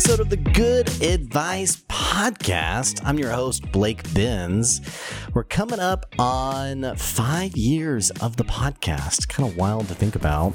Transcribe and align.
episode 0.00 0.20
of 0.20 0.30
the 0.30 0.36
Good 0.38 0.88
Advice 1.02 1.84
Podcast. 1.86 3.02
I'm 3.04 3.18
your 3.18 3.32
host, 3.32 3.70
Blake 3.70 4.02
Benz. 4.14 4.80
We're 5.34 5.44
coming 5.44 5.78
up 5.78 6.06
on 6.18 6.96
five 6.96 7.54
years 7.54 8.08
of 8.22 8.38
the 8.38 8.44
podcast. 8.44 9.28
Kind 9.28 9.46
of 9.46 9.58
wild 9.58 9.88
to 9.88 9.94
think 9.94 10.16
about. 10.16 10.54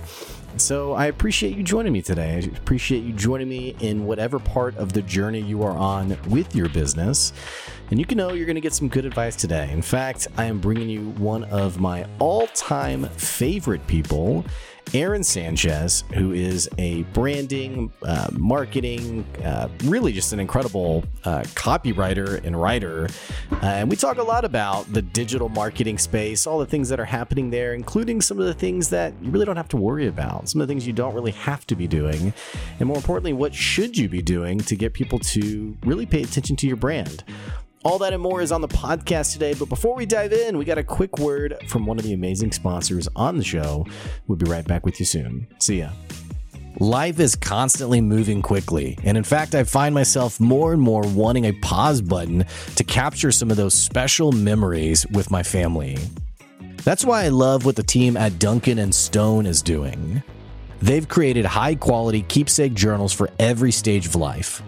So 0.58 0.94
I 0.94 1.06
appreciate 1.06 1.56
you 1.56 1.62
joining 1.62 1.94
me 1.94 2.02
today. 2.02 2.38
I 2.38 2.58
appreciate 2.58 3.04
you 3.04 3.14
joining 3.14 3.48
me 3.48 3.76
in 3.82 4.08
whatever 4.08 4.40
part 4.40 4.76
of 4.78 4.94
the 4.94 5.04
journey 5.04 5.42
you 5.42 5.62
are 5.62 5.78
on 5.78 6.18
with 6.28 6.56
your 6.56 6.70
business. 6.70 7.32
And 7.92 8.00
you 8.00 8.06
can 8.08 8.18
know 8.18 8.34
you're 8.34 8.48
going 8.48 8.56
to 8.56 8.62
get 8.62 8.74
some 8.74 8.88
good 8.88 9.06
advice 9.06 9.36
today. 9.36 9.70
In 9.72 9.84
fact, 9.84 10.28
I 10.38 10.46
am 10.46 10.60
bringing 10.60 10.90
you 10.90 11.12
one 11.20 11.44
of 11.44 11.80
my 11.80 12.08
all 12.18 12.48
time 12.48 13.04
favorite 13.10 13.86
people. 13.86 14.44
Erin 14.94 15.24
Sanchez, 15.24 16.04
who 16.14 16.32
is 16.32 16.70
a 16.78 17.04
branding, 17.14 17.92
uh, 18.04 18.28
marketing, 18.32 19.26
uh, 19.44 19.68
really 19.86 20.14
just 20.14 20.32
an 20.34 20.40
incredible 20.40 21.04
uh, 21.26 21.42
copywriter 21.56 22.44
and 22.46 22.60
writer. 22.62 23.10
Uh, 23.52 23.66
and 23.66 23.90
we 23.90 23.96
talk 23.96 24.18
a 24.18 24.24
lot 24.24 24.46
about 24.46 24.92
the 24.94 25.02
digital 25.02 25.50
marketing 25.50 25.98
space, 25.98 26.48
all 26.48 26.60
the 26.60 26.66
things 26.66 26.90
that 26.90 27.00
are 27.00 27.06
happening 27.06 27.50
there, 27.50 27.74
including 27.74 28.22
some 28.22 28.40
of 28.40 28.46
the 28.46 28.54
things 28.54 28.90
that 28.90 29.14
you 29.22 29.32
really 29.32 29.46
don't 29.46 29.58
have 29.58 29.70
to 29.70 29.78
worry 29.78 30.08
about, 30.08 30.48
some 30.50 30.62
of 30.62 30.68
the 30.68 30.72
things 30.72 30.88
you 30.88 30.94
don't 30.94 31.14
really 31.14 31.32
have 31.32 31.66
to 31.68 31.76
be 31.76 31.88
doing. 31.88 32.34
And 32.80 32.88
more 32.88 32.98
importantly, 32.98 33.34
what 33.34 33.54
should 33.54 33.98
you 33.98 34.08
be 34.08 34.22
doing 34.22 34.60
to 34.60 34.76
get 34.76 34.94
people 34.94 35.20
to 35.20 35.78
really 35.84 36.06
pay 36.06 36.22
attention 36.22 36.56
to 36.58 36.68
your 36.68 36.78
brand? 36.78 37.24
All 37.86 38.00
that 38.00 38.14
and 38.14 38.22
more 38.24 38.42
is 38.42 38.52
on 38.52 38.62
the 38.62 38.68
podcast 38.68 39.34
today. 39.34 39.54
But 39.54 39.70
before 39.70 39.96
we 39.96 40.08
dive 40.08 40.34
in, 40.34 40.58
we 40.58 40.66
got 40.66 40.80
a 40.80 40.84
quick 40.84 41.20
word 41.20 41.56
from 41.68 41.86
one 41.86 42.00
of 42.00 42.04
the 42.04 42.14
amazing 42.14 42.52
sponsors 42.52 43.08
on 43.16 43.38
the 43.38 43.44
show. 43.44 43.86
We'll 44.26 44.40
be 44.40 44.50
right 44.50 44.66
back 44.66 44.88
with 44.88 45.00
you 45.00 45.06
soon. 45.06 45.48
See 45.60 45.82
ya. 45.82 45.92
Life 46.80 47.20
is 47.20 47.36
constantly 47.36 48.02
moving 48.02 48.42
quickly, 48.42 48.98
and 49.04 49.16
in 49.16 49.24
fact, 49.24 49.54
I 49.54 49.64
find 49.64 49.94
myself 49.94 50.40
more 50.40 50.74
and 50.74 50.82
more 50.82 51.04
wanting 51.04 51.46
a 51.46 51.52
pause 51.52 52.02
button 52.02 52.46
to 52.76 52.84
capture 52.84 53.32
some 53.32 53.52
of 53.52 53.56
those 53.56 53.76
special 53.76 54.32
memories 54.32 55.06
with 55.12 55.30
my 55.30 55.44
family. 55.44 56.00
That's 56.84 57.06
why 57.06 57.26
I 57.26 57.30
love 57.30 57.66
what 57.66 57.76
the 57.76 57.84
team 57.84 58.18
at 58.18 58.40
Duncan 58.40 58.80
and 58.80 58.94
Stone 58.94 59.46
is 59.46 59.62
doing. 59.62 60.24
They've 60.82 61.08
created 61.08 61.46
high 61.46 61.76
quality 61.76 62.24
keepsake 62.24 62.74
journals 62.74 63.14
for 63.14 63.30
every 63.38 63.72
stage 63.72 64.08
of 64.08 64.16
life. 64.16 64.64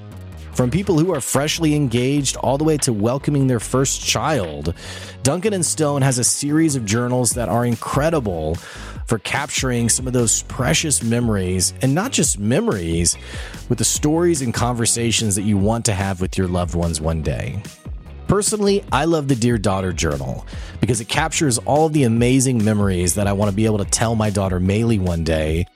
From 0.57 0.71
people 0.71 0.97
who 0.97 1.13
are 1.13 1.21
freshly 1.21 1.75
engaged 1.75 2.35
all 2.37 2.57
the 2.57 2.63
way 2.63 2.77
to 2.77 2.91
welcoming 2.91 3.45
their 3.45 3.59
first 3.59 4.03
child, 4.03 4.73
Duncan 5.21 5.53
and 5.53 5.63
Stone 5.63 6.01
has 6.01 6.17
a 6.17 6.23
series 6.23 6.75
of 6.75 6.83
journals 6.83 7.33
that 7.33 7.47
are 7.47 7.63
incredible 7.63 8.55
for 9.05 9.19
capturing 9.19 9.87
some 9.87 10.07
of 10.07 10.13
those 10.13 10.41
precious 10.41 11.03
memories, 11.03 11.75
and 11.83 11.93
not 11.93 12.11
just 12.11 12.39
memories, 12.39 13.15
with 13.69 13.77
the 13.77 13.85
stories 13.85 14.41
and 14.41 14.51
conversations 14.51 15.35
that 15.35 15.43
you 15.43 15.59
want 15.59 15.85
to 15.85 15.93
have 15.93 16.21
with 16.21 16.39
your 16.39 16.47
loved 16.47 16.73
ones 16.73 16.99
one 16.99 17.21
day. 17.21 17.61
Personally, 18.27 18.83
I 18.91 19.05
love 19.05 19.27
the 19.27 19.35
Dear 19.35 19.59
Daughter 19.59 19.93
Journal 19.93 20.43
because 20.81 20.99
it 20.99 21.07
captures 21.07 21.59
all 21.59 21.85
of 21.85 21.93
the 21.93 22.05
amazing 22.05 22.65
memories 22.65 23.13
that 23.13 23.27
I 23.27 23.33
want 23.33 23.51
to 23.51 23.55
be 23.55 23.67
able 23.67 23.77
to 23.77 23.85
tell 23.85 24.15
my 24.15 24.31
daughter 24.31 24.59
Maylee 24.59 24.99
one 24.99 25.23
day 25.23 25.67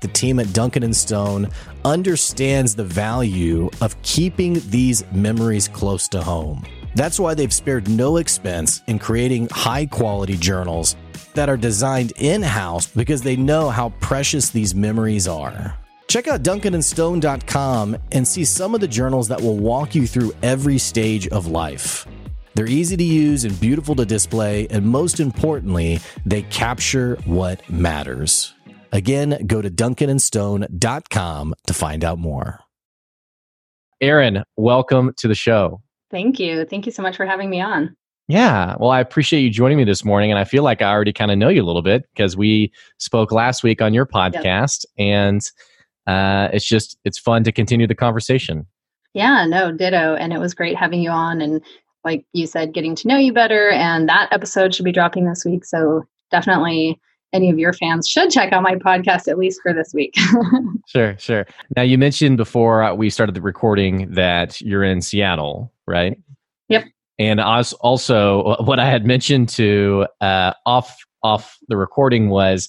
the 0.00 0.08
team 0.08 0.40
at 0.40 0.52
Duncan 0.52 0.82
and 0.82 0.96
Stone 0.96 1.50
understands 1.84 2.74
the 2.74 2.84
value 2.84 3.70
of 3.80 4.00
keeping 4.02 4.60
these 4.70 5.04
memories 5.12 5.68
close 5.68 6.08
to 6.08 6.22
home. 6.22 6.64
That's 6.94 7.20
why 7.20 7.34
they've 7.34 7.52
spared 7.52 7.88
no 7.88 8.16
expense 8.16 8.82
in 8.86 8.98
creating 8.98 9.48
high 9.50 9.86
quality 9.86 10.36
journals 10.36 10.96
that 11.34 11.48
are 11.48 11.56
designed 11.56 12.12
in 12.16 12.42
house 12.42 12.86
because 12.86 13.22
they 13.22 13.36
know 13.36 13.70
how 13.70 13.90
precious 14.00 14.50
these 14.50 14.74
memories 14.74 15.28
are. 15.28 15.76
Check 16.08 16.26
out 16.26 16.42
duncanandstone.com 16.42 17.96
and 18.10 18.26
see 18.26 18.44
some 18.44 18.74
of 18.74 18.80
the 18.80 18.88
journals 18.88 19.28
that 19.28 19.40
will 19.40 19.56
walk 19.56 19.94
you 19.94 20.08
through 20.08 20.32
every 20.42 20.78
stage 20.78 21.28
of 21.28 21.46
life. 21.46 22.06
They're 22.54 22.66
easy 22.66 22.96
to 22.96 23.04
use 23.04 23.44
and 23.44 23.58
beautiful 23.60 23.94
to 23.94 24.04
display, 24.04 24.66
and 24.70 24.84
most 24.84 25.20
importantly, 25.20 26.00
they 26.26 26.42
capture 26.42 27.16
what 27.24 27.68
matters. 27.70 28.54
Again, 28.92 29.44
go 29.46 29.62
to 29.62 29.70
duncanandstone.com 29.70 31.54
to 31.66 31.74
find 31.74 32.04
out 32.04 32.18
more. 32.18 32.60
Erin, 34.00 34.42
welcome 34.56 35.12
to 35.18 35.28
the 35.28 35.34
show. 35.34 35.82
Thank 36.10 36.40
you. 36.40 36.64
Thank 36.64 36.86
you 36.86 36.92
so 36.92 37.02
much 37.02 37.16
for 37.16 37.26
having 37.26 37.50
me 37.50 37.60
on. 37.60 37.96
Yeah, 38.28 38.76
well, 38.78 38.90
I 38.90 39.00
appreciate 39.00 39.40
you 39.40 39.50
joining 39.50 39.76
me 39.76 39.84
this 39.84 40.04
morning. 40.04 40.30
And 40.30 40.38
I 40.38 40.44
feel 40.44 40.62
like 40.62 40.82
I 40.82 40.90
already 40.90 41.12
kind 41.12 41.30
of 41.30 41.38
know 41.38 41.48
you 41.48 41.62
a 41.62 41.66
little 41.66 41.82
bit 41.82 42.04
because 42.14 42.36
we 42.36 42.72
spoke 42.98 43.32
last 43.32 43.62
week 43.62 43.82
on 43.82 43.92
your 43.92 44.06
podcast. 44.06 44.84
Yep. 44.96 45.06
And 45.08 45.50
uh, 46.06 46.48
it's 46.52 46.64
just, 46.64 46.96
it's 47.04 47.18
fun 47.18 47.42
to 47.44 47.52
continue 47.52 47.86
the 47.86 47.94
conversation. 47.94 48.66
Yeah, 49.14 49.46
no, 49.46 49.72
ditto. 49.72 50.14
And 50.14 50.32
it 50.32 50.38
was 50.38 50.54
great 50.54 50.76
having 50.76 51.00
you 51.02 51.10
on. 51.10 51.40
And 51.40 51.60
like 52.04 52.24
you 52.32 52.46
said, 52.46 52.72
getting 52.72 52.94
to 52.96 53.08
know 53.08 53.16
you 53.16 53.32
better. 53.32 53.70
And 53.70 54.08
that 54.08 54.32
episode 54.32 54.74
should 54.74 54.84
be 54.84 54.92
dropping 54.92 55.26
this 55.26 55.44
week. 55.44 55.64
So 55.64 56.04
definitely 56.30 57.00
any 57.32 57.50
of 57.50 57.58
your 57.58 57.72
fans 57.72 58.08
should 58.08 58.30
check 58.30 58.52
out 58.52 58.62
my 58.62 58.74
podcast 58.74 59.28
at 59.28 59.38
least 59.38 59.60
for 59.62 59.72
this 59.72 59.92
week. 59.94 60.14
sure, 60.86 61.16
sure. 61.18 61.46
Now 61.76 61.82
you 61.82 61.98
mentioned 61.98 62.36
before 62.36 62.82
uh, 62.82 62.94
we 62.94 63.10
started 63.10 63.34
the 63.34 63.40
recording 63.40 64.12
that 64.12 64.60
you're 64.60 64.82
in 64.82 65.00
Seattle, 65.00 65.72
right? 65.86 66.18
Yep. 66.68 66.84
And 67.18 67.40
also, 67.40 68.56
what 68.64 68.78
I 68.78 68.90
had 68.90 69.04
mentioned 69.04 69.48
to 69.50 70.06
uh, 70.20 70.54
off 70.66 70.96
off 71.22 71.58
the 71.68 71.76
recording 71.76 72.30
was 72.30 72.68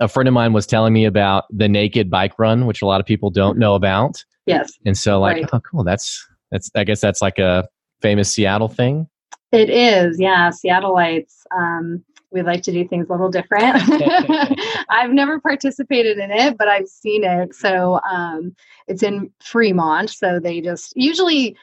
a 0.00 0.08
friend 0.08 0.28
of 0.28 0.34
mine 0.34 0.52
was 0.52 0.66
telling 0.66 0.92
me 0.92 1.04
about 1.04 1.44
the 1.50 1.68
naked 1.68 2.10
bike 2.10 2.38
run, 2.38 2.66
which 2.66 2.80
a 2.80 2.86
lot 2.86 3.00
of 3.00 3.06
people 3.06 3.30
don't 3.30 3.58
know 3.58 3.74
about. 3.74 4.24
Yes. 4.46 4.72
And 4.86 4.96
so, 4.96 5.20
like, 5.20 5.36
right. 5.36 5.50
oh, 5.52 5.60
cool. 5.60 5.84
That's 5.84 6.26
that's. 6.50 6.70
I 6.74 6.84
guess 6.84 7.00
that's 7.00 7.20
like 7.20 7.38
a 7.38 7.68
famous 8.00 8.32
Seattle 8.32 8.68
thing. 8.68 9.08
It 9.52 9.70
is, 9.70 10.20
yeah. 10.20 10.50
Seattleites. 10.50 11.34
Um, 11.56 12.04
we 12.30 12.42
like 12.42 12.62
to 12.62 12.72
do 12.72 12.86
things 12.86 13.08
a 13.08 13.12
little 13.12 13.30
different. 13.30 13.76
I've 14.90 15.10
never 15.10 15.40
participated 15.40 16.18
in 16.18 16.30
it, 16.30 16.58
but 16.58 16.68
I've 16.68 16.88
seen 16.88 17.24
it. 17.24 17.54
So 17.54 18.00
um, 18.10 18.54
it's 18.86 19.02
in 19.02 19.30
Fremont. 19.42 20.10
So 20.10 20.38
they 20.40 20.60
just 20.60 20.94
usually 20.96 21.56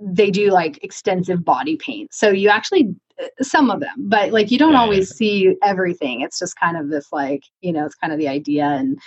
they 0.00 0.30
do 0.30 0.50
like 0.50 0.82
extensive 0.82 1.44
body 1.44 1.76
paint. 1.76 2.12
So 2.12 2.30
you 2.30 2.48
actually 2.48 2.94
uh, 3.22 3.26
some 3.42 3.70
of 3.70 3.80
them, 3.80 3.94
but 3.96 4.32
like 4.32 4.50
you 4.50 4.58
don't 4.58 4.76
always 4.76 5.14
see 5.14 5.56
everything. 5.62 6.20
It's 6.22 6.38
just 6.38 6.58
kind 6.58 6.76
of 6.76 6.88
this 6.88 7.12
like 7.12 7.44
you 7.60 7.72
know 7.72 7.86
it's 7.86 7.94
kind 7.94 8.12
of 8.12 8.18
the 8.18 8.28
idea 8.28 8.64
and 8.64 8.98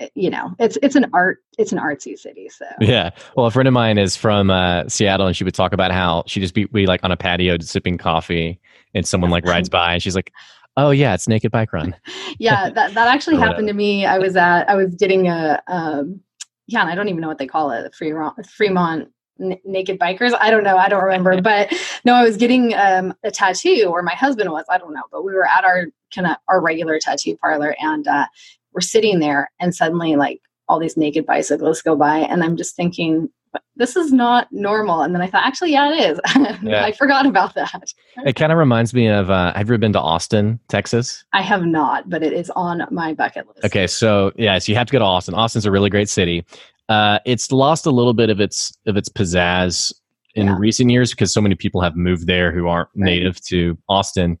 uh, 0.00 0.06
you 0.14 0.30
know 0.30 0.54
it's 0.58 0.78
it's 0.82 0.94
an 0.94 1.06
art 1.12 1.38
it's 1.58 1.72
an 1.72 1.78
artsy 1.78 2.18
city 2.18 2.48
so 2.48 2.64
yeah 2.80 3.10
well 3.36 3.46
a 3.46 3.50
friend 3.50 3.68
of 3.68 3.74
mine 3.74 3.98
is 3.98 4.16
from 4.16 4.50
uh, 4.50 4.88
seattle 4.88 5.26
and 5.26 5.36
she 5.36 5.44
would 5.44 5.54
talk 5.54 5.72
about 5.72 5.92
how 5.92 6.22
she 6.26 6.40
just 6.40 6.54
be, 6.54 6.64
be 6.66 6.86
like 6.86 7.00
on 7.04 7.12
a 7.12 7.16
patio 7.16 7.58
sipping 7.60 7.98
coffee 7.98 8.58
and 8.94 9.06
someone 9.06 9.30
like 9.30 9.44
rides 9.44 9.68
by 9.68 9.92
and 9.92 10.02
she's 10.02 10.16
like 10.16 10.32
Oh 10.76 10.90
yeah, 10.90 11.14
it's 11.14 11.28
Naked 11.28 11.50
Bike 11.50 11.72
Run. 11.72 11.94
yeah, 12.38 12.70
that 12.70 12.94
that 12.94 13.08
actually 13.08 13.36
happened 13.46 13.68
to 13.68 13.74
me. 13.74 14.06
I 14.06 14.18
was 14.18 14.36
at 14.36 14.68
I 14.68 14.74
was 14.74 14.94
getting 14.94 15.28
a 15.28 15.62
um, 15.66 16.20
yeah, 16.66 16.84
I 16.84 16.94
don't 16.94 17.08
even 17.08 17.20
know 17.20 17.28
what 17.28 17.38
they 17.38 17.46
call 17.46 17.70
it, 17.72 17.94
Fremont 17.94 18.46
Fremont 18.46 19.08
N- 19.40 19.58
naked 19.64 19.98
bikers. 19.98 20.36
I 20.38 20.50
don't 20.50 20.64
know. 20.64 20.76
I 20.76 20.88
don't 20.88 21.02
remember. 21.02 21.40
but 21.42 21.72
no, 22.04 22.14
I 22.14 22.22
was 22.22 22.36
getting 22.36 22.74
um, 22.74 23.14
a 23.24 23.30
tattoo, 23.30 23.88
or 23.90 24.02
my 24.02 24.14
husband 24.14 24.50
was. 24.50 24.64
I 24.68 24.78
don't 24.78 24.92
know. 24.92 25.02
But 25.10 25.24
we 25.24 25.32
were 25.32 25.46
at 25.46 25.64
our 25.64 25.86
kind 26.14 26.26
of 26.26 26.36
our 26.48 26.60
regular 26.60 26.98
tattoo 26.98 27.36
parlor, 27.38 27.74
and 27.80 28.06
uh, 28.06 28.26
we're 28.72 28.80
sitting 28.80 29.18
there, 29.18 29.50
and 29.58 29.74
suddenly 29.74 30.16
like 30.16 30.40
all 30.68 30.78
these 30.78 30.96
naked 30.96 31.26
bicyclists 31.26 31.82
go 31.82 31.96
by, 31.96 32.18
and 32.18 32.44
I'm 32.44 32.56
just 32.56 32.76
thinking, 32.76 33.28
this 33.76 33.96
is 33.96 34.12
not 34.12 34.46
normal. 34.52 35.00
And 35.00 35.14
then 35.14 35.22
I 35.22 35.26
thought, 35.26 35.44
actually, 35.44 35.72
yeah, 35.72 35.92
it 35.92 36.10
is. 36.10 36.20
Yeah. 36.62 36.84
I 36.84 36.92
forgot 36.92 37.24
about 37.24 37.54
that. 37.54 37.94
It 38.26 38.36
kind 38.36 38.52
of 38.52 38.58
reminds 38.58 38.92
me 38.92 39.08
of 39.08 39.30
uh, 39.30 39.52
have 39.54 39.68
you 39.68 39.74
ever 39.74 39.78
been 39.78 39.94
to 39.94 40.00
Austin, 40.00 40.60
Texas? 40.68 41.24
I 41.32 41.40
have 41.42 41.64
not, 41.64 42.10
but 42.10 42.22
it 42.22 42.32
is 42.32 42.50
on 42.54 42.86
my 42.90 43.14
bucket 43.14 43.46
list. 43.48 43.64
Okay, 43.64 43.86
so 43.86 44.30
yeah, 44.36 44.58
so 44.58 44.70
you 44.70 44.76
have 44.76 44.86
to 44.88 44.92
go 44.92 44.98
to 44.98 45.04
Austin. 45.04 45.34
Austin's 45.34 45.64
a 45.64 45.70
really 45.70 45.88
great 45.88 46.08
city. 46.08 46.44
Uh, 46.90 47.18
it's 47.24 47.50
lost 47.50 47.86
a 47.86 47.90
little 47.90 48.12
bit 48.12 48.28
of 48.28 48.40
its 48.40 48.76
of 48.86 48.96
its 48.96 49.08
pizzazz 49.08 49.92
in 50.34 50.48
yeah. 50.48 50.56
recent 50.58 50.90
years 50.90 51.10
because 51.10 51.32
so 51.32 51.40
many 51.40 51.54
people 51.54 51.80
have 51.80 51.96
moved 51.96 52.26
there 52.26 52.52
who 52.52 52.68
aren't 52.68 52.88
right. 52.94 53.04
native 53.04 53.42
to 53.46 53.78
Austin. 53.88 54.38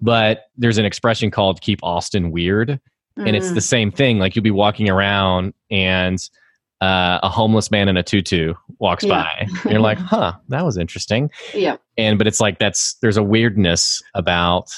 But 0.00 0.46
there's 0.56 0.78
an 0.78 0.84
expression 0.84 1.30
called 1.30 1.60
"keep 1.60 1.78
Austin 1.82 2.32
weird," 2.32 2.80
mm. 3.18 3.26
and 3.26 3.36
it's 3.36 3.50
the 3.50 3.60
mm. 3.60 3.68
same 3.68 3.90
thing. 3.92 4.18
Like 4.18 4.34
you'll 4.34 4.42
be 4.42 4.50
walking 4.50 4.90
around 4.90 5.54
and 5.70 6.18
uh, 6.80 7.20
a 7.22 7.28
homeless 7.28 7.70
man 7.70 7.88
in 7.88 7.96
a 7.96 8.02
tutu 8.02 8.54
walks 8.78 9.04
yeah. 9.04 9.22
by. 9.22 9.48
And 9.64 9.72
you're 9.72 9.80
like, 9.80 9.98
huh, 10.12 10.34
that 10.48 10.64
was 10.64 10.76
interesting. 10.76 11.30
Yeah. 11.54 11.76
And 11.96 12.18
but 12.18 12.26
it's 12.26 12.40
like 12.40 12.58
that's 12.58 12.94
there's 12.94 13.16
a 13.16 13.22
weirdness 13.22 14.02
about 14.14 14.72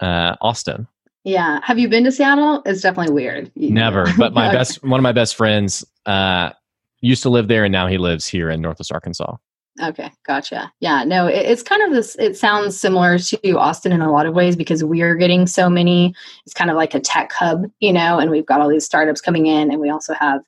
uh, 0.00 0.36
Austin. 0.40 0.86
Yeah. 1.24 1.60
Have 1.62 1.78
you 1.78 1.88
been 1.88 2.04
to 2.04 2.12
Seattle? 2.12 2.62
It's 2.64 2.80
definitely 2.80 3.12
weird. 3.12 3.52
Never. 3.56 4.06
But 4.16 4.32
my 4.32 4.46
okay. 4.48 4.56
best 4.56 4.82
one 4.82 4.98
of 4.98 5.02
my 5.02 5.12
best 5.12 5.36
friends 5.36 5.84
uh, 6.06 6.50
used 7.00 7.22
to 7.22 7.30
live 7.30 7.48
there 7.48 7.64
and 7.64 7.72
now 7.72 7.86
he 7.86 7.98
lives 7.98 8.26
here 8.26 8.50
in 8.50 8.60
Northwest 8.60 8.92
Arkansas. 8.92 9.36
Okay, 9.82 10.10
gotcha. 10.26 10.70
Yeah, 10.80 11.04
no, 11.04 11.26
it, 11.26 11.46
it's 11.46 11.62
kind 11.62 11.82
of 11.82 11.92
this. 11.92 12.16
It 12.18 12.36
sounds 12.36 12.78
similar 12.78 13.18
to 13.18 13.58
Austin 13.58 13.92
in 13.92 14.00
a 14.00 14.12
lot 14.12 14.26
of 14.26 14.34
ways 14.34 14.56
because 14.56 14.84
we 14.84 15.00
are 15.00 15.14
getting 15.14 15.46
so 15.46 15.70
many. 15.70 16.14
It's 16.44 16.54
kind 16.54 16.70
of 16.70 16.76
like 16.76 16.94
a 16.94 17.00
tech 17.00 17.32
hub, 17.32 17.64
you 17.80 17.92
know, 17.92 18.18
and 18.18 18.30
we've 18.30 18.44
got 18.44 18.60
all 18.60 18.68
these 18.68 18.84
startups 18.84 19.20
coming 19.20 19.46
in, 19.46 19.70
and 19.70 19.80
we 19.80 19.88
also 19.88 20.12
have 20.14 20.42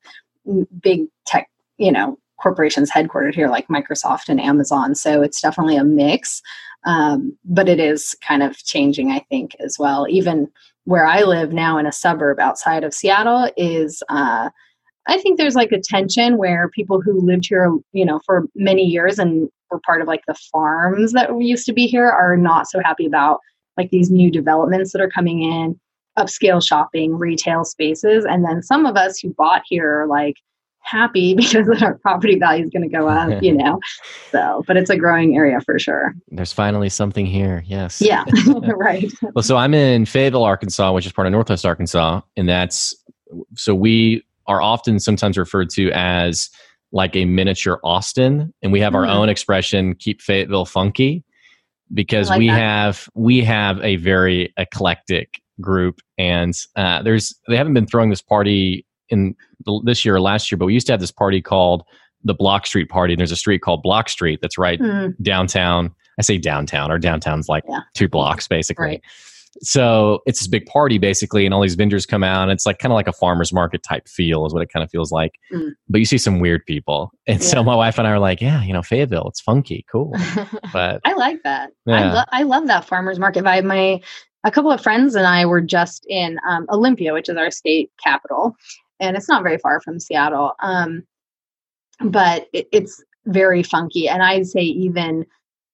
big 0.81 1.07
tech, 1.27 1.49
you 1.79 1.93
know, 1.93 2.19
corporations 2.41 2.91
headquartered 2.91 3.35
here, 3.35 3.49
like 3.49 3.69
Microsoft 3.69 4.29
and 4.29 4.41
Amazon. 4.41 4.95
So 4.95 5.23
it's 5.23 5.41
definitely 5.41 5.77
a 5.77 5.85
mix, 5.85 6.43
um, 6.85 7.37
but 7.45 7.69
it 7.69 7.79
is 7.79 8.17
kind 8.27 8.43
of 8.43 8.57
changing, 8.59 9.11
I 9.11 9.21
think, 9.31 9.55
as 9.61 9.79
well. 9.79 10.07
Even 10.09 10.49
where 10.85 11.07
I 11.07 11.23
live 11.23 11.53
now 11.53 11.79
in 11.79 11.87
a 11.87 11.93
suburb 11.93 12.41
outside 12.41 12.85
of 12.85 12.95
Seattle 12.95 13.51
is. 13.57 14.03
Uh, 14.09 14.51
I 15.09 15.19
think 15.19 15.37
there's 15.37 15.57
like 15.57 15.73
a 15.73 15.81
tension 15.81 16.39
where 16.39 16.69
people 16.69 17.01
who 17.01 17.21
lived 17.21 17.47
here, 17.49 17.77
you 17.93 18.05
know, 18.05 18.21
for 18.25 18.47
many 18.55 18.85
years 18.85 19.19
and 19.19 19.49
were 19.71 19.81
part 19.85 20.01
of 20.01 20.07
like 20.07 20.23
the 20.29 20.37
farms 20.53 21.13
that 21.13 21.31
used 21.41 21.67
to 21.67 21.73
be 21.73 21.87
here 21.87 22.09
are 22.09 22.37
not 22.37 22.69
so 22.69 22.81
happy 22.85 23.07
about 23.07 23.41
like 23.77 23.91
these 23.91 24.11
new 24.11 24.31
developments 24.31 24.93
that 24.93 25.01
are 25.01 25.11
coming 25.11 25.43
in, 25.43 25.79
upscale 26.19 26.65
shopping, 26.65 27.19
retail 27.19 27.65
spaces. 27.65 28.25
And 28.25 28.45
then 28.45 28.63
some 28.63 28.87
of 28.87 28.97
us 28.97 29.19
who 29.19 29.33
bought 29.35 29.63
here 29.67 30.03
are 30.03 30.07
like, 30.07 30.37
happy 30.83 31.35
because 31.37 31.69
our 31.83 31.99
property 31.99 32.39
value 32.39 32.65
is 32.65 32.71
going 32.71 32.89
to 32.89 32.95
go 32.95 33.09
up, 33.09 33.43
you 33.43 33.55
know. 33.55 33.81
So, 34.31 34.63
but 34.67 34.77
it's 34.77 34.91
a 34.91 34.97
growing 34.97 35.37
area 35.37 35.61
for 35.61 35.79
sure. 35.79 36.15
There's 36.29 36.53
finally 36.53 36.89
something 36.89 37.27
here. 37.27 37.65
Yes. 37.67 38.01
Yeah. 38.01 38.25
right. 38.77 39.11
Well, 39.35 39.43
so 39.43 39.57
I'm 39.57 39.75
in 39.75 40.05
Fayetteville, 40.05 40.45
Arkansas, 40.45 40.93
which 40.93 41.07
is 41.07 41.13
part 41.13 41.27
of 41.27 41.33
Northwest 41.33 41.65
Arkansas, 41.65 42.21
and 42.37 42.49
that's 42.49 42.95
so 43.55 43.75
we 43.75 44.25
are 44.47 44.61
often 44.61 44.99
sometimes 44.99 45.39
referred 45.39 45.71
to 45.71 45.91
as 45.93 46.51
like 46.91 47.17
a 47.17 47.25
miniature 47.25 47.81
Austin, 47.83 48.53
and 48.63 48.73
we 48.73 48.81
have 48.81 48.95
our 48.95 49.05
mm. 49.05 49.15
own 49.15 49.29
expression, 49.29 49.95
"keep 49.95 50.21
Fayetteville 50.21 50.67
funky," 50.67 51.25
because 51.95 52.29
like 52.29 52.39
we 52.39 52.49
that. 52.49 52.59
have 52.59 53.09
we 53.15 53.43
have 53.43 53.81
a 53.83 53.97
very 53.97 54.53
eclectic 54.59 55.41
group, 55.63 56.01
and 56.19 56.55
uh, 56.77 57.03
there's 57.03 57.35
they 57.49 57.57
haven't 57.57 57.75
been 57.75 57.87
throwing 57.87 58.11
this 58.11 58.23
party 58.23 58.85
in 59.09 59.35
this 59.85 60.05
year 60.05 60.17
or 60.17 60.21
last 60.21 60.51
year, 60.51 60.59
but 60.59 60.67
we 60.67 60.75
used 60.75 60.87
to 60.89 60.93
have 60.93 61.01
this 61.01 61.13
party 61.13 61.41
called 61.41 61.83
the 62.25 62.35
Block 62.35 62.67
Street 62.67 62.89
Party. 62.89 63.15
And 63.15 63.21
there's 63.21 63.33
a 63.33 63.37
street 63.37 63.61
called 63.61 63.83
Block 63.83 64.09
Street 64.09 64.41
that's 64.43 64.59
right 64.59 64.81
mm. 64.81 65.15
downtown. 65.23 65.95
I 66.19 66.23
say 66.23 66.39
downtown, 66.39 66.91
or 66.91 66.99
downtown's 66.99 67.49
like 67.49 67.65
yeah. 67.69 67.81
two 67.95 68.09
blocks 68.09 68.47
basically. 68.47 68.87
Right. 68.87 69.03
So 69.61 70.21
it's 70.27 70.41
this 70.41 70.49
big 70.49 70.67
party 70.67 70.99
basically, 70.99 71.45
and 71.45 71.55
all 71.55 71.61
these 71.61 71.75
vendors 71.75 72.07
come 72.07 72.25
out. 72.25 72.43
And 72.43 72.53
it's 72.53 72.65
like 72.65 72.79
kind 72.79 72.93
of 72.93 72.95
like 72.95 73.09
a 73.09 73.13
farmer's 73.13 73.53
market 73.53 73.83
type 73.83 74.09
feel, 74.09 74.47
is 74.47 74.55
what 74.55 74.63
it 74.63 74.73
kind 74.73 74.83
of 74.83 74.91
feels 74.91 75.13
like. 75.13 75.33
Mm. 75.53 75.73
But 75.89 75.99
you 75.99 76.05
see 76.05 76.19
some 76.19 76.41
weird 76.41 76.65
people, 76.67 77.11
and 77.27 77.41
yeah. 77.41 77.47
so 77.47 77.63
my 77.63 77.75
wife 77.75 77.99
and 77.99 78.07
I 78.07 78.13
are 78.13 78.19
like, 78.19 78.41
"Yeah, 78.41 78.63
you 78.63 78.73
know, 78.73 78.83
Fayetteville, 78.83 79.29
it's 79.29 79.41
funky, 79.41 79.85
cool." 79.91 80.13
But 80.73 81.01
I 81.05 81.13
like 81.15 81.43
that. 81.45 81.71
Yeah. 81.87 81.95
I, 81.95 82.13
lo- 82.13 82.25
I 82.33 82.43
love 82.43 82.67
that 82.69 82.87
farmer's 82.87 83.19
market 83.19 83.45
vibe. 83.45 83.65
My 83.65 84.01
a 84.45 84.51
couple 84.51 84.73
of 84.73 84.81
friends 84.81 85.15
and 85.15 85.27
I 85.27 85.47
were 85.47 85.61
just 85.61 86.05
in 86.09 86.39
um, 86.49 86.67
Olympia, 86.71 87.13
which 87.13 87.29
is 87.29 87.37
our 87.37 87.51
state 87.51 87.91
capital, 88.03 88.57
and 89.01 89.17
it's 89.17 89.29
not 89.29 89.43
very 89.43 89.59
far 89.59 89.81
from 89.81 90.01
Seattle. 90.01 90.53
Um, 90.61 91.05
but 92.01 92.47
it, 92.53 92.67
it's 92.73 93.03
very 93.27 93.63
funky, 93.63 94.09
and 94.09 94.23
I'd 94.23 94.47
say 94.47 94.63
even 94.63 95.27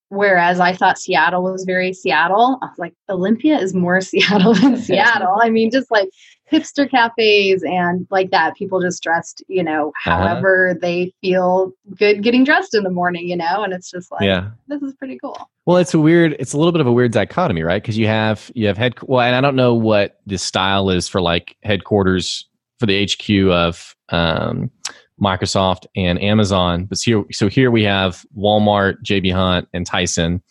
whereas 0.08 0.60
I 0.60 0.74
thought 0.74 0.98
Seattle 0.98 1.42
was 1.42 1.64
very 1.64 1.92
Seattle, 1.92 2.58
I 2.62 2.66
was 2.66 2.78
like 2.78 2.94
Olympia 3.08 3.58
is 3.58 3.74
more 3.74 4.00
Seattle 4.02 4.54
than 4.54 4.76
Seattle. 4.82 5.38
I 5.40 5.50
mean, 5.50 5.70
just 5.70 5.90
like 5.90 6.10
hipster 6.50 6.90
cafes 6.90 7.62
and 7.62 8.06
like 8.10 8.30
that. 8.30 8.56
People 8.56 8.80
just 8.80 9.02
dressed, 9.02 9.42
you 9.48 9.62
know, 9.62 9.88
uh-huh. 9.88 10.10
however 10.10 10.70
uh-huh. 10.70 10.78
they 10.80 11.12
feel 11.20 11.72
good 11.96 12.22
getting 12.22 12.44
dressed 12.44 12.74
in 12.74 12.84
the 12.84 12.90
morning, 12.90 13.28
you 13.28 13.36
know, 13.36 13.62
and 13.62 13.72
it's 13.72 13.90
just 13.90 14.10
like, 14.10 14.22
yeah, 14.22 14.50
this 14.66 14.82
is 14.82 14.94
pretty 14.94 15.18
cool. 15.18 15.50
Well, 15.66 15.76
it's 15.76 15.94
a 15.94 15.98
weird, 15.98 16.36
it's 16.38 16.52
a 16.52 16.56
little 16.56 16.72
bit 16.72 16.80
of 16.80 16.86
a 16.86 16.92
weird 16.92 17.12
dichotomy, 17.12 17.62
right? 17.62 17.82
Because 17.82 17.98
you 17.98 18.06
have, 18.06 18.50
you 18.54 18.66
have 18.66 18.78
head, 18.78 18.94
well, 19.02 19.20
and 19.20 19.36
I 19.36 19.40
don't 19.40 19.56
know 19.56 19.74
what 19.74 20.20
the 20.26 20.38
style 20.38 20.90
is 20.90 21.08
for 21.08 21.20
like 21.20 21.56
headquarters 21.62 22.46
for 22.78 22.86
the 22.86 23.04
HQ 23.04 23.50
of 23.50 23.94
um, 24.10 24.70
Microsoft 25.20 25.86
and 25.96 26.20
Amazon. 26.22 26.84
But 26.84 27.00
here, 27.00 27.24
so 27.32 27.48
here 27.48 27.70
we 27.70 27.82
have 27.84 28.24
Walmart, 28.36 29.02
JB 29.02 29.32
Hunt, 29.32 29.68
and 29.72 29.86
Tyson, 29.86 30.42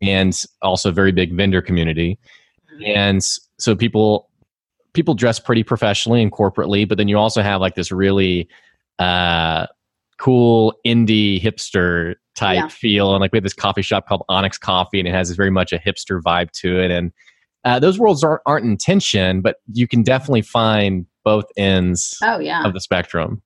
and 0.00 0.40
also 0.60 0.88
a 0.88 0.92
very 0.92 1.12
big 1.12 1.34
vendor 1.34 1.62
community. 1.62 2.18
And 2.84 3.22
so 3.58 3.76
people 3.76 4.28
people 4.92 5.14
dress 5.14 5.38
pretty 5.38 5.62
professionally 5.62 6.22
and 6.22 6.30
corporately, 6.30 6.86
but 6.86 6.98
then 6.98 7.08
you 7.08 7.18
also 7.18 7.42
have 7.42 7.60
like 7.60 7.74
this 7.74 7.90
really 7.90 8.48
uh, 8.98 9.66
cool 10.18 10.74
indie 10.86 11.42
hipster 11.42 12.14
type 12.34 12.56
yeah. 12.56 12.68
feel. 12.68 13.12
And 13.12 13.20
like 13.20 13.32
we 13.32 13.36
have 13.38 13.42
this 13.42 13.54
coffee 13.54 13.82
shop 13.82 14.06
called 14.06 14.24
Onyx 14.28 14.58
Coffee, 14.58 14.98
and 14.98 15.08
it 15.08 15.12
has 15.12 15.30
very 15.30 15.50
much 15.50 15.72
a 15.72 15.78
hipster 15.78 16.20
vibe 16.20 16.50
to 16.52 16.78
it. 16.78 16.90
And 16.90 17.12
uh, 17.64 17.78
those 17.78 17.98
worlds 17.98 18.22
aren't, 18.22 18.42
aren't 18.46 18.66
in 18.66 18.76
tension, 18.76 19.40
but 19.40 19.56
you 19.72 19.86
can 19.86 20.02
definitely 20.02 20.42
find 20.42 21.06
both 21.24 21.44
ends 21.56 22.18
oh, 22.22 22.38
yeah. 22.38 22.64
of 22.64 22.74
the 22.74 22.80
spectrum. 22.80 23.42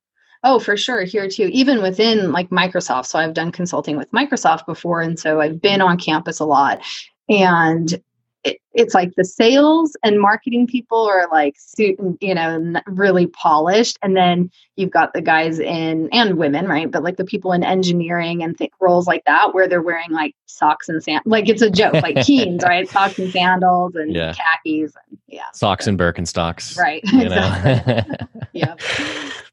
Oh, 0.49 0.59
for 0.59 0.77
sure. 0.77 1.03
Here 1.03 1.27
too, 1.27 1.49
even 1.51 1.81
within 1.81 2.31
like 2.31 2.49
Microsoft. 2.51 3.07
So 3.07 3.19
I've 3.19 3.33
done 3.33 3.51
consulting 3.51 3.97
with 3.97 4.09
Microsoft 4.11 4.65
before. 4.65 5.01
And 5.01 5.19
so 5.19 5.41
I've 5.41 5.61
been 5.61 5.81
on 5.81 5.97
campus 5.97 6.39
a 6.39 6.45
lot. 6.45 6.81
And 7.27 8.01
it, 8.45 8.61
it's 8.73 8.93
like 8.93 9.13
the 9.15 9.25
sales 9.25 9.97
and 10.03 10.21
marketing 10.21 10.67
people 10.67 11.01
are 11.01 11.27
like 11.31 11.55
suit 11.57 11.97
you 12.21 12.33
know 12.33 12.79
really 12.87 13.27
polished 13.27 13.97
and 14.01 14.15
then 14.15 14.49
you've 14.77 14.91
got 14.91 15.11
the 15.13 15.21
guys 15.21 15.59
in 15.59 16.07
and 16.13 16.37
women 16.37 16.65
right 16.67 16.89
but 16.91 17.03
like 17.03 17.17
the 17.17 17.25
people 17.25 17.51
in 17.51 17.63
engineering 17.63 18.43
and 18.43 18.57
th- 18.57 18.71
roles 18.79 19.07
like 19.07 19.25
that 19.25 19.53
where 19.53 19.67
they're 19.67 19.81
wearing 19.81 20.11
like 20.11 20.33
socks 20.45 20.87
and 20.87 21.03
sand 21.03 21.21
like 21.25 21.49
it's 21.49 21.61
a 21.61 21.69
joke 21.69 21.93
like 21.95 22.15
keens 22.25 22.63
right 22.63 22.87
socks 22.87 23.19
and 23.19 23.31
sandals 23.31 23.95
and 23.95 24.13
yeah. 24.13 24.33
khakis 24.33 24.93
and 25.09 25.17
yeah 25.27 25.51
socks 25.53 25.87
and 25.87 25.99
birkenstocks 25.99 26.77
right 26.77 27.01
exactly. 27.13 28.27
yeah 28.53 28.75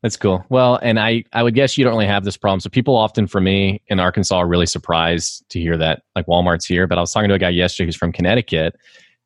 that's 0.05 0.17
cool 0.17 0.45
well 0.51 0.79
and 0.83 1.01
i 1.01 1.25
i 1.33 1.43
would 1.43 1.55
guess 1.55 1.77
you 1.77 1.83
don't 1.83 1.95
really 1.95 2.07
have 2.07 2.25
this 2.25 2.37
problem 2.37 2.61
so 2.61 2.71
people 2.71 2.95
often 2.95 3.27
for 3.27 3.41
me 3.41 3.83
in 3.89 3.99
arkansas 3.99 4.37
are 4.37 4.47
really 4.47 4.67
surprised 4.67 5.45
to 5.49 5.59
hear 5.59 5.77
that 5.77 6.03
like 6.15 6.27
walmart's 6.27 6.67
here 6.67 6.87
but 6.87 6.99
i 6.99 7.01
was 7.01 7.11
talking 7.11 7.29
to 7.29 7.35
a 7.35 7.39
guy 7.39 7.49
yesterday 7.49 7.87
who's 7.87 7.97
from 7.97 8.13
connecticut 8.13 8.77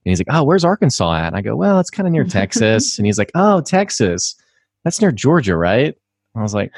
and 0.04 0.12
he's 0.12 0.20
like, 0.20 0.34
"Oh, 0.34 0.42
where's 0.42 0.64
Arkansas 0.64 1.12
at?" 1.16 1.26
And 1.26 1.36
I 1.36 1.42
go, 1.42 1.54
"Well, 1.54 1.80
it's 1.80 1.90
kind 1.90 2.06
of 2.06 2.12
near 2.12 2.25
Texas." 2.38 2.98
and 2.98 3.04
he's 3.04 3.19
like, 3.19 3.30
"Oh, 3.34 3.60
Texas, 3.60 4.36
that's 4.84 5.00
near 5.00 5.12
Georgia, 5.12 5.56
right?" 5.56 5.94
I 6.34 6.42
was 6.42 6.54
like, 6.54 6.72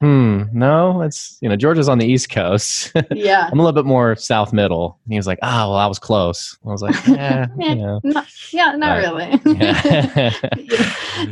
"Hmm, 0.00 0.44
no, 0.52 1.02
it's 1.02 1.38
you 1.40 1.48
know 1.48 1.56
Georgia's 1.56 1.88
on 1.88 1.98
the 1.98 2.06
East 2.06 2.30
Coast. 2.30 2.92
Yeah, 3.10 3.48
I'm 3.50 3.58
a 3.58 3.62
little 3.62 3.80
bit 3.80 3.86
more 3.86 4.16
South 4.16 4.52
Middle." 4.52 4.98
And 5.04 5.12
he 5.12 5.18
was 5.18 5.26
like, 5.26 5.38
"Oh, 5.42 5.70
well, 5.70 5.74
I 5.74 5.86
was 5.86 5.98
close." 5.98 6.56
I 6.64 6.68
was 6.68 6.82
like, 6.82 6.94
"Yeah, 7.06 7.46
yeah, 7.58 7.98
not, 8.04 8.26
yeah, 8.52 8.72
not 8.76 8.96
really." 8.98 9.40
Yeah. 9.58 10.32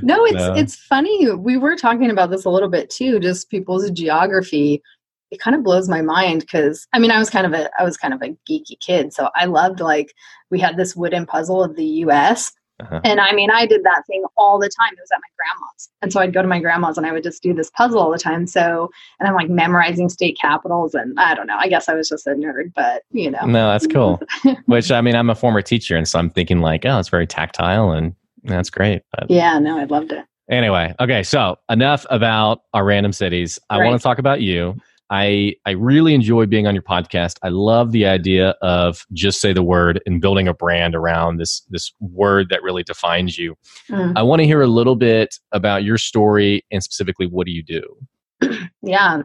no, 0.02 0.24
it's 0.24 0.58
it's 0.58 0.76
funny. 0.76 1.32
We 1.32 1.56
were 1.56 1.76
talking 1.76 2.10
about 2.10 2.30
this 2.30 2.44
a 2.44 2.50
little 2.50 2.68
bit 2.68 2.90
too, 2.90 3.20
just 3.20 3.50
people's 3.50 3.90
geography 3.90 4.82
it 5.30 5.40
kind 5.40 5.56
of 5.56 5.62
blows 5.62 5.88
my 5.88 6.02
mind 6.02 6.40
because 6.40 6.86
I 6.92 6.98
mean 6.98 7.10
I 7.10 7.18
was 7.18 7.30
kind 7.30 7.46
of 7.46 7.52
a 7.52 7.70
I 7.78 7.84
was 7.84 7.96
kind 7.96 8.14
of 8.14 8.22
a 8.22 8.36
geeky 8.48 8.78
kid, 8.80 9.12
so 9.12 9.28
I 9.34 9.46
loved 9.46 9.80
like 9.80 10.14
we 10.50 10.60
had 10.60 10.76
this 10.76 10.94
wooden 10.94 11.26
puzzle 11.26 11.62
of 11.62 11.76
the 11.76 11.84
U.S. 11.84 12.52
Uh-huh. 12.80 13.00
And 13.04 13.20
I 13.20 13.32
mean, 13.32 13.50
I 13.50 13.66
did 13.66 13.82
that 13.84 14.02
thing 14.06 14.24
all 14.36 14.58
the 14.58 14.68
time. 14.68 14.92
It 14.92 15.00
was 15.00 15.10
at 15.12 15.18
my 15.18 15.28
grandma's. 15.36 15.88
And 16.02 16.12
so 16.12 16.20
I'd 16.20 16.32
go 16.32 16.42
to 16.42 16.48
my 16.48 16.60
grandma's 16.60 16.98
and 16.98 17.06
I 17.06 17.12
would 17.12 17.22
just 17.22 17.42
do 17.42 17.54
this 17.54 17.70
puzzle 17.70 17.98
all 17.98 18.10
the 18.10 18.18
time. 18.18 18.46
So, 18.46 18.90
and 19.18 19.28
I'm 19.28 19.34
like 19.34 19.48
memorizing 19.48 20.08
state 20.08 20.38
capitals. 20.40 20.94
And 20.94 21.18
I 21.18 21.34
don't 21.34 21.46
know, 21.46 21.56
I 21.56 21.68
guess 21.68 21.88
I 21.88 21.94
was 21.94 22.08
just 22.08 22.26
a 22.26 22.30
nerd, 22.30 22.72
but 22.74 23.02
you 23.12 23.30
know. 23.30 23.44
No, 23.46 23.70
that's 23.70 23.86
cool. 23.86 24.20
Which 24.66 24.90
I 24.90 25.00
mean, 25.00 25.16
I'm 25.16 25.30
a 25.30 25.34
former 25.34 25.62
teacher. 25.62 25.96
And 25.96 26.06
so 26.06 26.18
I'm 26.18 26.30
thinking 26.30 26.60
like, 26.60 26.84
oh, 26.84 26.98
it's 26.98 27.08
very 27.08 27.26
tactile 27.26 27.92
and 27.92 28.14
that's 28.44 28.70
great. 28.70 29.02
But 29.12 29.30
yeah, 29.30 29.58
no, 29.58 29.78
I 29.78 29.84
loved 29.84 30.12
it. 30.12 30.24
Anyway, 30.50 30.94
okay. 31.00 31.22
So 31.22 31.56
enough 31.68 32.06
about 32.10 32.62
our 32.72 32.84
random 32.84 33.12
cities. 33.12 33.58
I 33.70 33.78
right. 33.78 33.88
want 33.88 34.00
to 34.00 34.02
talk 34.02 34.18
about 34.18 34.40
you. 34.42 34.76
I 35.10 35.54
I 35.64 35.72
really 35.72 36.14
enjoy 36.14 36.46
being 36.46 36.66
on 36.66 36.74
your 36.74 36.82
podcast. 36.82 37.36
I 37.42 37.48
love 37.48 37.92
the 37.92 38.06
idea 38.06 38.50
of 38.62 39.06
just 39.12 39.40
say 39.40 39.52
the 39.52 39.62
word 39.62 40.00
and 40.06 40.20
building 40.20 40.48
a 40.48 40.54
brand 40.54 40.94
around 40.94 41.38
this 41.38 41.60
this 41.70 41.92
word 42.00 42.48
that 42.50 42.62
really 42.62 42.82
defines 42.82 43.38
you. 43.38 43.56
Mm. 43.90 44.14
I 44.16 44.22
want 44.22 44.40
to 44.40 44.46
hear 44.46 44.62
a 44.62 44.66
little 44.66 44.96
bit 44.96 45.38
about 45.52 45.84
your 45.84 45.98
story 45.98 46.64
and 46.70 46.82
specifically 46.82 47.26
what 47.26 47.46
do 47.46 47.52
you 47.52 47.62
do? 47.62 48.58
yeah. 48.82 49.22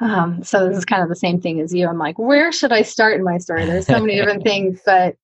Um, 0.00 0.42
so 0.44 0.68
this 0.68 0.78
is 0.78 0.84
kind 0.84 1.02
of 1.02 1.08
the 1.08 1.16
same 1.16 1.40
thing 1.40 1.60
as 1.60 1.74
you. 1.74 1.88
I'm 1.88 1.98
like, 1.98 2.18
where 2.18 2.52
should 2.52 2.72
I 2.72 2.82
start 2.82 3.16
in 3.16 3.24
my 3.24 3.38
story? 3.38 3.66
There's 3.66 3.86
so 3.86 4.00
many 4.00 4.16
different 4.16 4.42
things, 4.44 4.80
but 4.84 5.16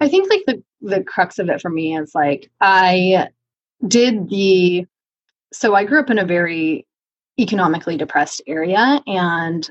I 0.00 0.08
think 0.08 0.30
like 0.30 0.42
the 0.46 0.62
the 0.80 1.02
crux 1.02 1.38
of 1.38 1.48
it 1.48 1.60
for 1.60 1.70
me 1.70 1.96
is 1.96 2.14
like 2.14 2.50
I 2.60 3.28
did 3.86 4.28
the 4.28 4.86
so 5.52 5.74
I 5.74 5.84
grew 5.84 6.00
up 6.00 6.10
in 6.10 6.18
a 6.18 6.24
very 6.24 6.86
economically 7.38 7.96
depressed 7.96 8.42
area 8.46 9.00
and 9.06 9.70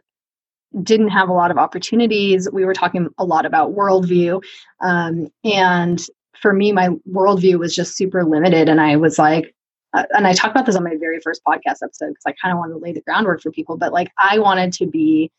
didn't 0.84 1.10
have 1.10 1.30
a 1.30 1.34
lot 1.34 1.52
of 1.52 1.58
opportunities. 1.58 2.50
We 2.52 2.66
were 2.66 2.74
talking 2.74 3.10
a 3.18 3.26
lot 3.26 3.46
about 3.46 3.76
worldview. 3.76 4.42
Um, 4.82 5.28
and 5.44 6.04
for 6.42 6.54
me, 6.54 6.72
my 6.72 6.90
worldview 7.10 7.58
was 7.60 7.76
just 7.76 7.96
super 7.96 8.24
limited. 8.24 8.70
And 8.70 8.80
I 8.82 8.96
was 8.96 9.18
like, 9.18 9.54
uh, 9.94 10.04
and 10.12 10.28
I 10.28 10.34
talked 10.34 10.52
about 10.52 10.66
this 10.66 10.76
on 10.76 10.84
my 10.84 10.96
very 11.00 11.20
first 11.22 11.42
podcast 11.48 11.78
episode 11.84 12.10
because 12.10 12.26
I 12.26 12.34
kind 12.34 12.52
of 12.52 12.60
wanted 12.60 12.74
to 12.74 12.80
lay 12.80 12.92
the 12.92 13.02
groundwork 13.02 13.42
for 13.42 13.52
people, 13.52 13.78
but 13.78 13.94
like 13.94 14.12
I 14.18 14.38
wanted 14.40 14.74
to 14.74 14.86
be 14.86 15.32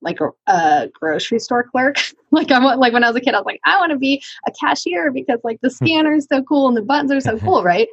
like 0.00 0.18
a, 0.20 0.30
a 0.50 0.88
grocery 0.92 1.38
store 1.38 1.64
clerk. 1.64 1.96
like 2.30 2.50
I 2.50 2.58
want, 2.58 2.78
like 2.78 2.92
when 2.92 3.04
I 3.04 3.08
was 3.08 3.16
a 3.16 3.20
kid, 3.20 3.34
I 3.34 3.38
was 3.38 3.46
like, 3.46 3.60
I 3.64 3.78
want 3.78 3.92
to 3.92 3.98
be 3.98 4.22
a 4.46 4.52
cashier 4.52 5.10
because 5.10 5.40
like 5.42 5.60
the 5.60 5.70
scanner 5.82 6.14
is 6.14 6.26
so 6.30 6.42
cool 6.42 6.68
and 6.68 6.76
the 6.76 6.82
buttons 6.82 7.12
are 7.12 7.20
so 7.20 7.38
cool, 7.38 7.62
right? 7.64 7.88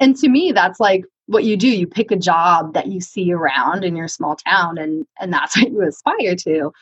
And 0.00 0.16
to 0.16 0.28
me, 0.28 0.52
that's 0.52 0.80
like 0.80 1.04
what 1.28 1.44
you 1.44 1.56
do 1.56 1.68
you 1.68 1.86
pick 1.86 2.10
a 2.10 2.16
job 2.16 2.74
that 2.74 2.88
you 2.88 3.00
see 3.00 3.32
around 3.32 3.84
in 3.84 3.94
your 3.96 4.08
small 4.08 4.36
town 4.36 4.78
and 4.78 5.06
and 5.20 5.32
that's 5.32 5.56
what 5.60 5.70
you 5.70 5.82
aspire 5.82 6.34
to. 6.36 6.72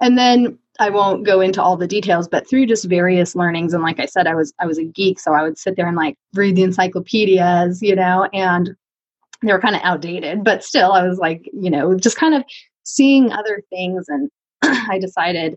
And 0.00 0.18
then 0.18 0.58
i 0.78 0.90
won't 0.90 1.24
go 1.24 1.40
into 1.40 1.62
all 1.62 1.76
the 1.76 1.86
details 1.86 2.28
but 2.28 2.48
through 2.48 2.66
just 2.66 2.84
various 2.84 3.34
learnings 3.34 3.72
and 3.72 3.82
like 3.82 3.98
i 3.98 4.04
said 4.04 4.26
i 4.26 4.34
was 4.34 4.52
i 4.60 4.66
was 4.66 4.78
a 4.78 4.84
geek 4.84 5.18
so 5.18 5.32
i 5.32 5.42
would 5.42 5.56
sit 5.56 5.74
there 5.74 5.86
and 5.86 5.96
like 5.96 6.18
read 6.34 6.54
the 6.54 6.62
encyclopedias 6.62 7.80
you 7.80 7.96
know 7.96 8.28
and 8.34 8.76
they 9.42 9.52
were 9.52 9.60
kind 9.60 9.74
of 9.74 9.80
outdated 9.82 10.44
but 10.44 10.62
still 10.62 10.92
i 10.92 11.02
was 11.02 11.18
like 11.18 11.48
you 11.54 11.70
know 11.70 11.96
just 11.96 12.18
kind 12.18 12.34
of 12.34 12.44
seeing 12.82 13.32
other 13.32 13.62
things 13.70 14.04
and 14.08 14.28
i 14.62 14.98
decided 14.98 15.56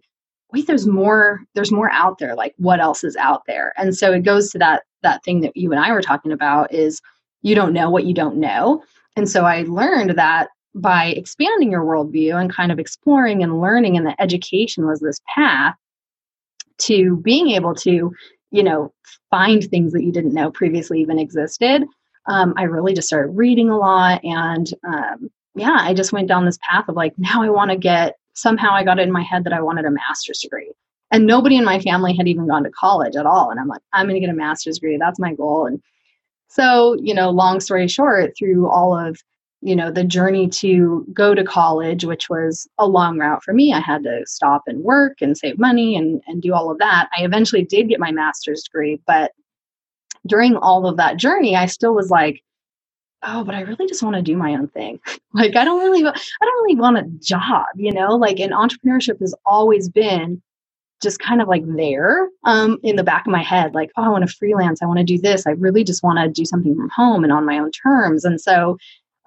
wait 0.51 0.67
there's 0.67 0.87
more 0.87 1.41
there's 1.55 1.71
more 1.71 1.91
out 1.91 2.17
there 2.17 2.35
like 2.35 2.53
what 2.57 2.79
else 2.79 3.03
is 3.03 3.15
out 3.15 3.43
there? 3.47 3.73
And 3.77 3.95
so 3.95 4.11
it 4.11 4.21
goes 4.21 4.49
to 4.51 4.57
that 4.59 4.83
that 5.01 5.23
thing 5.23 5.41
that 5.41 5.55
you 5.55 5.71
and 5.71 5.79
i 5.79 5.91
were 5.91 6.01
talking 6.01 6.31
about 6.31 6.73
is 6.73 7.01
you 7.41 7.55
don't 7.55 7.73
know 7.73 7.89
what 7.89 8.05
you 8.05 8.13
don't 8.13 8.37
know. 8.37 8.83
And 9.15 9.29
so 9.29 9.45
I 9.45 9.63
learned 9.63 10.11
that 10.11 10.49
by 10.75 11.07
expanding 11.07 11.71
your 11.71 11.83
worldview 11.83 12.39
and 12.39 12.53
kind 12.53 12.71
of 12.71 12.79
exploring 12.79 13.43
and 13.43 13.59
learning, 13.59 13.97
and 13.97 14.05
the 14.05 14.21
education 14.21 14.85
was 14.85 14.99
this 14.99 15.19
path 15.35 15.75
to 16.79 17.17
being 17.17 17.49
able 17.49 17.75
to, 17.75 18.13
you 18.51 18.63
know, 18.63 18.93
find 19.29 19.63
things 19.63 19.91
that 19.93 20.03
you 20.03 20.11
didn't 20.11 20.33
know 20.33 20.51
previously 20.51 21.01
even 21.01 21.19
existed. 21.19 21.83
Um, 22.27 22.53
I 22.57 22.63
really 22.63 22.93
just 22.93 23.07
started 23.07 23.31
reading 23.31 23.69
a 23.69 23.77
lot. 23.77 24.23
And 24.23 24.71
um, 24.87 25.29
yeah, 25.55 25.77
I 25.79 25.93
just 25.93 26.13
went 26.13 26.27
down 26.27 26.45
this 26.45 26.59
path 26.61 26.87
of 26.87 26.95
like, 26.95 27.13
now 27.17 27.41
I 27.41 27.49
want 27.49 27.71
to 27.71 27.77
get, 27.77 28.17
somehow 28.33 28.71
I 28.71 28.83
got 28.83 28.99
it 28.99 29.03
in 29.03 29.11
my 29.11 29.23
head 29.23 29.43
that 29.43 29.53
I 29.53 29.61
wanted 29.61 29.85
a 29.85 29.91
master's 29.91 30.39
degree. 30.39 30.71
And 31.11 31.25
nobody 31.25 31.57
in 31.57 31.65
my 31.65 31.79
family 31.79 32.15
had 32.15 32.27
even 32.27 32.47
gone 32.47 32.63
to 32.63 32.69
college 32.69 33.15
at 33.15 33.25
all. 33.25 33.49
And 33.49 33.59
I'm 33.59 33.67
like, 33.67 33.81
I'm 33.93 34.05
going 34.07 34.13
to 34.13 34.25
get 34.25 34.33
a 34.33 34.37
master's 34.37 34.75
degree. 34.75 34.97
That's 34.97 35.19
my 35.19 35.33
goal. 35.33 35.65
And 35.65 35.81
so, 36.49 36.97
you 36.99 37.13
know, 37.13 37.29
long 37.29 37.59
story 37.59 37.87
short, 37.87 38.33
through 38.37 38.67
all 38.67 38.97
of, 38.97 39.21
you 39.61 39.75
know, 39.75 39.91
the 39.91 40.03
journey 40.03 40.49
to 40.49 41.05
go 41.13 41.35
to 41.35 41.43
college, 41.43 42.05
which 42.05 42.27
was 42.29 42.67
a 42.79 42.87
long 42.87 43.19
route 43.19 43.43
for 43.43 43.53
me, 43.53 43.71
I 43.71 43.79
had 43.79 44.03
to 44.03 44.21
stop 44.25 44.63
and 44.65 44.83
work 44.83 45.17
and 45.21 45.37
save 45.37 45.59
money 45.59 45.95
and, 45.95 46.21
and 46.27 46.41
do 46.41 46.53
all 46.53 46.71
of 46.71 46.79
that. 46.79 47.07
I 47.15 47.23
eventually 47.23 47.63
did 47.63 47.87
get 47.87 47.99
my 47.99 48.11
master's 48.11 48.63
degree, 48.63 48.99
but 49.05 49.31
during 50.25 50.55
all 50.57 50.87
of 50.87 50.97
that 50.97 51.17
journey, 51.17 51.55
I 51.55 51.67
still 51.67 51.93
was 51.93 52.09
like, 52.09 52.41
oh, 53.21 53.43
but 53.43 53.53
I 53.53 53.61
really 53.61 53.87
just 53.87 54.01
want 54.01 54.15
to 54.15 54.21
do 54.21 54.35
my 54.35 54.53
own 54.53 54.69
thing. 54.69 54.99
like, 55.33 55.55
I 55.55 55.63
don't 55.63 55.83
really, 55.83 56.03
I 56.05 56.45
don't 56.45 56.63
really 56.63 56.79
want 56.79 56.97
a 56.97 57.03
job, 57.21 57.67
you 57.75 57.91
know, 57.91 58.15
like, 58.15 58.39
and 58.39 58.53
entrepreneurship 58.53 59.19
has 59.19 59.35
always 59.45 59.87
been 59.87 60.41
just 61.01 61.19
kind 61.19 61.41
of 61.41 61.47
like 61.47 61.63
there 61.65 62.27
um, 62.43 62.77
in 62.83 62.95
the 62.95 63.03
back 63.03 63.25
of 63.25 63.31
my 63.31 63.43
head, 63.43 63.73
like, 63.73 63.89
oh, 63.97 64.03
I 64.03 64.09
want 64.09 64.27
to 64.27 64.35
freelance. 64.35 64.81
I 64.81 64.85
want 64.85 64.99
to 64.99 65.05
do 65.05 65.17
this. 65.17 65.47
I 65.47 65.51
really 65.51 65.83
just 65.83 66.03
want 66.03 66.19
to 66.19 66.27
do 66.27 66.45
something 66.45 66.75
from 66.75 66.89
home 66.89 67.23
and 67.23 67.31
on 67.31 67.45
my 67.45 67.57
own 67.57 67.71
terms. 67.71 68.25
And 68.25 68.39
so 68.39 68.77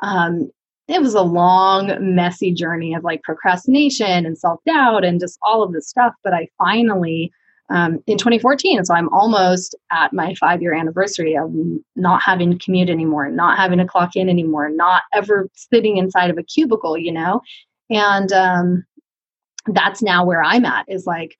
um, 0.01 0.51
it 0.89 1.01
was 1.01 1.15
a 1.15 1.23
long, 1.23 1.97
messy 2.15 2.53
journey 2.53 2.95
of 2.95 3.05
like 3.05 3.23
procrastination 3.23 4.27
and 4.27 4.37
self 4.37 4.61
doubt 4.67 5.05
and 5.05 5.21
just 5.21 5.39
all 5.43 5.63
of 5.63 5.73
this 5.73 5.89
stuff. 5.89 6.13
But 6.23 6.35
I 6.35 6.49
finally, 6.59 7.33
um, 7.71 8.03
in 8.07 8.19
2014, 8.19 8.85
so 8.85 8.95
I'm 8.95 9.09
almost 9.09 9.75
at 9.91 10.13
my 10.13 10.35
five 10.35 10.61
year 10.61 10.75
anniversary 10.75 11.37
of 11.37 11.51
not 11.97 12.23
having 12.23 12.51
to 12.51 12.63
commute 12.63 12.91
anymore, 12.91 13.31
not 13.31 13.57
having 13.57 13.79
to 13.79 13.87
clock 13.87 14.17
in 14.17 14.29
anymore, 14.29 14.69
not 14.69 15.05
ever 15.15 15.49
sitting 15.55 15.97
inside 15.97 16.31
of 16.31 16.37
a 16.37 16.43
cubicle, 16.43 16.99
you 16.99 17.13
know? 17.13 17.41
And 17.89 18.31
um, 18.33 18.85
that's 19.67 20.03
now 20.03 20.27
where 20.27 20.43
I'm 20.43 20.65
at 20.65 20.85
is 20.89 21.07
like, 21.07 21.39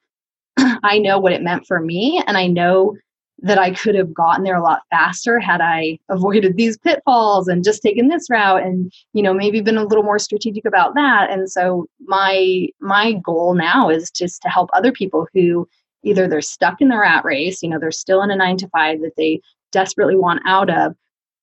I 0.83 0.99
know 0.99 1.19
what 1.19 1.33
it 1.33 1.43
meant 1.43 1.67
for 1.67 1.81
me. 1.81 2.23
And 2.27 2.37
I 2.37 2.47
know 2.47 2.97
that 3.43 3.59
I 3.59 3.73
could 3.73 3.97
have 3.97 4.15
gotten 4.15 4.45
there 4.45 4.57
a 4.57 4.63
lot 4.63 4.83
faster 4.91 5.41
had 5.41 5.61
I 5.61 5.99
avoided 6.09 6.57
these 6.57 6.79
pitfalls 6.79 7.49
and 7.49 7.65
just 7.65 7.83
taken 7.83 8.09
this 8.09 8.31
route 8.31 8.63
and 8.63 8.93
you 9.13 9.23
know 9.23 9.35
maybe 9.35 9.61
been 9.61 9.77
a 9.77 9.85
little 9.85 10.05
more 10.05 10.19
strategic 10.19 10.65
about 10.65 10.95
that 10.95 11.29
and 11.31 11.51
so 11.51 11.87
my 12.01 12.69
my 12.81 13.15
goal 13.15 13.55
now 13.55 13.91
is 13.91 14.11
just 14.11 14.43
to 14.43 14.49
help 14.49 14.71
other 14.73 14.93
people 14.93 15.27
who 15.35 15.69
either 16.05 16.29
they're 16.29 16.41
stuck 16.41 16.81
in 16.81 16.89
the 16.89 16.99
rat 16.99 17.25
race 17.25 17.63
you 17.63 17.69
know 17.69 17.79
they're 17.79 17.91
still 17.91 18.23
in 18.23 18.31
a 18.31 18.37
9 18.37 18.57
to 18.59 18.69
5 18.69 19.01
that 19.01 19.17
they 19.17 19.41
desperately 19.73 20.17
want 20.17 20.41
out 20.47 20.71
of 20.71 20.95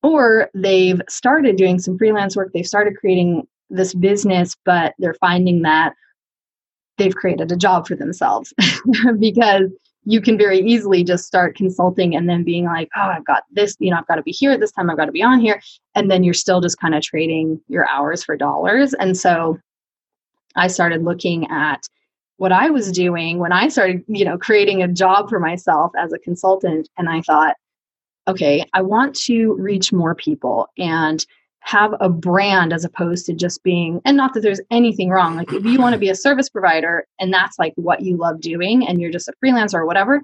or 0.01 0.49
they've 0.53 1.01
started 1.09 1.57
doing 1.57 1.79
some 1.79 1.97
freelance 1.97 2.35
work 2.35 2.49
they've 2.53 2.65
started 2.65 2.95
creating 2.97 3.45
this 3.69 3.93
business 3.93 4.55
but 4.63 4.93
they're 4.99 5.15
finding 5.15 5.63
that 5.63 5.93
they've 6.99 7.15
created 7.15 7.51
a 7.51 7.55
job 7.55 7.87
for 7.87 7.95
themselves 7.95 8.53
because 9.19 9.71
you 10.05 10.21
can 10.21 10.37
very 10.37 10.59
easily 10.59 11.03
just 11.03 11.25
start 11.25 11.55
consulting 11.55 12.15
and 12.15 12.29
then 12.29 12.43
being 12.43 12.65
like, 12.65 12.89
oh, 12.95 13.01
I've 13.01 13.25
got 13.25 13.43
this, 13.51 13.75
you 13.79 13.91
know, 13.91 13.97
I've 13.97 14.07
got 14.07 14.15
to 14.15 14.23
be 14.23 14.31
here 14.31 14.51
at 14.51 14.59
this 14.59 14.71
time, 14.71 14.89
I've 14.89 14.97
got 14.97 15.05
to 15.05 15.11
be 15.11 15.23
on 15.23 15.39
here. 15.39 15.61
And 15.95 16.09
then 16.09 16.23
you're 16.23 16.33
still 16.33 16.61
just 16.61 16.79
kind 16.79 16.95
of 16.95 17.01
trading 17.03 17.59
your 17.67 17.87
hours 17.89 18.23
for 18.23 18.37
dollars. 18.37 18.93
And 18.93 19.17
so 19.17 19.57
I 20.55 20.67
started 20.67 21.03
looking 21.03 21.49
at 21.51 21.87
what 22.37 22.51
I 22.51 22.69
was 22.69 22.91
doing 22.91 23.37
when 23.37 23.51
I 23.51 23.67
started, 23.67 24.03
you 24.07 24.23
know, 24.23 24.37
creating 24.37 24.81
a 24.81 24.87
job 24.87 25.29
for 25.29 25.39
myself 25.39 25.91
as 25.97 26.13
a 26.13 26.19
consultant. 26.19 26.89
And 26.97 27.09
I 27.09 27.21
thought, 27.21 27.55
okay, 28.27 28.65
I 28.73 28.81
want 28.81 29.15
to 29.25 29.53
reach 29.55 29.91
more 29.91 30.15
people. 30.15 30.69
And 30.77 31.25
have 31.61 31.93
a 31.99 32.09
brand 32.09 32.73
as 32.73 32.85
opposed 32.85 33.25
to 33.25 33.33
just 33.33 33.63
being 33.63 34.01
and 34.05 34.15
not 34.15 34.33
that 34.33 34.41
there's 34.41 34.61
anything 34.71 35.09
wrong 35.09 35.35
like 35.35 35.51
if 35.53 35.63
you 35.65 35.79
want 35.79 35.93
to 35.93 35.99
be 35.99 36.09
a 36.09 36.15
service 36.15 36.49
provider 36.49 37.05
and 37.19 37.33
that's 37.33 37.59
like 37.59 37.73
what 37.75 38.01
you 38.01 38.17
love 38.17 38.39
doing 38.39 38.87
and 38.87 39.01
you're 39.01 39.11
just 39.11 39.27
a 39.27 39.33
freelancer 39.43 39.75
or 39.75 39.85
whatever 39.85 40.21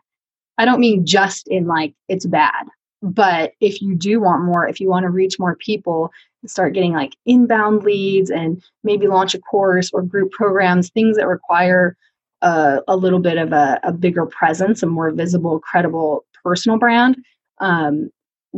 i 0.57 0.65
don't 0.65 0.79
mean 0.79 1.05
just 1.05 1.47
in 1.47 1.67
like 1.67 1.93
it's 2.07 2.25
bad 2.25 2.65
but 3.01 3.51
if 3.59 3.81
you 3.81 3.95
do 3.95 4.19
want 4.19 4.43
more 4.43 4.67
if 4.67 4.79
you 4.79 4.89
want 4.89 5.03
to 5.03 5.09
reach 5.09 5.37
more 5.37 5.55
people 5.57 6.11
start 6.47 6.73
getting 6.73 6.93
like 6.93 7.15
inbound 7.25 7.83
leads 7.83 8.29
and 8.29 8.63
maybe 8.83 9.07
launch 9.07 9.35
a 9.35 9.39
course 9.39 9.91
or 9.93 10.01
group 10.01 10.31
programs 10.31 10.89
things 10.89 11.17
that 11.17 11.27
require 11.27 11.97
a, 12.41 12.79
a 12.87 12.95
little 12.95 13.19
bit 13.19 13.37
of 13.37 13.51
a, 13.51 13.79
a 13.83 13.91
bigger 13.91 14.25
presence 14.25 14.81
a 14.81 14.85
more 14.85 15.11
visible 15.11 15.59
credible 15.59 16.25
personal 16.43 16.77
brand 16.77 17.17
um, 17.59 18.09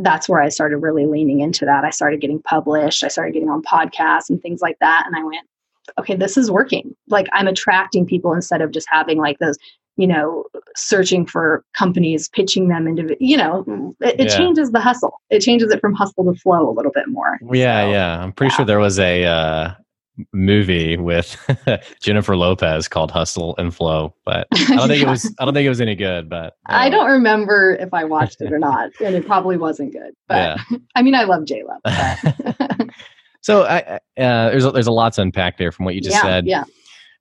that's 0.02 0.28
where 0.28 0.40
I 0.40 0.48
started 0.48 0.78
really 0.78 1.06
leaning 1.06 1.40
into 1.40 1.64
that. 1.64 1.84
I 1.84 1.90
started 1.90 2.20
getting 2.20 2.40
published, 2.42 3.04
I 3.04 3.08
started 3.08 3.32
getting 3.32 3.50
on 3.50 3.62
podcasts 3.62 4.30
and 4.30 4.40
things 4.40 4.60
like 4.60 4.76
that. 4.80 5.04
And 5.06 5.16
I 5.16 5.24
went, 5.24 5.46
okay, 5.98 6.14
this 6.14 6.36
is 6.36 6.50
working. 6.50 6.94
Like 7.08 7.26
I'm 7.32 7.48
attracting 7.48 8.06
people 8.06 8.32
instead 8.32 8.60
of 8.60 8.70
just 8.70 8.86
having 8.90 9.18
like 9.18 9.38
those, 9.38 9.58
you 9.96 10.06
know, 10.06 10.44
searching 10.76 11.26
for 11.26 11.64
companies, 11.76 12.28
pitching 12.28 12.68
them 12.68 12.86
into, 12.86 13.16
you 13.18 13.36
know, 13.36 13.94
it, 14.00 14.20
it 14.20 14.28
yeah. 14.28 14.36
changes 14.36 14.70
the 14.70 14.80
hustle. 14.80 15.14
It 15.30 15.40
changes 15.40 15.72
it 15.72 15.80
from 15.80 15.94
hustle 15.94 16.32
to 16.32 16.38
flow 16.38 16.70
a 16.70 16.72
little 16.72 16.92
bit 16.92 17.08
more. 17.08 17.38
Yeah, 17.52 17.84
so, 17.84 17.90
yeah. 17.90 18.22
I'm 18.22 18.32
pretty 18.32 18.52
yeah. 18.52 18.56
sure 18.56 18.64
there 18.66 18.78
was 18.78 18.98
a, 18.98 19.24
uh, 19.24 19.74
movie 20.32 20.96
with 20.96 21.36
Jennifer 22.02 22.36
Lopez 22.36 22.88
called 22.88 23.10
Hustle 23.10 23.54
and 23.58 23.74
Flow, 23.74 24.14
but 24.24 24.46
I 24.52 24.76
don't 24.76 24.88
think 24.88 25.02
yeah. 25.02 25.08
it 25.08 25.10
was 25.10 25.34
I 25.38 25.44
don't 25.44 25.54
think 25.54 25.66
it 25.66 25.70
was 25.70 25.80
any 25.80 25.94
good, 25.94 26.28
but 26.28 26.54
I 26.66 26.90
don't 26.90 27.10
remember 27.10 27.76
if 27.78 27.92
I 27.92 28.04
watched 28.04 28.40
it 28.40 28.52
or 28.52 28.58
not, 28.60 28.90
and 29.04 29.14
it 29.14 29.26
probably 29.26 29.56
wasn't 29.56 29.92
good. 29.92 30.12
But 30.28 30.58
yeah. 30.70 30.78
I 30.94 31.02
mean 31.02 31.14
I 31.14 31.24
love 31.24 31.44
J 31.44 31.62
Lo. 31.62 31.76
so 33.40 33.64
I 33.64 33.80
uh, 33.80 33.98
there's 34.16 34.64
a, 34.64 34.70
there's 34.72 34.86
a 34.86 34.92
lot 34.92 35.12
to 35.14 35.22
unpack 35.22 35.58
there 35.58 35.72
from 35.72 35.84
what 35.84 35.94
you 35.94 36.00
just 36.00 36.16
yeah, 36.16 36.22
said. 36.22 36.46
Yeah. 36.46 36.64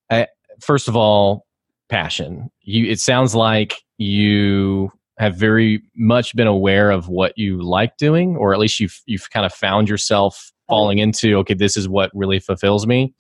I, 0.09 0.27
first 0.59 0.87
of 0.87 0.95
all, 0.95 1.45
passion. 1.89 2.49
You 2.61 2.89
it 2.89 2.99
sounds 2.99 3.35
like 3.35 3.75
you 3.97 4.91
have 5.17 5.35
very 5.35 5.81
much 5.95 6.35
been 6.35 6.47
aware 6.47 6.91
of 6.91 7.09
what 7.09 7.37
you 7.37 7.61
like 7.61 7.97
doing, 7.97 8.35
or 8.37 8.53
at 8.53 8.59
least 8.59 8.79
you've 8.79 9.01
you've 9.05 9.29
kind 9.31 9.45
of 9.45 9.53
found 9.53 9.89
yourself 9.89 10.51
falling 10.67 10.97
into 11.00 11.36
okay 11.38 11.53
this 11.53 11.77
is 11.77 11.88
what 11.88 12.12
really 12.13 12.39
fulfills 12.39 12.86
me. 12.88 13.13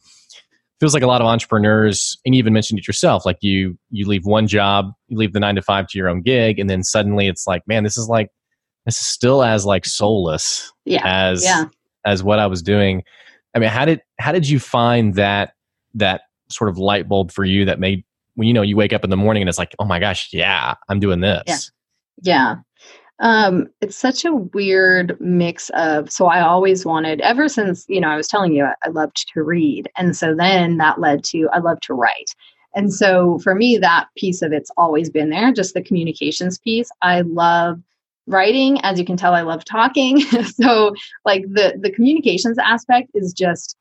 Feels 0.79 0.93
like 0.93 1.01
a 1.01 1.07
lot 1.07 1.21
of 1.21 1.27
entrepreneurs 1.27 2.17
and 2.23 2.35
you 2.35 2.39
even 2.39 2.53
mentioned 2.53 2.77
it 2.77 2.87
yourself 2.87 3.25
like 3.25 3.37
you 3.41 3.77
you 3.89 4.07
leave 4.07 4.25
one 4.25 4.47
job 4.47 4.91
you 5.07 5.17
leave 5.17 5.33
the 5.33 5.39
nine 5.39 5.55
to 5.55 5.61
five 5.61 5.87
to 5.87 5.97
your 5.97 6.07
own 6.07 6.21
gig 6.21 6.59
and 6.59 6.69
then 6.69 6.83
suddenly 6.83 7.27
it's 7.27 7.47
like 7.47 7.63
man 7.67 7.83
this 7.83 7.97
is 7.97 8.07
like 8.07 8.29
this 8.85 8.99
is 9.01 9.07
still 9.07 9.43
as 9.43 9.65
like 9.65 9.85
soulless 9.85 10.71
yeah. 10.85 11.01
as 11.03 11.43
yeah. 11.43 11.65
as 12.05 12.23
what 12.23 12.39
i 12.39 12.45
was 12.45 12.61
doing. 12.61 13.03
I 13.55 13.59
mean 13.59 13.69
how 13.69 13.85
did 13.85 14.01
how 14.19 14.31
did 14.31 14.47
you 14.47 14.59
find 14.59 15.15
that 15.15 15.53
that 15.95 16.21
sort 16.49 16.69
of 16.69 16.77
light 16.77 17.09
bulb 17.09 17.31
for 17.31 17.43
you 17.43 17.65
that 17.65 17.79
made 17.79 18.03
when 18.35 18.47
you 18.47 18.53
know 18.53 18.61
you 18.61 18.77
wake 18.77 18.93
up 18.93 19.03
in 19.03 19.09
the 19.09 19.17
morning 19.17 19.41
and 19.41 19.49
it's 19.49 19.57
like 19.57 19.73
oh 19.79 19.85
my 19.85 19.99
gosh 19.99 20.29
yeah 20.31 20.75
i'm 20.89 20.99
doing 20.99 21.21
this? 21.21 21.43
Yeah. 21.47 21.57
Yeah 22.21 22.55
um, 23.19 23.67
it's 23.81 23.97
such 23.97 24.25
a 24.25 24.33
weird 24.33 25.19
mix 25.19 25.69
of 25.71 26.11
so 26.11 26.27
I 26.27 26.41
always 26.41 26.85
wanted 26.85 27.21
ever 27.21 27.49
since, 27.49 27.85
you 27.87 27.99
know, 27.99 28.09
I 28.09 28.15
was 28.15 28.27
telling 28.27 28.53
you 28.53 28.65
I, 28.65 28.73
I 28.83 28.89
loved 28.89 29.27
to 29.33 29.41
read. 29.41 29.89
And 29.97 30.15
so 30.15 30.35
then 30.35 30.77
that 30.77 30.99
led 30.99 31.23
to 31.25 31.49
I 31.51 31.59
love 31.59 31.79
to 31.81 31.93
write. 31.93 32.35
And 32.75 32.93
so 32.93 33.39
for 33.39 33.55
me, 33.55 33.77
that 33.77 34.07
piece 34.17 34.41
of 34.43 34.51
it's 34.51 34.69
always 34.77 35.09
been 35.09 35.29
there, 35.29 35.51
just 35.51 35.73
the 35.73 35.81
communications 35.81 36.59
piece. 36.59 36.91
I 37.01 37.21
love 37.21 37.81
writing. 38.27 38.79
As 38.81 38.99
you 38.99 39.05
can 39.05 39.17
tell, 39.17 39.33
I 39.33 39.41
love 39.41 39.65
talking. 39.65 40.19
so 40.43 40.93
like 41.25 41.41
the 41.43 41.79
the 41.81 41.91
communications 41.91 42.59
aspect 42.59 43.09
is 43.15 43.33
just 43.33 43.75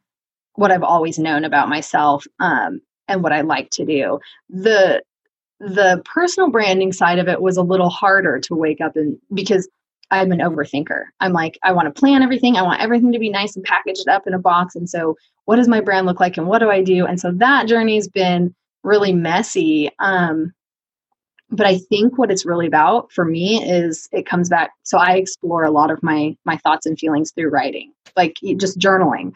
what 0.54 0.70
I've 0.70 0.82
always 0.82 1.18
known 1.18 1.44
about 1.44 1.68
myself 1.68 2.24
um, 2.40 2.80
and 3.08 3.22
what 3.22 3.32
I 3.32 3.42
like 3.42 3.68
to 3.72 3.84
do. 3.84 4.18
The 4.48 5.02
the 5.60 6.02
personal 6.04 6.50
branding 6.50 6.92
side 6.92 7.18
of 7.18 7.28
it 7.28 7.40
was 7.40 7.56
a 7.56 7.62
little 7.62 7.88
harder 7.88 8.38
to 8.40 8.54
wake 8.54 8.80
up 8.80 8.96
and 8.96 9.18
because 9.32 9.68
I'm 10.10 10.30
an 10.32 10.38
overthinker. 10.38 11.04
I'm 11.20 11.32
like, 11.32 11.58
I 11.62 11.72
want 11.72 11.92
to 11.92 11.98
plan 11.98 12.22
everything. 12.22 12.56
I 12.56 12.62
want 12.62 12.80
everything 12.80 13.12
to 13.12 13.18
be 13.18 13.30
nice 13.30 13.56
and 13.56 13.64
packaged 13.64 14.08
up 14.08 14.26
in 14.26 14.34
a 14.34 14.38
box. 14.38 14.76
And 14.76 14.88
so, 14.88 15.16
what 15.46 15.56
does 15.56 15.68
my 15.68 15.80
brand 15.80 16.06
look 16.06 16.20
like 16.20 16.36
and 16.36 16.46
what 16.46 16.60
do 16.60 16.70
I 16.70 16.82
do? 16.82 17.06
And 17.06 17.18
so, 17.18 17.32
that 17.32 17.66
journey's 17.66 18.08
been 18.08 18.54
really 18.84 19.12
messy. 19.12 19.90
Um, 19.98 20.52
but 21.50 21.66
I 21.66 21.78
think 21.78 22.18
what 22.18 22.30
it's 22.30 22.46
really 22.46 22.66
about 22.66 23.12
for 23.12 23.24
me 23.24 23.62
is 23.68 24.08
it 24.12 24.26
comes 24.26 24.48
back. 24.48 24.70
So, 24.84 24.98
I 24.98 25.16
explore 25.16 25.64
a 25.64 25.72
lot 25.72 25.90
of 25.90 26.02
my 26.02 26.36
my 26.44 26.56
thoughts 26.56 26.86
and 26.86 26.98
feelings 26.98 27.32
through 27.32 27.50
writing, 27.50 27.92
like 28.16 28.36
just 28.58 28.78
journaling. 28.78 29.32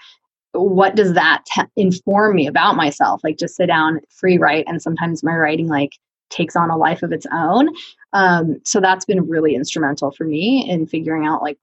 What 0.53 0.95
does 0.95 1.15
that 1.15 1.45
inform 1.77 2.37
me 2.37 2.47
about 2.47 2.77
myself? 2.77 3.23
Like, 3.25 3.39
just 3.39 3.57
sit 3.57 3.67
down, 3.67 4.01
free 4.09 4.39
write, 4.39 4.65
and 4.69 4.81
sometimes 4.81 5.25
my 5.25 5.35
writing 5.37 5.67
like 5.67 5.93
takes 6.31 6.57
on 6.57 6.71
a 6.71 6.77
life 6.77 7.03
of 7.03 7.13
its 7.13 7.27
own. 7.33 7.69
Um, 8.13 8.61
so 8.65 8.81
that's 8.81 9.05
been 9.05 9.29
really 9.29 9.55
instrumental 9.55 10.11
for 10.11 10.25
me 10.25 10.69
in 10.69 10.87
figuring 10.87 11.27
out 11.27 11.43
like 11.43 11.59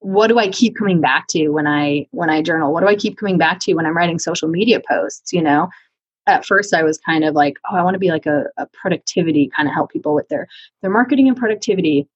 what 0.00 0.26
do 0.26 0.38
I 0.38 0.48
keep 0.48 0.76
coming 0.76 1.00
back 1.00 1.28
to 1.28 1.48
when 1.48 1.66
I 1.66 2.06
when 2.10 2.28
I 2.28 2.42
journal? 2.42 2.72
What 2.72 2.80
do 2.80 2.88
I 2.88 2.94
keep 2.94 3.16
coming 3.16 3.38
back 3.38 3.58
to 3.60 3.74
when 3.74 3.86
I'm 3.86 3.96
writing 3.96 4.18
social 4.18 4.48
media 4.48 4.80
posts? 4.86 5.32
You 5.32 5.40
know, 5.40 5.68
at 6.26 6.44
first 6.44 6.74
I 6.74 6.82
was 6.82 6.98
kind 6.98 7.24
of 7.24 7.34
like, 7.34 7.58
oh, 7.70 7.76
I 7.76 7.82
want 7.82 7.94
to 7.94 7.98
be 7.98 8.10
like 8.10 8.26
a, 8.26 8.44
a 8.58 8.66
productivity 8.66 9.50
kind 9.56 9.66
of 9.66 9.74
help 9.74 9.90
people 9.90 10.14
with 10.14 10.28
their 10.28 10.46
their 10.82 10.90
marketing 10.90 11.28
and 11.28 11.36
productivity. 11.36 12.06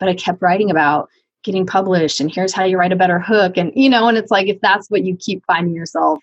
But 0.00 0.08
I 0.08 0.14
kept 0.14 0.42
writing 0.42 0.70
about 0.70 1.08
getting 1.44 1.66
published 1.66 2.20
and 2.20 2.34
here's 2.34 2.54
how 2.54 2.64
you 2.64 2.78
write 2.78 2.92
a 2.92 2.96
better 2.96 3.20
hook 3.20 3.56
and 3.56 3.70
you 3.76 3.88
know 3.88 4.08
and 4.08 4.16
it's 4.16 4.30
like 4.30 4.48
if 4.48 4.58
that's 4.62 4.90
what 4.90 5.04
you 5.04 5.14
keep 5.20 5.44
finding 5.46 5.74
yourself 5.74 6.18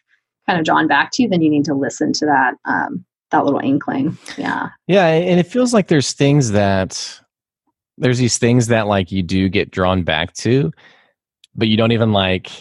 kind 0.48 0.58
of 0.58 0.66
drawn 0.66 0.88
back 0.88 1.12
to 1.12 1.28
then 1.28 1.44
you 1.44 1.50
need 1.50 1.64
to 1.64 1.76
listen 1.76 2.12
to 2.12 2.26
that 2.26 2.56
um, 2.66 3.06
that 3.32 3.46
little 3.46 3.60
inkling. 3.60 4.18
Yeah. 4.38 4.70
Yeah. 4.88 5.08
And 5.08 5.40
it 5.40 5.48
feels 5.48 5.74
like 5.74 5.88
there's 5.88 6.14
things 6.14 6.52
that, 6.52 7.20
there's 7.98 8.18
these 8.18 8.38
things 8.38 8.68
that 8.68 8.88
like 8.88 9.12
you 9.12 9.24
do 9.24 9.50
get 9.50 9.72
drawn 9.72 10.04
back 10.04 10.34
to, 10.34 10.72
but 11.56 11.68
you 11.68 11.78
don't 11.78 11.92
even 11.92 12.14
like, 12.14 12.52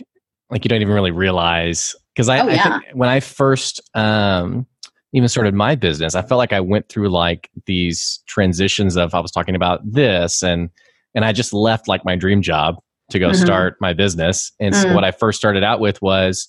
like 0.51 0.65
you 0.65 0.69
don't 0.69 0.83
even 0.83 0.95
really 0.95 1.11
realize. 1.11 1.95
Cause 2.17 2.29
I, 2.29 2.41
oh, 2.41 2.49
yeah. 2.49 2.77
I 2.77 2.79
think 2.81 2.85
when 2.95 3.09
I 3.09 3.21
first, 3.21 3.81
um, 3.95 4.67
even 5.13 5.29
started 5.29 5.55
my 5.55 5.75
business, 5.75 6.15
I 6.15 6.23
felt 6.23 6.39
like 6.39 6.53
I 6.53 6.61
went 6.61 6.89
through 6.89 7.09
like 7.09 7.51
these 7.67 8.21
transitions 8.27 8.97
of 8.97 9.15
I 9.15 9.21
was 9.21 9.33
talking 9.33 9.57
about 9.57 9.81
this 9.85 10.43
and 10.43 10.71
and 11.15 11.25
I 11.25 11.33
just 11.33 11.53
left 11.53 11.89
like 11.89 12.05
my 12.05 12.15
dream 12.15 12.43
job 12.43 12.77
to 13.11 13.19
go 13.19 13.31
mm-hmm. 13.31 13.45
start 13.45 13.77
my 13.81 13.93
business. 13.93 14.53
And 14.61 14.73
mm-hmm. 14.73 14.83
so 14.83 14.89
mm. 14.91 14.95
what 14.95 15.03
I 15.03 15.11
first 15.11 15.39
started 15.39 15.65
out 15.65 15.81
with 15.81 16.01
was, 16.01 16.47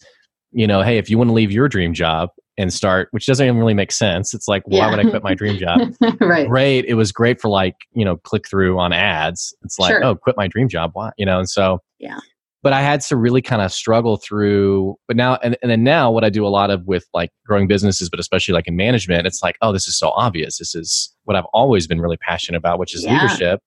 you 0.51 0.67
know, 0.67 0.83
hey, 0.83 0.99
if 0.99 1.09
you 1.09 1.17
want 1.17 1.29
to 1.29 1.33
leave 1.33 1.51
your 1.51 1.67
dream 1.67 1.95
job, 1.95 2.29
and 2.61 2.71
start, 2.71 3.07
which 3.11 3.25
doesn't 3.25 3.45
even 3.45 3.57
really 3.57 3.73
make 3.73 3.91
sense. 3.91 4.33
It's 4.33 4.47
like, 4.47 4.63
yeah. 4.67 4.85
why 4.85 4.95
would 4.95 5.05
I 5.05 5.09
quit 5.09 5.23
my 5.23 5.33
dream 5.33 5.57
job? 5.57 5.93
right. 6.21 6.47
Great. 6.47 6.85
It 6.85 6.93
was 6.95 7.11
great 7.11 7.41
for 7.41 7.49
like, 7.49 7.75
you 7.93 8.05
know, 8.05 8.17
click 8.17 8.47
through 8.47 8.79
on 8.79 8.93
ads. 8.93 9.55
It's 9.63 9.79
like, 9.79 9.91
sure. 9.91 10.03
oh, 10.03 10.15
quit 10.15 10.37
my 10.37 10.47
dream 10.47 10.69
job. 10.69 10.91
Why? 10.93 11.11
You 11.17 11.25
know, 11.25 11.39
and 11.39 11.49
so, 11.49 11.79
yeah. 11.99 12.19
But 12.63 12.73
I 12.73 12.81
had 12.81 13.01
to 13.01 13.15
really 13.15 13.41
kind 13.41 13.61
of 13.61 13.71
struggle 13.73 14.17
through, 14.17 14.95
but 15.07 15.17
now, 15.17 15.39
and, 15.41 15.57
and 15.63 15.71
then 15.71 15.83
now 15.83 16.11
what 16.11 16.23
I 16.23 16.29
do 16.29 16.45
a 16.45 16.49
lot 16.49 16.69
of 16.69 16.85
with 16.85 17.05
like 17.11 17.31
growing 17.43 17.67
businesses, 17.67 18.07
but 18.07 18.19
especially 18.19 18.53
like 18.53 18.67
in 18.67 18.75
management, 18.75 19.25
it's 19.25 19.41
like, 19.41 19.55
oh, 19.63 19.73
this 19.73 19.87
is 19.87 19.97
so 19.97 20.11
obvious. 20.11 20.59
This 20.59 20.75
is 20.75 21.11
what 21.23 21.35
I've 21.35 21.47
always 21.53 21.87
been 21.87 21.99
really 21.99 22.17
passionate 22.17 22.59
about, 22.59 22.77
which 22.77 22.93
is 22.93 23.03
yeah. 23.03 23.19
leadership. 23.19 23.61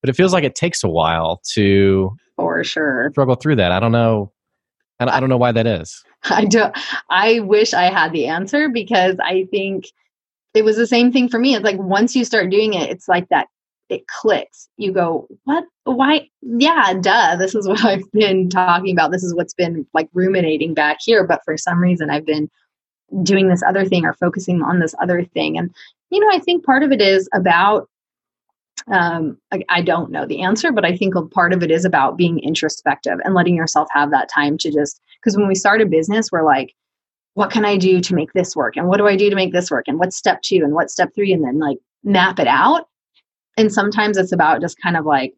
But 0.00 0.10
it 0.10 0.12
feels 0.14 0.32
like 0.32 0.44
it 0.44 0.54
takes 0.54 0.84
a 0.84 0.88
while 0.88 1.40
to 1.54 2.12
for 2.36 2.62
sure 2.62 3.10
struggle 3.10 3.34
through 3.34 3.56
that. 3.56 3.72
I 3.72 3.80
don't 3.80 3.90
know. 3.90 4.32
I 5.00 5.20
don't 5.20 5.28
know 5.28 5.36
why 5.36 5.52
that 5.52 5.66
is. 5.66 6.04
I 6.24 6.44
don't 6.44 6.76
I 7.10 7.40
wish 7.40 7.74
I 7.74 7.84
had 7.84 8.12
the 8.12 8.26
answer 8.26 8.68
because 8.68 9.16
I 9.22 9.46
think 9.50 9.86
it 10.54 10.64
was 10.64 10.76
the 10.76 10.86
same 10.86 11.12
thing 11.12 11.28
for 11.28 11.38
me. 11.38 11.54
It's 11.54 11.64
like 11.64 11.78
once 11.78 12.16
you 12.16 12.24
start 12.24 12.50
doing 12.50 12.74
it, 12.74 12.90
it's 12.90 13.08
like 13.08 13.28
that 13.28 13.46
it 13.88 14.06
clicks. 14.06 14.68
You 14.76 14.92
go, 14.92 15.28
what? 15.44 15.64
Why? 15.84 16.28
Yeah, 16.42 16.94
duh. 17.00 17.36
This 17.36 17.54
is 17.54 17.68
what 17.68 17.84
I've 17.84 18.10
been 18.12 18.48
talking 18.48 18.94
about. 18.94 19.12
This 19.12 19.24
is 19.24 19.34
what's 19.34 19.54
been 19.54 19.86
like 19.94 20.08
ruminating 20.12 20.74
back 20.74 20.98
here. 21.00 21.26
But 21.26 21.42
for 21.44 21.56
some 21.56 21.80
reason, 21.80 22.10
I've 22.10 22.26
been 22.26 22.50
doing 23.22 23.48
this 23.48 23.62
other 23.62 23.84
thing 23.84 24.04
or 24.04 24.12
focusing 24.14 24.62
on 24.62 24.80
this 24.80 24.94
other 25.00 25.24
thing. 25.24 25.56
And, 25.56 25.74
you 26.10 26.20
know, 26.20 26.28
I 26.30 26.38
think 26.38 26.64
part 26.64 26.82
of 26.82 26.92
it 26.92 27.00
is 27.00 27.28
about 27.32 27.88
um, 28.90 29.38
I, 29.52 29.62
I, 29.68 29.82
don't 29.82 30.10
know 30.10 30.26
the 30.26 30.42
answer, 30.42 30.72
but 30.72 30.84
I 30.84 30.96
think 30.96 31.14
a 31.14 31.26
part 31.26 31.52
of 31.52 31.62
it 31.62 31.70
is 31.70 31.84
about 31.84 32.16
being 32.16 32.38
introspective 32.40 33.18
and 33.24 33.34
letting 33.34 33.54
yourself 33.54 33.88
have 33.92 34.10
that 34.10 34.28
time 34.28 34.56
to 34.58 34.70
just, 34.70 35.00
because 35.20 35.36
when 35.36 35.48
we 35.48 35.54
start 35.54 35.80
a 35.80 35.86
business, 35.86 36.30
we're 36.32 36.44
like, 36.44 36.74
what 37.34 37.50
can 37.50 37.64
I 37.64 37.76
do 37.76 38.00
to 38.00 38.14
make 38.14 38.32
this 38.32 38.56
work? 38.56 38.76
And 38.76 38.88
what 38.88 38.96
do 38.96 39.06
I 39.06 39.16
do 39.16 39.30
to 39.30 39.36
make 39.36 39.52
this 39.52 39.70
work? 39.70 39.84
And 39.88 39.98
what's 39.98 40.16
step 40.16 40.42
two? 40.42 40.62
And 40.64 40.74
what's 40.74 40.92
step 40.92 41.14
three? 41.14 41.32
And 41.32 41.44
then 41.44 41.58
like 41.58 41.78
map 42.02 42.38
it 42.38 42.48
out. 42.48 42.88
And 43.56 43.72
sometimes 43.72 44.16
it's 44.16 44.32
about 44.32 44.60
just 44.60 44.80
kind 44.82 44.96
of 44.96 45.04
like, 45.04 45.34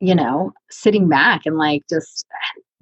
you 0.00 0.14
know, 0.14 0.52
sitting 0.70 1.08
back 1.08 1.46
and 1.46 1.56
like 1.56 1.82
just 1.88 2.26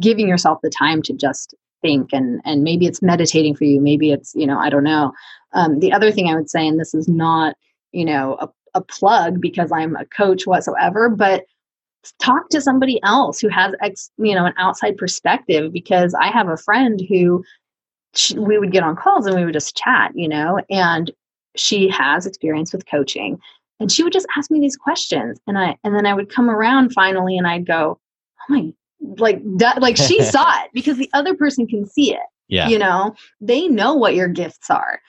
giving 0.01 0.29
yourself 0.29 0.59
the 0.63 0.71
time 0.71 1.03
to 1.03 1.13
just 1.13 1.55
think 1.81 2.11
and 2.13 2.41
and 2.45 2.63
maybe 2.63 2.87
it's 2.87 3.03
meditating 3.03 3.55
for 3.55 3.65
you 3.65 3.79
maybe 3.79 4.11
it's 4.11 4.35
you 4.35 4.47
know 4.47 4.59
i 4.59 4.71
don't 4.71 4.85
know 4.85 5.13
um, 5.53 5.79
the 5.81 5.93
other 5.93 6.11
thing 6.11 6.29
i 6.29 6.35
would 6.35 6.49
say 6.49 6.67
and 6.67 6.81
this 6.81 6.95
is 6.95 7.09
not 7.09 7.55
you 7.93 8.07
know 8.07 8.39
a 8.41 8.49
a 8.75 8.81
plug 8.81 9.41
because 9.41 9.73
I'm 9.73 9.97
a 9.97 10.05
coach 10.07 10.47
whatsoever, 10.47 11.09
but 11.09 11.45
talk 12.21 12.49
to 12.51 12.61
somebody 12.61 13.01
else 13.03 13.41
who 13.41 13.49
has 13.49 13.75
ex, 13.81 14.11
you 14.19 14.35
know 14.35 14.45
an 14.45 14.55
outside 14.59 14.97
perspective 14.97 15.73
because 15.73 16.15
I 16.15 16.27
have 16.27 16.49
a 16.49 16.57
friend 16.57 17.01
who 17.09 17.45
she, 18.15 18.39
we 18.39 18.59
would 18.59 18.73
get 18.73 18.83
on 18.83 18.97
calls 18.97 19.27
and 19.27 19.35
we 19.35 19.45
would 19.45 19.55
just 19.55 19.77
chat, 19.77 20.13
you 20.15 20.29
know, 20.29 20.61
and 20.71 21.11
she 21.57 21.89
has 21.89 22.27
experience 22.27 22.73
with 22.73 22.87
coaching 22.87 23.39
and 23.81 23.91
she 23.91 24.03
would 24.03 24.13
just 24.13 24.27
ask 24.37 24.51
me 24.51 24.61
these 24.61 24.77
questions 24.77 25.39
and 25.47 25.59
I 25.59 25.77
and 25.85 25.95
then 25.95 26.07
I 26.07 26.15
would 26.15 26.31
come 26.31 26.51
around 26.51 26.93
finally 26.93 27.37
and 27.39 27.47
I'd 27.47 27.67
go, 27.67 27.99
"Oh 28.41 28.53
my 28.53 28.73
like 29.19 29.43
that 29.59 29.81
like 29.81 29.97
she 29.97 30.23
saw 30.31 30.63
it 30.63 30.71
because 30.73 30.99
the 30.99 31.11
other 31.13 31.35
person 31.35 31.67
can 31.67 31.87
see 31.87 32.15
it." 32.15 32.21
Yeah. 32.49 32.69
You 32.69 32.79
know, 32.79 33.15
they 33.41 33.69
know 33.69 33.95
what 33.95 34.15
your 34.15 34.29
gifts 34.29 34.71
are. 34.71 35.01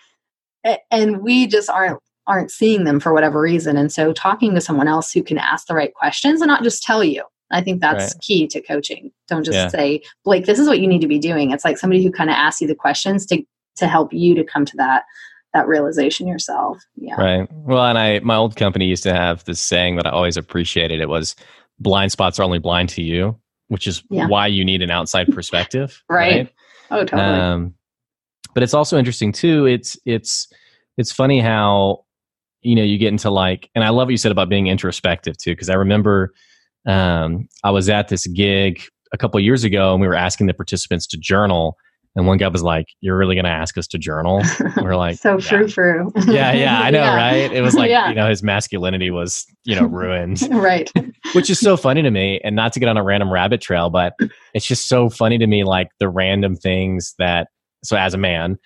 And 0.90 1.22
we 1.22 1.46
just 1.46 1.70
aren't 1.70 2.00
aren't 2.28 2.52
seeing 2.52 2.84
them 2.84 3.00
for 3.00 3.14
whatever 3.14 3.40
reason. 3.40 3.78
And 3.78 3.92
so 3.92 4.14
talking 4.14 4.56
to 4.56 4.62
someone 4.62 4.88
else 4.88 5.12
who 5.12 5.24
can 5.24 5.38
ask 5.38 5.68
the 5.68 5.76
right 5.76 5.94
questions 5.94 6.42
and 6.42 6.48
not 6.48 6.64
just 6.64 6.84
tell 6.84 7.04
you. 7.04 7.24
I 7.52 7.62
think 7.62 7.80
that's 7.80 8.16
right. 8.16 8.22
key 8.22 8.48
to 8.48 8.62
coaching. 8.62 9.12
Don't 9.28 9.44
just 9.44 9.56
yeah. 9.56 9.68
say, 9.68 10.02
Blake, 10.24 10.46
this 10.46 10.58
is 10.58 10.68
what 10.68 10.80
you 10.80 10.88
need 10.88 11.02
to 11.02 11.08
be 11.08 11.20
doing. 11.20 11.52
It's 11.52 11.64
like 11.64 11.78
somebody 11.78 12.04
who 12.04 12.12
kind 12.12 12.30
of 12.30 12.36
asks 12.36 12.62
you 12.62 12.68
the 12.68 12.76
questions 12.76 13.26
to 13.28 13.44
to 13.78 13.88
help 13.88 14.14
you 14.14 14.34
to 14.36 14.44
come 14.44 14.66
to 14.66 14.78
that 14.78 15.04
that 15.54 15.68
realization 15.68 16.28
yourself. 16.28 16.84
Yeah. 16.96 17.16
Right. 17.16 17.48
Well, 17.52 17.86
and 17.86 17.98
I 17.98 18.20
my 18.20 18.36
old 18.36 18.56
company 18.56 18.86
used 18.86 19.04
to 19.04 19.14
have 19.14 19.44
this 19.46 19.60
saying 19.60 19.98
that 19.98 20.08
I 20.08 20.10
always 20.10 20.38
appreciated. 20.38 21.02
It 21.02 21.10
was 21.10 21.36
blind 21.80 22.12
spots 22.12 22.40
are 22.40 22.44
only 22.44 22.60
blind 22.60 22.90
to 22.90 23.04
you, 23.04 23.40
which 23.68 23.86
is 23.86 24.04
yeah. 24.10 24.28
why 24.28 24.48
you 24.48 24.66
need 24.66 24.82
an 24.82 24.92
outside 24.92 25.32
perspective. 25.32 26.04
right. 26.10 26.36
right. 26.36 26.54
Oh, 26.92 27.06
totally. 27.06 27.22
Um, 27.22 27.76
but 28.54 28.64
it's 28.64 28.74
also 28.74 28.98
interesting 28.98 29.32
too. 29.32 29.66
It's 29.66 29.98
it's 30.06 30.48
it's 30.98 31.12
funny 31.12 31.42
how 31.42 32.05
you 32.66 32.76
know 32.76 32.84
you 32.84 32.98
get 32.98 33.10
into 33.10 33.30
like 33.30 33.70
and 33.76 33.84
i 33.84 33.90
love 33.90 34.08
what 34.08 34.12
you 34.12 34.18
said 34.18 34.32
about 34.32 34.50
being 34.50 34.68
introspective 34.68 35.38
too 35.38 35.52
because 35.52 35.70
i 35.70 35.76
remember 35.76 36.34
um, 36.88 37.48
i 37.64 37.72
was 37.72 37.90
at 37.90 38.10
this 38.10 38.28
gig 38.28 38.82
a 39.14 39.18
couple 39.18 39.40
years 39.40 39.64
ago 39.64 39.94
and 39.94 40.02
we 40.02 40.08
were 40.08 40.16
asking 40.16 40.48
the 40.48 40.54
participants 40.54 41.08
to 41.08 41.18
journal 41.18 41.78
and 42.16 42.28
one 42.28 42.38
guy 42.38 42.48
was 42.48 42.64
like 42.64 42.88
you're 43.02 43.18
really 43.18 43.36
going 43.36 43.46
to 43.46 43.52
ask 43.52 43.78
us 43.78 43.88
to 43.88 43.98
journal? 43.98 44.42
And 44.60 44.86
we're 44.86 44.96
like 44.96 45.18
so 45.20 45.40
frou 45.40 45.68
frou 45.68 46.12
yeah 46.28 46.54
yeah 46.54 46.80
i 46.82 46.90
know 46.90 47.00
yeah. 47.04 47.16
right? 47.16 47.52
It 47.52 47.62
was 47.62 47.76
like 47.76 47.90
yeah. 47.90 48.10
you 48.10 48.16
know 48.16 48.30
his 48.30 48.42
masculinity 48.42 49.12
was 49.12 49.46
you 49.64 49.76
know 49.76 49.86
ruined. 49.86 50.42
Right. 50.56 50.90
Which 51.34 51.50
is 51.50 51.60
so 51.60 51.76
funny 51.76 52.02
to 52.02 52.10
me 52.10 52.40
and 52.44 52.56
not 52.56 52.72
to 52.74 52.80
get 52.80 52.88
on 52.88 52.98
a 52.98 53.04
random 53.04 53.32
rabbit 53.32 53.62
trail 53.62 53.90
but 53.90 54.14
it's 54.54 54.66
just 54.66 54.88
so 54.88 55.10
funny 55.10 55.38
to 55.38 55.48
me 55.48 55.64
like 55.64 55.90
the 56.00 56.10
random 56.10 56.56
things 56.56 57.14
that 57.20 57.50
so 57.84 57.98
as 57.98 58.14
a 58.14 58.18
man 58.18 58.58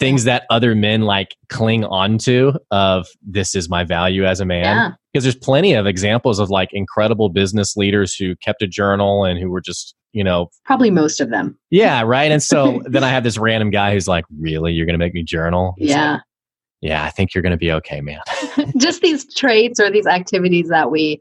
things 0.00 0.24
that 0.24 0.44
other 0.50 0.74
men 0.74 1.02
like 1.02 1.36
cling 1.50 1.84
onto 1.84 2.52
of 2.70 3.06
this 3.22 3.54
is 3.54 3.68
my 3.68 3.84
value 3.84 4.24
as 4.24 4.40
a 4.40 4.46
man. 4.46 4.64
Yeah. 4.64 4.90
because 5.12 5.24
there's 5.24 5.36
plenty 5.36 5.74
of 5.74 5.86
examples 5.86 6.38
of 6.38 6.48
like 6.50 6.70
incredible 6.72 7.28
business 7.28 7.76
leaders 7.76 8.16
who 8.16 8.34
kept 8.36 8.62
a 8.62 8.66
journal 8.66 9.24
and 9.24 9.38
who 9.38 9.50
were 9.50 9.60
just 9.60 9.94
you 10.12 10.24
know 10.24 10.48
probably 10.64 10.90
most 10.90 11.20
of 11.20 11.30
them. 11.30 11.56
Yeah 11.70 12.02
right? 12.02 12.32
And 12.32 12.42
so 12.42 12.82
then 12.86 13.04
i 13.04 13.10
have 13.10 13.22
this 13.22 13.38
random 13.38 13.70
guy 13.70 13.92
who's 13.92 14.08
like 14.08 14.24
really? 14.40 14.72
You're 14.72 14.86
gonna 14.86 14.98
make 14.98 15.14
me 15.14 15.22
journal? 15.22 15.74
He's 15.76 15.90
yeah. 15.90 16.12
Like, 16.12 16.22
yeah 16.80 17.04
i 17.04 17.10
think 17.10 17.34
you're 17.34 17.42
gonna 17.42 17.58
be 17.58 17.70
okay 17.70 18.00
man. 18.00 18.20
Just 18.78 19.02
these 19.02 19.32
traits 19.34 19.78
or 19.78 19.90
these 19.90 20.06
activities 20.06 20.68
that 20.70 20.90
we 20.90 21.20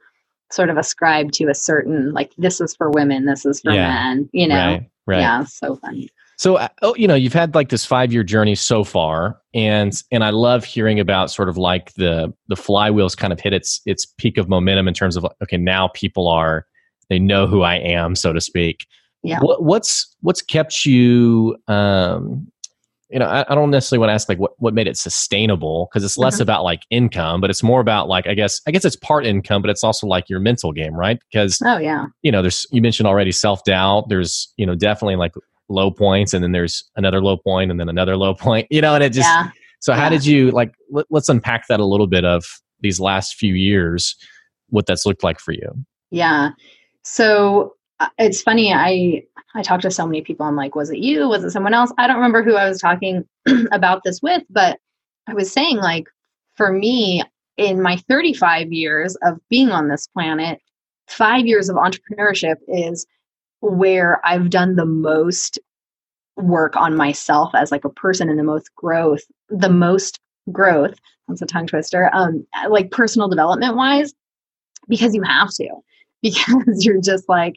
sort 0.52 0.70
of 0.70 0.78
ascribe 0.78 1.32
to 1.34 1.50
a 1.50 1.54
certain 1.54 2.14
like 2.14 2.32
this 2.38 2.60
is 2.62 2.76
for 2.76 2.90
women 2.90 3.26
this 3.26 3.46
is 3.46 3.62
for 3.62 3.72
yeah. 3.72 3.88
men 3.88 4.30
you 4.32 4.48
know? 4.48 4.56
Right, 4.56 4.90
right. 5.06 5.20
yeah 5.20 5.44
so 5.44 5.76
funny 5.76 6.10
so, 6.40 6.56
uh, 6.56 6.70
oh, 6.84 6.96
you 6.96 7.06
know, 7.06 7.16
you've 7.16 7.34
had 7.34 7.54
like 7.54 7.68
this 7.68 7.84
five 7.84 8.14
year 8.14 8.24
journey 8.24 8.56
so 8.56 8.86
far, 8.86 9.42
and 9.54 9.92
and 10.10 10.24
I 10.24 10.30
love 10.30 10.64
hearing 10.64 10.98
about 10.98 11.30
sort 11.30 11.50
of 11.50 11.58
like 11.58 11.94
the 11.96 12.34
the 12.48 12.56
flywheels 12.56 13.18
kind 13.18 13.34
of 13.34 13.42
hit 13.42 13.52
its 13.52 13.82
its 13.86 14.06
peak 14.06 14.38
of 14.38 14.48
momentum 14.48 14.88
in 14.88 14.94
terms 14.94 15.18
of 15.18 15.28
okay, 15.44 15.58
now 15.58 15.90
people 15.90 16.30
are 16.30 16.66
they 17.10 17.20
know 17.20 17.46
who 17.46 17.64
I 17.64 17.76
am, 17.76 18.16
so 18.16 18.32
to 18.32 18.40
speak. 18.40 18.88
Yeah. 19.22 19.42
What, 19.42 19.64
what's 19.64 20.16
what's 20.22 20.42
kept 20.42 20.86
you 20.86 21.58
um, 21.68 22.50
you 23.10 23.18
know, 23.18 23.26
I, 23.26 23.44
I, 23.50 23.56
don't 23.56 23.72
necessarily 23.72 24.00
want 24.00 24.12
to 24.12 24.14
ask 24.14 24.30
like 24.30 24.38
what, 24.38 24.52
what 24.60 24.76
made 24.76 24.88
it 24.88 24.96
sustainable 24.96 25.90
because 25.90 26.04
it's 26.04 26.18
less 26.18 26.36
mm-hmm. 26.36 26.44
about 26.44 26.64
like 26.64 26.84
income, 26.92 27.42
but 27.42 27.50
it's 27.50 27.64
more 27.64 27.82
about 27.82 28.08
like 28.08 28.28
I 28.28 28.36
guess 28.36 28.62
I 28.68 28.72
guess 28.72 28.86
it's 28.86 28.96
part 28.96 29.26
income, 29.26 29.62
but 29.62 29.72
it's 29.72 29.84
also 29.84 30.06
like 30.06 30.30
your 30.30 30.40
mental 30.40 30.72
game, 30.72 30.94
right? 30.94 31.20
Because 31.32 31.60
oh 31.66 31.80
yeah, 31.80 32.06
you 32.22 32.32
know, 32.32 32.42
there's 32.42 32.68
you 32.72 32.82
mentioned 32.82 33.08
already 33.08 33.32
self 33.32 33.64
doubt. 33.64 34.10
There's 34.10 34.54
you 34.58 34.66
know 34.66 34.76
definitely 34.76 35.16
like 35.16 35.34
low 35.70 35.92
points, 35.92 36.34
and 36.34 36.44
then 36.44 36.52
there's 36.52 36.84
another 36.96 37.22
low 37.22 37.38
point, 37.38 37.72
and 37.72 37.80
then 37.80 37.90
another 37.90 38.18
low 38.18 38.34
point. 38.36 38.68
You 38.70 38.82
know, 38.82 38.96
and 38.96 39.04
it 39.04 39.14
just 39.14 39.30
yeah. 39.30 39.50
so 39.80 39.94
how 39.94 40.04
yeah. 40.04 40.10
did 40.10 40.26
you 40.26 40.52
like? 40.52 40.74
Let, 40.92 41.06
let's 41.10 41.30
unpack 41.30 41.68
that 41.68 41.80
a 41.80 41.86
little 41.86 42.08
bit 42.08 42.26
of 42.26 42.46
these 42.82 43.00
last 43.00 43.36
few 43.36 43.54
years, 43.54 44.16
what 44.70 44.86
that's 44.86 45.06
looked 45.06 45.24
like 45.24 45.40
for 45.40 45.52
you. 45.52 45.70
Yeah. 46.12 46.52
So 47.04 47.76
uh, 48.00 48.10
it's 48.18 48.42
funny. 48.42 48.74
I 48.74 49.24
I 49.56 49.62
talked 49.62 49.84
to 49.84 49.92
so 49.92 50.06
many 50.06 50.22
people. 50.22 50.46
I'm 50.46 50.56
like, 50.56 50.76
was 50.76 50.90
it 50.90 51.00
you? 51.00 51.28
Was 51.28 51.44
it 51.44 51.52
someone 51.52 51.74
else? 51.74 51.92
I 51.98 52.08
don't 52.08 52.18
remember 52.18 52.44
who 52.44 52.56
I 52.56 52.68
was 52.68 52.80
talking 52.80 53.26
about 53.72 54.04
this 54.04 54.22
with, 54.22 54.44
but 54.50 54.80
I 55.28 55.34
was 55.34 55.52
saying, 55.52 55.78
like, 55.78 56.08
for 56.56 56.72
me, 56.72 57.24
in 57.58 57.82
my 57.82 57.98
35 58.08 58.72
years 58.72 59.18
of 59.24 59.40
being 59.50 59.70
on 59.70 59.90
this 59.90 60.08
planet, 60.08 60.60
five 61.08 61.46
years 61.46 61.70
of 61.70 61.76
entrepreneurship 61.76 62.56
is 62.68 63.06
where 63.62 64.26
I've 64.26 64.50
done 64.50 64.76
the 64.76 64.86
most 64.86 65.60
work 66.38 66.76
on 66.76 66.96
myself 66.96 67.54
as 67.54 67.72
like 67.72 67.86
a 67.86 67.90
person 67.90 68.30
and 68.30 68.40
the 68.40 68.44
most 68.44 68.74
growth, 68.76 69.22
the 69.50 69.70
most 69.70 70.20
growth. 70.52 70.96
That's 71.28 71.42
a 71.42 71.46
tongue 71.46 71.68
twister. 71.68 72.10
Um, 72.14 72.46
like 72.70 72.92
personal 72.92 73.28
development 73.28 73.76
wise, 73.76 74.14
because 74.88 75.14
you 75.14 75.22
have 75.24 75.50
to, 75.56 75.70
because 76.22 76.86
you're 76.86 77.02
just 77.02 77.28
like, 77.30 77.56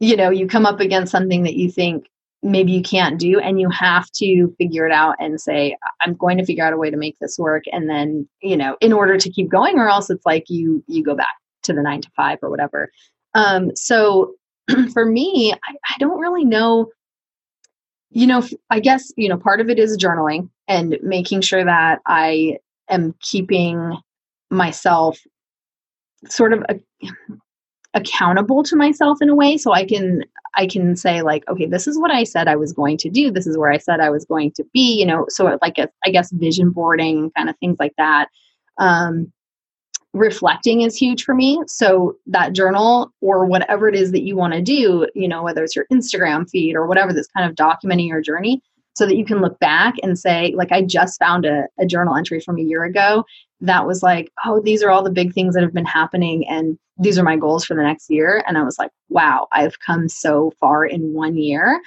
you 0.00 0.16
know, 0.16 0.30
you 0.30 0.46
come 0.46 0.66
up 0.66 0.80
against 0.80 1.12
something 1.12 1.42
that 1.44 1.54
you 1.54 1.70
think 1.70 2.06
maybe 2.44 2.72
you 2.72 2.82
can't 2.82 3.18
do 3.18 3.40
and 3.40 3.58
you 3.58 3.70
have 3.70 4.10
to 4.12 4.54
figure 4.58 4.86
it 4.86 4.92
out 4.92 5.16
and 5.18 5.40
say 5.40 5.74
i'm 6.02 6.14
going 6.14 6.36
to 6.36 6.44
figure 6.44 6.62
out 6.62 6.74
a 6.74 6.76
way 6.76 6.90
to 6.90 6.96
make 6.96 7.18
this 7.18 7.38
work 7.38 7.64
and 7.72 7.88
then 7.88 8.28
you 8.42 8.56
know 8.56 8.76
in 8.82 8.92
order 8.92 9.16
to 9.16 9.30
keep 9.30 9.48
going 9.48 9.78
or 9.78 9.88
else 9.88 10.10
it's 10.10 10.26
like 10.26 10.44
you 10.48 10.84
you 10.86 11.02
go 11.02 11.14
back 11.14 11.34
to 11.62 11.72
the 11.72 11.82
nine 11.82 12.02
to 12.02 12.10
five 12.14 12.38
or 12.42 12.50
whatever 12.50 12.90
um 13.32 13.74
so 13.74 14.34
for 14.92 15.04
me 15.04 15.52
I, 15.52 15.74
I 15.90 15.98
don't 15.98 16.20
really 16.20 16.44
know 16.44 16.90
you 18.10 18.26
know 18.26 18.42
i 18.70 18.80
guess 18.80 19.12
you 19.16 19.28
know 19.28 19.36
part 19.36 19.60
of 19.60 19.68
it 19.68 19.78
is 19.78 19.98
journaling 19.98 20.48
and 20.68 20.98
making 21.02 21.40
sure 21.40 21.64
that 21.64 22.00
i 22.06 22.58
am 22.88 23.14
keeping 23.20 23.96
myself 24.50 25.18
sort 26.28 26.52
of 26.52 26.64
a, 26.68 26.80
accountable 27.96 28.64
to 28.64 28.74
myself 28.74 29.18
in 29.22 29.28
a 29.28 29.36
way. 29.36 29.56
So 29.56 29.72
i 29.72 29.84
can 29.84 30.24
i 30.56 30.66
can 30.66 30.96
say 30.96 31.22
like 31.22 31.46
okay 31.48 31.66
this 31.66 31.86
is 31.86 31.96
what 31.96 32.10
i 32.10 32.24
said 32.24 32.48
i 32.48 32.56
was 32.56 32.72
going 32.72 32.96
to 32.98 33.08
do. 33.08 33.30
This 33.30 33.46
is 33.46 33.56
where 33.56 33.70
i 33.70 33.78
said 33.78 34.00
i 34.00 34.10
was 34.10 34.24
going 34.24 34.50
to 34.56 34.64
be 34.72 34.98
you 34.98 35.06
know 35.06 35.26
so 35.28 35.58
like 35.62 35.78
a, 35.78 35.88
I 36.04 36.10
guess 36.10 36.32
vision 36.32 36.70
boarding 36.70 37.30
kind 37.36 37.48
of 37.48 37.56
things 37.58 37.76
like 37.78 37.94
that. 37.98 38.28
Um 38.78 39.32
reflecting 40.14 40.80
is 40.80 40.96
huge 40.96 41.24
for 41.24 41.34
me 41.34 41.60
so 41.66 42.16
that 42.26 42.52
journal 42.52 43.12
or 43.20 43.44
whatever 43.44 43.88
it 43.88 43.94
is 43.94 44.12
that 44.12 44.22
you 44.22 44.36
want 44.36 44.54
to 44.54 44.62
do 44.62 45.06
you 45.14 45.28
know 45.28 45.42
whether 45.42 45.62
it's 45.64 45.74
your 45.74 45.86
instagram 45.92 46.48
feed 46.48 46.76
or 46.76 46.86
whatever 46.86 47.12
that's 47.12 47.28
kind 47.36 47.48
of 47.48 47.56
documenting 47.56 48.08
your 48.08 48.20
journey 48.20 48.62
so 48.94 49.06
that 49.06 49.16
you 49.16 49.24
can 49.24 49.40
look 49.40 49.58
back 49.58 49.94
and 50.04 50.16
say 50.16 50.54
like 50.56 50.70
i 50.70 50.80
just 50.80 51.18
found 51.18 51.44
a, 51.44 51.64
a 51.80 51.84
journal 51.84 52.14
entry 52.14 52.38
from 52.38 52.58
a 52.58 52.62
year 52.62 52.84
ago 52.84 53.24
that 53.64 53.86
was 53.86 54.02
like, 54.02 54.30
oh, 54.44 54.60
these 54.60 54.82
are 54.82 54.90
all 54.90 55.02
the 55.02 55.10
big 55.10 55.32
things 55.32 55.54
that 55.54 55.62
have 55.62 55.72
been 55.72 55.86
happening 55.86 56.46
and 56.48 56.78
these 56.98 57.18
are 57.18 57.24
my 57.24 57.36
goals 57.36 57.64
for 57.64 57.74
the 57.74 57.82
next 57.82 58.08
year. 58.08 58.44
And 58.46 58.56
I 58.56 58.62
was 58.62 58.78
like, 58.78 58.90
wow, 59.08 59.48
I've 59.52 59.80
come 59.80 60.08
so 60.08 60.52
far 60.60 60.84
in 60.84 61.12
one 61.12 61.36
year. 61.36 61.80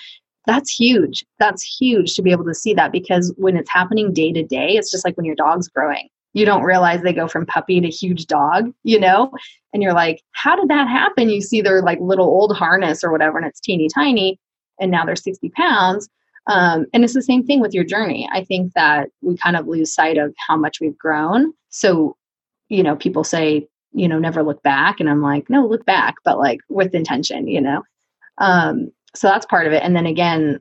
That's 0.46 0.74
huge. 0.74 1.26
That's 1.40 1.64
huge 1.64 2.14
to 2.16 2.22
be 2.22 2.32
able 2.32 2.46
to 2.46 2.54
see 2.54 2.74
that 2.74 2.92
because 2.92 3.34
when 3.38 3.56
it's 3.56 3.70
happening 3.70 4.14
day 4.14 4.34
to 4.34 4.44
day, 4.44 4.72
it's 4.72 4.92
just 4.92 5.06
like 5.06 5.16
when 5.16 5.26
your 5.26 5.36
dog's 5.36 5.68
growing. 5.68 6.10
You 6.38 6.46
don't 6.46 6.64
realize 6.64 7.02
they 7.02 7.14
go 7.14 7.28
from 7.28 7.48
puppy 7.48 7.82
to 7.82 7.90
huge 7.90 8.28
dog, 8.28 8.72
you 8.84 9.00
know? 9.00 9.32
And 9.74 9.82
you're 9.82 9.94
like, 9.94 10.22
how 10.34 10.56
did 10.56 10.70
that 10.70 10.88
happen? 10.88 11.32
You 11.32 11.42
see 11.42 11.62
their 11.62 11.82
like 11.82 12.00
little 12.00 12.28
old 12.28 12.56
harness 12.56 13.04
or 13.04 13.12
whatever, 13.12 13.40
and 13.40 13.48
it's 13.48 13.60
teeny 13.60 13.90
tiny, 13.94 14.40
and 14.80 14.92
now 14.92 15.04
they're 15.04 15.16
60 15.16 15.50
pounds. 15.50 16.08
Um, 16.46 16.86
and 16.94 17.04
it's 17.04 17.16
the 17.16 17.24
same 17.24 17.44
thing 17.44 17.60
with 17.60 17.74
your 17.74 17.84
journey. 17.84 18.30
I 18.32 18.44
think 18.44 18.74
that 18.74 19.10
we 19.22 19.36
kind 19.36 19.56
of 19.56 19.68
lose 19.68 19.94
sight 19.94 20.18
of 20.18 20.34
how 20.38 20.56
much 20.56 20.80
we've 20.80 20.98
grown. 20.98 21.54
So, 21.70 22.16
you 22.70 22.84
know, 22.84 22.96
people 22.96 23.24
say, 23.24 23.68
you 23.94 24.08
know, 24.08 24.20
never 24.20 24.44
look 24.44 24.62
back. 24.62 25.00
And 25.00 25.10
I'm 25.10 25.24
like, 25.24 25.50
no, 25.50 25.66
look 25.66 25.86
back, 25.86 26.16
but 26.24 26.38
like 26.38 26.60
with 26.70 26.94
intention, 26.94 27.48
you 27.48 27.62
know? 27.62 27.82
Um, 28.38 28.92
so 29.16 29.28
that's 29.28 29.48
part 29.48 29.66
of 29.66 29.74
it. 29.74 29.82
And 29.82 29.96
then 29.96 30.06
again, 30.06 30.60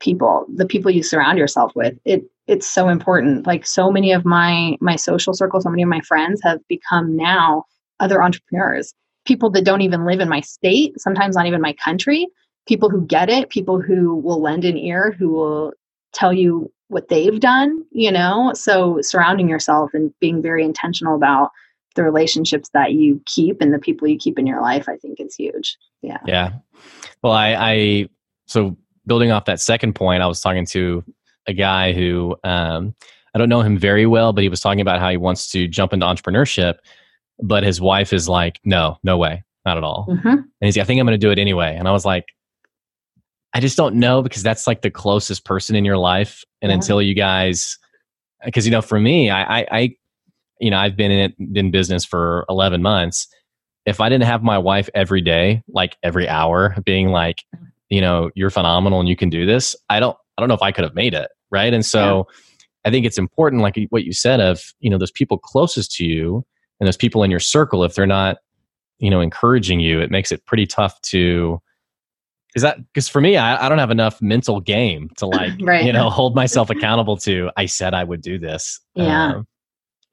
people, 0.00 0.46
the 0.54 0.66
people 0.66 0.90
you 0.90 1.02
surround 1.02 1.38
yourself 1.38 1.72
with, 1.74 1.98
it, 2.04 2.24
it's 2.46 2.66
so 2.66 2.88
important. 2.88 3.46
Like 3.46 3.66
so 3.66 3.90
many 3.90 4.12
of 4.12 4.24
my, 4.24 4.76
my 4.80 4.96
social 4.96 5.34
circle, 5.34 5.60
so 5.60 5.70
many 5.70 5.82
of 5.82 5.88
my 5.88 6.00
friends 6.00 6.40
have 6.44 6.60
become 6.68 7.16
now 7.16 7.64
other 8.00 8.22
entrepreneurs, 8.22 8.94
people 9.24 9.50
that 9.50 9.64
don't 9.64 9.80
even 9.80 10.04
live 10.04 10.20
in 10.20 10.28
my 10.28 10.40
state, 10.40 10.98
sometimes 11.00 11.36
not 11.36 11.46
even 11.46 11.60
my 11.60 11.72
country, 11.74 12.26
people 12.66 12.90
who 12.90 13.06
get 13.06 13.30
it, 13.30 13.50
people 13.50 13.80
who 13.80 14.16
will 14.16 14.40
lend 14.40 14.64
an 14.64 14.76
ear, 14.76 15.14
who 15.18 15.30
will 15.30 15.72
tell 16.12 16.32
you 16.32 16.70
what 16.88 17.08
they've 17.08 17.40
done, 17.40 17.84
you 17.90 18.12
know? 18.12 18.52
So 18.54 18.98
surrounding 19.00 19.48
yourself 19.48 19.90
and 19.94 20.12
being 20.20 20.42
very 20.42 20.64
intentional 20.64 21.16
about 21.16 21.50
the 21.94 22.02
relationships 22.02 22.68
that 22.74 22.92
you 22.92 23.20
keep 23.24 23.60
and 23.60 23.72
the 23.72 23.78
people 23.78 24.08
you 24.08 24.18
keep 24.18 24.38
in 24.38 24.46
your 24.46 24.60
life, 24.60 24.88
I 24.88 24.96
think 24.96 25.20
is 25.20 25.34
huge. 25.34 25.76
Yeah. 26.02 26.18
Yeah. 26.26 26.50
Well, 27.22 27.32
I, 27.32 27.54
I 27.54 28.08
so 28.46 28.76
building 29.06 29.30
off 29.30 29.44
that 29.46 29.60
second 29.60 29.94
point, 29.94 30.22
I 30.22 30.26
was 30.26 30.40
talking 30.40 30.66
to 30.66 31.04
a 31.46 31.52
guy 31.52 31.92
who 31.92 32.36
um, 32.44 32.94
I 33.34 33.38
don't 33.38 33.48
know 33.48 33.60
him 33.62 33.76
very 33.76 34.06
well, 34.06 34.32
but 34.32 34.42
he 34.42 34.48
was 34.48 34.60
talking 34.60 34.80
about 34.80 35.00
how 35.00 35.10
he 35.10 35.16
wants 35.16 35.50
to 35.50 35.66
jump 35.66 35.92
into 35.92 36.06
entrepreneurship, 36.06 36.76
but 37.42 37.64
his 37.64 37.80
wife 37.80 38.12
is 38.12 38.28
like, 38.28 38.60
no, 38.64 38.98
no 39.02 39.18
way, 39.18 39.42
not 39.66 39.76
at 39.76 39.82
all. 39.82 40.06
Mm-hmm. 40.08 40.28
And 40.28 40.44
he's, 40.60 40.76
like, 40.76 40.84
I 40.84 40.86
think 40.86 41.00
I'm 41.00 41.06
going 41.06 41.18
to 41.18 41.26
do 41.26 41.30
it 41.30 41.38
anyway. 41.38 41.74
And 41.76 41.88
I 41.88 41.92
was 41.92 42.04
like, 42.04 42.26
I 43.52 43.60
just 43.60 43.76
don't 43.76 43.96
know 43.96 44.22
because 44.22 44.42
that's 44.42 44.66
like 44.66 44.82
the 44.82 44.90
closest 44.90 45.44
person 45.44 45.74
in 45.74 45.84
your 45.84 45.98
life. 45.98 46.44
And 46.62 46.70
yeah. 46.70 46.74
until 46.76 47.02
you 47.02 47.14
guys, 47.14 47.78
because 48.44 48.66
you 48.66 48.72
know, 48.72 48.82
for 48.82 49.00
me, 49.00 49.30
I, 49.30 49.60
I, 49.60 49.66
I, 49.70 49.96
you 50.60 50.70
know, 50.70 50.78
I've 50.78 50.96
been 50.96 51.10
in 51.10 51.30
it, 51.30 51.58
in 51.58 51.70
business 51.70 52.04
for 52.04 52.44
11 52.48 52.82
months. 52.82 53.26
If 53.84 54.00
I 54.00 54.08
didn't 54.08 54.24
have 54.24 54.42
my 54.42 54.58
wife 54.58 54.88
every 54.94 55.20
day, 55.20 55.62
like 55.68 55.96
every 56.02 56.28
hour, 56.28 56.76
being 56.84 57.08
like, 57.08 57.44
you 57.94 58.00
know, 58.00 58.28
you're 58.34 58.50
phenomenal 58.50 58.98
and 58.98 59.08
you 59.08 59.14
can 59.14 59.30
do 59.30 59.46
this, 59.46 59.76
I 59.88 60.00
don't, 60.00 60.16
I 60.36 60.42
don't 60.42 60.48
know 60.48 60.56
if 60.56 60.62
I 60.62 60.72
could 60.72 60.82
have 60.82 60.96
made 60.96 61.14
it. 61.14 61.30
Right. 61.52 61.72
And 61.72 61.86
so 61.86 62.26
yeah. 62.28 62.88
I 62.88 62.90
think 62.90 63.06
it's 63.06 63.18
important, 63.18 63.62
like 63.62 63.78
what 63.90 64.02
you 64.02 64.12
said, 64.12 64.40
of, 64.40 64.74
you 64.80 64.90
know, 64.90 64.98
those 64.98 65.12
people 65.12 65.38
closest 65.38 65.94
to 65.96 66.04
you 66.04 66.44
and 66.80 66.88
those 66.88 66.96
people 66.96 67.22
in 67.22 67.30
your 67.30 67.38
circle, 67.38 67.84
if 67.84 67.94
they're 67.94 68.04
not, 68.04 68.38
you 68.98 69.10
know, 69.10 69.20
encouraging 69.20 69.78
you, 69.78 70.00
it 70.00 70.10
makes 70.10 70.32
it 70.32 70.44
pretty 70.44 70.66
tough 70.66 71.00
to, 71.02 71.62
is 72.56 72.62
that 72.62 72.78
because 72.92 73.08
for 73.08 73.20
me 73.20 73.36
I, 73.36 73.66
I, 73.66 73.68
don't 73.68 73.78
have 73.78 73.90
enough 73.90 74.20
mental 74.20 74.60
game 74.60 75.10
to 75.18 75.26
like 75.26 75.52
right. 75.60 75.84
you 75.84 75.92
know 75.92 76.08
hold 76.20 76.36
myself 76.36 76.70
accountable 76.70 77.16
to 77.18 77.50
i 77.56 77.66
said 77.66 77.94
i 77.94 78.04
would 78.04 78.22
do 78.22 78.38
this 78.38 78.78
yeah 78.94 79.32
um, 79.32 79.46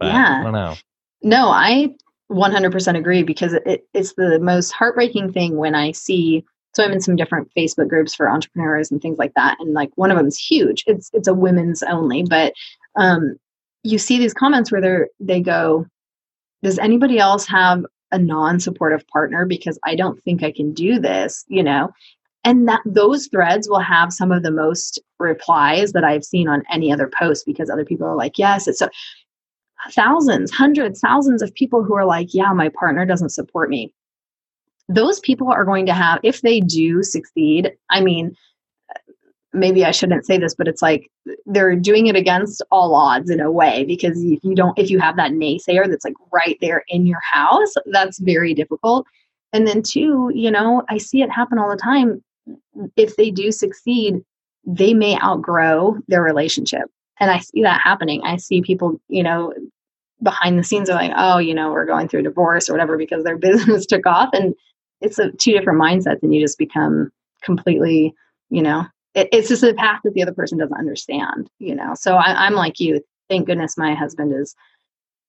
yeah 0.02 0.40
i 0.40 0.44
don't 0.44 0.54
know 0.54 0.74
no 1.22 1.50
i 1.50 1.94
100% 2.32 2.98
agree 2.98 3.22
because 3.22 3.54
it, 3.54 3.88
it's 3.94 4.14
the 4.16 4.40
most 4.40 4.72
heartbreaking 4.72 5.32
thing 5.32 5.58
when 5.58 5.76
i 5.76 5.92
see 5.92 6.44
so 6.74 6.84
i'm 6.84 6.92
in 6.92 7.02
some 7.02 7.16
different 7.16 7.50
facebook 7.58 7.88
groups 7.88 8.14
for 8.16 8.30
entrepreneurs 8.30 8.92
and 8.92 9.02
things 9.02 9.18
like 9.18 9.34
that. 9.36 9.58
And 9.60 9.74
like 9.74 9.92
one 9.96 10.12
of 10.12 10.18
them 10.18 10.28
is 10.28 10.38
huge. 10.38 10.84
It's 10.88 11.10
it's 11.14 11.28
a 11.28 11.34
women's 11.34 11.84
only 11.84 12.24
but 12.24 12.54
um 12.96 13.36
you 13.84 13.98
see 13.98 14.18
these 14.18 14.34
comments 14.34 14.72
where 14.72 14.82
they're 14.82 15.10
they 15.20 15.42
go 15.42 15.86
does 16.64 16.78
anybody 16.80 17.18
else 17.18 17.48
have 17.48 17.84
a 18.12 18.20
non-supportive 18.20 19.08
partner? 19.08 19.46
Because 19.46 19.80
I 19.84 19.96
don't 19.96 20.22
think 20.24 20.44
I 20.44 20.52
can 20.52 20.74
do 20.74 21.00
this, 21.00 21.44
you 21.48 21.64
know? 21.64 21.90
And 22.44 22.68
that 22.68 22.82
those 22.86 23.28
threads 23.28 23.68
will 23.68 23.80
have 23.80 24.14
some 24.14 24.32
of 24.32 24.44
the 24.44 24.52
most 24.52 25.00
replies 25.22 25.94
that 25.94 26.04
i've 26.04 26.26
seen 26.26 26.48
on 26.48 26.64
any 26.70 26.92
other 26.92 27.08
post 27.08 27.46
because 27.46 27.70
other 27.70 27.86
people 27.86 28.06
are 28.06 28.16
like 28.16 28.38
yes 28.38 28.68
it's 28.68 28.80
so 28.80 28.90
thousands 29.92 30.52
hundreds 30.52 31.00
thousands 31.00 31.42
of 31.42 31.54
people 31.54 31.84
who 31.84 31.96
are 31.96 32.06
like 32.06 32.34
yeah 32.34 32.52
my 32.52 32.70
partner 32.70 33.06
doesn't 33.06 33.30
support 33.30 33.70
me 33.70 33.94
those 34.94 35.20
people 35.20 35.52
are 35.52 35.66
going 35.66 35.86
to 35.86 35.94
have 35.94 36.20
if 36.24 36.42
they 36.42 36.60
do 36.60 37.04
succeed 37.04 37.72
i 37.90 38.02
mean 38.02 38.36
maybe 39.54 39.84
i 39.84 39.92
shouldn't 39.92 40.26
say 40.26 40.38
this 40.38 40.56
but 40.56 40.68
it's 40.68 40.82
like 40.82 41.10
they're 41.46 41.76
doing 41.76 42.08
it 42.08 42.16
against 42.16 42.62
all 42.72 42.96
odds 42.96 43.30
in 43.30 43.40
a 43.40 43.52
way 43.52 43.84
because 43.86 44.22
if 44.24 44.44
you 44.44 44.56
don't 44.56 44.78
if 44.78 44.90
you 44.90 45.00
have 45.00 45.18
that 45.18 45.32
naysayer 45.32 45.90
that's 45.90 46.06
like 46.06 46.16
right 46.32 46.58
there 46.62 46.84
in 46.88 47.06
your 47.06 47.20
house 47.22 47.74
that's 47.88 48.20
very 48.20 48.54
difficult 48.54 49.06
and 49.54 49.68
then 49.68 49.82
two 49.82 50.32
you 50.34 50.50
know 50.50 50.84
i 50.90 50.98
see 50.98 51.22
it 51.22 51.30
happen 51.30 51.58
all 51.58 51.70
the 51.70 51.76
time 51.76 52.22
if 52.96 53.16
they 53.16 53.32
do 53.32 53.52
succeed, 53.52 54.22
they 54.66 54.94
may 54.94 55.20
outgrow 55.20 55.98
their 56.08 56.22
relationship. 56.22 56.84
And 57.20 57.30
I 57.30 57.40
see 57.40 57.62
that 57.64 57.82
happening. 57.84 58.22
I 58.24 58.38
see 58.38 58.62
people, 58.62 59.00
you 59.08 59.24
know, 59.24 59.54
behind 60.24 60.58
the 60.58 60.64
scenes 60.64 60.90
are 60.90 60.96
like, 60.96 61.12
oh, 61.16 61.38
you 61.38 61.54
know, 61.54 61.72
we're 61.72 61.86
going 61.86 62.08
through 62.08 62.24
divorce 62.24 62.70
or 62.70 62.74
whatever 62.74 62.98
because 62.98 63.24
their 63.24 63.38
business 63.50 63.86
took 63.86 64.06
off. 64.06 64.30
And 64.34 64.54
it's 65.02 65.20
a 65.20 65.32
two 65.32 65.52
different 65.52 65.80
mindsets, 65.82 66.24
and 66.24 66.34
you 66.34 66.42
just 66.42 66.58
become 66.58 67.12
completely, 67.44 68.14
you 68.50 68.62
know, 68.62 68.86
it, 69.16 69.30
it's 69.32 69.50
just 69.50 69.64
a 69.64 69.74
path 69.74 70.02
that 70.04 70.14
the 70.14 70.22
other 70.22 70.34
person 70.34 70.58
doesn't 70.58 70.78
understand, 70.78 71.50
you 71.60 71.76
know. 71.76 71.94
So 71.96 72.16
I, 72.16 72.46
I'm 72.46 72.54
like 72.54 72.80
you. 72.80 73.02
Thank 73.30 73.48
goodness 73.48 73.78
my 73.78 73.94
husband 73.94 74.34
is. 74.34 74.56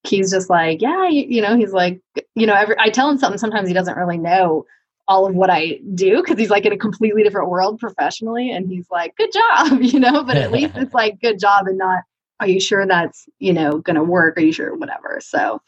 He's 0.05 0.31
just 0.31 0.51
like, 0.51 0.83
yeah, 0.83 1.09
you, 1.09 1.25
you 1.29 1.43
know. 1.43 1.57
He's 1.57 1.73
like, 1.73 2.01
you 2.35 2.47
know, 2.47 2.55
every 2.55 2.77
I 2.79 2.91
tell 2.91 3.11
him 3.11 3.19
something. 3.19 3.39
Sometimes 3.39 3.69
he 3.69 3.75
doesn't 3.75 3.97
really 3.97 4.19
know 4.19 4.65
all 5.09 5.27
of 5.27 5.35
what 5.35 5.51
I 5.51 5.81
do 5.95 6.23
because 6.23 6.39
he's 6.39 6.51
like 6.51 6.65
in 6.65 6.73
a 6.73 6.79
completely 6.79 7.23
different 7.23 7.51
world 7.51 7.79
professionally, 7.79 8.51
and 8.51 8.69
he's 8.69 8.87
like, 8.91 9.17
good 9.17 9.33
job, 9.33 9.81
you 9.83 10.01
know. 10.01 10.25
But 10.25 10.37
at 10.37 10.53
least 10.53 10.77
it's 10.77 10.95
like 10.95 11.21
good 11.21 11.39
job 11.39 11.67
and 11.67 11.79
not. 11.79 12.03
Are 12.41 12.49
you 12.49 12.61
sure 12.61 12.85
that's 12.87 13.27
you 13.39 13.53
know 13.53 13.81
to 13.81 14.03
work? 14.03 14.37
Are 14.37 14.43
you 14.43 14.53
sure 14.53 14.75
whatever? 14.77 15.19
So 15.23 15.61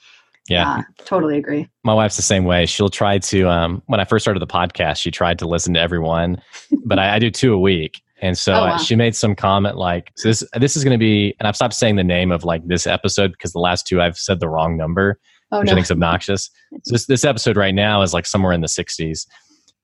yeah, 0.48 0.78
uh, 0.78 0.82
totally 1.04 1.38
agree. 1.38 1.68
My 1.84 1.94
wife's 1.94 2.16
the 2.16 2.22
same 2.22 2.44
way. 2.44 2.66
She'll 2.66 2.88
try 2.90 3.18
to. 3.18 3.48
Um, 3.48 3.82
when 3.86 4.00
I 4.00 4.04
first 4.04 4.24
started 4.24 4.40
the 4.40 4.46
podcast, 4.46 4.98
she 4.98 5.10
tried 5.10 5.38
to 5.40 5.46
listen 5.46 5.74
to 5.74 5.80
everyone, 5.80 6.40
but 6.84 6.98
I, 6.98 7.16
I 7.16 7.18
do 7.18 7.30
two 7.30 7.54
a 7.54 7.58
week. 7.58 8.02
And 8.20 8.36
so 8.38 8.52
Oh, 8.56 8.64
wow. 8.66 8.76
she 8.76 8.94
made 8.96 9.16
some 9.16 9.34
comment 9.34 9.76
like, 9.76 10.12
"So 10.16 10.28
this 10.28 10.44
this 10.56 10.76
is 10.76 10.84
going 10.84 10.92
to 10.94 11.02
be," 11.02 11.34
and 11.38 11.48
I've 11.48 11.56
stopped 11.56 11.74
saying 11.74 11.96
the 11.96 12.04
name 12.04 12.30
of 12.30 12.44
like 12.44 12.66
this 12.66 12.86
episode 12.86 13.32
because 13.32 13.52
the 13.52 13.58
last 13.58 13.86
two 13.86 14.00
I've 14.02 14.16
said 14.18 14.40
the 14.40 14.48
wrong 14.48 14.76
number, 14.76 15.18
Oh 15.50 15.60
which 15.60 15.68
I 15.68 15.72
no. 15.72 15.76
think 15.76 15.86
is 15.86 15.90
obnoxious. 15.90 16.50
So 16.84 16.92
this 16.92 17.06
this 17.06 17.24
episode 17.24 17.56
right 17.56 17.74
now 17.74 18.02
is 18.02 18.12
like 18.12 18.26
somewhere 18.26 18.52
in 18.52 18.60
the 18.60 18.66
60s. 18.68 19.26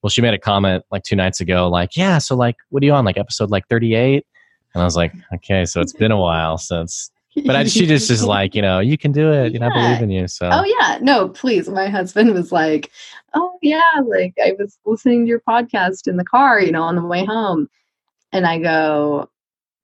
Well, 0.02 0.10
she 0.10 0.22
made 0.22 0.32
a 0.34 0.38
comment 0.38 0.84
like 0.90 1.02
two 1.02 1.16
nights 1.16 1.40
ago, 1.40 1.68
like, 1.68 1.96
"Yeah, 1.96 2.18
so 2.18 2.34
like, 2.36 2.56
what 2.70 2.82
are 2.82 2.86
you 2.86 2.92
on? 2.92 3.04
Like 3.04 3.18
episode 3.18 3.50
like 3.50 3.66
38?" 3.68 4.24
And 4.74 4.82
I 4.82 4.84
was 4.84 4.96
like, 4.96 5.12
"Okay, 5.34 5.64
so 5.64 5.80
it's 5.80 5.92
been 5.92 6.12
a 6.12 6.18
while 6.20 6.56
since." 6.58 7.10
But 7.34 7.56
I, 7.56 7.64
she 7.64 7.86
just 7.86 8.10
is 8.10 8.24
like, 8.24 8.54
you 8.54 8.62
know, 8.62 8.80
you 8.80 8.98
can 8.98 9.12
do 9.12 9.32
it. 9.32 9.52
You 9.52 9.60
know, 9.60 9.68
I 9.68 9.70
believe 9.70 10.02
in 10.02 10.10
you. 10.10 10.26
So 10.28 10.48
Oh 10.52 10.64
yeah, 10.64 10.98
no, 11.00 11.28
please. 11.28 11.68
My 11.68 11.88
husband 11.88 12.34
was 12.34 12.50
like, 12.52 12.90
"Oh 13.34 13.56
yeah, 13.62 13.82
like 14.04 14.34
I 14.44 14.54
was 14.58 14.78
listening 14.84 15.24
to 15.24 15.28
your 15.28 15.40
podcast 15.40 16.08
in 16.08 16.16
the 16.16 16.24
car, 16.24 16.60
you 16.60 16.72
know, 16.72 16.82
on 16.82 16.96
the 16.96 17.04
way 17.06 17.24
home." 17.24 17.68
And 18.32 18.46
I 18.46 18.58
go, 18.58 19.28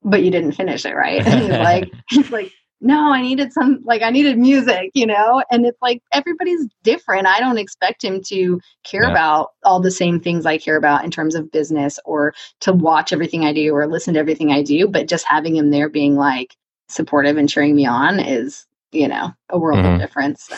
"But 0.03 0.23
you 0.25 0.31
didn't 0.31 0.53
finish 0.53 0.85
it, 0.85 0.95
right?" 0.95 1.25
And 1.27 1.43
he's 1.43 1.51
like, 1.53 1.91
"He's 2.11 2.31
like, 2.31 2.53
no, 2.81 3.13
I 3.13 3.23
needed 3.23 3.53
some, 3.53 3.81
like 3.85 4.03
I 4.03 4.11
needed 4.11 4.39
music, 4.39 4.91
you 4.95 5.07
know." 5.07 5.43
And 5.51 5.65
it's 5.65 5.81
like 5.81 6.03
everybody's 6.13 6.67
different. 6.83 7.29
I 7.29 7.39
don't 7.39 7.59
expect 7.59 8.03
him 8.03 8.21
to 8.25 8.61
care 8.83 9.03
Yeah. 9.05 9.13
about 9.13 9.53
all 9.63 9.81
the 9.81 9.91
same 9.93 10.21
things 10.21 10.47
I 10.47 10.59
care 10.59 10.77
about 10.77 11.05
in 11.05 11.13
terms 11.13 11.37
of 11.37 11.53
business 11.53 11.99
or 12.05 12.35
to 12.61 12.73
watch 12.73 13.13
everything 13.13 13.45
I 13.45 13.53
do 13.53 13.73
or 13.73 13.87
listen 13.87 14.15
to 14.15 14.21
everything 14.21 14.51
I 14.51 14.63
do. 14.63 14.89
But 14.89 15.07
just 15.09 15.27
having 15.27 15.55
him 15.55 15.71
there, 15.71 15.89
being 15.89 16.17
like 16.17 16.57
supportive 16.89 17.37
and 17.37 17.49
cheering 17.49 17.75
me 17.75 17.87
on, 17.87 18.21
is 18.21 18.67
you 18.93 19.09
know 19.09 19.31
a 19.51 19.59
world 19.59 19.81
Mhm. 19.81 19.95
of 19.95 20.01
difference. 20.01 20.49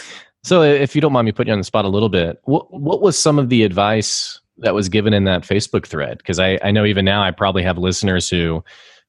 So, 0.45 0.63
if 0.63 0.95
you 0.95 1.01
don't 1.01 1.13
mind 1.13 1.27
me 1.27 1.33
putting 1.33 1.49
you 1.49 1.53
on 1.55 1.61
the 1.61 1.65
spot 1.65 1.85
a 1.85 1.89
little 1.89 2.09
bit, 2.09 2.41
what 2.45 2.73
what 2.73 3.01
was 3.03 3.19
some 3.19 3.39
of 3.39 3.49
the 3.49 3.65
advice 3.65 4.41
that 4.59 4.75
was 4.75 4.89
given 4.89 5.13
in 5.15 5.25
that 5.25 5.43
Facebook 5.43 5.87
thread? 5.87 6.19
Because 6.19 6.39
I, 6.39 6.59
I 6.63 6.71
know 6.71 6.85
even 6.85 7.05
now 7.05 7.23
I 7.23 7.31
probably 7.31 7.63
have 7.63 7.79
listeners 7.79 8.29
who 8.29 8.65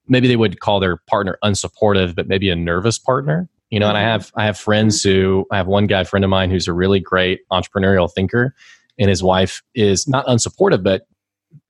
maybe 0.07 0.27
they 0.27 0.35
would 0.35 0.59
call 0.59 0.79
their 0.79 0.97
partner 0.97 1.37
unsupportive, 1.43 2.15
but 2.15 2.27
maybe 2.27 2.49
a 2.49 2.55
nervous 2.55 2.97
partner. 2.99 3.47
You 3.69 3.79
know, 3.79 3.87
and 3.87 3.97
I 3.97 4.01
have 4.01 4.31
I 4.35 4.45
have 4.45 4.57
friends 4.57 5.03
who 5.03 5.45
I 5.51 5.57
have 5.57 5.67
one 5.67 5.85
guy 5.85 6.03
friend 6.03 6.23
of 6.23 6.29
mine 6.29 6.49
who's 6.49 6.67
a 6.67 6.73
really 6.73 6.99
great 6.99 7.41
entrepreneurial 7.51 8.11
thinker, 8.11 8.55
and 8.97 9.09
his 9.09 9.21
wife 9.21 9.61
is 9.75 10.07
not 10.07 10.25
unsupportive, 10.25 10.81
but 10.81 11.03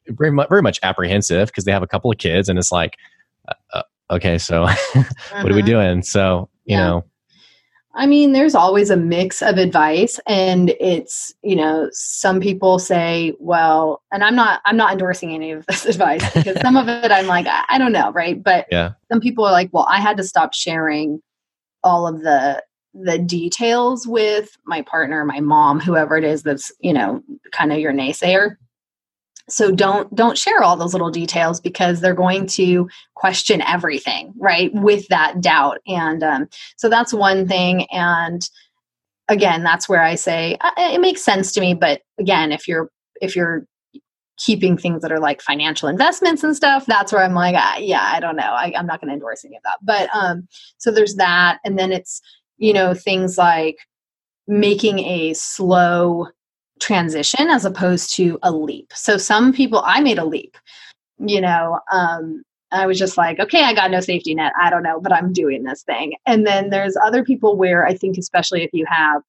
very 0.07 0.31
much 0.31 0.47
very 0.47 0.61
much 0.61 0.79
apprehensive 0.81 1.49
because 1.49 1.65
they 1.65 1.73
have 1.73 1.83
a 1.83 1.87
couple 1.87 2.09
of 2.09 2.17
kids, 2.17 2.47
and 2.47 2.57
it's 2.57 2.71
like, 2.71 2.95
uh, 3.73 3.83
okay, 4.11 4.37
so 4.37 4.63
what 4.93 5.51
are 5.51 5.55
we 5.55 5.61
Mhm. 5.61 5.65
doing? 5.65 6.01
So 6.01 6.49
you 6.65 6.75
Yeah. 6.75 6.85
know, 6.87 7.05
I 7.95 8.05
mean, 8.05 8.33
there's 8.33 8.55
always 8.55 8.89
a 8.89 8.95
mix 8.97 9.41
of 9.41 9.57
advice 9.57 10.19
and 10.27 10.69
it's, 10.79 11.33
you 11.41 11.55
know, 11.55 11.89
some 11.91 12.39
people 12.39 12.77
say, 12.79 13.33
well, 13.39 14.03
and 14.11 14.23
I'm 14.23 14.35
not 14.35 14.61
I'm 14.65 14.77
not 14.77 14.91
endorsing 14.91 15.33
any 15.33 15.51
of 15.51 15.65
this 15.65 15.85
advice 15.93 16.23
because 16.31 16.59
some 16.61 16.77
of 16.77 16.87
it 16.87 17.11
I'm 17.11 17.27
like, 17.27 17.47
I, 17.47 17.65
I 17.69 17.77
don't 17.77 17.91
know, 17.91 18.11
right? 18.11 18.41
But 18.41 18.67
Yeah. 18.71 18.93
some 19.11 19.19
people 19.19 19.43
are 19.43 19.51
like, 19.51 19.69
well, 19.73 19.87
I 19.89 19.99
had 19.99 20.17
to 20.17 20.23
stop 20.23 20.53
sharing 20.53 21.21
all 21.83 22.07
of 22.07 22.21
the 22.21 22.63
the 22.93 23.19
details 23.19 24.07
with 24.07 24.57
my 24.65 24.81
partner, 24.81 25.23
my 25.23 25.39
mom, 25.39 25.79
whoever 25.79 26.17
it 26.17 26.23
is 26.23 26.41
that's, 26.43 26.71
you 26.79 26.91
know, 26.91 27.21
kind 27.51 27.71
of 27.71 27.79
your 27.79 27.93
naysayer. 27.93 28.55
So 29.51 29.71
don't 29.71 30.13
don't 30.15 30.37
share 30.37 30.63
all 30.63 30.75
those 30.75 30.93
little 30.93 31.11
details 31.11 31.59
because 31.59 32.01
they're 32.01 32.13
going 32.13 32.47
to 32.47 32.89
question 33.15 33.61
everything, 33.61 34.33
right? 34.37 34.73
With 34.73 35.07
that 35.07 35.41
doubt. 35.41 35.79
And 35.87 36.23
um, 36.23 36.49
so 36.77 36.89
that's 36.89 37.13
one 37.13 37.47
thing. 37.47 37.85
And 37.91 38.47
again, 39.27 39.63
that's 39.63 39.87
where 39.87 40.01
I 40.01 40.15
say 40.15 40.57
uh, 40.61 40.71
it 40.77 41.01
makes 41.01 41.23
sense 41.23 41.51
to 41.53 41.61
me. 41.61 41.73
But 41.73 42.01
again, 42.19 42.51
if 42.51 42.67
you're 42.67 42.89
if 43.21 43.35
you're 43.35 43.65
keeping 44.37 44.77
things 44.77 45.01
that 45.01 45.11
are 45.11 45.19
like 45.19 45.41
financial 45.41 45.89
investments 45.89 46.43
and 46.43 46.55
stuff, 46.55 46.85
that's 46.85 47.11
where 47.11 47.23
I'm 47.23 47.33
like, 47.33 47.55
ah, 47.57 47.77
yeah, 47.77 48.09
I 48.13 48.19
don't 48.21 48.37
know. 48.37 48.43
I, 48.43 48.73
I'm 48.75 48.87
not 48.87 49.01
going 49.01 49.09
to 49.09 49.13
endorse 49.13 49.43
any 49.43 49.57
of 49.57 49.63
that. 49.63 49.79
But 49.81 50.09
um, 50.15 50.47
so 50.77 50.91
there's 50.91 51.15
that, 51.15 51.59
and 51.63 51.77
then 51.77 51.91
it's 51.91 52.21
you 52.57 52.73
know 52.73 52.93
things 52.93 53.37
like 53.37 53.77
making 54.47 54.99
a 54.99 55.33
slow 55.35 56.27
transition 56.79 57.49
as 57.49 57.65
opposed 57.65 58.15
to 58.15 58.39
a 58.43 58.51
leap. 58.51 58.91
So 58.93 59.17
some 59.17 59.53
people, 59.53 59.81
I 59.85 60.01
made 60.01 60.17
a 60.17 60.25
leap. 60.25 60.57
You 61.19 61.41
know, 61.41 61.79
um, 61.91 62.43
I 62.71 62.85
was 62.85 62.99
just 62.99 63.17
like, 63.17 63.39
okay, 63.39 63.63
I 63.63 63.73
got 63.73 63.91
no 63.91 63.99
safety 63.99 64.35
net. 64.35 64.53
I 64.59 64.69
don't 64.69 64.83
know, 64.83 64.99
but 64.99 65.11
I'm 65.11 65.33
doing 65.33 65.63
this 65.63 65.83
thing. 65.83 66.13
And 66.25 66.45
then 66.45 66.69
there's 66.69 66.95
other 67.03 67.23
people 67.23 67.55
where 67.55 67.85
I 67.85 67.95
think, 67.95 68.17
especially 68.17 68.63
if 68.63 68.69
you 68.73 68.85
have 68.87 69.21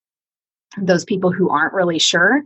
those 0.79 1.05
people 1.05 1.33
who 1.33 1.51
aren't 1.51 1.75
really 1.75 1.99
sure, 1.99 2.43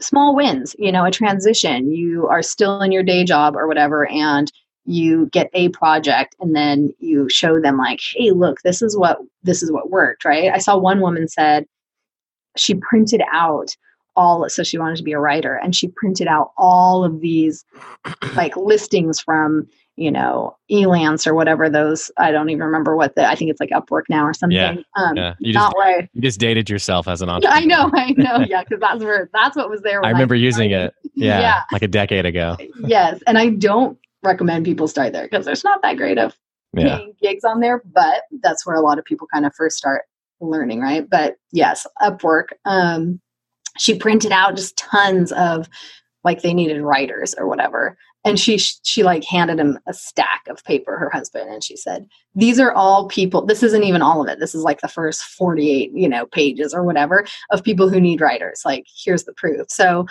small 0.00 0.34
wins, 0.34 0.74
you 0.78 0.90
know, 0.90 1.04
a 1.04 1.10
transition, 1.10 1.92
you 1.92 2.26
are 2.26 2.42
still 2.42 2.80
in 2.80 2.90
your 2.90 3.02
day 3.02 3.24
job 3.24 3.54
or 3.54 3.68
whatever, 3.68 4.08
and 4.08 4.50
you 4.86 5.26
get 5.26 5.50
a 5.54 5.68
project 5.70 6.34
and 6.40 6.54
then 6.54 6.92
you 6.98 7.28
show 7.28 7.58
them 7.58 7.78
like 7.78 8.00
hey 8.14 8.30
look 8.32 8.60
this 8.62 8.82
is 8.82 8.96
what 8.96 9.18
this 9.42 9.62
is 9.62 9.72
what 9.72 9.90
worked 9.90 10.24
right 10.24 10.52
i 10.52 10.58
saw 10.58 10.76
one 10.76 11.00
woman 11.00 11.26
said 11.26 11.64
she 12.56 12.74
printed 12.74 13.22
out 13.32 13.74
all 14.16 14.48
so 14.48 14.62
she 14.62 14.78
wanted 14.78 14.96
to 14.96 15.02
be 15.02 15.12
a 15.12 15.18
writer 15.18 15.56
and 15.56 15.74
she 15.74 15.88
printed 15.88 16.26
out 16.26 16.52
all 16.56 17.04
of 17.04 17.20
these 17.20 17.64
like 18.36 18.56
listings 18.56 19.20
from 19.20 19.66
you 19.96 20.10
know 20.10 20.56
elance 20.70 21.26
or 21.26 21.34
whatever 21.34 21.68
those 21.68 22.10
i 22.18 22.30
don't 22.30 22.48
even 22.50 22.64
remember 22.64 22.96
what 22.96 23.14
the 23.16 23.26
i 23.26 23.34
think 23.34 23.50
it's 23.50 23.60
like 23.60 23.70
upwork 23.70 24.02
now 24.08 24.24
or 24.24 24.34
something 24.34 24.56
Yeah, 24.56 24.74
um 24.96 25.16
yeah. 25.16 25.34
You 25.38 25.52
not 25.52 25.66
just 25.68 25.76
where 25.76 26.08
you 26.12 26.20
just 26.22 26.40
dated 26.40 26.68
yourself 26.68 27.06
as 27.08 27.22
an 27.22 27.28
entrepreneur. 27.28 27.56
I 27.62 27.64
know 27.64 27.90
i 27.94 28.12
know 28.16 28.44
yeah 28.48 28.62
because 28.62 28.80
that's 28.80 29.02
where 29.04 29.30
that's 29.32 29.56
what 29.56 29.70
was 29.70 29.82
there 29.82 30.04
I 30.04 30.10
remember 30.10 30.34
using 30.34 30.70
it. 30.72 30.92
Yeah, 31.14 31.40
Yeah. 31.40 31.62
like 31.72 31.82
a 31.82 31.88
decade 31.88 32.26
ago. 32.26 32.56
yes 32.86 33.20
and 33.26 33.38
i 33.38 33.48
don't 33.50 33.96
recommend 34.22 34.64
people 34.64 34.88
start 34.88 35.12
there 35.12 35.24
because 35.24 35.44
there's 35.44 35.64
not 35.64 35.80
that 35.82 35.96
great 35.96 36.18
of 36.18 36.34
Yeah. 36.76 36.98
gigs 37.22 37.44
on 37.44 37.60
there, 37.60 37.82
but 37.92 38.22
that's 38.42 38.66
where 38.66 38.74
a 38.74 38.80
lot 38.80 38.98
of 38.98 39.04
people 39.04 39.28
kind 39.32 39.46
of 39.46 39.54
first 39.54 39.76
start 39.76 40.02
learning, 40.40 40.80
right? 40.80 41.08
But 41.08 41.36
yes, 41.52 41.86
Upwork. 42.02 42.46
Um, 42.64 43.20
she 43.78 43.98
printed 43.98 44.32
out 44.32 44.56
just 44.56 44.76
tons 44.76 45.32
of 45.32 45.68
like 46.22 46.42
they 46.42 46.54
needed 46.54 46.80
writers 46.80 47.34
or 47.36 47.46
whatever, 47.46 47.96
and 48.24 48.40
she 48.40 48.58
she 48.58 49.02
like 49.02 49.24
handed 49.24 49.58
him 49.58 49.78
a 49.86 49.94
stack 49.94 50.42
of 50.48 50.64
paper, 50.64 50.96
her 50.96 51.10
husband, 51.10 51.50
and 51.50 51.62
she 51.62 51.76
said, 51.76 52.06
"These 52.34 52.58
are 52.58 52.72
all 52.72 53.08
people. 53.08 53.44
This 53.44 53.62
isn't 53.62 53.84
even 53.84 54.02
all 54.02 54.22
of 54.22 54.28
it. 54.28 54.40
This 54.40 54.54
is 54.54 54.62
like 54.62 54.80
the 54.80 54.88
first 54.88 55.22
forty 55.22 55.70
eight, 55.70 55.92
you 55.94 56.08
know, 56.08 56.26
pages 56.26 56.72
or 56.72 56.82
whatever 56.82 57.26
of 57.50 57.62
people 57.62 57.88
who 57.88 58.00
need 58.00 58.20
writers. 58.20 58.62
Like 58.64 58.86
here's 59.04 59.24
the 59.24 59.34
proof." 59.34 59.66
So 59.70 60.06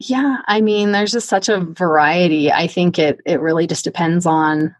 yeah, 0.00 0.38
I 0.46 0.60
mean, 0.60 0.92
there's 0.92 1.12
just 1.12 1.28
such 1.28 1.48
a 1.48 1.60
variety. 1.60 2.52
I 2.52 2.66
think 2.66 2.98
it 2.98 3.20
it 3.26 3.40
really 3.40 3.66
just 3.66 3.84
depends 3.84 4.26
on 4.26 4.74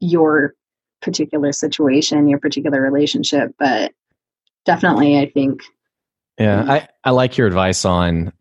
your 0.00 0.54
particular 1.00 1.52
situation, 1.52 2.28
your 2.28 2.38
particular 2.38 2.80
relationship, 2.80 3.54
but 3.58 3.92
definitely 4.64 5.18
I 5.18 5.30
think 5.30 5.62
Yeah, 6.38 6.62
Mm. 6.62 6.70
I, 6.70 6.88
I 7.04 7.10
like 7.10 7.36
your 7.36 7.46
advice 7.46 7.84
on 7.84 8.32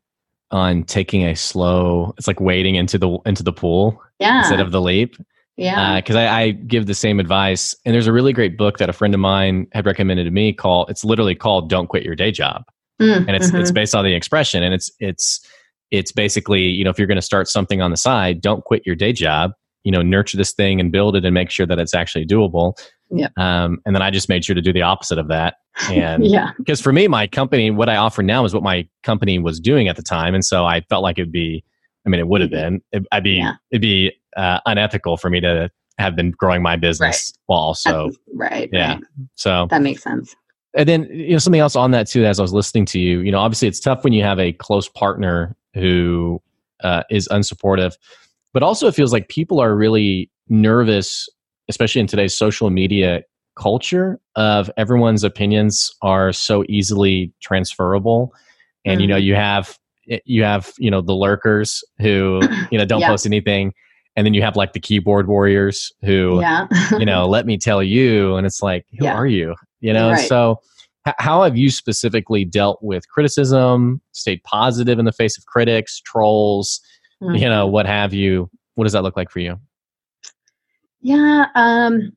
on 0.52 0.84
taking 0.84 1.24
a 1.26 1.36
slow. 1.36 2.14
It's 2.18 2.28
like 2.28 2.40
wading 2.40 2.76
into 2.76 2.98
the 2.98 3.18
into 3.26 3.44
the 3.44 3.54
pool 3.54 4.02
yeah. 4.20 4.40
instead 4.40 4.60
of 4.60 4.72
the 4.72 4.82
leap. 4.82 5.16
yeah. 5.58 6.00
Because 6.00 6.16
I, 6.16 6.42
I 6.42 6.52
give 6.52 6.86
the 6.88 6.94
same 6.94 7.20
advice, 7.20 7.76
and 7.86 7.94
there's 7.94 8.08
a 8.08 8.14
really 8.14 8.34
great 8.34 8.58
book 8.58 8.78
that 8.80 8.90
a 8.90 8.94
friend 8.94 9.14
of 9.14 9.20
mine 9.20 9.68
had 9.74 9.86
recommended 9.86 10.24
to 10.26 10.32
me. 10.32 10.54
called 10.54 10.90
It's 10.90 11.04
literally 11.04 11.36
called 11.36 11.70
"Don't 11.70 11.88
Quit 11.88 12.04
Your 12.04 12.16
Day 12.16 12.32
Job," 12.32 12.64
Mm, 13.02 13.28
and 13.28 13.32
it's 13.32 13.52
mhm. 13.52 13.60
it's 13.60 13.72
based 13.72 13.96
on 13.96 14.06
the 14.06 14.14
expression, 14.14 14.64
and 14.64 14.74
it's 14.74 14.92
it's 15.00 15.46
it's 15.92 16.12
basically 16.12 16.62
you 16.64 16.84
know 16.84 16.90
if 16.90 16.98
you're 16.98 17.08
going 17.08 17.16
to 17.18 17.22
start 17.22 17.48
something 17.48 17.82
on 17.82 17.92
the 17.92 17.98
side, 17.98 18.42
don't 18.42 18.64
quit 18.64 18.86
your 18.86 18.96
day 18.96 19.12
job. 19.14 19.52
You 19.84 19.92
know, 19.92 20.02
nurture 20.02 20.38
this 20.38 20.52
thing 20.54 20.80
and 20.80 20.92
build 20.92 21.16
it, 21.16 21.26
and 21.26 21.34
make 21.34 21.50
sure 21.50 21.66
that 21.66 21.80
it's 21.80 21.94
actually 21.94 22.26
doable. 22.26 22.78
yeah 23.10 23.30
Um, 23.38 23.80
and 23.86 23.96
then 23.96 24.02
I 24.02 24.12
just 24.12 24.30
made 24.30 24.46
sure 24.46 24.56
to 24.56 24.62
do 24.62 24.72
the 24.74 24.82
opposite 24.84 25.18
of 25.18 25.28
that. 25.30 25.56
And 25.90 26.26
yeah. 26.26 26.52
because 26.58 26.82
for 26.82 26.92
me, 26.92 27.08
my 27.08 27.28
company, 27.28 27.72
what 27.72 27.88
I 27.90 27.96
offer 27.96 28.22
now 28.22 28.44
is 28.46 28.54
what 28.54 28.62
my 28.64 28.88
company 29.04 29.40
was 29.40 29.60
doing 29.60 29.88
at 29.88 29.96
the 29.96 30.04
time, 30.04 30.34
and 30.36 30.44
so 30.46 30.66
I 30.66 30.82
felt 30.82 31.02
like 31.04 31.18
it'd 31.18 31.32
be. 31.32 31.64
I 32.06 32.10
mean, 32.10 32.20
it 32.20 32.28
would 32.28 32.42
have 32.42 32.50
been. 32.50 32.82
It, 32.92 33.06
I'd 33.12 33.24
be. 33.24 33.34
Yeah. 33.34 33.54
It'd 33.72 33.82
be 33.82 34.12
uh, 34.36 34.60
unethical 34.66 35.18
for 35.18 35.30
me 35.30 35.40
to 35.42 35.70
have 35.98 36.16
been 36.16 36.32
growing 36.32 36.62
my 36.64 36.76
business 36.76 37.32
while 37.46 37.60
also. 37.60 37.90
That's- 37.90 38.18
right. 38.34 38.70
yeah. 38.74 38.94
right. 38.96 39.04
So 39.36 39.68
That 39.70 39.82
makes 39.82 40.02
sense. 40.04 40.36
and 40.76 40.88
then 40.90 41.04
you 41.12 41.32
know 41.34 41.38
something 41.38 41.60
else 41.62 41.76
on 41.76 41.92
that 41.92 42.08
too. 42.08 42.26
As 42.26 42.40
I 42.40 42.42
was 42.42 42.54
listening 42.54 42.86
to 42.88 43.00
you, 43.00 43.20
you 43.22 43.32
know, 43.32 43.40
obviously 43.40 43.68
it's 43.68 43.80
tough 43.80 44.04
when 44.04 44.14
you 44.14 44.24
have 44.24 44.40
a 44.40 44.52
close 44.54 44.90
partner 44.90 45.56
who 45.76 46.42
uh, 46.84 47.04
is 47.10 47.28
unsupportive. 47.30 47.94
But 48.54 48.64
also 48.64 48.88
it 48.88 48.96
feels 48.96 49.14
like 49.14 49.30
people 49.30 49.60
are 49.60 49.76
really 49.76 50.30
nervous 50.50 51.30
especially 51.70 52.02
in 52.02 52.08
today's 52.08 52.36
social 52.36 52.70
media 52.70 53.24
culture 53.56 54.20
of 54.36 54.70
everyone's 54.78 55.24
opinions 55.24 55.94
are 56.02 56.34
so 56.34 56.64
easily 56.68 57.34
transferable 57.42 58.34
and 58.86 59.00
mm. 59.00 59.02
you 59.02 59.08
know 59.08 59.18
you 59.18 59.36
have 59.36 59.78
eh, 60.10 60.20
you 60.26 60.44
have 60.44 60.72
you 60.78 60.90
know 60.90 61.02
the 61.02 61.14
lurkers 61.14 61.84
who 62.00 62.42
you 62.72 62.78
know 62.78 62.86
don't 62.86 63.02
yeah. 63.02 63.08
post 63.08 63.26
anything 63.26 63.74
and 64.16 64.26
then 64.26 64.34
you 64.34 64.42
have 64.42 64.56
like 64.56 64.74
the 64.74 64.80
keyboard 64.80 65.28
warriors 65.28 65.92
who 66.02 66.40
yeah. 66.42 66.68
you 66.98 67.06
know 67.06 67.26
let 67.28 67.46
me 67.46 67.58
tell 67.58 67.84
you 67.84 68.36
and 68.36 68.48
it's 68.48 68.62
like 68.62 68.86
who 68.98 69.06
yeah. 69.06 69.14
are 69.14 69.28
you 69.28 69.56
you 69.80 69.94
know 69.94 70.12
right. 70.12 70.28
so 70.28 70.60
how 71.18 71.42
have 71.42 71.58
you 71.58 71.72
specifically 71.72 72.46
dealt 72.46 72.80
with 72.82 73.08
criticism 73.10 74.02
stayed 74.12 74.42
positive 74.44 75.00
in 75.00 75.06
the 75.06 75.12
face 75.12 75.38
of 75.38 75.46
critics 75.46 76.00
trolls 76.00 76.80
mm-hmm. 77.22 77.36
you 77.36 77.48
know 77.48 77.68
what 77.68 77.86
have 77.86 78.14
you 78.14 78.50
what 78.76 78.86
does 78.86 78.94
that 78.94 79.04
look 79.04 79.18
like 79.18 79.30
for 79.30 79.40
you 79.40 79.60
yeah 81.02 81.46
um 81.56 82.12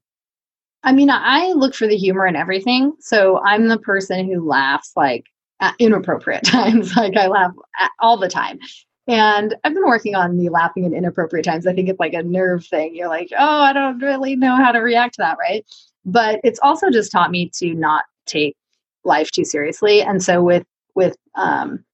i 0.82 0.92
mean 0.92 1.10
i 1.10 1.52
look 1.52 1.74
for 1.74 1.86
the 1.86 1.96
humor 1.96 2.26
in 2.26 2.36
everything 2.36 2.92
so 3.00 3.40
i'm 3.44 3.68
the 3.68 3.78
person 3.78 4.26
who 4.26 4.46
laughs 4.46 4.92
like 4.96 5.24
at 5.60 5.74
inappropriate 5.78 6.44
times 6.44 6.94
like 6.96 7.16
i 7.16 7.26
laugh 7.26 7.52
all 8.00 8.16
the 8.16 8.28
time 8.28 8.58
and 9.06 9.54
I've 9.64 9.74
been 9.74 9.86
working 9.86 10.14
on 10.14 10.38
the 10.38 10.48
laughing 10.48 10.84
in 10.84 10.94
inappropriate 10.94 11.44
times. 11.44 11.66
I 11.66 11.74
think 11.74 11.88
it's 11.88 12.00
like 12.00 12.14
a 12.14 12.22
nerve 12.22 12.64
thing. 12.64 12.94
You're 12.94 13.08
like, 13.08 13.28
oh, 13.38 13.60
I 13.60 13.72
don't 13.72 13.98
really 13.98 14.34
know 14.34 14.56
how 14.56 14.72
to 14.72 14.78
react 14.78 15.16
to 15.16 15.22
that, 15.22 15.36
right? 15.38 15.64
But 16.06 16.40
it's 16.42 16.60
also 16.62 16.90
just 16.90 17.12
taught 17.12 17.30
me 17.30 17.50
to 17.56 17.74
not 17.74 18.04
take 18.26 18.56
life 19.04 19.30
too 19.30 19.44
seriously. 19.44 20.00
And 20.00 20.22
so 20.22 20.42
with 20.42 20.64
with 20.94 21.16
um, 21.34 21.84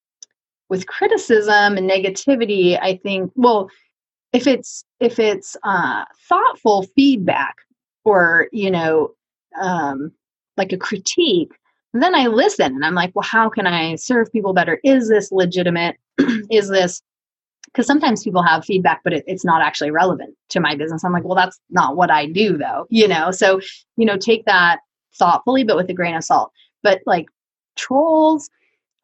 with 0.71 0.87
criticism 0.87 1.77
and 1.77 1.91
negativity, 1.91 2.79
I 2.81 2.97
think 2.97 3.33
well, 3.35 3.69
if 4.33 4.47
it's 4.47 4.85
if 5.01 5.19
it's 5.19 5.57
uh, 5.65 6.05
thoughtful 6.29 6.87
feedback 6.95 7.57
or 8.05 8.49
you 8.53 8.71
know 8.71 9.11
um, 9.61 10.13
like 10.57 10.73
a 10.73 10.79
critique, 10.79 11.53
then 11.93 12.15
I 12.15 12.29
listen 12.29 12.73
and 12.73 12.85
I'm 12.85 12.95
like, 12.95 13.13
well, 13.15 13.27
how 13.29 13.51
can 13.51 13.67
I 13.67 13.97
serve 13.97 14.33
people 14.33 14.55
better? 14.55 14.81
Is 14.85 15.09
this 15.09 15.31
legitimate? 15.33 15.97
is 16.51 16.69
this 16.69 17.03
because 17.67 17.87
sometimes 17.87 18.25
people 18.25 18.43
have 18.43 18.65
feedback 18.65 19.01
but 19.05 19.13
it, 19.13 19.25
it's 19.27 19.45
not 19.45 19.63
actually 19.63 19.91
relevant 19.91 20.35
to 20.49 20.61
my 20.61 20.75
business 20.75 21.05
i'm 21.05 21.13
like 21.13 21.25
well 21.25 21.37
that's 21.37 21.61
not 21.71 21.95
what 21.95 22.11
i 22.11 22.27
do 22.27 22.57
though 22.57 22.87
you 22.91 23.07
know 23.07 23.31
so 23.31 23.61
you 23.97 24.05
know 24.05 24.17
take 24.17 24.45
that 24.45 24.81
thoughtfully 25.15 25.63
but 25.63 25.77
with 25.77 25.89
a 25.89 25.95
grain 25.95 26.17
of 26.17 26.25
salt 26.25 26.51
but 26.83 27.01
like 27.07 27.27
trolls 27.77 28.51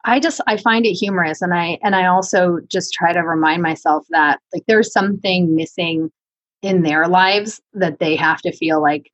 i 0.05 0.19
just 0.19 0.41
i 0.47 0.57
find 0.57 0.85
it 0.85 0.93
humorous 0.93 1.41
and 1.41 1.53
i 1.53 1.77
and 1.83 1.95
i 1.95 2.05
also 2.05 2.59
just 2.69 2.93
try 2.93 3.13
to 3.13 3.21
remind 3.21 3.61
myself 3.61 4.05
that 4.09 4.39
like 4.53 4.63
there's 4.67 4.91
something 4.91 5.55
missing 5.55 6.11
in 6.61 6.81
their 6.81 7.07
lives 7.07 7.61
that 7.73 7.99
they 7.99 8.15
have 8.15 8.41
to 8.41 8.51
feel 8.51 8.81
like 8.81 9.11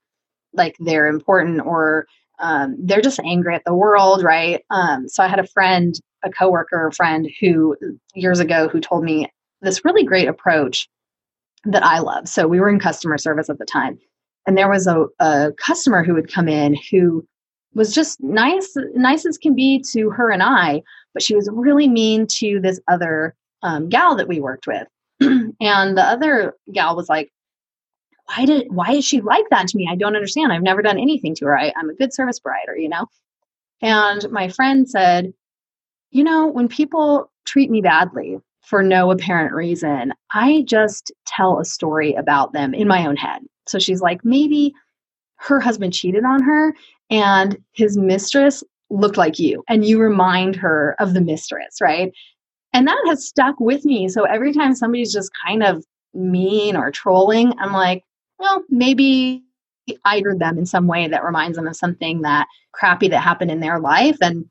like 0.54 0.76
they're 0.80 1.08
important 1.08 1.62
or 1.65 2.06
um, 2.39 2.76
they're 2.80 3.02
just 3.02 3.19
angry 3.19 3.56
at 3.56 3.63
the 3.65 3.74
world 3.74 4.24
right 4.24 4.63
um, 4.69 5.08
so 5.08 5.24
i 5.24 5.28
had 5.28 5.39
a 5.39 5.48
friend 5.48 5.96
a 6.24 6.32
coworker 6.32 6.91
friend 6.96 7.30
who 7.39 7.76
years 8.15 8.39
ago 8.39 8.67
who 8.67 8.80
told 8.80 9.04
me 9.04 9.28
this 9.62 9.86
really 9.86 10.04
great 10.04 10.28
approach 10.28 10.88
that 11.65 11.84
I 11.84 12.00
love. 12.00 12.28
So 12.28 12.48
we 12.48 12.60
were 12.60 12.69
in 12.69 12.80
customer 12.80 13.17
service 13.17 13.50
at 13.50 13.58
the 13.58 13.65
time, 13.65 13.98
and 14.46 14.58
there 14.58 14.69
was 14.69 14.88
a, 14.88 15.06
a 15.19 15.52
customer 15.58 16.04
who 16.04 16.13
would 16.13 16.32
come 16.32 16.48
in 16.48 16.76
who 16.91 17.26
was 17.75 17.93
just 17.93 18.21
nice, 18.21 18.75
nice 18.93 19.25
as 19.25 19.38
can 19.38 19.55
be 19.55 19.83
to 19.91 20.09
her 20.12 20.31
and 20.31 20.43
I, 20.43 20.83
but 21.13 21.23
she 21.23 21.36
was 21.36 21.49
really 21.51 21.88
mean 21.88 22.27
to 22.27 22.59
this 22.59 22.79
other 22.88 23.36
um, 23.62 23.89
gal 23.89 24.15
that 24.15 24.27
we 24.27 24.39
worked 24.39 24.67
with. 24.67 24.88
and 25.21 25.97
the 25.97 26.03
other 26.03 26.55
gal 26.71 26.95
was 26.95 27.09
like, 27.09 27.31
why 28.25 28.45
did 28.45 28.67
why 28.69 28.91
is 28.93 29.05
she 29.05 29.21
like 29.21 29.45
that 29.49 29.67
to 29.67 29.77
me? 29.77 29.88
I 29.89 29.95
don't 29.95 30.15
understand. 30.15 30.53
I've 30.53 30.63
never 30.63 30.81
done 30.81 30.97
anything 30.97 31.36
to 31.36 31.45
her. 31.45 31.57
I, 31.57 31.73
I'm 31.75 31.89
a 31.89 31.95
good 31.95 32.13
service 32.13 32.39
provider, 32.39 32.77
you 32.77 32.89
know? 32.89 33.05
And 33.81 34.29
my 34.31 34.47
friend 34.47 34.89
said, 34.89 35.33
you 36.12 36.23
know, 36.23 36.47
when 36.47 36.67
people 36.67 37.31
treat 37.45 37.69
me 37.69 37.81
badly 37.81 38.38
for 38.62 38.81
no 38.81 39.12
apparent 39.12 39.53
reason, 39.53 40.13
I 40.31 40.63
just 40.67 41.12
tell 41.25 41.59
a 41.59 41.65
story 41.65 42.13
about 42.13 42.53
them 42.53 42.73
in 42.73 42.88
my 42.88 43.05
own 43.05 43.17
head. 43.17 43.41
So 43.67 43.77
she's 43.77 44.01
like, 44.01 44.23
maybe 44.23 44.73
her 45.36 45.59
husband 45.59 45.93
cheated 45.93 46.23
on 46.23 46.41
her 46.43 46.73
and 47.13 47.58
his 47.73 47.95
mistress 47.95 48.63
looked 48.89 49.17
like 49.17 49.39
you, 49.39 49.63
and 49.69 49.86
you 49.86 49.99
remind 49.99 50.56
her 50.56 50.95
of 50.99 51.13
the 51.13 51.21
mistress, 51.21 51.78
right? 51.80 52.12
And 52.73 52.88
that 52.88 53.02
has 53.08 53.26
stuck 53.26 53.60
with 53.60 53.86
me. 53.86 54.10
So 54.10 54.23
every 54.23 54.52
time 54.52 54.73
somebody's 54.73 55.13
just 55.13 55.32
kind 55.45 55.63
of 55.63 55.86
mean 56.13 56.76
or 56.76 56.91
trolling, 56.91 57.54
I'm 57.60 57.71
like, 57.71 58.04
well, 58.39 58.63
maybe 58.69 59.43
I 60.06 60.21
heard 60.21 60.39
them 60.39 60.58
in 60.58 60.65
some 60.65 60.88
way 60.88 61.08
that 61.08 61.23
reminds 61.23 61.56
them 61.56 61.67
of 61.67 61.76
something 61.76 62.21
that 62.21 62.47
crappy 62.71 63.08
that 63.10 63.19
happened 63.19 63.52
in 63.52 63.60
their 63.60 63.80
life. 63.80 64.17
And 64.21 64.49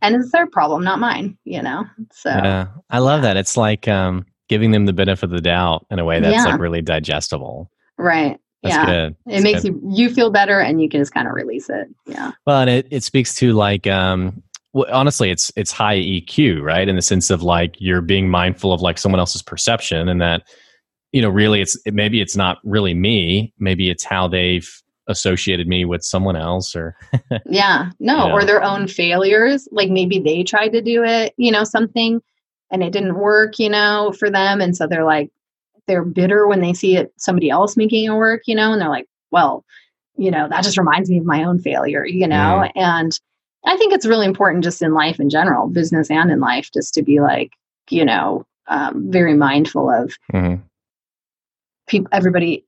and 0.00 0.14
it's 0.14 0.30
their 0.30 0.46
problem, 0.46 0.84
not 0.84 1.00
mine, 1.00 1.36
you 1.44 1.62
know? 1.62 1.84
So 2.12 2.30
yeah, 2.30 2.68
I 2.90 2.98
love 2.98 3.22
that. 3.22 3.36
It's 3.36 3.56
like 3.56 3.88
um, 3.88 4.26
giving 4.48 4.70
them 4.70 4.86
the 4.86 4.92
benefit 4.92 5.24
of 5.24 5.30
the 5.30 5.40
doubt 5.40 5.86
in 5.90 5.98
a 5.98 6.04
way 6.04 6.20
that's 6.20 6.34
yeah. 6.34 6.44
like 6.44 6.60
really 6.60 6.82
digestible. 6.82 7.70
Right. 7.98 8.38
That's 8.62 8.74
yeah. 8.74 8.86
Good. 8.86 9.16
It 9.26 9.42
makes 9.42 9.62
good. 9.62 9.80
you, 9.82 9.92
you 10.08 10.14
feel 10.14 10.30
better 10.30 10.60
and 10.60 10.80
you 10.80 10.88
can 10.88 11.00
just 11.00 11.14
kind 11.14 11.28
of 11.28 11.34
release 11.34 11.70
it. 11.70 11.88
Yeah. 12.06 12.32
Well, 12.46 12.60
and 12.60 12.70
it, 12.70 12.88
it 12.90 13.04
speaks 13.04 13.34
to 13.36 13.52
like, 13.52 13.86
um, 13.86 14.42
well, 14.72 14.86
honestly, 14.92 15.30
it's, 15.30 15.52
it's 15.56 15.70
high 15.70 15.96
EQ, 15.96 16.62
right? 16.62 16.88
In 16.88 16.96
the 16.96 17.02
sense 17.02 17.30
of 17.30 17.42
like, 17.42 17.76
you're 17.78 18.00
being 18.00 18.28
mindful 18.28 18.72
of 18.72 18.80
like 18.80 18.98
someone 18.98 19.20
else's 19.20 19.42
perception 19.42 20.08
and 20.08 20.20
that, 20.20 20.42
you 21.12 21.22
know, 21.22 21.28
really 21.28 21.60
it's, 21.60 21.80
it, 21.86 21.94
maybe 21.94 22.20
it's 22.20 22.36
not 22.36 22.58
really 22.64 22.94
me. 22.94 23.52
Maybe 23.58 23.90
it's 23.90 24.04
how 24.04 24.28
they've 24.28 24.68
associated 25.08 25.66
me 25.66 25.84
with 25.84 26.02
someone 26.02 26.36
else 26.36 26.76
or 26.76 26.94
yeah 27.46 27.90
no 27.98 28.24
you 28.24 28.28
know. 28.28 28.32
or 28.32 28.44
their 28.44 28.62
own 28.62 28.86
failures 28.86 29.66
like 29.72 29.88
maybe 29.88 30.18
they 30.18 30.44
tried 30.44 30.68
to 30.68 30.82
do 30.82 31.02
it 31.02 31.32
you 31.38 31.50
know 31.50 31.64
something 31.64 32.20
and 32.70 32.82
it 32.82 32.92
didn't 32.92 33.18
work 33.18 33.58
you 33.58 33.70
know 33.70 34.14
for 34.18 34.30
them 34.30 34.60
and 34.60 34.76
so 34.76 34.86
they're 34.86 35.04
like 35.04 35.30
they're 35.88 36.04
bitter 36.04 36.46
when 36.46 36.60
they 36.60 36.72
see 36.72 36.96
it 36.96 37.12
somebody 37.16 37.50
else 37.50 37.76
making 37.76 38.04
it 38.04 38.14
work 38.14 38.42
you 38.46 38.54
know 38.54 38.72
and 38.72 38.80
they're 38.80 38.88
like 38.88 39.06
well 39.30 39.64
you 40.16 40.30
know 40.30 40.48
that 40.48 40.62
just 40.62 40.78
reminds 40.78 41.10
me 41.10 41.18
of 41.18 41.24
my 41.24 41.42
own 41.42 41.58
failure 41.58 42.06
you 42.06 42.26
know 42.26 42.68
and 42.76 43.18
i 43.66 43.76
think 43.76 43.92
it's 43.92 44.06
really 44.06 44.26
important 44.26 44.62
just 44.62 44.82
in 44.82 44.94
life 44.94 45.18
in 45.18 45.28
general 45.28 45.68
business 45.68 46.10
and 46.10 46.30
in 46.30 46.38
life 46.38 46.70
just 46.72 46.94
to 46.94 47.02
be 47.02 47.20
like 47.20 47.50
you 47.90 48.04
know 48.04 48.44
um, 48.68 49.10
very 49.10 49.34
mindful 49.34 49.90
of 49.90 50.14
mm-hmm. 50.32 50.62
people 51.86 52.08
everybody 52.12 52.64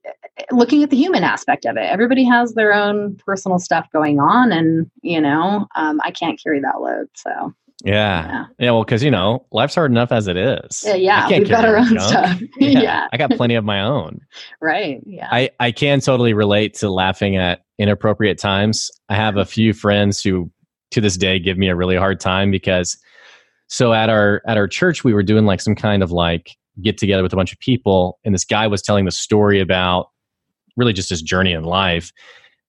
looking 0.51 0.83
at 0.83 0.89
the 0.89 0.97
human 0.97 1.23
aspect 1.23 1.65
of 1.65 1.77
it. 1.77 1.81
Everybody 1.81 2.23
has 2.23 2.53
their 2.53 2.73
own 2.73 3.15
personal 3.25 3.59
stuff 3.59 3.87
going 3.91 4.19
on, 4.19 4.51
and 4.51 4.89
you 5.01 5.21
know, 5.21 5.67
um, 5.75 5.99
I 6.03 6.11
can't 6.11 6.41
carry 6.41 6.59
that 6.61 6.81
load. 6.81 7.07
So 7.15 7.53
yeah, 7.83 8.27
yeah, 8.27 8.45
yeah 8.59 8.71
well, 8.71 8.83
because 8.83 9.03
you 9.03 9.11
know, 9.11 9.45
life's 9.51 9.75
hard 9.75 9.91
enough 9.91 10.11
as 10.11 10.27
it 10.27 10.37
is. 10.37 10.83
Yeah, 10.85 10.95
yeah, 10.95 11.27
we've 11.29 11.49
got 11.49 11.65
our 11.65 11.77
own 11.77 11.99
stuff. 11.99 12.39
yeah, 12.59 12.81
yeah. 12.81 13.07
I 13.11 13.17
got 13.17 13.31
plenty 13.31 13.55
of 13.55 13.63
my 13.63 13.81
own. 13.81 14.19
right. 14.61 15.01
Yeah. 15.05 15.27
I 15.31 15.49
I 15.59 15.71
can 15.71 15.99
totally 15.99 16.33
relate 16.33 16.73
to 16.75 16.89
laughing 16.89 17.37
at 17.37 17.63
inappropriate 17.79 18.37
times. 18.37 18.91
I 19.09 19.15
have 19.15 19.37
a 19.37 19.45
few 19.45 19.73
friends 19.73 20.21
who, 20.21 20.51
to 20.91 21.01
this 21.01 21.17
day, 21.17 21.39
give 21.39 21.57
me 21.57 21.69
a 21.69 21.75
really 21.75 21.95
hard 21.95 22.19
time 22.19 22.51
because. 22.51 22.97
So 23.67 23.93
at 23.93 24.09
our 24.09 24.41
at 24.45 24.57
our 24.57 24.67
church, 24.67 25.05
we 25.05 25.13
were 25.13 25.23
doing 25.23 25.45
like 25.45 25.61
some 25.61 25.75
kind 25.75 26.03
of 26.03 26.11
like 26.11 26.57
get 26.81 26.97
together 26.97 27.23
with 27.23 27.31
a 27.31 27.37
bunch 27.37 27.53
of 27.53 27.59
people, 27.59 28.19
and 28.25 28.35
this 28.35 28.43
guy 28.43 28.67
was 28.67 28.81
telling 28.81 29.05
the 29.05 29.11
story 29.11 29.61
about 29.61 30.09
really 30.75 30.91
just 30.91 31.09
his 31.09 31.21
journey 31.21 31.53
in 31.53 31.63
life. 31.63 32.11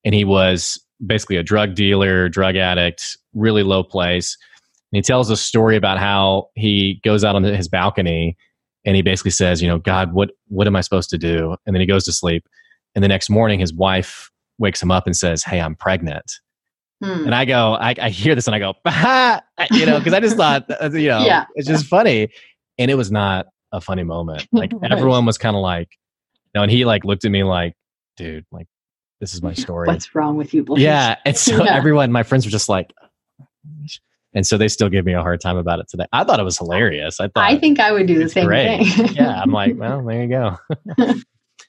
And 0.05 0.15
he 0.15 0.25
was 0.25 0.81
basically 1.05 1.37
a 1.37 1.43
drug 1.43 1.75
dealer, 1.75 2.29
drug 2.29 2.57
addict, 2.57 3.17
really 3.35 3.63
low 3.63 3.83
place. 3.83 4.37
And 4.93 4.99
he 4.99 5.03
tells 5.03 5.31
a 5.31 5.37
story 5.37 5.77
about 5.77 5.99
how 5.99 6.51
he 6.55 7.01
goes 7.03 7.25
out 7.25 7.35
on 7.35 7.43
his 7.45 7.67
balcony 7.69 8.37
and 8.85 8.97
he 8.97 9.03
basically 9.03 9.31
says, 9.31 9.63
you 9.63 9.69
know, 9.69 9.79
God, 9.79 10.13
what 10.13 10.33
what 10.49 10.67
am 10.67 10.77
I 10.77 10.81
supposed 10.83 11.09
to 11.11 11.19
do? 11.19 11.57
And 11.67 11.75
then 11.75 11.81
he 11.81 11.87
goes 11.87 12.05
to 12.05 12.13
sleep. 12.13 12.47
And 12.95 13.03
the 13.03 13.09
next 13.09 13.31
morning 13.31 13.59
his 13.59 13.73
wife 13.73 14.31
wakes 14.59 14.83
him 14.83 14.91
up 14.91 15.07
and 15.07 15.17
says, 15.17 15.43
Hey, 15.43 15.61
I'm 15.61 15.75
pregnant. 15.75 16.31
Hmm. 17.03 17.25
And 17.25 17.35
I 17.35 17.45
go, 17.45 17.75
I, 17.75 17.95
I, 18.01 18.11
hear 18.11 18.37
this 18.37 18.47
and 18.47 18.55
I 18.55 18.61
go, 18.61 18.75
you 19.77 19.87
know, 19.87 19.99
because 19.99 20.13
I 20.13 20.21
just 20.21 20.37
thought, 20.37 20.67
uh, 20.71 20.89
you 20.93 21.09
know, 21.09 21.25
yeah. 21.25 21.47
it's 21.57 21.67
just 21.67 21.87
funny. 21.87 22.29
And 22.79 22.91
it 22.93 22.95
was 22.95 23.11
not 23.11 23.47
a 23.73 23.81
funny 23.81 24.05
moment. 24.05 24.47
Like 24.53 24.71
right. 24.73 24.93
everyone 24.93 25.27
was 25.27 25.37
kind 25.37 25.57
of 25.57 25.63
like, 25.63 25.89
you 25.91 26.51
know, 26.59 26.63
and 26.63 26.71
he 26.71 26.85
like 26.85 27.05
looked 27.05 27.25
at 27.25 27.33
me 27.33 27.43
like, 27.43 27.75
dude, 28.17 28.45
like 28.53 28.69
this 29.21 29.35
is 29.35 29.43
my 29.43 29.53
story. 29.55 29.89
What's 29.89 30.15
wrong 30.15 30.37
with 30.37 30.55
you? 30.55 30.65
Yeah. 30.77 31.17
And 31.25 31.37
so 31.37 31.65
yeah. 31.65 31.75
everyone, 31.75 32.13
my 32.13 32.23
friends 32.23 32.45
were 32.45 32.53
just 32.53 32.69
like, 32.69 32.93
and 34.35 34.47
so 34.47 34.57
they 34.57 34.69
still 34.69 34.89
give 34.89 35.05
me 35.05 35.13
a 35.13 35.21
hard 35.21 35.41
time 35.41 35.57
about 35.57 35.79
it 35.79 35.89
today. 35.89 36.07
I 36.13 36.25
thought 36.25 36.41
it 36.41 36.45
was 36.45 36.59
hilarious. 36.59 37.21
I 37.21 37.29
thought 37.29 37.51
I 37.51 37.59
think 37.59 37.81
I 37.81 37.93
would 37.93 38.07
do 38.07 38.19
the 38.19 38.29
same 38.29 38.47
great. 38.47 38.85
thing. 38.87 39.09
yeah. 39.15 39.41
I'm 39.41 39.51
like, 39.51 39.77
well, 39.77 40.05
there 40.05 40.23
you 40.23 40.29
go. 40.29 40.57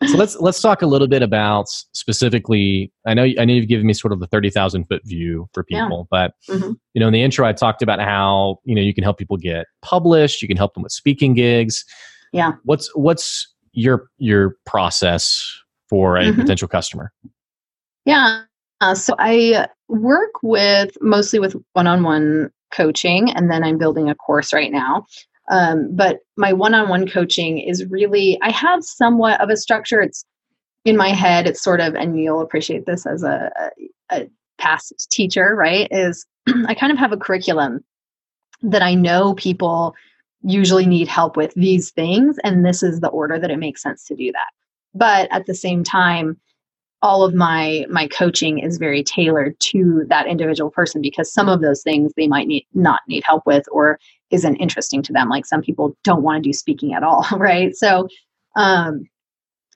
so 0.07 0.17
let's 0.17 0.35
let's 0.37 0.61
talk 0.61 0.81
a 0.81 0.85
little 0.85 1.07
bit 1.07 1.21
about 1.21 1.67
specifically. 1.67 2.91
I 3.05 3.13
know 3.13 3.27
I 3.37 3.45
know 3.45 3.53
you've 3.53 3.67
given 3.67 3.85
me 3.85 3.93
sort 3.93 4.13
of 4.13 4.19
the 4.19 4.27
thirty 4.27 4.49
thousand 4.49 4.85
foot 4.85 5.01
view 5.05 5.49
for 5.53 5.63
people, 5.63 6.07
yeah. 6.11 6.31
but 6.47 6.53
mm-hmm. 6.53 6.71
you 6.93 6.99
know, 6.99 7.07
in 7.07 7.13
the 7.13 7.21
intro, 7.21 7.47
I 7.47 7.53
talked 7.53 7.81
about 7.81 7.99
how 7.99 8.59
you 8.63 8.75
know 8.75 8.81
you 8.81 8.93
can 8.93 9.03
help 9.03 9.17
people 9.17 9.37
get 9.37 9.65
published. 9.81 10.41
You 10.41 10.47
can 10.47 10.57
help 10.57 10.73
them 10.73 10.83
with 10.83 10.91
speaking 10.91 11.33
gigs. 11.33 11.85
Yeah. 12.31 12.53
What's 12.63 12.93
what's 12.95 13.53
your 13.73 14.09
your 14.17 14.57
process 14.65 15.45
for 15.89 16.17
a 16.17 16.23
mm-hmm. 16.23 16.39
potential 16.39 16.67
customer? 16.67 17.11
Yeah. 18.05 18.43
Uh, 18.83 18.93
so 18.93 19.15
I 19.17 19.65
work 19.87 20.31
with 20.43 20.97
mostly 20.99 21.39
with 21.39 21.55
one-on-one 21.71 22.51
coaching, 22.73 23.31
and 23.31 23.49
then 23.49 23.63
I'm 23.63 23.77
building 23.77 24.09
a 24.09 24.15
course 24.15 24.51
right 24.51 24.73
now. 24.73 25.05
Um, 25.49 25.87
but 25.95 26.19
my 26.35 26.51
one-on-one 26.51 27.07
coaching 27.07 27.59
is 27.59 27.85
really 27.85 28.37
I 28.41 28.51
have 28.51 28.83
somewhat 28.83 29.39
of 29.39 29.49
a 29.49 29.55
structure. 29.55 30.01
It's 30.01 30.25
in 30.83 30.97
my 30.97 31.09
head. 31.09 31.47
It's 31.47 31.63
sort 31.63 31.79
of, 31.79 31.95
and 31.95 32.19
you'll 32.19 32.41
appreciate 32.41 32.85
this 32.85 33.05
as 33.05 33.23
a, 33.23 33.49
a 34.11 34.27
past 34.57 34.93
teacher, 35.09 35.55
right? 35.55 35.87
Is 35.89 36.25
I 36.67 36.73
kind 36.73 36.91
of 36.91 36.97
have 36.97 37.13
a 37.13 37.17
curriculum 37.17 37.85
that 38.63 38.81
I 38.81 38.95
know 38.95 39.33
people 39.35 39.95
usually 40.41 40.85
need 40.85 41.07
help 41.07 41.37
with 41.37 41.53
these 41.53 41.91
things, 41.91 42.37
and 42.43 42.65
this 42.65 42.83
is 42.83 42.99
the 42.99 43.07
order 43.07 43.39
that 43.39 43.51
it 43.51 43.59
makes 43.59 43.81
sense 43.81 44.05
to 44.07 44.15
do 44.17 44.29
that. 44.33 44.51
But 44.93 45.29
at 45.31 45.45
the 45.45 45.55
same 45.55 45.85
time, 45.85 46.37
all 47.03 47.23
of 47.23 47.35
my 47.35 47.85
my 47.89 48.07
coaching 48.07 48.59
is 48.59 48.77
very 48.77 49.03
tailored 49.03 49.59
to 49.59 50.05
that 50.07 50.25
individual 50.25 50.71
person 50.71 51.01
because 51.01 51.31
some 51.31 51.49
of 51.49 51.61
those 51.61 51.83
things 51.83 52.13
they 52.15 52.27
might 52.27 52.47
need 52.47 52.65
not 52.73 53.01
need 53.09 53.23
help 53.25 53.45
with 53.45 53.65
or 53.71 53.99
isn't 54.31 54.55
interesting 54.55 55.03
to 55.03 55.13
them. 55.13 55.29
Like 55.29 55.45
some 55.45 55.61
people 55.61 55.95
don't 56.05 56.23
want 56.23 56.41
to 56.41 56.49
do 56.49 56.53
speaking 56.53 56.93
at 56.93 57.03
all 57.03 57.27
right? 57.37 57.75
So 57.75 58.07
um 58.55 59.03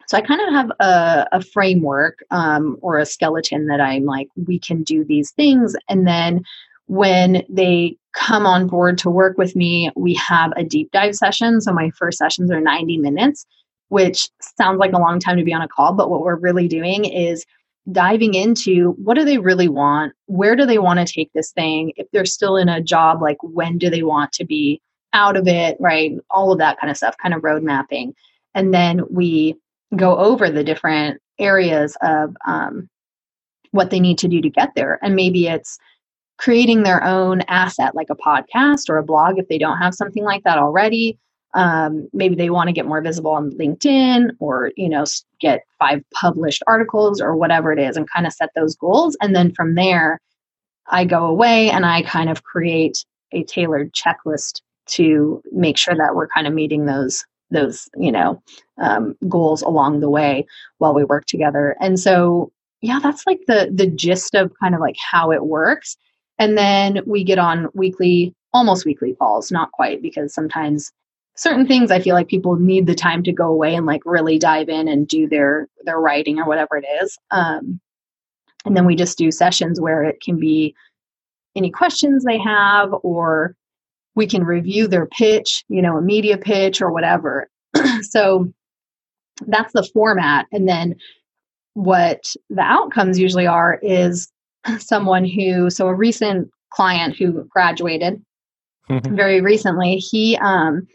so 0.07 0.17
i 0.17 0.21
kind 0.21 0.39
of 0.41 0.53
have 0.53 0.71
a, 0.79 1.27
a 1.33 1.41
framework 1.41 2.19
um, 2.31 2.77
or 2.81 2.97
a 2.97 3.05
skeleton 3.05 3.67
that 3.67 3.81
i'm 3.81 4.05
like 4.05 4.29
we 4.47 4.57
can 4.59 4.83
do 4.83 5.03
these 5.03 5.31
things. 5.31 5.75
And 5.89 6.07
then 6.07 6.41
when 6.85 7.43
they 7.49 7.97
come 8.13 8.45
on 8.45 8.67
board 8.67 8.97
to 8.99 9.09
work 9.09 9.37
with 9.37 9.55
me 9.55 9.91
we 9.97 10.13
have 10.13 10.53
a 10.55 10.63
deep 10.63 10.91
dive 10.91 11.15
session. 11.15 11.59
So 11.59 11.73
my 11.73 11.91
first 11.91 12.17
sessions 12.17 12.49
are 12.51 12.61
90 12.61 12.97
minutes 12.99 13.45
which 13.89 14.29
sounds 14.57 14.79
like 14.79 14.93
a 14.93 14.99
long 14.99 15.19
time 15.19 15.37
to 15.37 15.43
be 15.43 15.53
on 15.53 15.61
a 15.61 15.67
call, 15.67 15.93
but 15.93 16.09
what 16.09 16.21
we're 16.21 16.35
really 16.35 16.67
doing 16.67 17.05
is 17.05 17.45
diving 17.91 18.33
into 18.33 18.91
what 19.03 19.15
do 19.15 19.23
they 19.23 19.37
really 19.37 19.69
want? 19.69 20.13
Where 20.25 20.55
do 20.55 20.65
they 20.65 20.77
want 20.77 20.99
to 20.99 21.11
take 21.11 21.31
this 21.33 21.51
thing? 21.51 21.93
If 21.95 22.07
they're 22.11 22.25
still 22.25 22.57
in 22.57 22.67
a 22.67 22.81
job, 22.81 23.21
like 23.21 23.37
when 23.41 23.77
do 23.77 23.89
they 23.89 24.03
want 24.03 24.33
to 24.33 24.45
be 24.45 24.81
out 25.13 25.37
of 25.37 25.47
it, 25.47 25.77
right? 25.79 26.11
All 26.29 26.51
of 26.51 26.59
that 26.59 26.79
kind 26.79 26.91
of 26.91 26.97
stuff, 26.97 27.15
kind 27.21 27.33
of 27.33 27.43
road 27.43 27.63
mapping. 27.63 28.13
And 28.53 28.73
then 28.73 29.01
we 29.09 29.55
go 29.95 30.17
over 30.17 30.49
the 30.49 30.63
different 30.63 31.21
areas 31.39 31.95
of 32.01 32.35
um, 32.45 32.89
what 33.71 33.89
they 33.89 33.99
need 33.99 34.17
to 34.17 34.27
do 34.27 34.41
to 34.41 34.49
get 34.49 34.71
there. 34.75 34.99
And 35.01 35.15
maybe 35.15 35.47
it's 35.47 35.77
creating 36.37 36.83
their 36.83 37.03
own 37.03 37.41
asset, 37.47 37.95
like 37.95 38.09
a 38.09 38.15
podcast 38.15 38.89
or 38.89 38.97
a 38.97 39.03
blog 39.03 39.39
if 39.39 39.47
they 39.47 39.57
don't 39.57 39.77
have 39.77 39.95
something 39.95 40.23
like 40.23 40.43
that 40.43 40.57
already 40.57 41.17
um, 41.57 42.07
maybe 42.13 42.35
they 42.35 42.51
want 42.51 42.67
to 42.67 42.73
get 42.73 42.85
more 42.85 43.01
visible 43.01 43.31
on 43.31 43.51
linkedin 43.51 44.29
or 44.39 44.71
you 44.77 44.87
know 44.87 45.03
get 45.41 45.63
five 45.79 46.01
published 46.13 46.63
articles 46.67 47.19
or 47.19 47.35
whatever 47.35 47.71
it 47.71 47.79
is 47.79 47.97
and 47.97 48.09
kind 48.09 48.25
of 48.25 48.33
set 48.33 48.49
those 48.55 48.75
goals. 48.75 49.17
And 49.21 49.35
then 49.35 49.51
from 49.53 49.75
there 49.75 50.21
i 50.89 51.03
go 51.03 51.25
away 51.25 51.69
and 51.69 51.85
i 51.85 52.01
kind 52.03 52.29
of 52.29 52.43
create 52.43 53.03
a 53.33 53.43
tailored 53.43 53.93
checklist 53.93 54.61
to 54.85 55.41
make 55.51 55.77
sure 55.77 55.95
that 55.95 56.15
we're 56.15 56.29
kind 56.29 56.47
of 56.47 56.53
meeting 56.53 56.85
those 56.85 57.25
those 57.51 57.89
you 57.97 58.11
know 58.11 58.41
um, 58.77 59.15
goals 59.27 59.61
along 59.61 59.99
the 59.99 60.09
way 60.09 60.45
while 60.77 60.93
we 60.93 61.03
work 61.03 61.25
together. 61.25 61.75
And 61.79 61.99
so 61.99 62.51
yeah 62.81 62.99
that's 63.01 63.25
like 63.25 63.39
the 63.47 63.71
the 63.73 63.87
gist 63.87 64.35
of 64.35 64.53
kind 64.61 64.75
of 64.75 64.81
like 64.81 64.95
how 64.99 65.31
it 65.31 65.45
works. 65.45 65.97
And 66.39 66.57
then 66.57 67.01
we 67.05 67.23
get 67.23 67.39
on 67.39 67.67
weekly 67.73 68.33
almost 68.53 68.85
weekly 68.85 69.13
calls 69.15 69.51
not 69.51 69.71
quite 69.71 70.01
because 70.01 70.33
sometimes 70.33 70.91
certain 71.37 71.67
things 71.67 71.91
I 71.91 72.01
feel 72.01 72.15
like 72.15 72.27
people 72.27 72.55
need 72.55 72.87
the 72.87 72.95
time 72.95 73.23
to 73.23 73.31
go 73.31 73.47
away 73.47 73.75
and 73.75 73.85
like 73.85 74.01
really 74.05 74.37
dive 74.37 74.69
in 74.69 74.87
and 74.87 75.07
do 75.07 75.27
their 75.27 75.67
their 75.85 75.99
writing 75.99 76.39
or 76.39 76.45
whatever 76.45 76.77
it 76.77 76.85
is. 77.01 77.17
Um, 77.31 77.79
and 78.65 78.75
then 78.75 78.85
we 78.85 78.95
just 78.95 79.17
do 79.17 79.31
sessions 79.31 79.79
where 79.79 80.03
it 80.03 80.19
can 80.21 80.39
be 80.39 80.75
any 81.55 81.71
questions 81.71 82.23
they 82.23 82.37
have 82.37 82.89
or 83.03 83.55
we 84.15 84.27
can 84.27 84.43
review 84.43 84.87
their 84.87 85.05
pitch, 85.05 85.63
you 85.69 85.81
know, 85.81 85.97
a 85.97 86.01
media 86.01 86.37
pitch 86.37 86.81
or 86.81 86.91
whatever. 86.91 87.49
so 88.01 88.51
that's 89.45 89.73
the 89.73 89.87
format. 89.93 90.47
And 90.51 90.67
then 90.67 90.95
what 91.75 92.33
the 92.49 92.61
outcomes 92.61 93.19
usually 93.19 93.45
are 93.45 93.79
is 93.83 94.31
someone 94.79 95.23
who, 95.23 95.69
so 95.69 95.87
a 95.87 95.93
recent 95.93 96.49
client 96.71 97.15
who 97.15 97.43
graduated 97.45 98.21
very 98.89 99.39
recently, 99.39 99.97
he 99.97 100.35
um, 100.37 100.87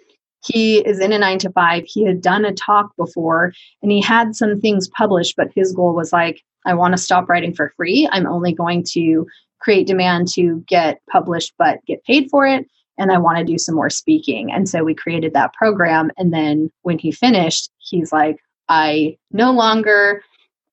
he 0.44 0.78
is 0.86 0.98
in 0.98 1.12
a 1.12 1.18
nine 1.18 1.38
to 1.38 1.50
five. 1.50 1.84
He 1.86 2.04
had 2.04 2.20
done 2.20 2.44
a 2.44 2.52
talk 2.52 2.94
before 2.96 3.52
and 3.82 3.92
he 3.92 4.00
had 4.00 4.34
some 4.34 4.60
things 4.60 4.88
published, 4.88 5.34
but 5.36 5.52
his 5.54 5.72
goal 5.72 5.94
was 5.94 6.12
like, 6.12 6.42
I 6.66 6.74
want 6.74 6.92
to 6.92 7.02
stop 7.02 7.28
writing 7.28 7.54
for 7.54 7.72
free. 7.76 8.08
I'm 8.10 8.26
only 8.26 8.52
going 8.52 8.84
to 8.92 9.26
create 9.60 9.86
demand 9.86 10.28
to 10.34 10.64
get 10.66 11.00
published, 11.10 11.52
but 11.58 11.84
get 11.86 12.04
paid 12.04 12.28
for 12.30 12.46
it. 12.46 12.66
And 12.98 13.10
I 13.10 13.18
want 13.18 13.38
to 13.38 13.44
do 13.44 13.58
some 13.58 13.74
more 13.74 13.90
speaking. 13.90 14.52
And 14.52 14.68
so 14.68 14.84
we 14.84 14.94
created 14.94 15.32
that 15.34 15.54
program. 15.54 16.10
And 16.18 16.32
then 16.32 16.70
when 16.82 16.98
he 16.98 17.10
finished, 17.10 17.70
he's 17.78 18.12
like, 18.12 18.36
I 18.68 19.16
no 19.30 19.52
longer 19.52 20.22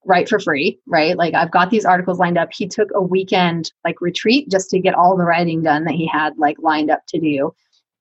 write 0.05 0.29
for 0.29 0.39
free, 0.39 0.79
right? 0.87 1.17
Like 1.17 1.33
I've 1.33 1.51
got 1.51 1.69
these 1.69 1.85
articles 1.85 2.19
lined 2.19 2.37
up. 2.37 2.49
He 2.51 2.67
took 2.67 2.89
a 2.95 3.01
weekend 3.01 3.71
like 3.85 4.01
retreat 4.01 4.49
just 4.49 4.69
to 4.71 4.79
get 4.79 4.95
all 4.95 5.15
the 5.15 5.23
writing 5.23 5.61
done 5.61 5.83
that 5.85 5.95
he 5.95 6.07
had 6.07 6.37
like 6.37 6.57
lined 6.59 6.89
up 6.89 7.01
to 7.09 7.19
do 7.19 7.53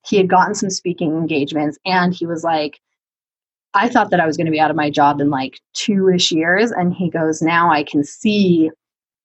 he 0.07 0.17
had 0.17 0.29
gotten 0.29 0.55
some 0.55 0.71
speaking 0.71 1.17
engagements 1.17 1.79
and 1.85 2.15
he 2.15 2.27
was 2.27 2.45
like 2.45 2.81
i 3.75 3.89
thought 3.89 4.11
that 4.11 4.21
i 4.21 4.27
was 4.27 4.37
going 4.37 4.47
to 4.47 4.53
be 4.53 4.61
out 4.61 4.71
of 4.71 4.77
my 4.77 4.91
job 4.91 5.21
in 5.21 5.31
like 5.31 5.61
two-ish 5.75 6.31
years. 6.31 6.71
And 6.71 6.95
he 6.95 7.11
goes 7.11 7.43
now 7.43 7.71
i 7.71 7.83
can 7.83 8.05
see 8.05 8.71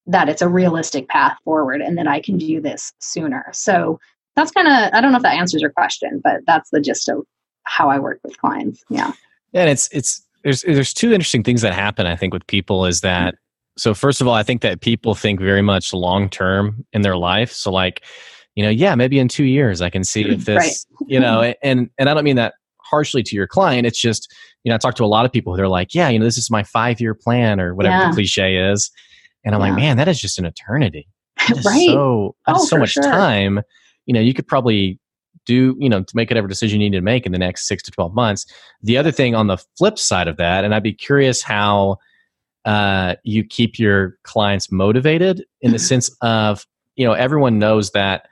that 0.06 0.28
it's 0.28 0.42
a 0.42 0.48
realistic 0.48 1.08
path 1.08 1.36
forward 1.44 1.80
and 1.80 1.96
that 1.98 2.06
i 2.08 2.20
can 2.20 2.36
do 2.38 2.60
this 2.60 2.92
sooner. 2.98 3.46
So 3.52 3.98
that's 4.36 4.50
kind 4.50 4.68
of 4.68 4.92
i 4.92 5.00
don't 5.00 5.12
know 5.12 5.16
if 5.16 5.22
that 5.22 5.36
answers 5.36 5.60
your 5.60 5.70
question 5.70 6.20
but 6.22 6.40
that's 6.46 6.70
the 6.70 6.80
gist 6.80 7.08
of 7.08 7.24
how 7.64 7.88
i 7.88 7.98
work 7.98 8.20
with 8.24 8.38
clients 8.38 8.82
yeah. 8.90 9.12
And 9.52 9.70
it's 9.70 9.88
it's 9.92 10.22
there's 10.42 10.62
there's 10.62 10.92
two 10.92 11.12
interesting 11.12 11.42
things 11.42 11.62
that 11.62 11.72
happen 11.72 12.06
i 12.06 12.16
think 12.16 12.32
with 12.32 12.46
people 12.46 12.86
is 12.86 13.00
that 13.00 13.36
so 13.78 13.94
first 13.94 14.20
of 14.20 14.28
all 14.28 14.34
i 14.34 14.42
think 14.42 14.62
that 14.62 14.80
people 14.80 15.14
think 15.14 15.40
very 15.40 15.62
much 15.62 15.92
long 15.92 16.28
term 16.28 16.84
in 16.92 17.02
their 17.02 17.16
life 17.16 17.52
so 17.52 17.70
like 17.70 18.02
you 18.54 18.64
know, 18.64 18.70
yeah, 18.70 18.94
maybe 18.94 19.18
in 19.18 19.28
two 19.28 19.44
years 19.44 19.82
I 19.82 19.90
can 19.90 20.04
see 20.04 20.22
if 20.22 20.44
this, 20.44 20.86
right. 21.00 21.08
you 21.08 21.20
know, 21.20 21.52
and 21.62 21.90
and 21.98 22.08
I 22.08 22.14
don't 22.14 22.24
mean 22.24 22.36
that 22.36 22.54
harshly 22.78 23.22
to 23.22 23.36
your 23.36 23.46
client. 23.46 23.86
It's 23.86 23.98
just, 23.98 24.32
you 24.62 24.70
know, 24.70 24.76
I 24.76 24.78
talk 24.78 24.94
to 24.96 25.04
a 25.04 25.06
lot 25.06 25.24
of 25.24 25.32
people. 25.32 25.56
They're 25.56 25.68
like, 25.68 25.94
yeah, 25.94 26.08
you 26.08 26.18
know, 26.18 26.24
this 26.24 26.38
is 26.38 26.50
my 26.50 26.62
five 26.62 27.00
year 27.00 27.14
plan 27.14 27.60
or 27.60 27.74
whatever 27.74 27.96
yeah. 27.96 28.08
the 28.10 28.14
cliche 28.14 28.56
is, 28.56 28.90
and 29.44 29.54
I'm 29.54 29.60
yeah. 29.60 29.68
like, 29.68 29.76
man, 29.76 29.96
that 29.96 30.08
is 30.08 30.20
just 30.20 30.38
an 30.38 30.44
eternity. 30.44 31.08
right. 31.64 31.88
So 31.88 32.36
oh, 32.46 32.64
so 32.64 32.78
much 32.78 32.92
sure. 32.92 33.02
time. 33.02 33.60
You 34.06 34.14
know, 34.14 34.20
you 34.20 34.34
could 34.34 34.46
probably 34.46 34.98
do 35.46 35.76
you 35.78 35.88
know 35.88 36.02
to 36.02 36.16
make 36.16 36.30
whatever 36.30 36.48
decision 36.48 36.80
you 36.80 36.88
need 36.90 36.96
to 36.96 37.02
make 37.02 37.26
in 37.26 37.32
the 37.32 37.38
next 37.38 37.66
six 37.68 37.82
to 37.82 37.90
12 37.90 38.14
months 38.14 38.46
the 38.82 38.96
other 38.96 39.10
thing 39.10 39.34
on 39.34 39.46
the 39.46 39.58
flip 39.76 39.98
side 39.98 40.28
of 40.28 40.36
that 40.36 40.64
and 40.64 40.74
i'd 40.74 40.82
be 40.82 40.92
curious 40.92 41.42
how 41.42 41.96
uh, 42.64 43.14
you 43.24 43.44
keep 43.44 43.78
your 43.78 44.16
clients 44.22 44.72
motivated 44.72 45.44
in 45.60 45.72
the 45.72 45.78
sense 45.90 46.10
of 46.22 46.66
you 46.96 47.06
know 47.06 47.12
everyone 47.12 47.58
knows 47.58 47.90
that 47.90 48.26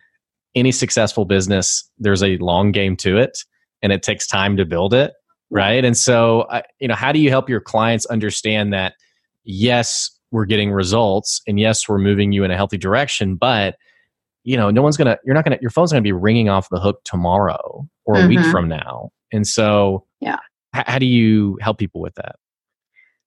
any 0.55 0.72
successful 0.72 1.24
business, 1.24 1.88
there's 1.98 2.22
a 2.22 2.36
long 2.38 2.72
game 2.72 2.96
to 2.98 3.16
it 3.16 3.38
and 3.82 3.92
it 3.92 4.03
takes 4.03 4.26
time 4.26 4.57
to 4.57 4.64
build 4.64 4.94
it. 4.94 5.12
Right. 5.50 5.84
And 5.84 5.96
so, 5.96 6.46
you 6.80 6.88
know, 6.88 6.94
how 6.94 7.12
do 7.12 7.18
you 7.18 7.30
help 7.30 7.48
your 7.48 7.61
clients 7.61 8.07
understand 8.07 8.72
that, 8.72 8.94
yes, 9.44 10.11
we're 10.30 10.46
getting 10.46 10.72
results 10.72 11.42
and 11.46 11.61
yes, 11.61 11.88
we're 11.88 11.98
moving 11.98 12.32
you 12.32 12.44
in 12.44 12.50
a 12.50 12.57
healthy 12.57 12.78
direction, 12.78 13.36
but 13.36 13.76
you 14.44 14.57
know, 14.57 14.70
no 14.70 14.82
one's 14.82 14.96
gonna, 14.96 15.18
you're 15.24 15.34
not 15.34 15.44
gonna, 15.44 15.59
your 15.61 15.70
phone's 15.70 15.92
gonna 15.92 16.03
be 16.03 16.12
ringing 16.12 16.48
off 16.48 16.68
the 16.70 16.80
hook 16.80 17.00
tomorrow 17.05 17.86
or 18.05 18.14
a 18.14 18.18
mm-hmm. 18.18 18.28
week 18.28 18.46
from 18.46 18.68
now. 18.68 19.11
And 19.32 19.46
so, 19.46 20.05
yeah, 20.20 20.38
h- 20.74 20.84
how 20.86 20.98
do 20.98 21.07
you 21.07 21.59
help 21.61 21.78
people 21.78 22.00
with 22.00 22.14
that? 22.16 22.36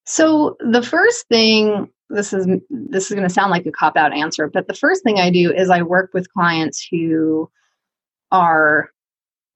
So 0.05 0.57
the 0.59 0.82
first 0.82 1.28
thing 1.28 1.89
this 2.10 2.34
is 2.34 2.47
this 2.70 3.06
is 3.10 3.16
going 3.16 3.28
to 3.28 3.34
sound 3.34 3.51
like 3.51 3.66
a 3.66 3.72
cop 3.72 3.97
out 3.97 4.14
answer 4.14 4.47
but 4.47 4.68
the 4.68 4.74
first 4.74 5.03
thing 5.03 5.20
i 5.20 5.30
do 5.30 5.51
is 5.51 5.70
i 5.70 5.82
work 5.82 6.12
with 6.14 6.32
clients 6.32 6.88
who 6.91 7.49
are 8.32 8.91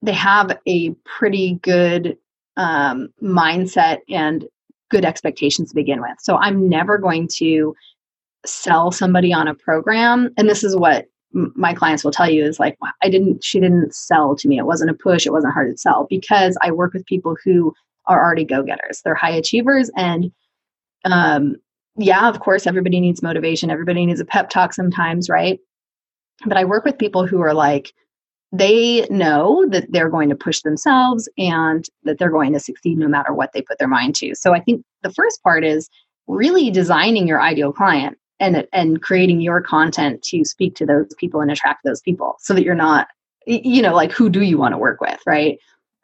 they 0.01 0.13
have 0.13 0.57
a 0.67 0.91
pretty 1.05 1.59
good 1.61 2.17
um, 2.57 3.09
mindset 3.21 3.99
and 4.09 4.45
good 4.89 5.05
expectations 5.05 5.69
to 5.69 5.75
begin 5.75 6.01
with. 6.01 6.15
So 6.19 6.37
i'm 6.37 6.67
never 6.67 6.97
going 6.97 7.27
to 7.37 7.75
sell 8.45 8.91
somebody 8.91 9.33
on 9.33 9.47
a 9.47 9.55
program 9.55 10.29
and 10.37 10.49
this 10.49 10.63
is 10.63 10.75
what 10.75 11.07
my 11.31 11.73
clients 11.73 12.03
will 12.03 12.11
tell 12.11 12.29
you 12.29 12.43
is 12.43 12.59
like 12.59 12.75
i 13.03 13.09
didn't 13.09 13.43
she 13.43 13.59
didn't 13.59 13.93
sell 13.93 14.35
to 14.35 14.47
me. 14.47 14.57
It 14.57 14.65
wasn't 14.65 14.89
a 14.89 14.95
push. 14.95 15.25
It 15.27 15.33
wasn't 15.33 15.53
hard 15.53 15.71
to 15.71 15.77
sell 15.77 16.07
because 16.09 16.57
i 16.61 16.71
work 16.71 16.93
with 16.93 17.05
people 17.05 17.35
who 17.43 17.73
are 18.07 18.23
already 18.23 18.43
go-getters. 18.45 19.01
They're 19.03 19.13
high 19.13 19.35
achievers 19.35 19.91
and 19.95 20.31
um, 21.05 21.57
yeah, 21.99 22.29
of 22.29 22.39
course, 22.39 22.65
everybody 22.65 22.99
needs 22.99 23.21
motivation. 23.21 23.69
Everybody 23.69 24.05
needs 24.05 24.19
a 24.19 24.25
pep 24.25 24.49
talk 24.49 24.73
sometimes, 24.73 25.29
right? 25.29 25.59
But 26.45 26.57
I 26.57 26.63
work 26.63 26.85
with 26.85 26.97
people 26.97 27.27
who 27.27 27.41
are 27.41 27.53
like, 27.53 27.93
they 28.51 29.05
know 29.09 29.67
that 29.69 29.91
they're 29.91 30.09
going 30.09 30.29
to 30.29 30.35
push 30.35 30.61
themselves 30.61 31.29
and 31.37 31.85
that 32.03 32.17
they're 32.17 32.31
going 32.31 32.53
to 32.53 32.59
succeed 32.59 32.97
no 32.97 33.07
matter 33.07 33.33
what 33.33 33.51
they 33.53 33.61
put 33.61 33.77
their 33.77 33.87
mind 33.87 34.15
to. 34.15 34.33
So 34.33 34.53
I 34.53 34.59
think 34.59 34.83
the 35.03 35.11
first 35.11 35.43
part 35.43 35.63
is 35.63 35.89
really 36.27 36.71
designing 36.71 37.27
your 37.27 37.41
ideal 37.41 37.73
client 37.73 38.17
and 38.39 38.65
and 38.71 39.01
creating 39.01 39.41
your 39.41 39.61
content 39.61 40.21
to 40.23 40.45
speak 40.45 40.75
to 40.75 40.85
those 40.85 41.13
people 41.17 41.41
and 41.41 41.51
attract 41.51 41.83
those 41.83 42.01
people 42.01 42.37
so 42.39 42.53
that 42.53 42.63
you're 42.63 42.75
not 42.75 43.07
you 43.45 43.81
know 43.81 43.93
like 43.93 44.11
who 44.11 44.29
do 44.29 44.41
you 44.41 44.57
want 44.57 44.73
to 44.73 44.77
work 44.77 45.01
with 45.01 45.19
right 45.25 45.57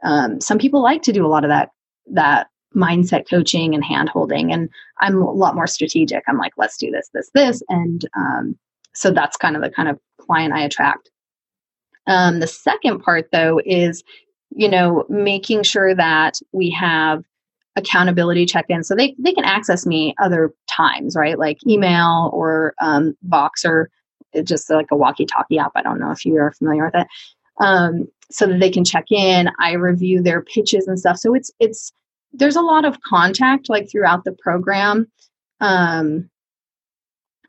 um, 0.04 0.42
some 0.42 0.58
people 0.58 0.82
like 0.84 1.02
to 1.04 1.14
do 1.14 1.26
a 1.26 1.30
lot 1.30 1.46
of 1.46 1.50
that 1.50 1.70
that 2.08 2.48
mindset 2.76 3.30
coaching 3.30 3.74
and 3.74 3.84
hand 3.84 4.10
holding 4.10 4.52
and 4.52 4.70
i'm 5.00 5.22
a 5.22 5.32
lot 5.32 5.56
more 5.56 5.68
strategic. 5.68 6.24
I'm 6.28 6.38
like 6.38 6.54
let's 6.58 6.78
do 6.78 6.92
this 6.92 7.10
this 7.14 7.30
this 7.34 7.64
and 7.70 8.08
um, 8.18 8.58
so 8.94 9.12
that's 9.12 9.38
kind 9.38 9.56
of 9.56 9.62
the 9.62 9.70
kind 9.70 9.90
of 9.90 10.00
client 10.20 10.54
i 10.54 10.62
attract. 10.62 11.10
Um, 12.08 12.40
the 12.40 12.48
second 12.48 13.02
part 13.02 13.30
though 13.32 13.62
is 13.66 14.04
you 14.52 14.70
know 14.70 15.06
making 15.10 15.64
sure 15.64 15.96
that 15.96 16.40
we 16.52 16.70
have 16.72 17.24
accountability 17.78 18.46
check-in 18.46 18.86
so 18.86 18.96
they, 18.96 19.14
they 19.20 19.34
can 19.34 19.44
access 19.44 19.86
me 19.86 20.16
other 20.22 20.54
times 20.68 21.16
right? 21.16 21.38
Like 21.38 21.58
email 21.68 22.30
or 22.34 22.74
um, 22.80 23.18
voxer 23.28 23.88
just 24.44 24.70
like 24.70 24.88
a 24.92 24.96
walkie-talkie 24.96 25.58
app. 25.58 25.72
I 25.76 25.82
don't 25.82 26.00
know 26.00 26.12
if 26.12 26.26
you 26.26 26.36
are 26.38 26.52
familiar 26.52 26.86
with 26.86 26.96
it. 26.96 27.08
Um, 27.60 28.08
so 28.32 28.48
that 28.48 28.60
they 28.60 28.70
can 28.70 28.84
check 28.84 29.06
in. 29.12 29.50
I 29.60 29.74
review 29.74 30.22
their 30.22 30.42
pitches 30.42 30.88
and 30.88 31.00
stuff. 31.00 31.18
So 31.18 31.34
it's 31.34 31.52
it's 31.60 31.92
there's 32.38 32.56
a 32.56 32.62
lot 32.62 32.86
of 32.86 33.02
contact 33.02 33.70
like 33.70 33.90
throughout 33.90 34.24
the 34.24 34.32
program 34.32 35.08
um, 35.62 36.30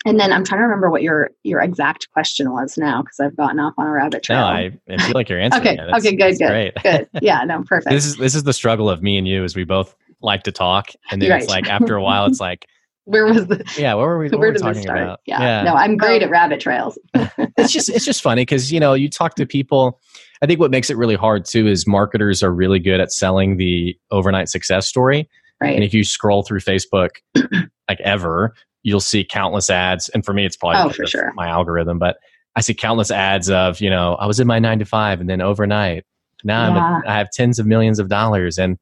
and 0.06 0.20
then 0.20 0.32
I'm 0.32 0.44
trying 0.44 0.60
to 0.60 0.64
remember 0.64 0.88
what 0.88 1.02
your 1.02 1.30
your 1.42 1.60
exact 1.60 2.10
question 2.12 2.52
was 2.52 2.78
now 2.78 3.02
because 3.02 3.18
I've 3.18 3.36
gotten 3.36 3.58
off 3.58 3.74
on 3.76 3.86
a 3.88 3.90
rabbit 3.90 4.22
trail. 4.22 4.38
No, 4.38 4.46
I, 4.46 4.72
I 4.88 4.98
feel 4.98 5.12
like 5.14 5.28
you're 5.28 5.40
answering. 5.40 5.80
okay, 5.80 5.92
okay, 5.96 6.14
good, 6.14 6.38
good, 6.38 6.48
great. 6.48 6.74
good. 6.82 7.08
Yeah, 7.22 7.42
no, 7.44 7.62
perfect. 7.64 7.90
this 7.90 8.06
is 8.06 8.16
this 8.16 8.36
is 8.36 8.44
the 8.44 8.52
struggle 8.52 8.88
of 8.88 9.02
me 9.02 9.18
and 9.18 9.26
you, 9.26 9.42
is 9.42 9.56
we 9.56 9.64
both 9.64 9.96
like 10.22 10.44
to 10.44 10.52
talk, 10.52 10.90
and 11.10 11.20
then 11.20 11.30
right. 11.30 11.42
it's 11.42 11.50
like 11.50 11.68
after 11.68 11.96
a 11.96 12.02
while, 12.02 12.26
it's 12.26 12.40
like, 12.48 12.66
where 13.06 13.24
was 13.24 13.46
the? 13.46 13.64
Yeah, 13.78 13.94
what 13.94 14.02
were 14.02 14.18
we? 14.18 14.28
What 14.28 14.38
where 14.38 14.48
were 14.48 14.54
we 14.54 14.58
talking 14.58 14.82
start? 14.82 15.02
about? 15.02 15.20
Yeah. 15.26 15.40
yeah, 15.40 15.62
no, 15.62 15.74
I'm 15.74 15.96
great 15.96 16.22
at 16.22 16.28
oh. 16.28 16.32
rabbit 16.32 16.60
trails. 16.60 16.98
it's 17.14 17.72
just 17.72 17.88
it's 17.88 18.04
just 18.04 18.20
funny 18.20 18.42
because 18.42 18.72
you 18.72 18.78
know 18.78 18.94
you 18.94 19.08
talk 19.08 19.36
to 19.36 19.46
people. 19.46 20.00
I 20.42 20.46
think 20.46 20.60
what 20.60 20.70
makes 20.70 20.90
it 20.90 20.96
really 20.96 21.14
hard 21.14 21.46
too 21.46 21.66
is 21.66 21.86
marketers 21.86 22.42
are 22.42 22.52
really 22.52 22.78
good 22.78 23.00
at 23.00 23.10
selling 23.10 23.56
the 23.56 23.96
overnight 24.10 24.48
success 24.48 24.86
story. 24.86 25.28
Right. 25.60 25.74
And 25.74 25.82
if 25.82 25.94
you 25.94 26.04
scroll 26.04 26.42
through 26.42 26.60
Facebook, 26.60 27.10
like 27.88 28.00
ever, 28.00 28.54
you'll 28.82 29.00
see 29.00 29.24
countless 29.24 29.70
ads. 29.70 30.08
And 30.10 30.24
for 30.24 30.34
me, 30.34 30.44
it's 30.44 30.56
probably 30.56 30.90
oh, 30.90 30.92
for 30.92 31.06
sure. 31.06 31.32
my 31.34 31.48
algorithm, 31.48 31.98
but 31.98 32.18
I 32.54 32.60
see 32.60 32.74
countless 32.74 33.10
ads 33.10 33.48
of, 33.48 33.80
you 33.80 33.88
know, 33.88 34.14
I 34.14 34.26
was 34.26 34.40
in 34.40 34.46
my 34.46 34.58
nine 34.58 34.78
to 34.78 34.84
five 34.84 35.20
and 35.20 35.28
then 35.28 35.40
overnight, 35.40 36.04
now 36.44 36.74
yeah. 36.74 37.00
a, 37.04 37.10
I 37.10 37.18
have 37.18 37.30
tens 37.30 37.58
of 37.58 37.66
millions 37.66 37.98
of 37.98 38.08
dollars. 38.08 38.58
And 38.58 38.78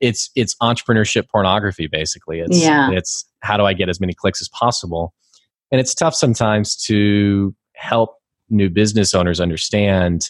it's, 0.00 0.30
it's 0.36 0.54
entrepreneurship 0.56 1.28
pornography, 1.28 1.86
basically. 1.86 2.40
It's, 2.40 2.62
yeah. 2.62 2.90
it's 2.90 3.24
how 3.40 3.56
do 3.56 3.64
I 3.64 3.72
get 3.72 3.88
as 3.88 4.00
many 4.00 4.14
clicks 4.14 4.40
as 4.40 4.48
possible? 4.48 5.14
And 5.70 5.80
it's 5.80 5.94
tough 5.94 6.14
sometimes 6.14 6.76
to 6.84 7.54
help 7.74 8.16
new 8.48 8.68
business 8.68 9.14
owners 9.14 9.40
understand 9.40 10.28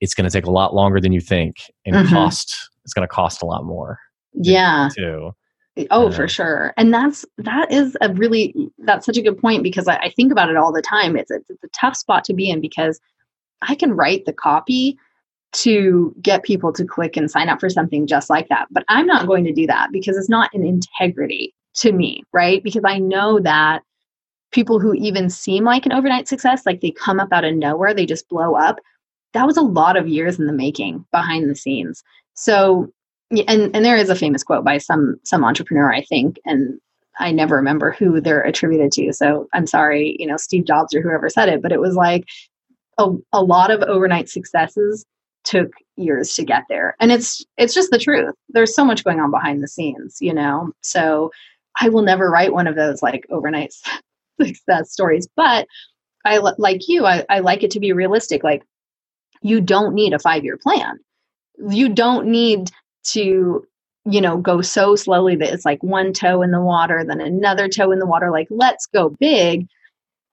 it's 0.00 0.14
going 0.14 0.28
to 0.28 0.30
take 0.30 0.46
a 0.46 0.50
lot 0.50 0.74
longer 0.74 1.00
than 1.00 1.12
you 1.12 1.20
think 1.20 1.56
and 1.86 1.94
mm-hmm. 1.94 2.14
cost, 2.14 2.70
it's 2.84 2.92
going 2.92 3.06
to 3.06 3.12
cost 3.12 3.42
a 3.42 3.46
lot 3.46 3.64
more. 3.64 3.98
Yeah. 4.34 4.88
Too. 4.94 5.32
Oh, 5.90 6.10
for 6.12 6.28
sure. 6.28 6.72
And 6.76 6.94
that's 6.94 7.24
that 7.38 7.72
is 7.72 7.96
a 8.00 8.12
really 8.12 8.54
that's 8.78 9.06
such 9.06 9.16
a 9.16 9.22
good 9.22 9.38
point 9.38 9.64
because 9.64 9.88
I, 9.88 9.96
I 9.96 10.10
think 10.10 10.30
about 10.30 10.48
it 10.48 10.56
all 10.56 10.72
the 10.72 10.82
time. 10.82 11.16
It's, 11.16 11.32
it's 11.32 11.50
it's 11.50 11.64
a 11.64 11.68
tough 11.68 11.96
spot 11.96 12.22
to 12.24 12.34
be 12.34 12.48
in 12.48 12.60
because 12.60 13.00
I 13.62 13.74
can 13.74 13.92
write 13.92 14.24
the 14.24 14.32
copy 14.32 14.96
to 15.52 16.14
get 16.20 16.44
people 16.44 16.72
to 16.72 16.84
click 16.84 17.16
and 17.16 17.30
sign 17.30 17.48
up 17.48 17.58
for 17.58 17.70
something 17.70 18.06
just 18.06 18.30
like 18.30 18.48
that. 18.48 18.66
But 18.70 18.84
I'm 18.88 19.06
not 19.06 19.26
going 19.26 19.44
to 19.44 19.52
do 19.52 19.66
that 19.66 19.90
because 19.90 20.16
it's 20.16 20.28
not 20.28 20.50
an 20.54 20.64
integrity 20.64 21.54
to 21.76 21.92
me, 21.92 22.22
right? 22.32 22.62
Because 22.62 22.82
I 22.84 22.98
know 22.98 23.40
that 23.40 23.82
people 24.52 24.78
who 24.78 24.94
even 24.94 25.28
seem 25.28 25.64
like 25.64 25.84
an 25.84 25.92
overnight 25.92 26.28
success, 26.28 26.64
like 26.64 26.80
they 26.80 26.92
come 26.92 27.18
up 27.18 27.32
out 27.32 27.44
of 27.44 27.54
nowhere, 27.54 27.92
they 27.92 28.06
just 28.06 28.28
blow 28.28 28.54
up. 28.54 28.78
That 29.32 29.46
was 29.46 29.56
a 29.56 29.62
lot 29.62 29.96
of 29.96 30.08
years 30.08 30.38
in 30.38 30.46
the 30.46 30.52
making 30.52 31.04
behind 31.10 31.50
the 31.50 31.56
scenes. 31.56 32.02
So 32.34 32.92
and 33.30 33.74
and 33.74 33.84
there 33.84 33.96
is 33.96 34.10
a 34.10 34.14
famous 34.14 34.44
quote 34.44 34.64
by 34.64 34.78
some 34.78 35.16
some 35.24 35.44
entrepreneur, 35.44 35.92
I 35.92 36.02
think, 36.02 36.38
and 36.44 36.78
I 37.18 37.32
never 37.32 37.56
remember 37.56 37.92
who 37.92 38.20
they're 38.20 38.42
attributed 38.42 38.92
to. 38.92 39.12
So 39.12 39.48
I'm 39.52 39.66
sorry, 39.66 40.16
you 40.18 40.26
know, 40.26 40.36
Steve 40.36 40.64
Jobs 40.64 40.94
or 40.94 41.02
whoever 41.02 41.28
said 41.28 41.48
it, 41.48 41.62
but 41.62 41.72
it 41.72 41.80
was 41.80 41.94
like 41.94 42.24
a, 42.98 43.10
a 43.32 43.42
lot 43.42 43.70
of 43.70 43.82
overnight 43.82 44.28
successes 44.28 45.04
took 45.44 45.72
years 45.96 46.34
to 46.34 46.44
get 46.44 46.64
there. 46.68 46.96
And 47.00 47.12
it's 47.12 47.44
it's 47.56 47.74
just 47.74 47.90
the 47.90 47.98
truth. 47.98 48.34
There's 48.48 48.74
so 48.74 48.84
much 48.84 49.04
going 49.04 49.20
on 49.20 49.30
behind 49.30 49.62
the 49.62 49.68
scenes, 49.68 50.18
you 50.20 50.32
know. 50.32 50.72
So 50.80 51.30
I 51.80 51.88
will 51.88 52.02
never 52.02 52.30
write 52.30 52.52
one 52.52 52.66
of 52.66 52.76
those 52.76 53.02
like 53.02 53.26
overnight 53.30 53.72
success 54.40 54.92
stories, 54.92 55.28
but 55.36 55.66
I 56.24 56.38
like 56.38 56.88
you, 56.88 57.06
I, 57.06 57.24
I 57.28 57.40
like 57.40 57.62
it 57.62 57.70
to 57.72 57.80
be 57.80 57.92
realistic. 57.92 58.42
Like 58.42 58.62
you 59.42 59.60
don't 59.60 59.94
need 59.94 60.14
a 60.14 60.18
five 60.18 60.44
year 60.44 60.56
plan. 60.56 60.98
You 61.68 61.88
don't 61.90 62.26
need 62.28 62.70
to 63.04 63.66
you 64.06 64.20
know 64.20 64.36
go 64.36 64.60
so 64.60 64.96
slowly 64.96 65.36
that 65.36 65.52
it's 65.52 65.64
like 65.64 65.82
one 65.82 66.12
toe 66.12 66.42
in 66.42 66.50
the 66.50 66.60
water 66.60 67.04
then 67.06 67.20
another 67.20 67.68
toe 67.68 67.90
in 67.90 67.98
the 67.98 68.06
water 68.06 68.30
like 68.30 68.46
let's 68.50 68.86
go 68.86 69.10
big 69.20 69.66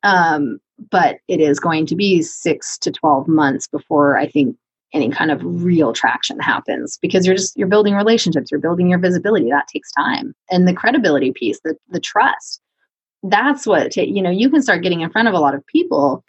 um, 0.03 0.59
but 0.89 1.19
it 1.27 1.39
is 1.39 1.59
going 1.59 1.85
to 1.85 1.95
be 1.95 2.21
six 2.21 2.77
to 2.79 2.91
12 2.91 3.27
months 3.27 3.67
before 3.67 4.17
i 4.17 4.27
think 4.27 4.57
any 4.93 5.09
kind 5.09 5.31
of 5.31 5.41
real 5.43 5.93
traction 5.93 6.39
happens 6.39 6.97
because 7.01 7.25
you're 7.25 7.35
just 7.35 7.55
you're 7.57 7.67
building 7.67 7.95
relationships 7.95 8.51
you're 8.51 8.59
building 8.59 8.89
your 8.89 8.99
visibility 8.99 9.49
that 9.49 9.67
takes 9.67 9.91
time 9.91 10.33
and 10.49 10.67
the 10.67 10.73
credibility 10.73 11.31
piece 11.31 11.59
the, 11.63 11.75
the 11.89 11.99
trust 11.99 12.61
that's 13.23 13.65
what 13.65 13.93
ta- 13.93 14.01
you 14.01 14.21
know 14.21 14.29
you 14.29 14.49
can 14.49 14.61
start 14.61 14.83
getting 14.83 15.01
in 15.01 15.09
front 15.09 15.27
of 15.27 15.33
a 15.33 15.39
lot 15.39 15.55
of 15.55 15.65
people 15.67 16.23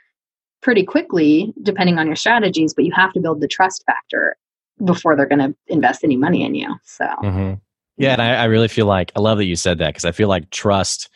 pretty 0.61 0.85
quickly 0.85 1.53
depending 1.63 1.99
on 1.99 2.07
your 2.07 2.17
strategies 2.17 2.73
but 2.75 2.85
you 2.85 2.93
have 2.93 3.13
to 3.13 3.21
build 3.21 3.41
the 3.41 3.49
trust 3.49 3.83
factor 3.87 4.37
before 4.85 5.17
they're 5.17 5.27
going 5.27 5.39
to 5.39 5.55
invest 5.69 6.05
any 6.05 6.17
money 6.17 6.43
in 6.43 6.55
you. 6.55 6.75
So, 6.85 7.05
mm-hmm. 7.05 7.55
yeah, 7.97 8.13
and 8.13 8.23
I, 8.23 8.35
I, 8.35 8.45
really 8.45 8.69
feel 8.69 8.87
like 8.87 9.13
I 9.15 9.21
love 9.21 9.39
that 9.39 9.45
you 9.45 9.57
said 9.57 9.79
that 9.79 9.89
because 9.89 10.05
I 10.05 10.13
feel 10.13 10.29
like 10.29 10.51
trust, 10.51 11.09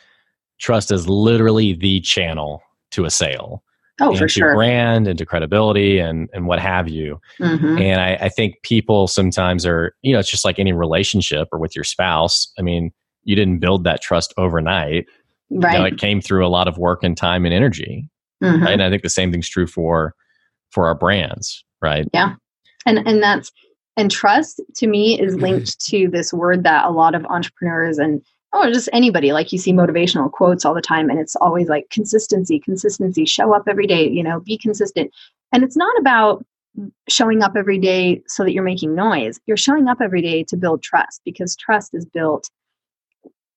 trust 0.59 0.91
is 0.91 1.07
literally 1.07 1.73
the 1.73 1.99
channel 2.01 2.61
to 2.91 3.05
a 3.05 3.11
sale. 3.11 3.63
Oh, 3.99 4.15
for 4.15 4.29
sure. 4.29 4.53
Brand 4.53 5.07
into 5.07 5.25
credibility 5.25 5.99
and 5.99 6.29
and 6.33 6.45
what 6.47 6.59
have 6.59 6.87
you. 6.87 7.19
Mm-hmm. 7.39 7.77
And 7.79 7.99
I, 8.01 8.15
I 8.25 8.29
think 8.29 8.61
people 8.61 9.07
sometimes 9.07 9.65
are, 9.65 9.95
you 10.01 10.13
know, 10.13 10.19
it's 10.19 10.29
just 10.29 10.45
like 10.45 10.59
any 10.59 10.73
relationship 10.73 11.47
or 11.51 11.59
with 11.59 11.75
your 11.75 11.83
spouse. 11.83 12.51
I 12.59 12.61
mean, 12.61 12.91
you 13.23 13.35
didn't 13.35 13.59
build 13.59 13.83
that 13.85 14.01
trust 14.01 14.33
overnight. 14.37 15.05
Right. 15.49 15.73
You 15.73 15.79
know, 15.79 15.85
it 15.85 15.97
came 15.97 16.21
through 16.21 16.45
a 16.45 16.49
lot 16.49 16.67
of 16.67 16.77
work 16.77 17.03
and 17.03 17.17
time 17.17 17.45
and 17.45 17.53
energy. 17.53 18.09
Mm-hmm. 18.43 18.63
Right. 18.63 18.73
And 18.73 18.83
I 18.83 18.89
think 18.89 19.01
the 19.01 19.09
same 19.09 19.31
thing's 19.31 19.49
true 19.49 19.67
for 19.67 20.13
for 20.69 20.85
our 20.85 20.95
brands. 20.95 21.63
Right. 21.81 22.07
Yeah 22.13 22.35
and 22.87 23.05
and 23.05 23.21
that's 23.21 23.51
and 23.97 24.09
trust 24.09 24.61
to 24.75 24.87
me 24.87 25.19
is 25.19 25.35
linked 25.35 25.79
to 25.87 26.07
this 26.07 26.33
word 26.33 26.63
that 26.63 26.85
a 26.85 26.91
lot 26.91 27.13
of 27.13 27.25
entrepreneurs 27.25 27.99
and 27.99 28.21
oh 28.53 28.71
just 28.71 28.89
anybody. 28.93 29.31
Like 29.31 29.51
you 29.51 29.57
see 29.57 29.73
motivational 29.73 30.31
quotes 30.31 30.65
all 30.65 30.73
the 30.73 30.81
time 30.81 31.09
and 31.09 31.19
it's 31.19 31.35
always 31.35 31.67
like 31.67 31.89
consistency 31.89 32.59
consistency 32.59 33.25
show 33.25 33.53
up 33.53 33.63
every 33.67 33.87
day 33.87 34.09
you 34.09 34.23
know 34.23 34.39
be 34.39 34.57
consistent. 34.57 35.11
And 35.51 35.63
it's 35.63 35.77
not 35.77 35.97
about 35.99 36.45
showing 37.09 37.41
up 37.41 37.53
every 37.55 37.79
day 37.79 38.21
so 38.27 38.43
that 38.43 38.53
you're 38.53 38.63
making 38.63 38.93
noise. 38.93 39.39
You're 39.47 39.57
showing 39.57 39.87
up 39.87 39.99
every 40.01 40.21
day 40.21 40.43
to 40.45 40.57
build 40.57 40.83
trust 40.83 41.21
because 41.25 41.55
trust 41.55 41.93
is 41.93 42.05
built 42.05 42.49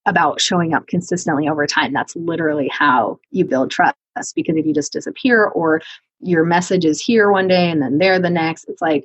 about 0.06 0.40
showing 0.40 0.72
up 0.74 0.86
consistently 0.86 1.48
over 1.48 1.66
time. 1.66 1.92
That's 1.92 2.16
literally 2.16 2.68
how 2.68 3.18
you 3.30 3.44
build 3.44 3.70
trust 3.70 3.96
because 4.34 4.56
if 4.56 4.66
you 4.66 4.74
just 4.74 4.92
disappear 4.92 5.46
or 5.46 5.80
your 6.20 6.44
message 6.44 6.84
is 6.84 7.00
here 7.00 7.30
one 7.30 7.48
day 7.48 7.70
and 7.70 7.80
then 7.80 7.98
there 7.98 8.18
the 8.18 8.30
next 8.30 8.66
it's 8.68 8.82
like 8.82 9.04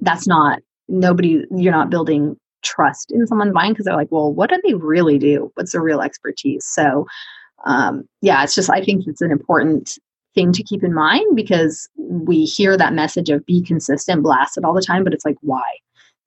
that's 0.00 0.26
not 0.26 0.60
nobody 0.88 1.44
you're 1.56 1.72
not 1.72 1.90
building 1.90 2.36
trust 2.62 3.12
in 3.12 3.26
someone's 3.26 3.54
mind 3.54 3.74
because 3.74 3.84
they're 3.84 3.96
like 3.96 4.10
well 4.10 4.32
what 4.32 4.50
do 4.50 4.60
they 4.64 4.74
really 4.74 5.18
do 5.18 5.50
what's 5.54 5.72
their 5.72 5.82
real 5.82 6.00
expertise 6.00 6.64
so 6.64 7.06
um, 7.64 8.04
yeah 8.20 8.42
it's 8.42 8.54
just 8.54 8.70
i 8.70 8.82
think 8.82 9.06
it's 9.06 9.20
an 9.20 9.30
important 9.30 9.98
thing 10.34 10.52
to 10.52 10.62
keep 10.62 10.82
in 10.82 10.94
mind 10.94 11.34
because 11.34 11.88
we 11.96 12.44
hear 12.44 12.76
that 12.76 12.92
message 12.92 13.30
of 13.30 13.44
be 13.46 13.62
consistent 13.62 14.22
blasted 14.22 14.64
all 14.64 14.74
the 14.74 14.82
time 14.82 15.04
but 15.04 15.12
it's 15.12 15.24
like 15.24 15.36
why 15.40 15.62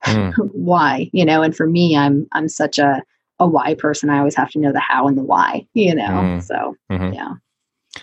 mm. 0.05 0.33
why 0.53 1.09
you 1.13 1.25
know 1.25 1.41
and 1.41 1.55
for 1.55 1.67
me 1.67 1.95
i'm 1.95 2.27
i'm 2.31 2.47
such 2.47 2.77
a 2.77 3.01
a 3.39 3.47
why 3.47 3.73
person 3.75 4.09
i 4.09 4.17
always 4.17 4.35
have 4.35 4.49
to 4.49 4.59
know 4.59 4.71
the 4.71 4.79
how 4.79 5.07
and 5.07 5.17
the 5.17 5.23
why 5.23 5.65
you 5.73 5.95
know 5.95 6.03
mm. 6.03 6.43
so 6.43 6.75
mm-hmm. 6.91 7.13
yeah 7.13 7.33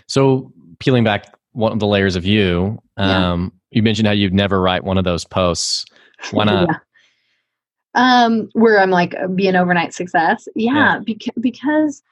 so 0.07 0.53
peeling 0.79 1.05
back 1.05 1.35
one 1.53 1.73
of 1.73 1.79
the 1.79 1.87
layers 1.87 2.17
of 2.17 2.25
you 2.25 2.79
um, 2.97 3.53
you 3.71 3.83
mentioned 3.83 4.07
how 4.07 4.13
you'd 4.13 4.35
never 4.35 4.61
write 4.61 4.85
one 4.85 4.99
of 4.99 5.05
those 5.05 5.25
posts. 5.25 5.85
Why 6.31 6.45
not? 6.47 6.69
yeah. 6.69 6.79
Um, 7.99 8.49
where 8.53 8.79
I'm 8.81 8.91
like 8.91 9.15
be 9.35 9.49
an 9.49 9.57
overnight 9.57 9.93
success. 9.93 10.49
Yeah, 10.55 10.75
yeah. 10.75 10.99
Beca- 11.01 11.41
because 11.41 12.03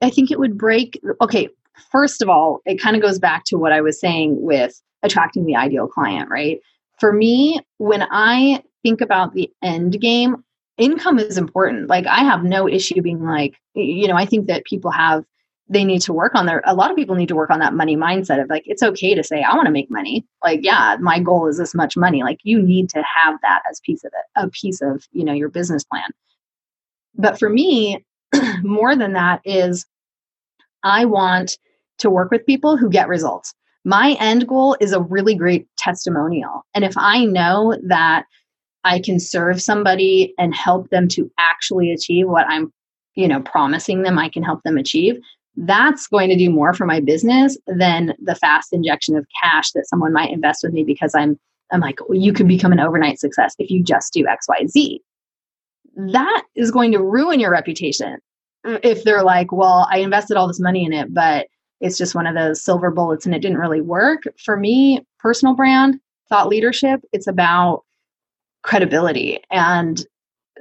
I 0.00 0.10
think 0.10 0.30
it 0.30 0.38
would 0.38 0.56
break. 0.56 1.00
Okay, 1.20 1.48
first 1.90 2.22
of 2.22 2.28
all, 2.28 2.60
it 2.64 2.80
kind 2.80 2.96
of 2.96 3.02
goes 3.02 3.18
back 3.18 3.44
to 3.46 3.56
what 3.56 3.72
I 3.72 3.80
was 3.80 3.98
saying 3.98 4.40
with 4.40 4.80
attracting 5.02 5.44
the 5.44 5.56
ideal 5.56 5.88
client, 5.88 6.30
right? 6.30 6.60
For 6.98 7.12
me, 7.12 7.60
when 7.78 8.06
I 8.10 8.62
think 8.82 9.00
about 9.00 9.34
the 9.34 9.50
end 9.62 10.00
game, 10.00 10.44
income 10.78 11.18
is 11.18 11.36
important. 11.36 11.88
Like 11.88 12.06
I 12.06 12.20
have 12.20 12.44
no 12.44 12.68
issue 12.68 13.02
being 13.02 13.24
like, 13.24 13.56
you 13.74 14.08
know, 14.08 14.16
I 14.16 14.26
think 14.26 14.46
that 14.46 14.64
people 14.64 14.90
have 14.90 15.24
they 15.70 15.84
need 15.84 16.02
to 16.02 16.12
work 16.12 16.34
on 16.34 16.46
their 16.46 16.62
a 16.66 16.74
lot 16.74 16.90
of 16.90 16.96
people 16.96 17.14
need 17.14 17.28
to 17.28 17.36
work 17.36 17.48
on 17.48 17.60
that 17.60 17.72
money 17.72 17.96
mindset 17.96 18.42
of 18.42 18.50
like 18.50 18.64
it's 18.66 18.82
okay 18.82 19.14
to 19.14 19.22
say 19.22 19.42
i 19.42 19.54
want 19.54 19.66
to 19.66 19.72
make 19.72 19.90
money. 19.90 20.26
Like 20.44 20.60
yeah 20.62 20.96
my 21.00 21.20
goal 21.20 21.46
is 21.46 21.56
this 21.56 21.74
much 21.74 21.96
money. 21.96 22.22
Like 22.22 22.40
you 22.42 22.60
need 22.60 22.90
to 22.90 23.02
have 23.02 23.38
that 23.42 23.62
as 23.70 23.80
piece 23.80 24.04
of 24.04 24.12
it 24.12 24.24
a 24.36 24.50
piece 24.50 24.82
of 24.82 25.06
you 25.12 25.24
know 25.24 25.32
your 25.32 25.48
business 25.48 25.84
plan. 25.84 26.10
But 27.14 27.38
for 27.38 27.48
me 27.48 28.04
more 28.62 28.94
than 28.94 29.14
that 29.14 29.40
is 29.44 29.86
i 30.82 31.04
want 31.04 31.56
to 31.98 32.10
work 32.10 32.30
with 32.30 32.46
people 32.46 32.76
who 32.76 32.90
get 32.90 33.08
results. 33.08 33.54
My 33.84 34.16
end 34.20 34.46
goal 34.46 34.76
is 34.80 34.92
a 34.92 35.00
really 35.00 35.34
great 35.34 35.66
testimonial. 35.76 36.66
And 36.74 36.84
if 36.84 36.94
i 36.96 37.24
know 37.24 37.76
that 37.86 38.24
I 38.82 38.98
can 38.98 39.20
serve 39.20 39.60
somebody 39.60 40.34
and 40.38 40.54
help 40.54 40.88
them 40.88 41.06
to 41.08 41.30
actually 41.38 41.92
achieve 41.92 42.26
what 42.26 42.46
I'm, 42.48 42.72
you 43.14 43.28
know, 43.28 43.42
promising 43.42 44.02
them 44.02 44.18
I 44.18 44.30
can 44.30 44.42
help 44.42 44.62
them 44.62 44.78
achieve, 44.78 45.20
that's 45.56 46.06
going 46.06 46.28
to 46.30 46.36
do 46.36 46.50
more 46.50 46.72
for 46.74 46.86
my 46.86 47.00
business 47.00 47.58
than 47.66 48.14
the 48.22 48.34
fast 48.34 48.72
injection 48.72 49.16
of 49.16 49.26
cash 49.42 49.72
that 49.72 49.86
someone 49.86 50.12
might 50.12 50.30
invest 50.30 50.60
with 50.62 50.72
me 50.72 50.84
because 50.84 51.14
I'm 51.14 51.38
I'm 51.72 51.80
like, 51.80 52.00
well, 52.08 52.18
you 52.18 52.32
can 52.32 52.48
become 52.48 52.72
an 52.72 52.80
overnight 52.80 53.20
success 53.20 53.54
if 53.58 53.70
you 53.70 53.82
just 53.82 54.12
do 54.12 54.24
XYZ. 54.24 54.98
That 56.12 56.42
is 56.56 56.70
going 56.70 56.92
to 56.92 57.02
ruin 57.02 57.38
your 57.38 57.52
reputation. 57.52 58.18
Uh, 58.64 58.78
if 58.82 59.04
they're 59.04 59.22
like, 59.22 59.52
well, 59.52 59.86
I 59.90 59.98
invested 59.98 60.36
all 60.36 60.48
this 60.48 60.60
money 60.60 60.84
in 60.84 60.92
it, 60.92 61.14
but 61.14 61.46
it's 61.80 61.96
just 61.96 62.14
one 62.14 62.26
of 62.26 62.34
those 62.34 62.62
silver 62.62 62.90
bullets 62.90 63.24
and 63.24 63.34
it 63.34 63.40
didn't 63.40 63.58
really 63.58 63.80
work. 63.80 64.24
For 64.44 64.56
me, 64.56 65.06
personal 65.18 65.54
brand, 65.54 66.00
thought 66.28 66.48
leadership, 66.48 67.00
it's 67.12 67.26
about 67.26 67.84
credibility. 68.62 69.38
And 69.50 70.04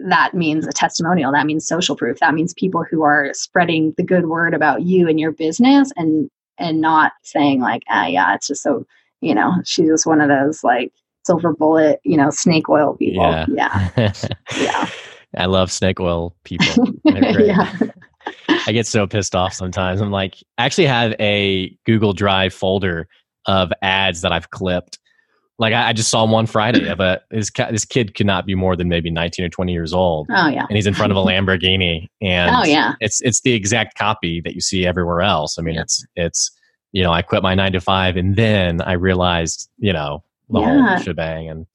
that 0.08 0.34
means 0.34 0.68
a 0.68 0.72
testimonial. 0.72 1.32
That 1.32 1.46
means 1.46 1.68
social 1.68 1.96
proof. 1.96 2.20
That 2.20 2.34
means 2.34 2.54
people 2.54 2.84
who 2.90 3.04
are 3.04 3.32
spreading 3.34 3.94
the 3.98 4.04
good 4.04 4.28
word 4.28 4.54
about 4.54 4.84
you 4.84 5.08
and 5.08 5.20
your 5.20 5.32
business 5.32 5.92
and 5.96 6.30
and 6.58 6.82
not 6.82 7.14
saying 7.24 7.62
like, 7.62 7.84
ah, 7.90 8.06
yeah, 8.06 8.36
it's 8.36 8.48
just 8.48 8.62
so, 8.62 8.86
you 9.22 9.34
know, 9.34 9.54
she's 9.64 9.88
just 9.88 10.06
one 10.06 10.22
of 10.22 10.28
those 10.28 10.64
like 10.64 10.92
silver 11.26 11.54
bullet, 11.54 12.00
you 12.04 12.18
know, 12.18 12.30
snake 12.30 12.70
oil 12.70 12.96
people. 12.96 13.24
Yeah. 13.24 13.46
Yeah. 13.96 14.14
yeah. 14.58 14.90
I 15.38 15.46
love 15.46 15.72
snake 15.72 16.00
oil 16.00 16.36
people. 16.44 16.88
yeah. 17.06 17.74
I 18.48 18.72
get 18.72 18.88
so 18.88 19.08
pissed 19.08 19.36
off 19.36 19.54
sometimes. 19.54 20.02
I'm 20.02 20.12
like, 20.12 20.36
I 20.58 20.66
actually 20.66 20.88
have 20.88 21.14
a 21.20 21.70
Google 21.86 22.14
Drive 22.14 22.54
folder 22.54 23.08
of 23.46 23.72
ads 23.82 24.22
that 24.22 24.32
I've 24.32 24.50
clipped 24.50 25.00
like 25.60 25.74
I, 25.74 25.90
I, 25.90 25.94
just 25.94 26.10
saw 26.10 26.24
him 26.24 26.32
one 26.32 26.46
Friday 26.46 26.88
of 26.88 27.02
a 27.02 27.22
this 27.30 27.52
this 27.70 27.86
kid 27.86 28.16
could 28.16 28.26
not 28.26 28.46
be 28.46 28.56
more 28.56 28.78
than 28.78 28.88
maybe 28.88 29.12
19 29.12 29.46
or 29.46 29.50
20 29.50 29.74
years 29.74 29.94
old. 29.94 30.28
Oh 30.32 30.48
yeah. 30.48 30.66
And 30.68 30.76
he's 30.76 30.88
in 30.88 30.94
front 30.94 31.12
of 31.12 31.18
a 31.18 31.22
Lamborghini 31.26 32.08
and 32.22 32.56
Oh 32.56 32.64
yeah. 32.64 32.94
It's 33.02 33.22
it's 33.22 33.42
the 33.42 33.54
exact 33.54 33.98
copy 33.98 34.42
that 34.42 34.56
you 34.56 34.62
see 34.62 34.86
everywhere 34.86 35.22
else. 35.22 35.60
I 35.60 35.62
mean, 35.62 35.76
yeah. 35.76 35.82
it's 35.82 36.06
it's 36.16 36.52
you 36.94 37.04
know, 37.04 37.12
I 37.12 37.22
quit 37.22 37.44
my 37.44 37.54
9 37.54 37.74
to 37.74 37.82
5 37.82 38.18
and 38.18 38.36
then 38.36 38.82
I 38.82 38.94
realized, 38.94 39.70
you 39.78 39.94
know, 39.94 40.24
the 40.50 40.62
yeah. 40.62 40.96
whole 40.96 41.04
shebang 41.04 41.50
and 41.50 41.68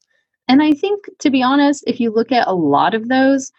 And 0.49 0.61
I 0.61 0.71
think 0.71 1.05
to 1.19 1.29
be 1.29 1.43
honest, 1.43 1.83
if 1.85 1.99
you 1.99 2.11
look 2.11 2.31
at 2.31 2.47
a 2.47 2.55
lot 2.55 2.95
of 2.95 3.07
those 3.07 3.51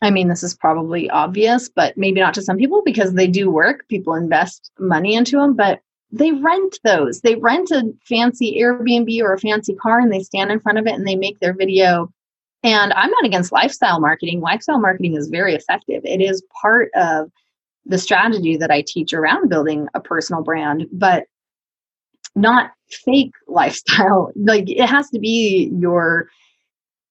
I 0.00 0.10
mean, 0.10 0.28
this 0.28 0.42
is 0.42 0.54
probably 0.54 1.08
obvious, 1.10 1.68
but 1.68 1.96
maybe 1.96 2.20
not 2.20 2.34
to 2.34 2.42
some 2.42 2.56
people 2.56 2.82
because 2.84 3.14
they 3.14 3.28
do 3.28 3.50
work. 3.50 3.86
People 3.88 4.14
invest 4.14 4.72
money 4.80 5.14
into 5.14 5.36
them, 5.36 5.54
but 5.54 5.80
they 6.12 6.32
rent 6.32 6.78
those. 6.84 7.22
They 7.22 7.36
rent 7.36 7.70
a 7.70 7.90
fancy 8.06 8.58
Airbnb 8.60 9.20
or 9.22 9.32
a 9.32 9.40
fancy 9.40 9.74
car 9.74 9.98
and 9.98 10.12
they 10.12 10.22
stand 10.22 10.52
in 10.52 10.60
front 10.60 10.78
of 10.78 10.86
it 10.86 10.94
and 10.94 11.08
they 11.08 11.16
make 11.16 11.40
their 11.40 11.54
video. 11.54 12.12
And 12.62 12.92
I'm 12.92 13.10
not 13.10 13.24
against 13.24 13.50
lifestyle 13.50 13.98
marketing. 13.98 14.40
Lifestyle 14.40 14.78
marketing 14.78 15.16
is 15.16 15.28
very 15.28 15.54
effective. 15.54 16.02
It 16.04 16.20
is 16.20 16.44
part 16.60 16.90
of 16.94 17.30
the 17.86 17.98
strategy 17.98 18.56
that 18.58 18.70
I 18.70 18.84
teach 18.86 19.14
around 19.14 19.48
building 19.48 19.88
a 19.94 20.00
personal 20.00 20.42
brand, 20.42 20.86
but 20.92 21.24
not 22.36 22.72
fake 22.90 23.32
lifestyle. 23.48 24.32
Like 24.36 24.68
it 24.68 24.88
has 24.88 25.08
to 25.10 25.18
be 25.18 25.72
your, 25.72 26.28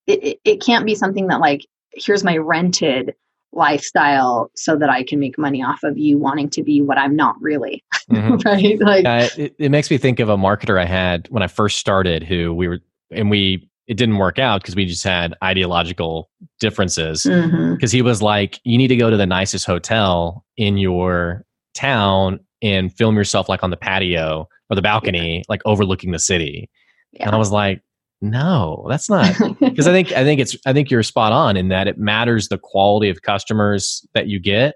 it, 0.06 0.40
it 0.46 0.62
can't 0.62 0.86
be 0.86 0.96
something 0.96 1.28
that 1.28 1.42
like, 1.42 1.66
here's 1.94 2.24
my 2.24 2.38
rented 2.38 3.16
lifestyle 3.54 4.52
so 4.56 4.76
that 4.78 4.90
I 4.90 5.04
can 5.04 5.20
make 5.20 5.38
money 5.38 5.64
off 5.64 5.84
of 5.84 5.98
you 5.98 6.18
wanting 6.18 6.50
to 6.52 6.64
be 6.64 6.82
what 6.82 6.98
I'm 6.98 7.16
not 7.16 7.36
really. 7.42 7.84
Mm-hmm. 8.10 8.38
right? 8.46 8.80
Like 8.80 9.06
uh, 9.06 9.30
it, 9.38 9.56
it 9.58 9.70
makes 9.70 9.92
me 9.92 9.98
think 9.98 10.20
of 10.20 10.30
a 10.30 10.38
marketer 10.38 10.80
I 10.80 10.86
had 10.86 11.28
when 11.30 11.44
I 11.44 11.48
first 11.48 11.78
started 11.78 12.24
who 12.24 12.54
we 12.54 12.68
were 12.68 12.80
and 13.12 13.30
we 13.30 13.68
it 13.88 13.98
didn't 13.98 14.18
work 14.18 14.40
out 14.40 14.62
because 14.62 14.76
we 14.76 14.86
just 14.86 15.04
had 15.04 15.36
ideological 15.44 16.30
differences 16.60 17.24
because 17.24 17.42
mm-hmm. 17.42 17.88
he 17.88 18.02
was 18.02 18.22
like 18.22 18.60
you 18.64 18.78
need 18.78 18.88
to 18.88 18.96
go 18.96 19.10
to 19.10 19.18
the 19.18 19.26
nicest 19.26 19.66
hotel 19.66 20.46
in 20.56 20.78
your 20.78 21.46
town 21.74 22.40
and 22.62 22.94
film 22.96 23.16
yourself 23.16 23.50
like 23.50 23.64
on 23.64 23.70
the 23.70 23.78
patio 23.78 24.48
or 24.70 24.76
the 24.76 24.82
balcony 24.82 25.38
yeah. 25.38 25.44
like 25.50 25.62
overlooking 25.66 26.12
the 26.12 26.20
city 26.20 26.70
yeah. 27.12 27.26
and 27.26 27.36
i 27.36 27.38
was 27.38 27.52
like 27.52 27.82
no, 28.22 28.86
that's 28.88 29.10
not 29.10 29.36
because 29.60 29.88
I 29.88 29.92
think 29.94 30.12
I 30.12 30.24
think 30.24 30.40
it's 30.40 30.56
I 30.66 30.74
think 30.74 30.92
you're 30.92 31.04
spot 31.04 31.32
on 31.32 31.58
in 31.58 31.70
that 31.70 31.88
it 31.88 31.98
matters 31.98 32.48
the 32.48 32.58
quality 32.58 33.10
of 33.10 33.24
customers 33.24 34.06
that 34.14 34.28
you 34.28 34.40
get 34.40 34.76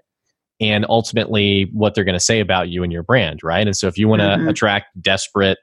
and 0.60 0.86
ultimately 0.88 1.70
what 1.72 1.94
they're 1.94 2.04
going 2.04 2.14
to 2.14 2.20
say 2.20 2.40
about 2.40 2.68
you 2.68 2.82
and 2.82 2.92
your 2.92 3.02
brand, 3.02 3.40
right? 3.42 3.66
And 3.66 3.76
so 3.76 3.86
if 3.86 3.98
you 3.98 4.08
want 4.08 4.20
to 4.20 4.28
mm-hmm. 4.28 4.48
attract 4.48 5.00
desperate, 5.00 5.58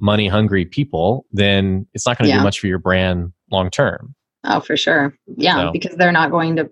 money 0.00 0.26
hungry 0.28 0.64
people, 0.64 1.26
then 1.30 1.86
it's 1.94 2.06
not 2.06 2.18
going 2.18 2.26
to 2.26 2.30
yeah. 2.30 2.38
do 2.38 2.44
much 2.44 2.58
for 2.58 2.66
your 2.66 2.78
brand 2.78 3.32
long 3.50 3.70
term. 3.70 4.14
Oh, 4.44 4.60
for 4.60 4.76
sure. 4.76 5.14
Yeah, 5.36 5.66
so. 5.66 5.72
because 5.72 5.96
they're 5.96 6.12
not 6.12 6.30
going 6.30 6.56
to 6.56 6.70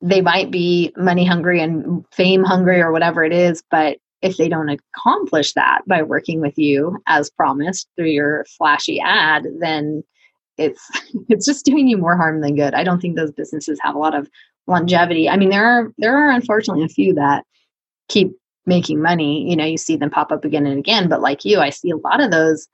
they 0.00 0.20
might 0.20 0.50
be 0.50 0.92
money 0.96 1.24
hungry 1.24 1.60
and 1.60 2.04
fame 2.12 2.44
hungry 2.44 2.80
or 2.80 2.92
whatever 2.92 3.24
it 3.24 3.32
is, 3.32 3.62
but 3.70 3.98
if 4.20 4.36
they 4.36 4.48
don't 4.48 4.68
accomplish 4.68 5.52
that 5.54 5.82
by 5.86 6.02
working 6.02 6.40
with 6.40 6.58
you 6.58 6.98
as 7.06 7.30
promised 7.30 7.88
through 7.96 8.08
your 8.08 8.44
flashy 8.56 9.00
ad 9.00 9.46
then 9.60 10.02
it's 10.58 10.90
it's 11.28 11.46
just 11.46 11.64
doing 11.64 11.88
you 11.88 11.96
more 11.96 12.16
harm 12.16 12.40
than 12.40 12.56
good. 12.56 12.74
I 12.74 12.84
don't 12.84 13.00
think 13.00 13.16
those 13.16 13.32
businesses 13.32 13.78
have 13.82 13.94
a 13.94 13.98
lot 13.98 14.14
of 14.14 14.28
longevity. 14.66 15.28
I 15.28 15.36
mean 15.36 15.48
there 15.48 15.64
are 15.64 15.92
there 15.96 16.16
are 16.16 16.30
unfortunately 16.30 16.84
a 16.84 16.88
few 16.88 17.14
that 17.14 17.44
keep 18.08 18.32
making 18.66 19.00
money. 19.00 19.48
You 19.48 19.56
know 19.56 19.64
you 19.64 19.78
see 19.78 19.96
them 19.96 20.10
pop 20.10 20.30
up 20.30 20.44
again 20.44 20.66
and 20.66 20.78
again 20.78 21.08
but 21.08 21.22
like 21.22 21.44
you 21.44 21.60
i 21.60 21.70
see 21.70 21.90
a 21.90 21.96
lot 21.96 22.20
of 22.20 22.30
those 22.30 22.68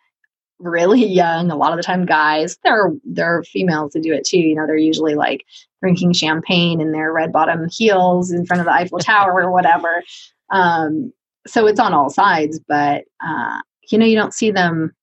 really 0.59 1.05
young 1.07 1.51
a 1.51 1.57
lot 1.57 1.72
of 1.72 1.76
the 1.76 1.84
time 1.84 2.07
guys. 2.07 2.59
There 2.64 2.82
are 2.82 2.92
there 3.05 3.38
are 3.38 3.45
females 3.45 3.92
that 3.92 4.03
do 4.03 4.12
it 4.12 4.24
too. 4.24 4.38
You 4.38 4.57
know 4.57 4.66
they're 4.66 4.76
usually 4.76 5.14
like 5.14 5.45
drinking 5.80 6.14
champagne 6.14 6.80
in 6.80 6.92
their 6.92 7.12
red 7.12 7.32
bottom 7.32 7.68
heels 7.70 8.32
in 8.32 8.47
front 8.47 8.61
of 8.61 8.64
the 8.64 8.72
eiffel 8.72 8.99
tower 8.99 9.42
or 9.42 9.53
whatever. 9.53 10.03
Um, 10.51 11.12
so 11.47 11.66
it's 11.66 11.80
on 11.80 11.92
all 11.92 12.11
sides, 12.11 12.61
but 12.66 13.05
uh, 13.24 13.61
you 13.90 13.99
know, 13.99 14.07
you 14.07 14.16
don't 14.16 14.34
see 14.34 14.51
them 14.51 14.95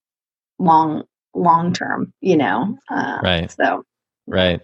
long 0.60 1.04
long 1.34 1.74
term, 1.74 2.14
you 2.22 2.38
know. 2.38 2.78
Uh, 2.90 3.20
right. 3.24 3.52
So 3.52 3.84
right. 4.28 4.62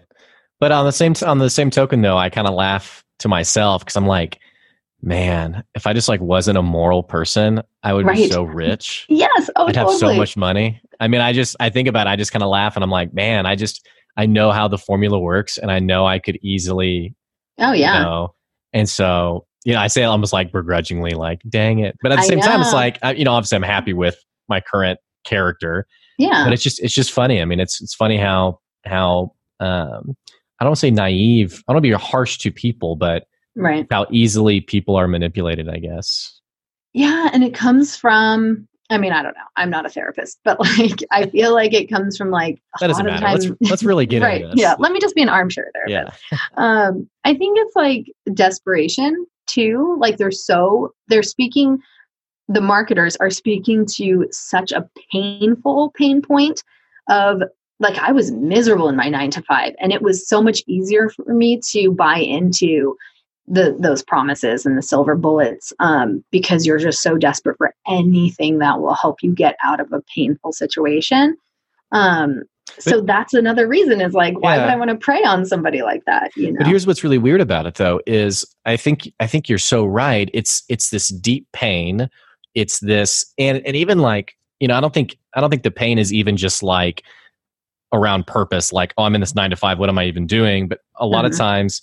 But 0.60 0.72
on 0.72 0.84
the 0.84 0.92
same 0.92 1.14
on 1.24 1.38
the 1.38 1.50
same 1.50 1.70
token, 1.70 2.02
though, 2.02 2.18
I 2.18 2.30
kind 2.30 2.48
of 2.48 2.54
laugh 2.54 3.04
to 3.20 3.28
myself 3.28 3.84
because 3.84 3.96
I'm 3.96 4.06
like, 4.06 4.38
man, 5.02 5.62
if 5.74 5.86
I 5.86 5.92
just 5.92 6.08
like 6.08 6.20
wasn't 6.20 6.58
a 6.58 6.62
moral 6.62 7.02
person, 7.02 7.62
I 7.82 7.92
would 7.92 8.06
right. 8.06 8.16
be 8.16 8.30
so 8.30 8.42
rich. 8.42 9.06
yes, 9.08 9.50
oh, 9.56 9.66
I'd 9.66 9.76
have 9.76 9.90
so 9.92 10.14
much 10.14 10.36
money. 10.36 10.80
I 11.00 11.08
mean, 11.08 11.20
I 11.20 11.32
just 11.32 11.56
I 11.60 11.70
think 11.70 11.88
about 11.88 12.06
it, 12.06 12.10
I 12.10 12.16
just 12.16 12.32
kind 12.32 12.42
of 12.42 12.48
laugh 12.48 12.76
and 12.76 12.82
I'm 12.82 12.90
like, 12.90 13.12
man, 13.14 13.46
I 13.46 13.54
just 13.54 13.86
I 14.16 14.26
know 14.26 14.50
how 14.50 14.66
the 14.66 14.78
formula 14.78 15.18
works, 15.18 15.58
and 15.58 15.70
I 15.70 15.78
know 15.78 16.06
I 16.06 16.18
could 16.18 16.38
easily. 16.42 17.14
Oh 17.58 17.72
yeah. 17.72 17.98
You 17.98 18.04
know, 18.04 18.34
and 18.72 18.88
so 18.88 19.46
you 19.68 19.74
know, 19.74 19.80
I 19.80 19.88
say 19.88 20.04
almost 20.04 20.32
like 20.32 20.50
begrudgingly, 20.50 21.10
like, 21.10 21.42
dang 21.46 21.80
it. 21.80 21.94
But 22.00 22.10
at 22.10 22.16
the 22.16 22.22
same 22.22 22.40
time, 22.40 22.62
it's 22.62 22.72
like, 22.72 22.98
you 23.18 23.22
know, 23.26 23.32
obviously 23.32 23.56
I'm 23.56 23.62
happy 23.62 23.92
with 23.92 24.16
my 24.48 24.62
current 24.62 24.98
character. 25.24 25.86
Yeah. 26.16 26.44
But 26.44 26.54
it's 26.54 26.62
just, 26.62 26.82
it's 26.82 26.94
just 26.94 27.12
funny. 27.12 27.42
I 27.42 27.44
mean, 27.44 27.60
it's, 27.60 27.78
it's 27.82 27.94
funny 27.94 28.16
how, 28.16 28.60
how, 28.86 29.34
um, 29.60 30.16
I 30.58 30.64
don't 30.64 30.76
say 30.76 30.90
naive. 30.90 31.62
I 31.68 31.74
don't 31.74 31.82
be 31.82 31.92
harsh 31.92 32.38
to 32.38 32.50
people, 32.50 32.96
but 32.96 33.26
right. 33.56 33.86
how 33.90 34.06
easily 34.10 34.62
people 34.62 34.96
are 34.96 35.06
manipulated, 35.06 35.68
I 35.68 35.80
guess. 35.80 36.40
Yeah. 36.94 37.28
And 37.34 37.44
it 37.44 37.52
comes 37.52 37.94
from, 37.94 38.66
I 38.88 38.96
mean, 38.96 39.12
I 39.12 39.22
don't 39.22 39.36
know. 39.36 39.44
I'm 39.56 39.68
not 39.68 39.84
a 39.84 39.90
therapist, 39.90 40.38
but 40.46 40.58
like, 40.78 41.04
I 41.12 41.26
feel 41.26 41.52
like 41.52 41.74
it 41.74 41.90
comes 41.90 42.16
from 42.16 42.30
like 42.30 42.58
that 42.80 42.86
doesn't 42.86 43.04
matter. 43.04 43.26
Let's, 43.26 43.48
let's 43.60 43.82
really 43.82 44.06
get 44.06 44.22
right. 44.22 44.46
Yeah. 44.54 44.76
Let 44.78 44.92
me 44.92 44.98
just 44.98 45.14
be 45.14 45.20
an 45.20 45.28
armchair 45.28 45.70
therapist. 45.74 46.24
Yeah. 46.32 46.38
um, 46.56 47.06
I 47.24 47.34
think 47.34 47.58
it's 47.60 47.76
like 47.76 48.06
desperation 48.32 49.26
too. 49.48 49.96
Like 49.98 50.16
they're 50.16 50.30
so 50.30 50.92
they're 51.08 51.22
speaking 51.22 51.78
the 52.48 52.60
marketers 52.60 53.14
are 53.16 53.30
speaking 53.30 53.84
to 53.84 54.26
such 54.30 54.72
a 54.72 54.88
painful 55.12 55.92
pain 55.94 56.22
point 56.22 56.62
of 57.08 57.42
like 57.80 57.96
I 57.98 58.10
was 58.10 58.32
miserable 58.32 58.88
in 58.88 58.96
my 58.96 59.08
9 59.08 59.30
to 59.32 59.42
5 59.42 59.74
and 59.80 59.92
it 59.92 60.02
was 60.02 60.26
so 60.28 60.42
much 60.42 60.62
easier 60.66 61.10
for 61.10 61.32
me 61.32 61.60
to 61.70 61.92
buy 61.92 62.18
into 62.18 62.96
the 63.46 63.76
those 63.78 64.02
promises 64.02 64.66
and 64.66 64.76
the 64.76 64.82
silver 64.82 65.14
bullets 65.14 65.72
um, 65.78 66.24
because 66.30 66.66
you're 66.66 66.78
just 66.78 67.02
so 67.02 67.16
desperate 67.16 67.56
for 67.56 67.74
anything 67.86 68.58
that 68.58 68.80
will 68.80 68.94
help 68.94 69.22
you 69.22 69.32
get 69.32 69.56
out 69.62 69.80
of 69.80 69.92
a 69.92 70.02
painful 70.14 70.52
situation. 70.52 71.36
Um, 71.92 72.42
so 72.78 73.00
that's 73.00 73.34
another 73.34 73.66
reason 73.66 74.00
is 74.00 74.12
like 74.12 74.38
why 74.40 74.56
yeah. 74.56 74.64
would 74.64 74.72
i 74.72 74.76
want 74.76 74.90
to 74.90 74.96
prey 74.96 75.22
on 75.24 75.44
somebody 75.44 75.82
like 75.82 76.04
that 76.04 76.30
you 76.36 76.50
know 76.50 76.58
but 76.58 76.66
here's 76.66 76.86
what's 76.86 77.02
really 77.02 77.18
weird 77.18 77.40
about 77.40 77.66
it 77.66 77.74
though 77.74 78.00
is 78.06 78.44
i 78.66 78.76
think 78.76 79.12
i 79.20 79.26
think 79.26 79.48
you're 79.48 79.58
so 79.58 79.84
right 79.84 80.30
it's 80.32 80.62
it's 80.68 80.90
this 80.90 81.08
deep 81.08 81.46
pain 81.52 82.08
it's 82.54 82.80
this 82.80 83.24
and 83.38 83.64
and 83.66 83.76
even 83.76 83.98
like 83.98 84.34
you 84.60 84.68
know 84.68 84.76
i 84.76 84.80
don't 84.80 84.94
think 84.94 85.16
i 85.34 85.40
don't 85.40 85.50
think 85.50 85.62
the 85.62 85.70
pain 85.70 85.98
is 85.98 86.12
even 86.12 86.36
just 86.36 86.62
like 86.62 87.02
around 87.92 88.26
purpose 88.26 88.72
like 88.72 88.92
oh 88.98 89.04
i'm 89.04 89.14
in 89.14 89.20
this 89.20 89.34
nine 89.34 89.50
to 89.50 89.56
five 89.56 89.78
what 89.78 89.88
am 89.88 89.98
i 89.98 90.04
even 90.04 90.26
doing 90.26 90.68
but 90.68 90.80
a 90.96 91.06
lot 91.06 91.24
mm-hmm. 91.24 91.32
of 91.32 91.38
times 91.38 91.80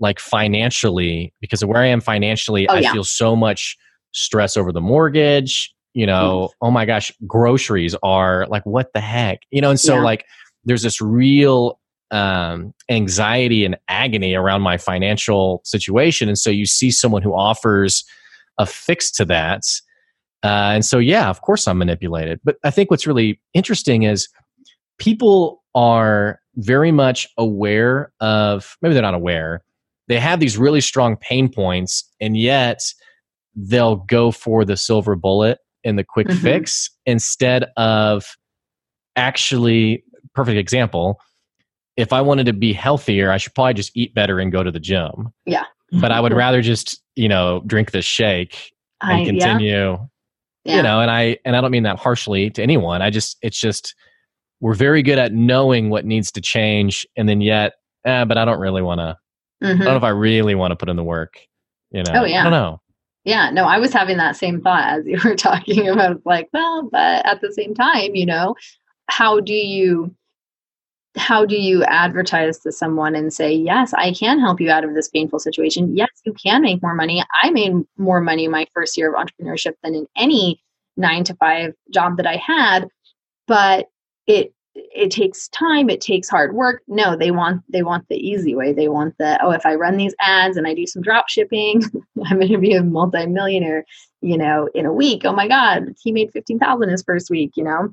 like 0.00 0.20
financially 0.20 1.32
because 1.40 1.62
of 1.62 1.68
where 1.68 1.82
i 1.82 1.86
am 1.86 2.00
financially 2.00 2.68
oh, 2.68 2.74
i 2.74 2.80
yeah. 2.80 2.92
feel 2.92 3.04
so 3.04 3.34
much 3.34 3.76
stress 4.12 4.56
over 4.56 4.72
the 4.72 4.80
mortgage 4.80 5.74
you 5.94 6.06
know 6.06 6.48
mm. 6.48 6.54
oh 6.62 6.70
my 6.70 6.84
gosh 6.84 7.12
groceries 7.26 7.94
are 8.02 8.46
like 8.48 8.64
what 8.64 8.92
the 8.92 9.00
heck 9.00 9.40
you 9.50 9.60
know 9.60 9.70
and 9.70 9.80
so 9.80 9.94
yeah. 9.94 10.02
like 10.02 10.24
there's 10.64 10.82
this 10.82 11.00
real 11.00 11.80
um, 12.10 12.72
anxiety 12.88 13.64
and 13.64 13.76
agony 13.88 14.34
around 14.34 14.62
my 14.62 14.78
financial 14.78 15.60
situation 15.64 16.28
and 16.28 16.38
so 16.38 16.50
you 16.50 16.66
see 16.66 16.90
someone 16.90 17.22
who 17.22 17.34
offers 17.34 18.04
a 18.58 18.64
fix 18.66 19.10
to 19.10 19.24
that 19.26 19.62
uh, 20.42 20.72
and 20.72 20.84
so 20.84 20.98
yeah 20.98 21.28
of 21.28 21.42
course 21.42 21.68
i'm 21.68 21.78
manipulated 21.78 22.40
but 22.44 22.56
i 22.64 22.70
think 22.70 22.90
what's 22.90 23.06
really 23.06 23.40
interesting 23.52 24.04
is 24.04 24.28
people 24.98 25.62
are 25.74 26.40
very 26.56 26.90
much 26.90 27.28
aware 27.36 28.12
of 28.20 28.76
maybe 28.80 28.94
they're 28.94 29.02
not 29.02 29.14
aware 29.14 29.62
they 30.08 30.18
have 30.18 30.40
these 30.40 30.56
really 30.56 30.80
strong 30.80 31.16
pain 31.16 31.52
points 31.52 32.10
and 32.20 32.36
yet 32.36 32.80
they'll 33.54 33.96
go 33.96 34.30
for 34.30 34.64
the 34.64 34.76
silver 34.76 35.14
bullet 35.14 35.58
and 35.84 35.98
the 35.98 36.04
quick 36.04 36.28
mm-hmm. 36.28 36.42
fix 36.42 36.90
instead 37.06 37.66
of 37.76 38.36
actually 39.16 40.04
perfect 40.34 40.58
example 40.58 41.20
if 41.96 42.12
i 42.12 42.20
wanted 42.20 42.46
to 42.46 42.52
be 42.52 42.72
healthier 42.72 43.30
i 43.30 43.36
should 43.36 43.54
probably 43.54 43.74
just 43.74 43.90
eat 43.94 44.14
better 44.14 44.38
and 44.38 44.52
go 44.52 44.62
to 44.62 44.70
the 44.70 44.80
gym 44.80 45.32
yeah 45.46 45.64
but 45.92 46.12
i 46.12 46.20
would 46.20 46.32
rather 46.32 46.62
just 46.62 47.02
you 47.16 47.28
know 47.28 47.62
drink 47.66 47.90
this 47.90 48.04
shake 48.04 48.72
and 49.02 49.22
I, 49.22 49.24
continue 49.24 49.98
yeah. 50.64 50.76
you 50.76 50.82
know 50.82 51.00
and 51.00 51.10
i 51.10 51.38
and 51.44 51.56
i 51.56 51.60
don't 51.60 51.70
mean 51.70 51.82
that 51.84 51.98
harshly 51.98 52.50
to 52.50 52.62
anyone 52.62 53.02
i 53.02 53.10
just 53.10 53.36
it's 53.42 53.60
just 53.60 53.94
we're 54.60 54.74
very 54.74 55.02
good 55.02 55.18
at 55.18 55.32
knowing 55.32 55.90
what 55.90 56.04
needs 56.04 56.30
to 56.32 56.40
change 56.40 57.06
and 57.16 57.28
then 57.28 57.40
yet 57.40 57.74
eh, 58.04 58.24
but 58.24 58.36
i 58.36 58.44
don't 58.44 58.60
really 58.60 58.82
want 58.82 58.98
to 58.98 59.16
mm-hmm. 59.64 59.66
i 59.66 59.68
don't 59.68 59.78
know 59.78 59.86
mm-hmm. 59.86 59.96
if 59.96 60.04
i 60.04 60.10
really 60.10 60.54
want 60.54 60.72
to 60.72 60.76
put 60.76 60.88
in 60.88 60.96
the 60.96 61.04
work 61.04 61.38
you 61.90 62.02
know 62.02 62.12
oh 62.22 62.24
yeah 62.24 62.40
i 62.40 62.42
don't 62.44 62.52
know 62.52 62.80
yeah 63.28 63.50
no 63.50 63.64
i 63.64 63.78
was 63.78 63.92
having 63.92 64.16
that 64.16 64.36
same 64.36 64.60
thought 64.60 64.84
as 64.84 65.06
you 65.06 65.18
were 65.22 65.36
talking 65.48 65.88
about 65.88 66.20
like 66.24 66.48
well 66.52 66.88
but 66.90 67.24
at 67.26 67.40
the 67.40 67.52
same 67.52 67.74
time 67.74 68.14
you 68.14 68.24
know 68.24 68.54
how 69.08 69.38
do 69.38 69.52
you 69.52 70.14
how 71.16 71.44
do 71.44 71.56
you 71.56 71.84
advertise 71.84 72.58
to 72.60 72.72
someone 72.72 73.14
and 73.14 73.32
say 73.32 73.52
yes 73.52 73.92
i 73.94 74.12
can 74.12 74.40
help 74.40 74.60
you 74.60 74.70
out 74.70 74.84
of 74.84 74.94
this 74.94 75.08
painful 75.08 75.38
situation. 75.38 75.96
Yes 75.96 76.08
you 76.24 76.32
can 76.32 76.62
make 76.62 76.82
more 76.82 76.94
money. 76.94 77.22
I 77.42 77.50
made 77.50 77.72
more 77.96 78.20
money 78.20 78.48
my 78.48 78.66
first 78.74 78.96
year 78.96 79.12
of 79.12 79.26
entrepreneurship 79.26 79.74
than 79.82 79.94
in 79.94 80.06
any 80.16 80.62
nine 80.96 81.24
to 81.24 81.34
five 81.34 81.74
job 81.92 82.16
that 82.16 82.26
i 82.26 82.36
had 82.36 82.88
but 83.46 83.86
it 84.26 84.52
it 84.94 85.10
takes 85.10 85.48
time 85.48 85.90
it 85.90 86.00
takes 86.00 86.28
hard 86.28 86.54
work. 86.54 86.82
No 86.88 87.16
they 87.16 87.30
want 87.30 87.62
they 87.68 87.82
want 87.82 88.08
the 88.08 88.16
easy 88.16 88.54
way. 88.54 88.72
They 88.72 88.88
want 88.88 89.16
the 89.18 89.38
oh 89.42 89.50
if 89.50 89.64
i 89.66 89.74
run 89.74 89.96
these 89.96 90.14
ads 90.20 90.56
and 90.56 90.66
i 90.66 90.74
do 90.74 90.86
some 90.86 91.02
drop 91.02 91.28
shipping 91.28 91.82
i'm 92.26 92.38
going 92.38 92.52
to 92.52 92.58
be 92.58 92.74
a 92.74 92.82
multimillionaire 92.82 93.84
you 94.20 94.38
know 94.38 94.68
in 94.74 94.86
a 94.86 94.92
week. 94.92 95.24
Oh 95.24 95.32
my 95.32 95.48
god 95.48 95.94
he 96.02 96.12
made 96.12 96.32
15000 96.32 96.88
his 96.88 97.02
first 97.02 97.30
week 97.30 97.52
you 97.56 97.64
know? 97.64 97.92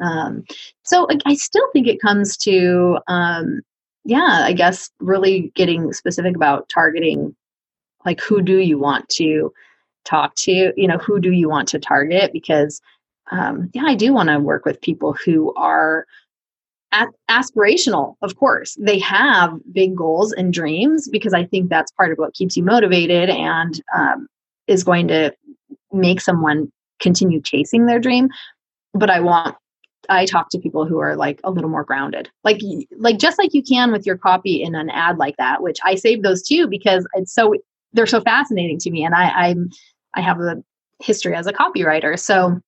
Um, 0.00 0.44
so 0.82 1.06
I, 1.24 1.34
still 1.34 1.66
think 1.72 1.86
it 1.86 2.02
comes 2.02 2.36
to 2.38 2.98
um, 3.08 3.62
yeah 4.04 4.42
i 4.42 4.52
guess 4.52 4.90
really 5.00 5.50
getting 5.54 5.92
specific 5.94 6.36
about 6.36 6.68
targeting 6.68 7.34
like 8.04 8.20
who 8.20 8.42
do 8.42 8.58
you 8.58 8.78
want 8.78 9.08
to 9.10 9.52
talk 10.08 10.34
to? 10.36 10.72
You 10.76 10.88
know 10.88 10.98
who 10.98 11.20
do 11.20 11.32
you 11.32 11.48
want 11.48 11.68
to 11.68 11.78
target? 11.78 12.32
Because 12.32 12.80
um, 13.30 13.70
yeah, 13.74 13.84
I 13.86 13.94
do 13.94 14.12
want 14.12 14.28
to 14.28 14.38
work 14.38 14.64
with 14.64 14.80
people 14.80 15.16
who 15.24 15.52
are 15.54 16.06
aspirational, 17.30 18.14
of 18.22 18.36
course. 18.36 18.76
They 18.80 18.98
have 19.00 19.52
big 19.72 19.96
goals 19.96 20.32
and 20.32 20.52
dreams 20.52 21.08
because 21.08 21.34
I 21.34 21.44
think 21.44 21.68
that's 21.68 21.92
part 21.92 22.12
of 22.12 22.18
what 22.18 22.34
keeps 22.34 22.56
you 22.56 22.62
motivated 22.62 23.30
and 23.30 23.80
um, 23.94 24.26
is 24.66 24.84
going 24.84 25.08
to 25.08 25.34
make 25.92 26.20
someone 26.20 26.70
continue 27.00 27.40
chasing 27.42 27.86
their 27.86 28.00
dream. 28.00 28.28
But 28.94 29.10
I 29.10 29.20
want 29.20 29.56
I 30.08 30.24
talk 30.24 30.48
to 30.50 30.58
people 30.58 30.86
who 30.86 30.98
are 30.98 31.16
like 31.16 31.40
a 31.44 31.50
little 31.50 31.68
more 31.68 31.84
grounded. 31.84 32.30
Like 32.44 32.60
like 32.96 33.18
just 33.18 33.38
like 33.38 33.52
you 33.52 33.62
can 33.62 33.92
with 33.92 34.06
your 34.06 34.16
copy 34.16 34.62
in 34.62 34.74
an 34.74 34.90
ad 34.90 35.18
like 35.18 35.36
that, 35.36 35.62
which 35.62 35.78
I 35.84 35.94
save 35.96 36.22
those 36.22 36.42
too 36.42 36.66
because 36.66 37.06
it's 37.14 37.34
so 37.34 37.54
they're 37.92 38.06
so 38.06 38.20
fascinating 38.20 38.78
to 38.78 38.90
me 38.90 39.04
and 39.04 39.14
I 39.14 39.28
I'm 39.28 39.68
I 40.14 40.22
have 40.22 40.40
a 40.40 40.56
history 41.00 41.34
as 41.34 41.46
a 41.46 41.52
copywriter. 41.52 42.18
So 42.18 42.60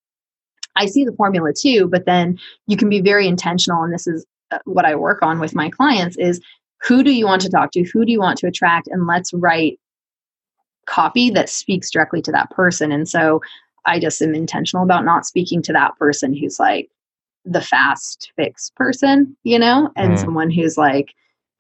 I 0.77 0.87
see 0.87 1.05
the 1.05 1.13
formula 1.13 1.53
too, 1.53 1.89
but 1.89 2.07
then 2.07 2.39
you 2.67 2.77
can 2.77 2.89
be 2.89 3.01
very 3.01 3.27
intentional. 3.27 3.83
And 3.83 3.93
this 3.93 4.07
is 4.07 4.25
uh, 4.51 4.59
what 4.65 4.85
I 4.85 4.95
work 4.95 5.23
on 5.23 5.41
with 5.41 5.55
my 5.55 5.71
clients 5.71 6.17
is 6.17 6.41
who 6.83 7.03
do 7.03 7.13
you 7.13 7.27
want 7.27 7.43
to 7.43 7.51
talk 7.51 7.73
to? 7.73 7.85
Who 7.85 8.05
do 8.05 8.13
you 8.13 8.21
want 8.21 8.39
to 8.39 8.47
attract? 8.47 8.89
And 8.89 9.07
let's 9.07 9.33
write 9.33 9.79
copy 10.87 11.31
that 11.31 11.49
speaks 11.49 11.91
directly 11.91 12.23
to 12.23 12.33
that 12.33 12.51
person. 12.51 12.91
And 12.91 13.09
so 13.09 13.41
I 13.87 13.99
just 14.01 14.21
am 14.23 14.35
intentional 14.35 14.85
about 14.85 15.05
not 15.05 15.27
speaking 15.27 15.63
to 15.63 15.73
that 15.73 15.97
person 15.99 16.35
who's 16.35 16.59
like 16.59 16.91
the 17.45 17.61
fast 17.61 18.33
fix 18.37 18.71
person, 18.77 19.37
you 19.45 19.59
know, 19.59 19.91
and 19.97 20.13
mm. 20.13 20.19
someone 20.19 20.51
who's 20.51 20.77
like, 20.77 21.15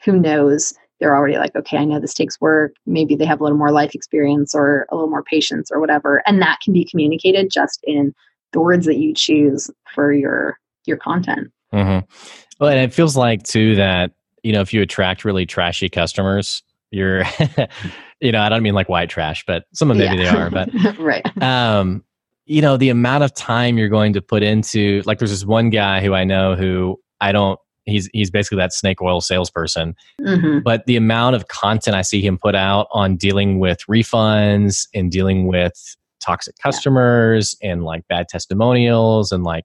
who 0.04 0.18
knows 0.18 0.74
they're 1.00 1.16
already 1.16 1.38
like, 1.38 1.56
okay, 1.56 1.78
I 1.78 1.84
know 1.84 1.98
this 1.98 2.14
takes 2.14 2.40
work. 2.40 2.74
Maybe 2.86 3.16
they 3.16 3.24
have 3.24 3.40
a 3.40 3.42
little 3.42 3.58
more 3.58 3.72
life 3.72 3.94
experience 3.94 4.54
or 4.54 4.86
a 4.90 4.94
little 4.94 5.08
more 5.08 5.22
patience 5.22 5.70
or 5.70 5.80
whatever. 5.80 6.22
And 6.26 6.42
that 6.42 6.58
can 6.62 6.74
be 6.74 6.84
communicated 6.84 7.50
just 7.50 7.80
in 7.84 8.14
the 8.52 8.60
words 8.60 8.86
that 8.86 8.96
you 8.96 9.14
choose 9.14 9.70
for 9.94 10.12
your 10.12 10.58
your 10.86 10.96
content. 10.96 11.50
Mm-hmm. 11.72 12.06
Well, 12.58 12.70
and 12.70 12.80
it 12.80 12.92
feels 12.92 13.16
like 13.16 13.42
too 13.42 13.76
that 13.76 14.12
you 14.42 14.52
know 14.52 14.60
if 14.60 14.72
you 14.72 14.82
attract 14.82 15.24
really 15.24 15.46
trashy 15.46 15.88
customers, 15.88 16.62
you're, 16.90 17.22
you 18.20 18.32
know, 18.32 18.40
I 18.40 18.48
don't 18.48 18.62
mean 18.62 18.74
like 18.74 18.88
white 18.88 19.08
trash, 19.08 19.44
but 19.46 19.64
some 19.72 19.90
of 19.90 19.96
maybe 19.96 20.22
yeah. 20.22 20.30
they 20.30 20.38
are, 20.38 20.50
but 20.50 20.70
right. 20.98 21.42
Um, 21.42 22.04
you 22.46 22.60
know, 22.60 22.76
the 22.76 22.88
amount 22.88 23.22
of 23.22 23.34
time 23.34 23.78
you're 23.78 23.88
going 23.88 24.12
to 24.14 24.22
put 24.22 24.42
into 24.42 25.02
like, 25.06 25.18
there's 25.18 25.30
this 25.30 25.44
one 25.44 25.70
guy 25.70 26.00
who 26.00 26.14
I 26.14 26.24
know 26.24 26.56
who 26.56 26.98
I 27.20 27.32
don't. 27.32 27.58
He's 27.86 28.10
he's 28.12 28.30
basically 28.30 28.58
that 28.58 28.72
snake 28.72 29.00
oil 29.00 29.20
salesperson, 29.20 29.96
mm-hmm. 30.20 30.58
but 30.60 30.84
the 30.86 30.96
amount 30.96 31.34
of 31.34 31.48
content 31.48 31.96
I 31.96 32.02
see 32.02 32.20
him 32.20 32.38
put 32.38 32.54
out 32.54 32.88
on 32.92 33.16
dealing 33.16 33.58
with 33.58 33.78
refunds 33.88 34.86
and 34.94 35.10
dealing 35.10 35.46
with 35.46 35.96
toxic 36.20 36.54
customers 36.58 37.56
yeah. 37.60 37.72
and 37.72 37.84
like 37.84 38.06
bad 38.08 38.28
testimonials 38.28 39.32
and 39.32 39.44
like 39.44 39.64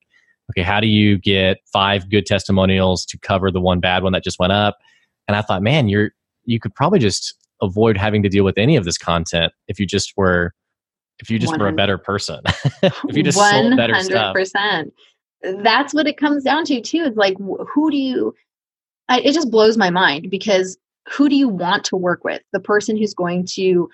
okay 0.51 0.61
how 0.61 0.79
do 0.79 0.87
you 0.87 1.17
get 1.17 1.57
five 1.71 2.09
good 2.09 2.25
testimonials 2.25 3.05
to 3.05 3.17
cover 3.19 3.51
the 3.51 3.61
one 3.61 3.79
bad 3.79 4.03
one 4.03 4.13
that 4.13 4.23
just 4.23 4.39
went 4.39 4.53
up 4.53 4.77
and 5.27 5.35
i 5.35 5.41
thought 5.41 5.61
man 5.61 5.87
you're 5.87 6.11
you 6.45 6.59
could 6.59 6.73
probably 6.75 6.99
just 6.99 7.35
avoid 7.61 7.97
having 7.97 8.21
to 8.21 8.29
deal 8.29 8.43
with 8.43 8.57
any 8.57 8.75
of 8.75 8.85
this 8.85 8.97
content 8.97 9.51
if 9.67 9.79
you 9.79 9.85
just 9.85 10.13
were 10.17 10.53
if 11.19 11.29
you 11.29 11.39
just 11.39 11.51
100. 11.51 11.63
were 11.63 11.69
a 11.69 11.75
better 11.75 11.97
person 11.97 12.41
if 12.83 13.15
you 13.15 13.23
just 13.23 13.37
100%. 13.37 13.51
sold 13.51 13.77
better 13.77 13.95
stuff 14.01 14.35
that's 15.63 15.93
what 15.93 16.07
it 16.07 16.17
comes 16.17 16.43
down 16.43 16.65
to 16.65 16.81
too 16.81 17.03
is 17.03 17.15
like 17.15 17.35
who 17.37 17.91
do 17.91 17.97
you 17.97 18.33
I, 19.07 19.19
it 19.19 19.33
just 19.33 19.51
blows 19.51 19.77
my 19.77 19.89
mind 19.89 20.31
because 20.31 20.77
who 21.11 21.29
do 21.29 21.35
you 21.35 21.47
want 21.47 21.83
to 21.85 21.95
work 21.95 22.23
with 22.23 22.41
the 22.51 22.59
person 22.59 22.97
who's 22.97 23.13
going 23.13 23.45
to 23.51 23.89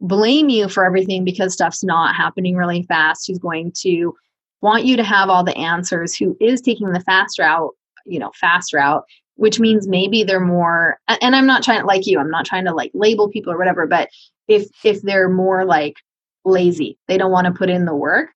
blame 0.00 0.48
you 0.48 0.68
for 0.68 0.84
everything 0.84 1.24
because 1.24 1.52
stuff's 1.52 1.84
not 1.84 2.14
happening 2.14 2.56
really 2.56 2.82
fast, 2.84 3.26
who's 3.26 3.38
going 3.38 3.72
to 3.80 4.14
want 4.60 4.84
you 4.84 4.96
to 4.96 5.04
have 5.04 5.28
all 5.28 5.44
the 5.44 5.56
answers, 5.56 6.14
who 6.14 6.36
is 6.40 6.60
taking 6.60 6.92
the 6.92 7.00
fast 7.00 7.38
route, 7.38 7.70
you 8.06 8.18
know, 8.18 8.32
fast 8.34 8.72
route, 8.72 9.04
which 9.36 9.60
means 9.60 9.88
maybe 9.88 10.24
they're 10.24 10.40
more 10.40 10.98
and 11.08 11.36
I'm 11.36 11.46
not 11.46 11.62
trying 11.62 11.80
to 11.80 11.86
like 11.86 12.06
you, 12.06 12.18
I'm 12.18 12.30
not 12.30 12.46
trying 12.46 12.64
to 12.64 12.74
like 12.74 12.90
label 12.94 13.28
people 13.28 13.52
or 13.52 13.58
whatever, 13.58 13.86
but 13.86 14.08
if 14.48 14.66
if 14.84 15.02
they're 15.02 15.28
more 15.28 15.64
like 15.64 15.96
lazy, 16.44 16.98
they 17.08 17.18
don't 17.18 17.32
want 17.32 17.46
to 17.46 17.52
put 17.52 17.70
in 17.70 17.84
the 17.84 17.94
work, 17.94 18.30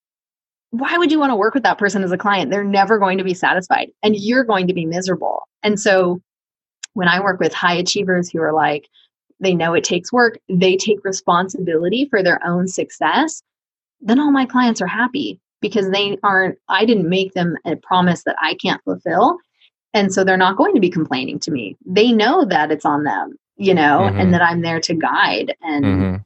why 0.71 0.97
would 0.99 1.11
you 1.11 1.19
want 1.19 1.31
to 1.31 1.37
work 1.37 1.55
with 1.55 1.63
that 1.63 1.79
person 1.79 2.03
as 2.03 2.13
a 2.13 2.19
client? 2.19 2.51
They're 2.51 2.65
never 2.65 2.99
going 2.99 3.19
to 3.19 3.25
be 3.25 3.35
satisfied 3.35 3.91
and 4.03 4.17
you're 4.17 4.45
going 4.45 4.67
to 4.67 4.75
be 4.75 4.87
miserable. 4.87 5.43
And 5.63 5.81
so 5.81 6.21
when 6.95 7.09
I 7.09 7.21
work 7.21 7.41
with 7.41 7.55
high 7.55 7.75
achievers 7.75 8.31
who 8.31 8.41
are 8.41 8.53
like, 8.53 8.89
they 9.41 9.55
know 9.55 9.75
it 9.75 9.85
takes 9.85 10.13
work, 10.13 10.39
they 10.49 10.77
take 10.77 11.05
responsibility 11.05 12.07
for 12.11 12.23
their 12.23 12.45
own 12.47 12.69
success, 12.69 13.43
then 14.01 14.19
all 14.21 14.31
my 14.31 14.47
clients 14.47 14.81
are 14.81 14.87
happy 14.87 15.41
because 15.61 15.91
they 15.91 16.17
aren't, 16.23 16.59
I 16.69 16.85
didn't 16.85 17.09
make 17.09 17.35
them 17.35 17.57
a 17.65 17.77
promise 17.77 18.25
that 18.25 18.37
I 18.41 18.55
can't 18.55 18.83
fulfill. 18.85 19.39
And 19.95 20.13
so 20.13 20.23
they're 20.23 20.37
not 20.37 20.57
going 20.57 20.75
to 20.75 20.81
be 20.81 20.91
complaining 20.91 21.39
to 21.41 21.51
me. 21.51 21.77
They 21.87 22.13
know 22.13 22.45
that 22.45 22.71
it's 22.71 22.85
on 22.85 23.05
them. 23.05 23.37
you 23.59 23.75
know, 23.75 24.01
mm-hmm. 24.03 24.21
and 24.21 24.33
that 24.33 24.41
I'm 24.41 24.63
there 24.63 24.81
to 24.81 24.95
guide. 24.95 25.55
And 25.63 25.85
mm-hmm. 25.85 26.17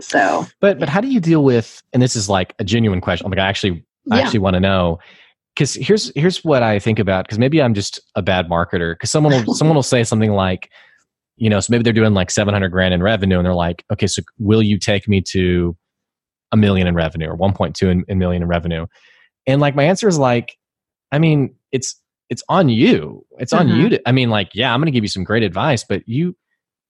so, 0.00 0.46
but, 0.60 0.78
but 0.78 0.88
how 0.88 1.00
do 1.00 1.08
you 1.08 1.20
deal 1.20 1.42
with, 1.42 1.82
and 1.92 2.02
this 2.02 2.14
is 2.14 2.28
like 2.28 2.54
a 2.58 2.64
genuine 2.64 3.00
question. 3.00 3.28
Like 3.30 3.38
I 3.38 3.48
actually, 3.48 3.84
I 4.10 4.18
yeah. 4.18 4.24
actually 4.24 4.40
want 4.40 4.54
to 4.54 4.60
know, 4.60 4.98
because 5.54 5.74
here's 5.74 6.12
here's 6.14 6.44
what 6.44 6.62
I 6.62 6.78
think 6.78 6.98
about 6.98 7.24
because 7.26 7.38
maybe 7.38 7.60
I'm 7.60 7.74
just 7.74 8.00
a 8.14 8.22
bad 8.22 8.48
marketer 8.48 8.94
because 8.94 9.10
someone 9.10 9.44
will 9.44 9.54
someone 9.54 9.74
will 9.74 9.82
say 9.82 10.04
something 10.04 10.32
like 10.32 10.70
you 11.42 11.50
know 11.50 11.58
so 11.58 11.72
maybe 11.72 11.82
they're 11.82 11.92
doing 11.92 12.14
like 12.14 12.30
700 12.30 12.68
grand 12.68 12.94
in 12.94 13.02
revenue 13.02 13.36
and 13.36 13.44
they're 13.44 13.52
like 13.52 13.84
okay 13.92 14.06
so 14.06 14.22
will 14.38 14.62
you 14.62 14.78
take 14.78 15.08
me 15.08 15.20
to 15.20 15.76
a 16.52 16.56
million 16.56 16.86
in 16.86 16.94
revenue 16.94 17.28
or 17.28 17.36
1.2 17.36 17.90
in, 17.90 18.04
in 18.06 18.16
million 18.16 18.42
in 18.42 18.48
revenue 18.48 18.86
and 19.48 19.60
like 19.60 19.74
my 19.74 19.82
answer 19.82 20.06
is 20.06 20.18
like 20.18 20.56
I 21.10 21.18
mean 21.18 21.56
it's 21.72 22.00
it's 22.30 22.44
on 22.48 22.68
you 22.68 23.26
it's 23.40 23.52
on 23.52 23.66
mm-hmm. 23.66 23.80
you 23.80 23.88
to 23.88 24.08
I 24.08 24.12
mean 24.12 24.30
like 24.30 24.50
yeah 24.54 24.72
I'm 24.72 24.78
going 24.78 24.86
to 24.86 24.92
give 24.92 25.02
you 25.02 25.08
some 25.08 25.24
great 25.24 25.42
advice 25.42 25.82
but 25.82 26.06
you 26.06 26.36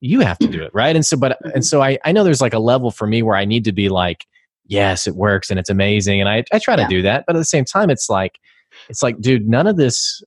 you 0.01 0.19
have 0.19 0.37
to 0.37 0.47
do 0.47 0.61
it 0.61 0.69
right 0.71 0.95
and 0.95 1.03
so 1.03 1.17
but 1.17 1.39
and 1.41 1.53
mm-hmm. 1.53 1.61
so 1.61 1.81
I 1.81 1.97
I 2.05 2.11
know 2.11 2.23
there's 2.23 2.41
like 2.41 2.53
a 2.53 2.59
level 2.59 2.91
for 2.91 3.07
me 3.07 3.23
where 3.23 3.35
I 3.35 3.45
need 3.45 3.63
to 3.65 3.71
be 3.71 3.89
like 3.89 4.27
yes 4.67 5.07
it 5.07 5.15
works 5.15 5.49
and 5.49 5.59
it's 5.59 5.71
amazing 5.71 6.19
and 6.19 6.29
I 6.29 6.43
I 6.53 6.59
try 6.59 6.75
yeah. 6.75 6.83
to 6.83 6.89
do 6.95 7.01
that 7.01 7.23
but 7.25 7.35
at 7.35 7.39
the 7.39 7.45
same 7.45 7.65
time 7.65 7.89
it's 7.89 8.07
like 8.07 8.37
it's 8.87 9.01
like 9.01 9.19
dude 9.19 9.49
none 9.49 9.65
of 9.65 9.77
this 9.77 10.21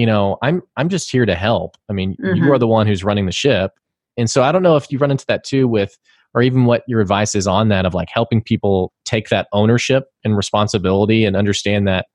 you 0.00 0.06
know 0.06 0.38
i'm 0.42 0.62
i'm 0.78 0.88
just 0.88 1.10
here 1.10 1.26
to 1.26 1.34
help. 1.34 1.76
I 1.90 1.92
mean 1.92 2.16
mm-hmm. 2.16 2.42
you 2.42 2.50
are 2.52 2.58
the 2.58 2.66
one 2.66 2.86
who's 2.86 3.04
running 3.04 3.26
the 3.26 3.32
ship. 3.32 3.72
And 4.16 4.30
so 4.30 4.42
i 4.42 4.50
don't 4.50 4.62
know 4.62 4.76
if 4.76 4.90
you 4.90 4.98
run 4.98 5.10
into 5.10 5.26
that 5.26 5.44
too 5.44 5.68
with 5.68 5.98
or 6.32 6.42
even 6.42 6.64
what 6.64 6.84
your 6.86 7.00
advice 7.00 7.34
is 7.34 7.46
on 7.46 7.68
that 7.68 7.84
of 7.84 7.92
like 7.92 8.08
helping 8.08 8.42
people 8.42 8.92
take 9.04 9.28
that 9.28 9.48
ownership 9.52 10.04
and 10.24 10.36
responsibility 10.36 11.24
and 11.24 11.36
understand 11.36 11.86
that 11.86 12.06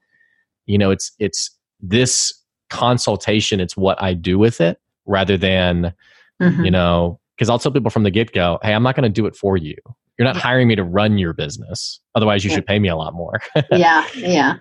you 0.66 0.78
know 0.78 0.90
it's 0.90 1.12
it's 1.20 1.52
this 1.80 2.34
consultation 2.70 3.60
it's 3.60 3.78
what 3.78 4.02
i 4.02 4.14
do 4.14 4.40
with 4.40 4.60
it 4.62 4.80
rather 5.06 5.38
than 5.38 5.94
mm-hmm. 6.42 6.66
you 6.66 6.72
know 6.72 7.20
because 7.36 7.50
i'll 7.50 7.60
tell 7.60 7.72
people 7.72 7.92
from 7.92 8.04
the 8.04 8.12
get-go 8.12 8.58
hey 8.64 8.74
i'm 8.74 8.84
not 8.84 8.96
going 8.96 9.04
to 9.04 9.10
do 9.10 9.28
it 9.28 9.36
for 9.36 9.58
you. 9.58 9.76
You're 10.18 10.26
not 10.26 10.38
hiring 10.38 10.70
me 10.70 10.76
to 10.76 10.84
run 10.86 11.18
your 11.18 11.34
business. 11.34 12.00
Otherwise 12.16 12.46
you 12.46 12.50
should 12.50 12.66
pay 12.66 12.80
me 12.80 12.88
a 12.88 12.96
lot 12.96 13.14
more. 13.14 13.42
Yeah 13.72 14.08
yeah 14.16 14.56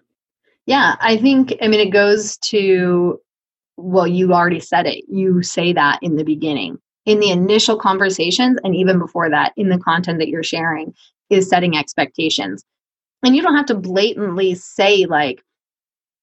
yeah, 0.66 0.96
I 1.00 1.16
think, 1.16 1.54
I 1.60 1.68
mean, 1.68 1.80
it 1.80 1.90
goes 1.90 2.36
to, 2.38 3.20
well, 3.76 4.06
you 4.06 4.32
already 4.32 4.60
said 4.60 4.86
it. 4.86 5.04
You 5.08 5.42
say 5.42 5.72
that 5.72 5.98
in 6.02 6.16
the 6.16 6.24
beginning, 6.24 6.78
in 7.06 7.20
the 7.20 7.30
initial 7.30 7.76
conversations, 7.76 8.58
and 8.64 8.74
even 8.74 8.98
before 8.98 9.28
that, 9.30 9.52
in 9.56 9.68
the 9.68 9.78
content 9.78 10.18
that 10.20 10.28
you're 10.28 10.42
sharing, 10.42 10.94
is 11.28 11.48
setting 11.48 11.76
expectations. 11.76 12.64
And 13.22 13.34
you 13.34 13.42
don't 13.42 13.56
have 13.56 13.66
to 13.66 13.74
blatantly 13.74 14.54
say, 14.54 15.06
like, 15.06 15.42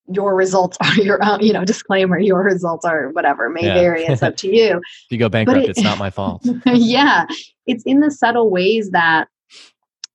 your 0.08 0.36
results 0.36 0.78
are 0.82 0.96
your 0.96 1.24
own, 1.24 1.42
you 1.42 1.54
know, 1.54 1.64
disclaimer, 1.64 2.20
your 2.20 2.44
results 2.44 2.86
are 2.86 3.10
whatever, 3.12 3.50
may 3.50 3.66
yeah. 3.66 3.76
vary, 3.76 4.06
it's 4.06 4.24
up 4.24 4.36
to 4.38 4.48
you. 4.48 4.78
if 5.06 5.12
you 5.12 5.18
go 5.18 5.30
bankrupt, 5.30 5.60
it, 5.60 5.70
it's 5.70 5.82
not 5.82 5.98
my 5.98 6.10
fault. 6.10 6.46
yeah. 6.66 7.26
It's 7.68 7.84
in 7.86 8.00
the 8.00 8.12
subtle 8.12 8.50
ways 8.50 8.92
that 8.92 9.28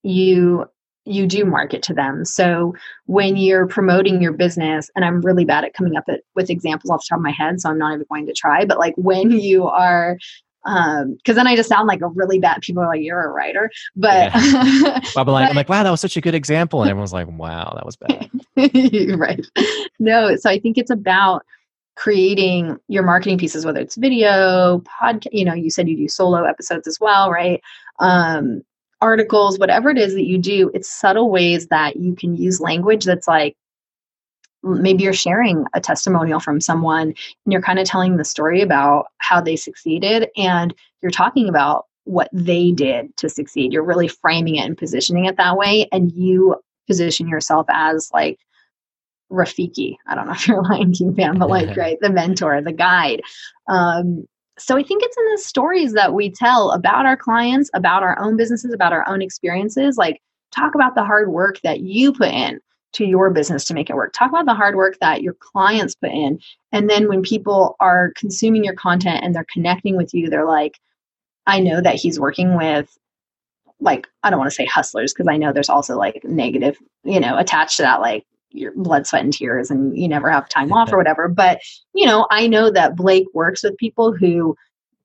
you 0.03 0.65
you 1.07 1.25
do 1.25 1.45
market 1.45 1.81
to 1.83 1.93
them. 1.93 2.25
So 2.25 2.75
when 3.05 3.37
you're 3.37 3.67
promoting 3.67 4.21
your 4.21 4.33
business, 4.33 4.89
and 4.95 5.05
I'm 5.05 5.21
really 5.21 5.45
bad 5.45 5.63
at 5.63 5.73
coming 5.73 5.95
up 5.95 6.05
at, 6.07 6.21
with 6.35 6.49
examples 6.49 6.91
off 6.91 7.01
the 7.01 7.07
top 7.09 7.19
of 7.19 7.23
my 7.23 7.31
head, 7.31 7.61
so 7.61 7.69
I'm 7.69 7.77
not 7.77 7.93
even 7.93 8.05
going 8.09 8.25
to 8.27 8.33
try, 8.33 8.65
but 8.65 8.77
like 8.77 8.93
when 8.97 9.31
you 9.31 9.67
are 9.67 10.17
um 10.65 11.13
because 11.15 11.35
then 11.35 11.47
i 11.47 11.55
just 11.55 11.69
sound 11.69 11.87
like 11.87 12.01
a 12.01 12.07
really 12.09 12.39
bad 12.39 12.61
people 12.61 12.83
are 12.83 12.87
like 12.87 13.01
you're 13.01 13.23
a 13.23 13.29
writer. 13.31 13.71
But 13.95 14.33
yeah. 14.35 14.99
well, 15.15 15.25
but 15.25 15.31
like, 15.31 15.49
i'm 15.49 15.55
like 15.55 15.69
wow 15.69 15.83
that 15.83 15.91
was 15.91 16.01
such 16.01 16.17
a 16.17 16.21
good 16.21 16.35
example. 16.35 16.81
And 16.81 16.89
everyone's 16.89 17.13
like 17.13 17.27
wow 17.27 17.73
that 17.75 17.85
was 17.85 17.95
bad. 17.95 18.29
Right. 19.17 19.45
No 19.99 20.35
so 20.35 20.49
i 20.49 20.59
think 20.59 20.77
it's 20.77 20.91
about 20.91 21.45
creating 21.95 22.77
your 22.87 23.03
marketing 23.03 23.37
pieces 23.37 23.65
whether 23.65 23.79
it's 23.79 23.95
video 23.95 24.79
podcast 25.01 25.27
you 25.31 25.45
know 25.45 25.53
you 25.53 25.71
said 25.71 25.87
you 25.87 25.97
do 25.97 26.07
solo 26.07 26.43
episodes 26.43 26.87
as 26.87 26.99
well 26.99 27.31
right? 27.31 27.61
Um 27.99 28.61
articles, 29.01 29.59
whatever 29.59 29.89
it 29.89 29.97
is 29.97 30.13
that 30.13 30.25
you 30.25 30.37
do, 30.37 30.71
it's 30.73 30.89
subtle 30.89 31.29
ways 31.29 31.67
that 31.67 31.97
you 31.97 32.15
can 32.15 32.35
use 32.35 32.59
language 32.59 33.05
that's 33.05 33.27
like 33.27 33.55
maybe 34.63 35.03
you're 35.03 35.13
sharing 35.13 35.65
a 35.73 35.79
testimonial 35.79 36.39
from 36.39 36.59
someone 36.59 37.07
and 37.09 37.15
you're 37.45 37.61
kind 37.61 37.79
of 37.79 37.87
telling 37.87 38.17
the 38.17 38.25
story 38.25 38.61
about 38.61 39.07
how 39.19 39.39
they 39.39 39.55
succeeded 39.55 40.29
and 40.35 40.73
you're 41.01 41.11
talking 41.11 41.47
about 41.47 41.85
what 42.05 42.29
they 42.33 42.71
did 42.71 43.15
to 43.17 43.29
succeed. 43.29 43.71
You're 43.71 43.83
really 43.83 44.07
framing 44.07 44.55
it 44.55 44.65
and 44.65 44.77
positioning 44.77 45.25
it 45.25 45.37
that 45.37 45.57
way 45.57 45.87
and 45.91 46.11
you 46.11 46.55
position 46.87 47.27
yourself 47.27 47.67
as 47.69 48.09
like 48.13 48.39
Rafiki. 49.31 49.97
I 50.07 50.15
don't 50.15 50.25
know 50.25 50.33
if 50.33 50.47
you're 50.47 50.59
a 50.59 50.63
Lion 50.63 50.93
King 50.93 51.13
fan, 51.13 51.37
but 51.37 51.49
like, 51.49 51.75
right, 51.77 51.97
the 52.01 52.09
mentor, 52.09 52.61
the 52.61 52.71
guide. 52.71 53.21
Um, 53.67 54.25
so 54.57 54.77
I 54.77 54.83
think 54.83 55.03
it's 55.03 55.17
in 55.17 55.31
the 55.31 55.37
stories 55.37 55.93
that 55.93 56.13
we 56.13 56.31
tell 56.31 56.71
about 56.71 57.05
our 57.05 57.17
clients, 57.17 57.69
about 57.73 58.03
our 58.03 58.17
own 58.19 58.37
businesses, 58.37 58.73
about 58.73 58.93
our 58.93 59.07
own 59.07 59.21
experiences. 59.21 59.97
Like, 59.97 60.21
talk 60.51 60.75
about 60.75 60.95
the 60.95 61.03
hard 61.03 61.29
work 61.29 61.59
that 61.61 61.81
you 61.81 62.13
put 62.13 62.29
in 62.29 62.59
to 62.93 63.05
your 63.05 63.29
business 63.29 63.65
to 63.65 63.73
make 63.73 63.89
it 63.89 63.95
work. 63.95 64.13
Talk 64.13 64.29
about 64.29 64.45
the 64.45 64.53
hard 64.53 64.75
work 64.75 64.97
that 65.01 65.21
your 65.21 65.33
clients 65.33 65.95
put 65.95 66.11
in. 66.11 66.39
And 66.71 66.89
then 66.89 67.07
when 67.07 67.21
people 67.21 67.75
are 67.79 68.11
consuming 68.15 68.63
your 68.63 68.73
content 68.73 69.23
and 69.23 69.35
they're 69.35 69.45
connecting 69.53 69.97
with 69.97 70.13
you, 70.13 70.29
they're 70.29 70.45
like, 70.47 70.79
I 71.45 71.59
know 71.59 71.81
that 71.81 71.95
he's 71.95 72.19
working 72.19 72.55
with 72.57 72.97
like 73.79 74.07
I 74.23 74.29
don't 74.29 74.39
want 74.39 74.49
to 74.49 74.55
say 74.55 74.65
hustlers 74.65 75.13
because 75.13 75.27
I 75.29 75.37
know 75.37 75.53
there's 75.53 75.69
also 75.69 75.97
like 75.97 76.23
negative, 76.23 76.77
you 77.03 77.19
know, 77.19 77.37
attached 77.37 77.77
to 77.77 77.83
that 77.83 78.01
like 78.01 78.25
your 78.51 78.71
blood, 78.75 79.05
sweat, 79.07 79.23
and 79.23 79.33
tears, 79.33 79.69
and 79.69 79.97
you 79.97 80.07
never 80.07 80.29
have 80.31 80.49
time 80.49 80.71
off 80.71 80.91
or 80.91 80.97
whatever. 80.99 81.27
But, 81.27 81.59
you 81.93 82.05
know, 82.05 82.27
I 82.31 82.47
know 82.47 82.71
that 82.71 82.95
Blake 82.95 83.27
works 83.33 83.63
with 83.63 83.77
people 83.77 84.13
who 84.13 84.55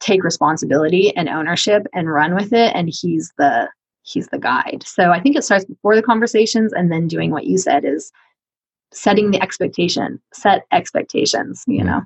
take 0.01 0.25
responsibility 0.25 1.15
and 1.17 1.29
ownership 1.29 1.87
and 1.95 2.11
run 2.11 2.35
with 2.35 2.53
it. 2.53 2.73
And 2.75 2.89
he's 2.89 3.33
the 3.39 3.69
he's 4.03 4.29
the 4.29 4.39
guide. 4.39 4.83
So 4.85 5.13
I 5.13 5.21
think 5.21 5.37
it 5.37 5.45
starts 5.45 5.65
before 5.65 5.95
the 5.95 6.03
conversations 6.03 6.73
and 6.73 6.91
then 6.91 7.07
doing 7.07 7.31
what 7.31 7.47
you 7.47 7.57
said 7.57 7.85
is 7.85 8.11
setting 8.93 9.31
the 9.31 9.43
expectation 9.43 10.21
set 10.33 10.65
expectations 10.73 11.65
you 11.67 11.83
know? 11.83 12.01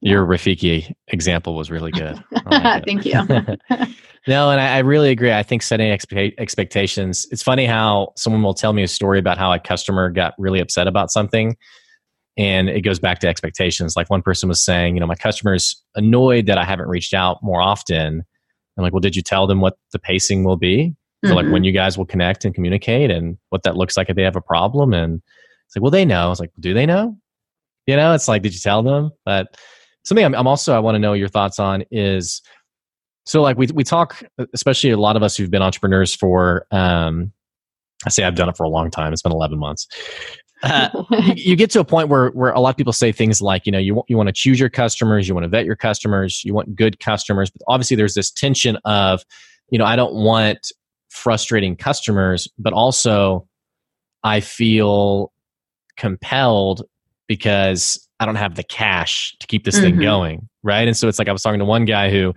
Your 0.00 0.26
rafiki 0.26 0.92
example 1.08 1.54
was 1.54 1.70
really 1.70 1.92
good. 1.92 2.22
Like 2.46 2.84
thank 2.84 3.06
you. 3.06 3.20
No 4.26 4.48
and 4.50 4.58
I, 4.58 4.76
I, 4.76 4.78
really 4.78 5.10
agree. 5.10 5.34
I 5.34 5.42
think 5.42 5.62
setting 5.62 5.90
expe- 5.90 6.32
expectations 6.38 7.26
it's 7.30 7.42
funny 7.42 7.66
how 7.66 8.14
someone 8.16 8.42
will 8.42 8.54
tell 8.54 8.72
me 8.72 8.82
a 8.82 8.88
story 8.88 9.18
about 9.18 9.36
how 9.36 9.52
a 9.52 9.58
customer 9.58 10.08
got 10.08 10.32
really 10.38 10.60
upset 10.60 10.86
about 10.86 11.10
something 11.10 11.58
and 12.38 12.70
it 12.70 12.80
goes 12.80 12.98
back 12.98 13.18
to 13.18 13.28
expectations. 13.28 13.96
Like 13.96 14.08
one 14.08 14.22
person 14.22 14.48
was 14.48 14.64
saying 14.64 14.94
you 14.94 15.00
know 15.00 15.06
my 15.06 15.14
customer's 15.14 15.82
annoyed 15.94 16.46
that 16.46 16.56
i 16.56 16.64
haven't 16.64 16.88
reached 16.88 17.12
out 17.12 17.42
more 17.42 17.60
often. 17.60 18.24
I'm 18.78 18.82
like 18.82 18.94
well 18.94 19.00
did 19.00 19.14
you 19.14 19.22
tell 19.22 19.46
them 19.46 19.60
what 19.60 19.76
the 19.92 19.98
pacing 19.98 20.44
will 20.44 20.56
be? 20.56 20.94
So 21.24 21.28
mm-hmm. 21.28 21.36
like 21.36 21.52
when 21.52 21.64
you 21.64 21.72
guys 21.72 21.98
will 21.98 22.06
connect 22.06 22.44
and 22.44 22.54
communicate 22.54 23.10
and 23.10 23.36
what 23.50 23.62
that 23.64 23.76
looks 23.76 23.96
like 23.96 24.08
if 24.08 24.16
they 24.16 24.22
have 24.22 24.36
a 24.36 24.42
problem 24.42 24.92
and 24.92 25.22
it's 25.66 25.76
like, 25.76 25.82
well, 25.82 25.90
they 25.90 26.04
know. 26.04 26.26
I 26.26 26.28
was 26.28 26.40
like, 26.40 26.52
do 26.60 26.74
they 26.74 26.86
know? 26.86 27.16
You 27.86 27.96
know, 27.96 28.14
it's 28.14 28.28
like, 28.28 28.42
did 28.42 28.54
you 28.54 28.60
tell 28.60 28.82
them? 28.82 29.10
But 29.24 29.56
something 30.04 30.24
I'm, 30.24 30.34
I'm 30.34 30.46
also 30.46 30.74
I 30.74 30.78
want 30.78 30.94
to 30.94 30.98
know 30.98 31.12
your 31.12 31.28
thoughts 31.28 31.58
on 31.58 31.84
is 31.90 32.42
so 33.24 33.42
like 33.42 33.56
we 33.56 33.66
we 33.74 33.84
talk, 33.84 34.22
especially 34.52 34.90
a 34.90 34.96
lot 34.96 35.16
of 35.16 35.22
us 35.22 35.36
who've 35.36 35.50
been 35.50 35.62
entrepreneurs 35.62 36.14
for 36.14 36.66
um, 36.70 37.32
I 38.06 38.10
say 38.10 38.24
I've 38.24 38.34
done 38.34 38.48
it 38.48 38.56
for 38.56 38.64
a 38.64 38.68
long 38.68 38.90
time. 38.90 39.12
It's 39.12 39.22
been 39.22 39.32
11 39.32 39.58
months. 39.58 39.86
Uh, 40.62 40.88
you, 41.10 41.34
you, 41.36 41.56
get 41.56 41.70
to 41.70 41.80
a 41.80 41.84
point 41.84 42.08
where 42.08 42.28
where 42.30 42.52
a 42.52 42.60
lot 42.60 42.70
of 42.70 42.76
people 42.76 42.92
say 42.92 43.12
things 43.12 43.40
like, 43.40 43.66
you 43.66 43.72
know, 43.72 43.78
you 43.78 44.02
you 44.08 44.16
want 44.16 44.28
to 44.28 44.32
choose 44.32 44.60
your 44.60 44.68
customers, 44.68 45.28
you 45.28 45.34
want 45.34 45.44
to 45.44 45.48
vet 45.48 45.64
your 45.64 45.76
customers, 45.76 46.42
you 46.44 46.54
want 46.54 46.74
good 46.74 47.00
customers, 47.00 47.50
but 47.50 47.62
obviously 47.68 47.96
there's 47.96 48.14
this 48.14 48.30
tension 48.30 48.76
of, 48.84 49.24
you 49.70 49.78
know, 49.78 49.84
I 49.84 49.96
don't 49.96 50.14
want 50.14 50.72
frustrating 51.10 51.76
customers, 51.76 52.48
but 52.58 52.72
also 52.72 53.46
I 54.22 54.40
feel 54.40 55.32
compelled 55.96 56.82
because 57.26 58.08
I 58.20 58.26
don't 58.26 58.36
have 58.36 58.54
the 58.54 58.62
cash 58.62 59.36
to 59.40 59.46
keep 59.46 59.64
this 59.64 59.76
mm-hmm. 59.76 59.84
thing 59.84 60.00
going, 60.00 60.48
right? 60.62 60.86
And 60.86 60.96
so 60.96 61.08
it's 61.08 61.18
like 61.18 61.28
I 61.28 61.32
was 61.32 61.42
talking 61.42 61.58
to 61.58 61.64
one 61.64 61.84
guy 61.84 62.10
who 62.10 62.34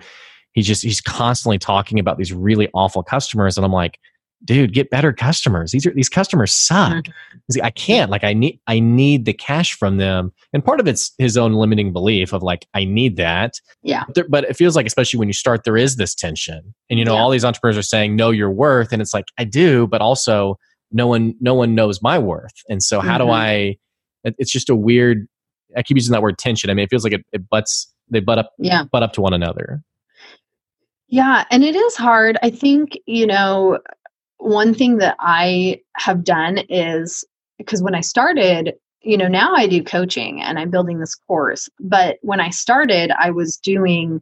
he 0.53 0.62
just 0.62 0.84
he's 0.84 1.01
constantly 1.01 1.60
talking 1.60 1.99
about 1.99 2.18
these 2.18 2.34
really 2.34 2.70
awful 2.74 3.03
customers, 3.03 3.58
and 3.58 3.66
I'm 3.66 3.72
like, 3.72 3.99
dude, 4.43 4.74
get 4.74 4.89
better 4.89 5.14
customers. 5.14 5.72
These 5.72 5.86
are 5.86 5.93
these 5.93 6.10
customers 6.10 6.53
suck. 6.53 7.05
Mm-hmm. 7.05 7.64
I 7.64 7.70
can't 7.70 8.10
like 8.12 8.24
I 8.24 8.34
need 8.34 8.60
I 8.68 8.80
need 8.80 9.26
the 9.26 9.34
cash 9.34 9.74
from 9.74 9.97
them, 9.97 10.34
and 10.53 10.66
part 10.66 10.80
of 10.80 10.88
it's 10.88 11.14
his 11.18 11.38
own 11.38 11.53
limiting 11.53 11.93
belief 11.93 12.34
of 12.34 12.43
like 12.43 12.68
I 12.74 12.84
need 12.86 13.18
that. 13.18 13.62
Yeah. 13.84 14.03
But, 14.08 14.16
there, 14.16 14.26
but 14.30 14.43
it 14.45 14.55
feels 14.55 14.76
like 14.76 14.86
especially 14.86 15.20
when 15.20 15.30
you 15.30 15.34
start, 15.34 15.64
there 15.64 15.78
is 15.78 15.95
this 15.95 16.16
tension, 16.16 16.74
and 16.89 16.99
you 16.99 17.05
know 17.05 17.14
yeah. 17.14 17.22
all 17.22 17.30
these 17.30 17.45
entrepreneurs 17.45 17.78
are 17.78 17.84
saying 17.84 18.16
know 18.16 18.32
your 18.32 18.51
worth, 18.51 18.91
and 18.91 19.01
it's 19.01 19.14
like 19.14 19.26
I 19.38 19.43
do, 19.43 19.88
but 19.88 20.01
also 20.01 20.58
no 20.91 21.07
one 21.07 21.35
no 21.39 21.53
one 21.53 21.75
knows 21.75 22.01
my 22.01 22.17
worth 22.17 22.63
and 22.69 22.81
so 22.81 22.99
how 22.99 23.17
mm-hmm. 23.17 23.27
do 23.27 23.31
i 23.31 23.77
it's 24.23 24.51
just 24.51 24.69
a 24.69 24.75
weird 24.75 25.27
i 25.75 25.83
keep 25.83 25.95
using 25.95 26.11
that 26.11 26.21
word 26.21 26.38
tension 26.38 26.69
i 26.69 26.73
mean 26.73 26.83
it 26.83 26.89
feels 26.89 27.03
like 27.03 27.13
it, 27.13 27.25
it 27.33 27.49
butts 27.49 27.91
they 28.09 28.19
butt 28.19 28.38
up 28.38 28.51
yeah 28.57 28.83
butt 28.83 29.03
up 29.03 29.13
to 29.13 29.21
one 29.21 29.33
another 29.33 29.81
yeah 31.07 31.45
and 31.51 31.63
it 31.63 31.75
is 31.75 31.95
hard 31.95 32.38
i 32.41 32.49
think 32.49 32.97
you 33.05 33.27
know 33.27 33.79
one 34.38 34.73
thing 34.73 34.97
that 34.97 35.15
i 35.19 35.79
have 35.95 36.23
done 36.23 36.59
is 36.69 37.25
because 37.57 37.81
when 37.81 37.95
i 37.95 38.01
started 38.01 38.73
you 39.01 39.17
know 39.17 39.27
now 39.27 39.53
i 39.55 39.67
do 39.67 39.83
coaching 39.83 40.41
and 40.41 40.57
i'm 40.57 40.69
building 40.69 40.99
this 40.99 41.15
course 41.15 41.69
but 41.79 42.17
when 42.21 42.39
i 42.39 42.49
started 42.49 43.11
i 43.19 43.29
was 43.29 43.57
doing 43.57 44.21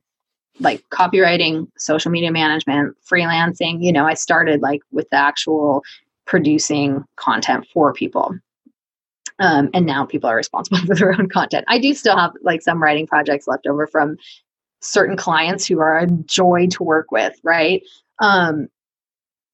like 0.59 0.84
copywriting, 0.89 1.68
social 1.78 2.11
media 2.11 2.32
management, 2.32 2.95
freelancing. 3.09 3.84
You 3.84 3.91
know, 3.91 4.05
I 4.05 4.13
started 4.13 4.61
like 4.61 4.82
with 4.91 5.09
the 5.09 5.18
actual 5.18 5.84
producing 6.26 7.04
content 7.18 7.68
for 7.74 7.94
people. 7.94 8.36
Um, 9.40 9.70
and 9.74 9.86
now 9.86 10.06
people 10.06 10.30
are 10.30 10.36
responsible 10.36 10.78
for 10.86 10.96
their 10.96 11.14
own 11.14 11.30
content. 11.30 11.66
I 11.68 11.80
do 11.80 11.94
still 11.94 12.18
have 12.18 12.32
like 12.42 12.62
some 12.62 12.82
writing 12.82 13.08
projects 13.08 13.48
left 13.48 13.68
over 13.68 13.88
from 13.88 14.18
certain 14.82 15.18
clients 15.18 15.66
who 15.66 15.80
are 15.80 15.98
a 15.98 16.08
joy 16.08 16.68
to 16.72 16.84
work 16.84 17.12
with, 17.12 17.34
right? 17.44 17.84
Um, 18.20 18.68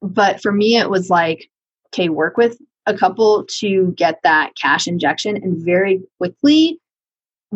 but 0.01 0.41
for 0.41 0.51
me, 0.51 0.77
it 0.77 0.89
was 0.89 1.09
like, 1.09 1.49
okay, 1.89 2.09
work 2.09 2.37
with 2.37 2.57
a 2.87 2.97
couple 2.97 3.45
to 3.59 3.93
get 3.95 4.19
that 4.23 4.55
cash 4.55 4.87
injection 4.87 5.37
and 5.37 5.63
very 5.63 6.01
quickly 6.17 6.79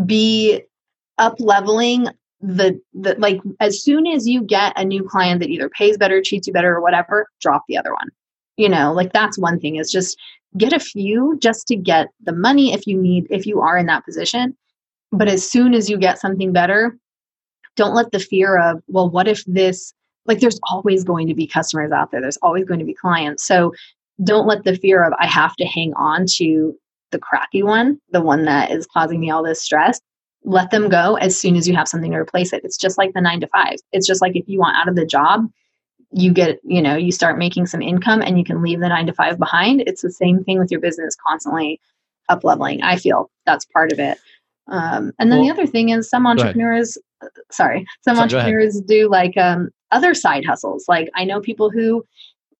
be 0.06 0.62
up 1.18 1.40
leveling 1.40 2.08
the 2.42 2.80
the 2.94 3.16
like 3.18 3.40
as 3.60 3.82
soon 3.82 4.06
as 4.06 4.28
you 4.28 4.42
get 4.42 4.74
a 4.76 4.84
new 4.84 5.04
client 5.04 5.40
that 5.40 5.50
either 5.50 5.70
pays 5.70 5.98
better 5.98 6.22
treats 6.22 6.48
you 6.48 6.54
better 6.54 6.76
or 6.76 6.82
whatever 6.82 7.28
drop 7.42 7.64
the 7.68 7.78
other 7.78 7.94
one 7.94 8.10
you 8.58 8.70
know 8.70 8.94
like 8.94 9.14
that's 9.14 9.38
one 9.38 9.60
thing 9.60 9.76
is 9.76 9.92
just 9.92 10.18
get 10.58 10.74
a 10.74 10.80
few 10.80 11.38
just 11.42 11.68
to 11.68 11.76
get 11.76 12.08
the 12.24 12.34
money 12.34 12.74
if 12.74 12.88
you 12.88 12.98
need 13.00 13.28
if 13.30 13.46
you 13.46 13.62
are 13.62 13.78
in 13.78 13.86
that 13.88 14.06
position. 14.06 14.56
But 15.12 15.28
as 15.28 15.50
soon 15.50 15.74
as 15.74 15.90
you 15.90 15.98
get 15.98 16.20
something 16.20 16.52
better 16.52 16.98
don't 17.76 17.94
let 17.94 18.12
the 18.12 18.20
fear 18.20 18.58
of 18.58 18.82
well 18.88 19.10
what 19.10 19.28
if 19.28 19.44
this 19.46 19.94
like 20.26 20.40
there's 20.40 20.60
always 20.64 21.04
going 21.04 21.28
to 21.28 21.36
be 21.36 21.46
customers 21.46 21.92
out 21.92 22.12
there. 22.12 22.22
There's 22.22 22.38
always 22.38 22.66
going 22.66 22.80
to 22.80 22.86
be 22.86 22.94
clients. 22.94 23.46
So 23.46 23.74
don't 24.24 24.48
let 24.48 24.64
the 24.64 24.78
fear 24.78 25.04
of 25.04 25.14
i 25.20 25.28
have 25.28 25.56
to 25.58 25.66
hang 25.66 25.94
on 25.96 26.26
to 26.26 26.74
the 27.12 27.20
crappy 27.20 27.64
one 27.64 28.00
the 28.12 28.22
one 28.22 28.46
that 28.46 28.72
is 28.72 28.88
causing 28.88 29.20
me 29.20 29.30
all 29.30 29.44
this 29.44 29.62
stress 29.62 30.00
let 30.44 30.72
them 30.72 30.90
go 30.90 31.16
as 31.16 31.38
soon 31.38 31.56
as 31.56 31.68
you 31.68 31.76
have 31.76 31.88
something 31.88 32.12
to 32.12 32.18
replace 32.18 32.54
it. 32.54 32.64
It's 32.64 32.78
just 32.78 33.00
like 33.00 33.14
the 33.14 33.22
9 33.22 33.42
to 33.42 33.48
5 33.48 33.76
it's 33.92 34.08
just 34.08 34.22
like 34.22 34.36
if 34.36 34.48
you 34.48 34.60
want 34.60 34.78
out 34.78 34.88
of 34.88 34.96
the 34.96 35.06
job 35.06 35.48
you 36.16 36.32
get 36.32 36.60
you 36.64 36.82
know 36.82 36.96
you 36.96 37.12
start 37.12 37.38
making 37.38 37.66
some 37.68 37.82
income 37.82 38.22
and 38.22 38.38
you 38.38 38.44
can 38.44 38.62
leave 38.62 38.80
the 38.80 38.88
9 38.88 39.06
to 39.08 39.14
5 39.14 39.38
behind 39.38 39.84
it's 39.86 40.02
the 40.02 40.12
same 40.12 40.44
thing 40.44 40.58
with 40.58 40.72
your 40.72 40.80
business 40.80 41.16
constantly 41.28 41.80
up 42.30 42.44
leveling 42.44 42.82
i 42.82 42.96
feel 42.96 43.30
that's 43.46 43.66
part 43.66 43.92
of 43.92 44.00
it. 44.00 44.18
Um, 44.68 45.12
and 45.20 45.32
then 45.32 45.40
well, 45.42 45.48
the 45.48 45.54
other 45.62 45.68
thing 45.68 45.90
is 45.90 46.10
some 46.10 46.26
entrepreneurs 46.26 46.98
sorry 47.52 47.86
some 48.02 48.18
entrepreneurs 48.18 48.82
do 48.82 49.10
like 49.10 49.38
um, 49.38 49.70
other 49.92 50.16
side 50.16 50.46
hustles. 50.46 50.86
Like 50.88 51.10
i 51.16 51.24
know 51.24 51.40
people 51.40 51.70
who 51.70 52.04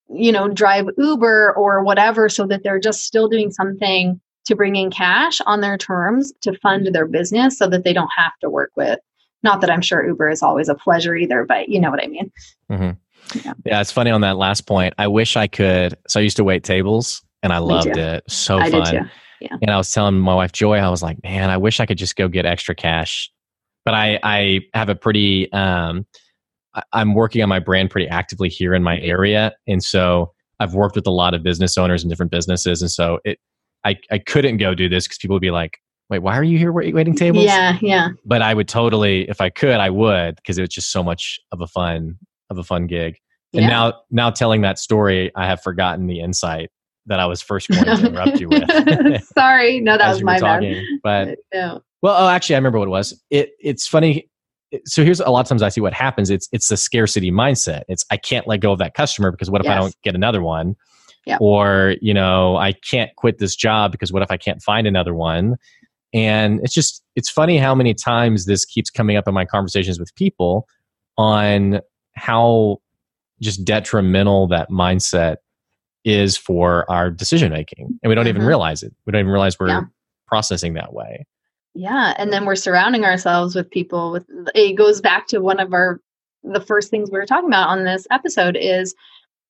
you 0.10 0.32
know 0.32 0.50
drive 0.50 0.88
uber 0.98 1.54
or 1.54 1.84
whatever 1.84 2.30
so 2.30 2.46
that 2.48 2.62
they're 2.62 2.80
just 2.80 3.04
still 3.04 3.28
doing 3.28 3.52
something 3.52 4.20
to 4.46 4.56
bring 4.56 4.76
in 4.76 4.92
cash 4.92 5.42
on 5.48 5.62
their 5.62 5.78
terms 5.78 6.32
to 6.42 6.56
fund 6.60 6.94
their 6.94 7.08
business 7.08 7.58
so 7.58 7.68
that 7.68 7.84
they 7.84 7.94
don't 7.94 8.12
have 8.16 8.38
to 8.42 8.50
work 8.50 8.72
with 8.76 9.00
not 9.42 9.62
that 9.62 9.72
i'm 9.72 9.82
sure 9.82 10.06
uber 10.06 10.30
is 10.30 10.44
always 10.44 10.70
a 10.70 10.76
pleasure 10.76 11.16
either 11.16 11.44
but 11.44 11.70
you 11.70 11.80
know 11.80 11.90
what 11.90 12.04
i 12.04 12.08
mean. 12.08 12.32
Mm-hmm. 12.70 12.92
Yeah. 13.34 13.54
yeah 13.66 13.82
it's 13.82 13.92
funny 13.92 14.12
on 14.12 14.22
that 14.22 14.38
last 14.38 14.68
point 14.68 14.94
i 14.98 15.08
wish 15.08 15.36
i 15.36 15.48
could 15.48 15.98
so 16.08 16.20
i 16.20 16.24
used 16.24 16.38
to 16.38 16.44
wait 16.44 16.64
tables 16.64 17.24
and 17.44 17.52
i 17.54 17.58
loved 17.58 17.98
it 17.98 18.24
so 18.30 18.58
I 18.58 18.70
fun 18.70 19.10
yeah. 19.42 19.56
and 19.62 19.72
i 19.72 19.78
was 19.78 19.92
telling 19.92 20.20
my 20.20 20.36
wife 20.36 20.52
joy 20.52 20.78
i 20.78 20.90
was 20.90 21.02
like 21.02 21.22
man 21.24 21.50
i 21.50 21.58
wish 21.58 21.80
i 21.80 21.86
could 21.86 21.98
just 21.98 22.16
go 22.16 22.28
get 22.28 22.46
extra 22.46 22.76
cash 22.76 23.32
but 23.86 23.94
I 23.94 24.20
I 24.24 24.62
have 24.74 24.90
a 24.90 24.96
pretty 24.96 25.52
um, 25.54 26.06
I'm 26.92 27.14
working 27.14 27.42
on 27.42 27.48
my 27.48 27.60
brand 27.60 27.92
pretty 27.92 28.10
actively 28.10 28.50
here 28.50 28.74
in 28.74 28.84
my 28.84 29.00
area, 29.00 29.54
and 29.68 29.82
so 29.82 30.34
I've 30.60 30.74
worked 30.74 30.96
with 30.96 31.08
a 31.08 31.12
lot 31.12 31.34
of 31.34 31.44
business 31.44 31.78
owners 31.78 32.04
and 32.04 32.12
different 32.12 32.32
businesses, 32.32 32.82
and 32.82 32.92
so 32.92 33.20
it 33.24 33.40
I 33.86 33.98
I 34.12 34.18
couldn't 34.18 34.58
go 34.58 34.74
do 34.74 34.90
this 34.90 35.08
because 35.08 35.20
people 35.20 35.36
would 35.36 35.42
be 35.42 35.52
like, 35.52 35.78
wait, 36.10 36.20
why 36.20 36.36
are 36.36 36.44
you 36.44 36.58
here 36.58 36.74
waiting 36.74 37.16
tables? 37.16 37.46
Yeah, 37.46 37.78
yeah. 37.82 38.10
But 38.26 38.42
I 38.42 38.54
would 38.54 38.68
totally, 38.68 39.30
if 39.30 39.40
I 39.40 39.50
could, 39.50 39.76
I 39.76 39.92
would 39.92 40.36
because 40.36 40.58
it 40.58 40.62
was 40.62 40.70
just 40.70 40.92
so 40.92 41.04
much 41.04 41.40
of 41.52 41.62
a 41.62 41.68
fun 41.68 42.18
of 42.50 42.58
a 42.58 42.64
fun 42.64 42.88
gig. 42.88 43.18
And 43.54 43.64
yeah. 43.64 43.70
now 43.70 43.94
now 44.12 44.30
telling 44.30 44.62
that 44.62 44.80
story, 44.80 45.32
I 45.36 45.46
have 45.48 45.62
forgotten 45.62 46.08
the 46.08 46.20
insight 46.20 46.70
that 47.06 47.20
I 47.20 47.26
was 47.26 47.42
first 47.42 47.70
going 47.70 47.86
to 47.86 48.08
interrupt 48.08 48.40
you 48.40 48.50
with. 48.50 49.24
Sorry, 49.34 49.80
no, 49.80 49.98
that 49.98 50.10
was 50.14 50.24
my 50.24 50.40
talking, 50.40 50.84
bad. 51.04 51.38
But 51.52 51.58
no. 51.58 51.82
Well, 52.02 52.16
oh, 52.18 52.30
actually, 52.30 52.56
I 52.56 52.60
remember 52.60 52.80
what 52.80 52.88
it 52.88 52.92
was. 52.92 53.22
It 53.30 53.52
it's 53.60 53.88
funny. 53.88 54.30
So 54.86 55.04
here's 55.04 55.20
a 55.20 55.30
lot 55.30 55.42
of 55.42 55.48
times 55.48 55.62
I 55.62 55.70
see 55.70 55.82
what 55.82 55.94
happens. 55.94 56.30
It's 56.30 56.50
it's 56.52 56.68
the 56.68 56.78
scarcity 56.78 57.32
mindset. 57.32 57.84
It's 57.88 58.04
I 58.12 58.18
can't 58.18 58.48
let 58.48 58.60
go 58.60 58.72
of 58.72 58.80
that 58.80 58.94
customer 58.94 59.32
because 59.32 59.50
what 59.50 59.62
if 59.62 59.66
yes. 59.66 59.74
I 59.78 59.80
don't 59.80 59.96
get 60.04 60.16
another 60.16 60.42
one? 60.42 60.76
Yeah. 61.26 61.38
Or 61.40 61.96
you 62.02 62.14
know 62.14 62.58
I 62.58 62.74
can't 62.74 63.16
quit 63.16 63.38
this 63.38 63.56
job 63.56 63.92
because 63.92 64.12
what 64.12 64.22
if 64.22 64.32
I 64.32 64.38
can't 64.38 64.62
find 64.62 64.86
another 64.86 65.14
one? 65.14 65.56
And 66.14 66.60
it's 66.62 66.74
just 66.74 67.04
it's 67.16 67.30
funny 67.30 67.58
how 67.58 67.74
many 67.74 67.94
times 67.94 68.46
this 68.46 68.66
keeps 68.66 68.90
coming 68.90 69.18
up 69.18 69.28
in 69.28 69.34
my 69.34 69.46
conversations 69.46 70.00
with 70.00 70.14
people 70.16 70.68
on 71.18 71.82
how 72.16 72.82
just 73.42 73.66
detrimental 73.66 74.48
that 74.48 74.70
mindset 74.70 75.38
is 76.06 76.38
for 76.38 76.90
our 76.90 77.10
decision 77.10 77.52
making. 77.52 78.00
And 78.02 78.10
we 78.10 78.16
don't 78.16 78.26
mm-hmm. 78.26 78.38
even 78.38 78.48
realize 78.48 78.84
it. 78.84 78.94
We 79.06 79.12
don't 79.12 79.22
even 79.22 79.32
realize 79.32 79.60
we're 79.60 79.70
yeah. 79.70 79.82
processing 80.28 80.76
that 80.76 80.94
way. 80.94 81.26
Yeah. 81.74 82.14
And 82.18 82.32
then 82.32 82.46
we're 82.46 82.56
surrounding 82.56 83.04
ourselves 83.04 83.56
with 83.56 83.70
people 83.70 84.12
with 84.12 84.26
it 84.54 84.78
goes 84.78 85.02
back 85.02 85.28
to 85.28 85.40
one 85.40 85.60
of 85.60 85.74
our 85.74 86.00
the 86.44 86.62
first 86.62 86.92
things 86.92 87.10
we 87.10 87.18
were 87.18 87.26
talking 87.26 87.50
about 87.50 87.70
on 87.70 87.84
this 87.84 88.06
episode 88.12 88.56
is 88.56 88.94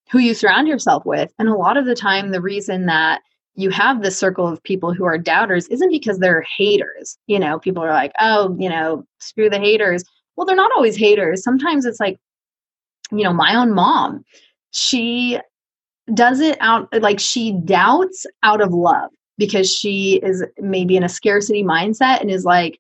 who 0.09 0.20
you 0.20 0.34
surround 0.34 0.68
yourself 0.68 1.05
with. 1.05 1.32
And 1.38 1.49
a 1.49 1.55
lot 1.55 1.78
of 1.78 1.86
the 1.86 1.93
time 1.93 2.32
the 2.32 2.41
reason 2.41 2.86
that 2.86 3.22
you 3.55 3.70
have 3.70 4.01
this 4.01 4.18
circle 4.18 4.47
of 4.47 4.63
people 4.63 4.93
who 4.93 5.05
are 5.05 5.18
doubters 5.18 5.68
isn't 5.68 5.89
because 5.89 6.20
they're 6.20 6.45
haters. 6.57 7.18
You 7.28 7.38
know 7.38 7.59
people 7.59 7.84
are 7.84 7.93
like 7.93 8.13
oh 8.20 8.55
you 8.57 8.70
know 8.70 9.05
screw 9.20 9.49
the 9.49 9.59
haters. 9.59 10.03
Well 10.36 10.47
they're 10.47 10.55
not 10.55 10.72
always 10.72 10.95
haters. 10.95 11.43
Sometimes 11.43 11.86
it's 11.86 11.99
like 11.99 12.18
you 13.12 13.24
know 13.24 13.34
my 13.34 13.56
own 13.56 13.74
mom 13.74 14.24
she 14.72 15.39
does 16.14 16.39
it 16.39 16.58
out 16.60 16.88
like 17.01 17.20
she 17.20 17.53
doubts 17.66 18.26
out 18.43 18.62
of 18.62 18.72
love 18.72 19.10
because 19.38 19.74
she 19.74 20.20
is 20.24 20.43
maybe 20.60 20.95
in 20.95 21.03
a 21.03 21.10
scarcity 21.10 21.64
mindset 21.64 22.22
and 22.22 22.30
is 22.30 22.45
like 22.45 22.80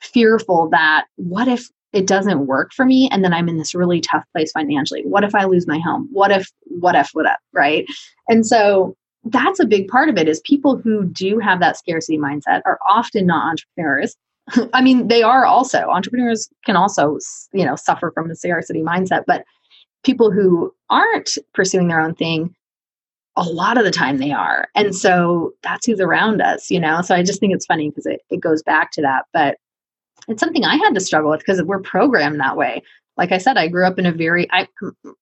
fearful 0.00 0.68
that 0.70 1.06
what 1.16 1.48
if 1.48 1.68
it 1.92 2.06
doesn't 2.06 2.46
work 2.46 2.72
for 2.72 2.84
me 2.84 3.08
and 3.12 3.24
then 3.24 3.32
I'm 3.32 3.48
in 3.48 3.56
this 3.56 3.74
really 3.74 4.00
tough 4.00 4.24
place 4.32 4.50
financially? 4.52 5.02
What 5.04 5.24
if 5.24 5.34
I 5.34 5.44
lose 5.44 5.66
my 5.66 5.78
home? 5.78 6.08
What 6.10 6.32
if, 6.32 6.50
what 6.64 6.96
if, 6.96 7.10
what 7.12 7.26
if, 7.26 7.36
right? 7.52 7.86
And 8.28 8.44
so 8.44 8.96
that's 9.26 9.60
a 9.60 9.66
big 9.66 9.88
part 9.88 10.08
of 10.08 10.18
it 10.18 10.28
is 10.28 10.40
people 10.40 10.76
who 10.76 11.04
do 11.04 11.38
have 11.38 11.60
that 11.60 11.78
scarcity 11.78 12.18
mindset 12.18 12.62
are 12.66 12.78
often 12.86 13.26
not 13.26 13.48
entrepreneurs. 13.48 14.16
I 14.74 14.82
mean, 14.82 15.08
they 15.08 15.22
are 15.22 15.46
also 15.46 15.88
entrepreneurs 15.88 16.48
can 16.66 16.76
also, 16.76 17.18
you 17.52 17.64
know, 17.64 17.76
suffer 17.76 18.10
from 18.12 18.28
the 18.28 18.36
scarcity 18.36 18.82
mindset, 18.82 19.22
but 19.26 19.44
people 20.04 20.30
who 20.30 20.72
aren't 20.90 21.36
pursuing 21.54 21.88
their 21.88 22.00
own 22.00 22.14
thing 22.14 22.54
a 23.36 23.42
lot 23.42 23.76
of 23.78 23.84
the 23.84 23.90
time 23.90 24.18
they 24.18 24.30
are. 24.30 24.68
And 24.74 24.94
so 24.94 25.52
that's 25.62 25.86
who's 25.86 26.00
around 26.00 26.40
us, 26.40 26.70
you 26.70 26.78
know? 26.78 27.02
So 27.02 27.14
I 27.14 27.22
just 27.22 27.40
think 27.40 27.52
it's 27.52 27.66
funny 27.66 27.90
because 27.90 28.06
it, 28.06 28.20
it 28.30 28.40
goes 28.40 28.62
back 28.62 28.92
to 28.92 29.02
that. 29.02 29.24
But 29.32 29.58
it's 30.28 30.40
something 30.40 30.64
I 30.64 30.76
had 30.76 30.94
to 30.94 31.00
struggle 31.00 31.30
with 31.30 31.40
because 31.40 31.62
we're 31.62 31.80
programmed 31.80 32.40
that 32.40 32.56
way. 32.56 32.82
Like 33.16 33.32
I 33.32 33.38
said, 33.38 33.56
I 33.56 33.68
grew 33.68 33.86
up 33.86 33.98
in 33.98 34.06
a 34.06 34.12
very, 34.12 34.48
I, 34.52 34.68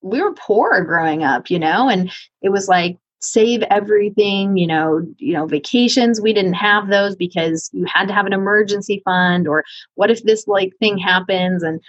we 0.03 0.21
were 0.21 0.35
poor 0.35 0.83
growing 0.85 1.25
up, 1.25 1.51
you 1.51 1.59
know, 1.59 1.89
and 1.89 2.13
it 2.43 2.51
was 2.51 2.69
like, 2.69 2.99
save 3.25 3.63
everything 3.71 4.57
you 4.57 4.67
know 4.67 5.01
you 5.19 5.33
know 5.33 5.47
vacations 5.47 6.21
we 6.21 6.33
didn't 6.33 6.55
have 6.55 6.89
those 6.89 7.15
because 7.15 7.71
you 7.73 7.85
had 7.87 8.09
to 8.09 8.13
have 8.13 8.27
an 8.27 8.33
emergency 8.33 9.01
fund 9.05 9.47
or 9.47 9.63
what 9.95 10.11
if 10.11 10.25
this 10.25 10.49
like 10.49 10.73
thing 10.81 10.99
happens 10.99 11.63
and 11.63 11.81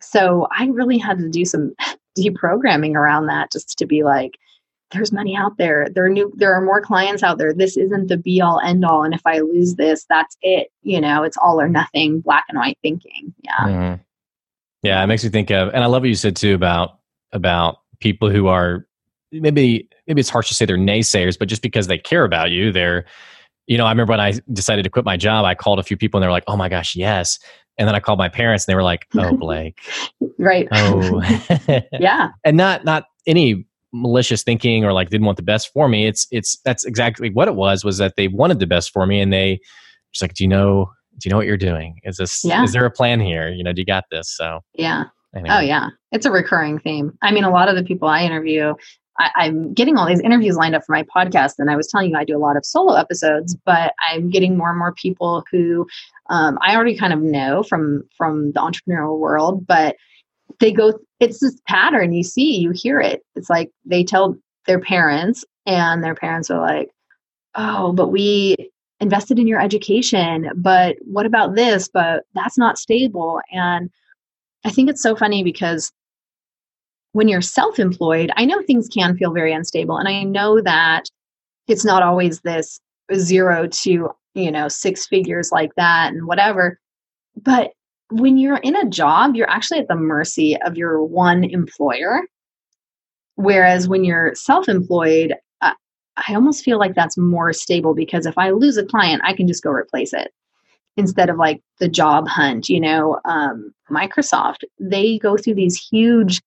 so 0.00 0.48
i 0.56 0.64
really 0.68 0.96
had 0.96 1.18
to 1.18 1.28
do 1.28 1.44
some 1.44 1.74
deprogramming 2.18 2.94
around 2.94 3.26
that 3.26 3.52
just 3.52 3.78
to 3.78 3.86
be 3.86 4.02
like 4.02 4.38
there's 4.90 5.12
money 5.12 5.36
out 5.36 5.58
there. 5.58 5.88
There 5.90 6.06
are 6.06 6.10
new 6.10 6.32
there 6.36 6.54
are 6.54 6.60
more 6.60 6.80
clients 6.80 7.22
out 7.22 7.38
there. 7.38 7.52
This 7.52 7.76
isn't 7.76 8.08
the 8.08 8.16
be 8.16 8.40
all 8.40 8.60
end 8.60 8.84
all. 8.84 9.02
And 9.02 9.14
if 9.14 9.20
I 9.26 9.40
lose 9.40 9.74
this, 9.74 10.06
that's 10.08 10.36
it. 10.42 10.68
You 10.82 11.00
know, 11.00 11.22
it's 11.24 11.36
all 11.36 11.60
or 11.60 11.68
nothing, 11.68 12.20
black 12.20 12.44
and 12.48 12.58
white 12.58 12.78
thinking. 12.82 13.34
Yeah. 13.42 13.58
Mm-hmm. 13.60 14.02
Yeah, 14.82 15.02
it 15.02 15.06
makes 15.06 15.24
me 15.24 15.30
think 15.30 15.50
of 15.50 15.68
and 15.74 15.82
I 15.82 15.86
love 15.86 16.02
what 16.02 16.08
you 16.08 16.14
said 16.14 16.36
too 16.36 16.54
about 16.54 16.98
about 17.32 17.78
people 18.00 18.30
who 18.30 18.46
are 18.46 18.86
maybe 19.32 19.88
maybe 20.06 20.20
it's 20.20 20.30
harsh 20.30 20.48
to 20.48 20.54
say 20.54 20.64
they're 20.64 20.78
naysayers, 20.78 21.38
but 21.38 21.48
just 21.48 21.62
because 21.62 21.86
they 21.86 21.98
care 21.98 22.24
about 22.24 22.50
you, 22.50 22.72
they're 22.72 23.04
you 23.66 23.76
know, 23.76 23.84
I 23.84 23.90
remember 23.90 24.12
when 24.12 24.20
I 24.20 24.32
decided 24.50 24.84
to 24.84 24.90
quit 24.90 25.04
my 25.04 25.18
job, 25.18 25.44
I 25.44 25.54
called 25.54 25.78
a 25.78 25.82
few 25.82 25.98
people 25.98 26.16
and 26.16 26.22
they 26.22 26.28
were 26.28 26.32
like, 26.32 26.44
"Oh 26.46 26.56
my 26.56 26.70
gosh, 26.70 26.96
yes." 26.96 27.38
And 27.78 27.86
then 27.86 27.94
I 27.94 28.00
called 28.00 28.18
my 28.18 28.28
parents 28.28 28.66
and 28.66 28.72
they 28.72 28.76
were 28.76 28.82
like, 28.82 29.06
"Oh, 29.16 29.36
Blake." 29.36 29.80
right. 30.38 30.68
Oh. 30.72 31.22
yeah. 31.92 32.30
And 32.44 32.56
not 32.56 32.84
not 32.84 33.04
any 33.26 33.66
malicious 33.92 34.42
thinking 34.42 34.84
or 34.84 34.92
like 34.92 35.10
didn't 35.10 35.26
want 35.26 35.36
the 35.36 35.42
best 35.42 35.72
for 35.72 35.88
me. 35.88 36.06
It's 36.06 36.26
it's 36.30 36.58
that's 36.64 36.84
exactly 36.84 37.30
what 37.30 37.48
it 37.48 37.54
was. 37.54 37.84
Was 37.84 37.98
that 37.98 38.16
they 38.16 38.28
wanted 38.28 38.58
the 38.58 38.66
best 38.66 38.92
for 38.92 39.06
me, 39.06 39.20
and 39.20 39.32
they 39.32 39.60
just 40.12 40.22
like, 40.22 40.34
do 40.34 40.44
you 40.44 40.48
know, 40.48 40.90
do 41.18 41.28
you 41.28 41.30
know 41.30 41.36
what 41.36 41.46
you're 41.46 41.56
doing? 41.56 42.00
Is 42.04 42.16
this 42.16 42.44
yeah. 42.44 42.62
is 42.62 42.72
there 42.72 42.84
a 42.84 42.90
plan 42.90 43.20
here? 43.20 43.48
You 43.48 43.64
know, 43.64 43.72
do 43.72 43.80
you 43.80 43.86
got 43.86 44.04
this? 44.10 44.34
So 44.34 44.60
yeah. 44.74 45.04
Anyway. 45.34 45.54
Oh 45.54 45.60
yeah, 45.60 45.88
it's 46.10 46.24
a 46.24 46.30
recurring 46.30 46.78
theme. 46.78 47.16
I 47.22 47.32
mean, 47.32 47.44
a 47.44 47.50
lot 47.50 47.68
of 47.68 47.76
the 47.76 47.84
people 47.84 48.08
I 48.08 48.22
interview, 48.22 48.74
I, 49.18 49.46
am 49.46 49.74
getting 49.74 49.96
all 49.96 50.06
these 50.06 50.20
interviews 50.20 50.56
lined 50.56 50.74
up 50.74 50.84
for 50.84 50.92
my 50.92 51.02
podcast, 51.02 51.54
and 51.58 51.70
I 51.70 51.76
was 51.76 51.88
telling 51.88 52.10
you 52.10 52.16
I 52.16 52.24
do 52.24 52.36
a 52.36 52.38
lot 52.38 52.56
of 52.56 52.64
solo 52.64 52.94
episodes, 52.94 53.56
but 53.64 53.94
I'm 54.08 54.30
getting 54.30 54.56
more 54.56 54.70
and 54.70 54.78
more 54.78 54.94
people 54.94 55.44
who 55.50 55.86
um, 56.30 56.58
I 56.62 56.74
already 56.74 56.96
kind 56.96 57.12
of 57.12 57.20
know 57.20 57.62
from 57.62 58.04
from 58.16 58.52
the 58.52 58.60
entrepreneurial 58.60 59.18
world, 59.18 59.66
but 59.66 59.96
they 60.60 60.72
go 60.72 60.98
it's 61.20 61.40
this 61.40 61.60
pattern 61.66 62.12
you 62.12 62.22
see 62.22 62.58
you 62.58 62.70
hear 62.70 63.00
it. 63.00 63.22
It's 63.34 63.50
like 63.50 63.70
they 63.84 64.04
tell 64.04 64.36
their 64.66 64.80
parents 64.80 65.44
and 65.66 66.02
their 66.02 66.14
parents 66.14 66.50
are 66.50 66.60
like 66.60 66.90
oh 67.54 67.92
but 67.92 68.08
we 68.08 68.56
invested 69.00 69.38
in 69.38 69.46
your 69.46 69.60
education 69.60 70.50
but 70.56 70.96
what 71.04 71.26
about 71.26 71.54
this? 71.54 71.88
But 71.88 72.24
that's 72.34 72.58
not 72.58 72.78
stable. 72.78 73.40
And 73.52 73.90
i 74.64 74.70
think 74.70 74.90
it's 74.90 75.02
so 75.02 75.14
funny 75.14 75.44
because 75.44 75.92
when 77.12 77.28
you're 77.28 77.42
self-employed 77.42 78.30
i 78.36 78.44
know 78.44 78.62
things 78.62 78.88
can 78.88 79.16
feel 79.16 79.32
very 79.32 79.52
unstable 79.52 79.96
and 79.96 80.08
i 80.08 80.22
know 80.22 80.60
that 80.60 81.04
it's 81.66 81.84
not 81.84 82.02
always 82.02 82.40
this 82.40 82.80
zero 83.14 83.66
to 83.68 84.10
you 84.34 84.50
know 84.50 84.68
six 84.68 85.06
figures 85.06 85.50
like 85.52 85.74
that 85.76 86.12
and 86.12 86.26
whatever 86.26 86.78
but 87.42 87.72
when 88.10 88.38
you're 88.38 88.58
in 88.58 88.76
a 88.76 88.88
job, 88.88 89.34
you're 89.34 89.50
actually 89.50 89.80
at 89.80 89.88
the 89.88 89.96
mercy 89.96 90.56
of 90.62 90.76
your 90.76 91.02
one 91.02 91.44
employer. 91.44 92.22
Whereas 93.34 93.88
when 93.88 94.04
you're 94.04 94.34
self 94.34 94.68
employed, 94.68 95.34
I, 95.60 95.74
I 96.16 96.34
almost 96.34 96.64
feel 96.64 96.78
like 96.78 96.94
that's 96.94 97.18
more 97.18 97.52
stable 97.52 97.94
because 97.94 98.26
if 98.26 98.36
I 98.36 98.50
lose 98.50 98.76
a 98.76 98.84
client, 98.84 99.22
I 99.24 99.34
can 99.34 99.46
just 99.46 99.62
go 99.62 99.70
replace 99.70 100.12
it 100.12 100.32
instead 100.96 101.30
of 101.30 101.36
like 101.36 101.60
the 101.78 101.88
job 101.88 102.26
hunt. 102.26 102.68
You 102.68 102.80
know, 102.80 103.20
um, 103.24 103.72
Microsoft, 103.90 104.64
they 104.80 105.18
go 105.18 105.36
through 105.36 105.54
these 105.54 105.76
huge 105.76 106.40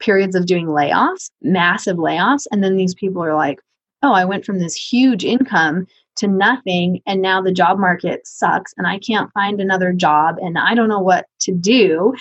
periods 0.00 0.34
of 0.34 0.46
doing 0.46 0.66
layoffs, 0.66 1.30
massive 1.42 1.96
layoffs. 1.96 2.46
And 2.50 2.62
then 2.62 2.76
these 2.76 2.94
people 2.94 3.22
are 3.22 3.34
like, 3.34 3.60
oh, 4.02 4.12
I 4.12 4.24
went 4.24 4.44
from 4.44 4.58
this 4.58 4.74
huge 4.74 5.24
income 5.24 5.86
to 6.16 6.28
nothing 6.28 7.00
and 7.06 7.20
now 7.20 7.42
the 7.42 7.52
job 7.52 7.78
market 7.78 8.26
sucks 8.26 8.72
and 8.76 8.86
i 8.86 8.98
can't 8.98 9.32
find 9.32 9.60
another 9.60 9.92
job 9.92 10.36
and 10.40 10.58
i 10.58 10.74
don't 10.74 10.88
know 10.88 11.00
what 11.00 11.26
to 11.40 11.52
do 11.52 12.14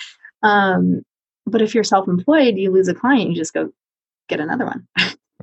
um, 0.43 1.01
but 1.45 1.61
if 1.61 1.73
you're 1.73 1.83
self-employed 1.83 2.57
you 2.57 2.71
lose 2.71 2.87
a 2.87 2.93
client 2.93 3.29
you 3.29 3.35
just 3.35 3.53
go 3.53 3.69
get 4.29 4.39
another 4.39 4.65
one 4.65 4.87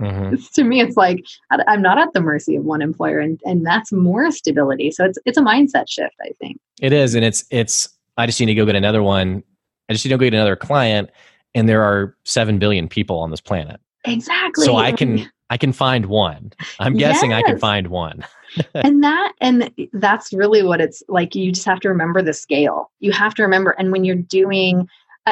mm-hmm. 0.00 0.34
to 0.54 0.64
me 0.64 0.80
it's 0.80 0.96
like 0.96 1.24
i'm 1.50 1.82
not 1.82 1.98
at 1.98 2.12
the 2.12 2.20
mercy 2.20 2.56
of 2.56 2.64
one 2.64 2.82
employer 2.82 3.20
and, 3.20 3.40
and 3.44 3.64
that's 3.64 3.92
more 3.92 4.30
stability 4.30 4.90
so 4.90 5.04
it's 5.04 5.18
it's 5.24 5.38
a 5.38 5.42
mindset 5.42 5.88
shift 5.88 6.14
i 6.22 6.30
think 6.40 6.58
it 6.80 6.92
is 6.92 7.14
and 7.14 7.24
it's 7.24 7.44
it's 7.50 7.88
i 8.16 8.26
just 8.26 8.40
need 8.40 8.46
to 8.46 8.54
go 8.54 8.66
get 8.66 8.74
another 8.74 9.02
one 9.02 9.42
i 9.88 9.92
just 9.92 10.04
need 10.04 10.10
to 10.10 10.16
go 10.16 10.24
get 10.24 10.34
another 10.34 10.56
client 10.56 11.10
and 11.54 11.68
there 11.68 11.82
are 11.82 12.16
7 12.24 12.58
billion 12.58 12.88
people 12.88 13.18
on 13.18 13.30
this 13.30 13.40
planet. 13.40 13.80
Exactly. 14.04 14.64
So 14.64 14.76
i 14.76 14.92
can 14.92 15.30
i 15.50 15.56
can 15.56 15.72
find 15.72 16.06
one. 16.06 16.52
I'm 16.78 16.96
guessing 16.96 17.30
yes. 17.30 17.42
i 17.44 17.46
can 17.46 17.58
find 17.58 17.88
one. 17.88 18.24
And 18.74 19.04
that 19.04 19.32
and 19.40 19.70
that's 19.92 20.32
really 20.32 20.64
what 20.64 20.80
it's 20.80 21.04
like. 21.06 21.36
You 21.36 21.52
just 21.52 21.66
have 21.66 21.78
to 21.80 21.88
remember 21.88 22.20
the 22.20 22.32
scale. 22.32 22.90
You 22.98 23.12
have 23.12 23.32
to 23.36 23.44
remember 23.44 23.76
and 23.78 23.92
when 23.92 24.04
you're 24.04 24.16
doing 24.16 24.88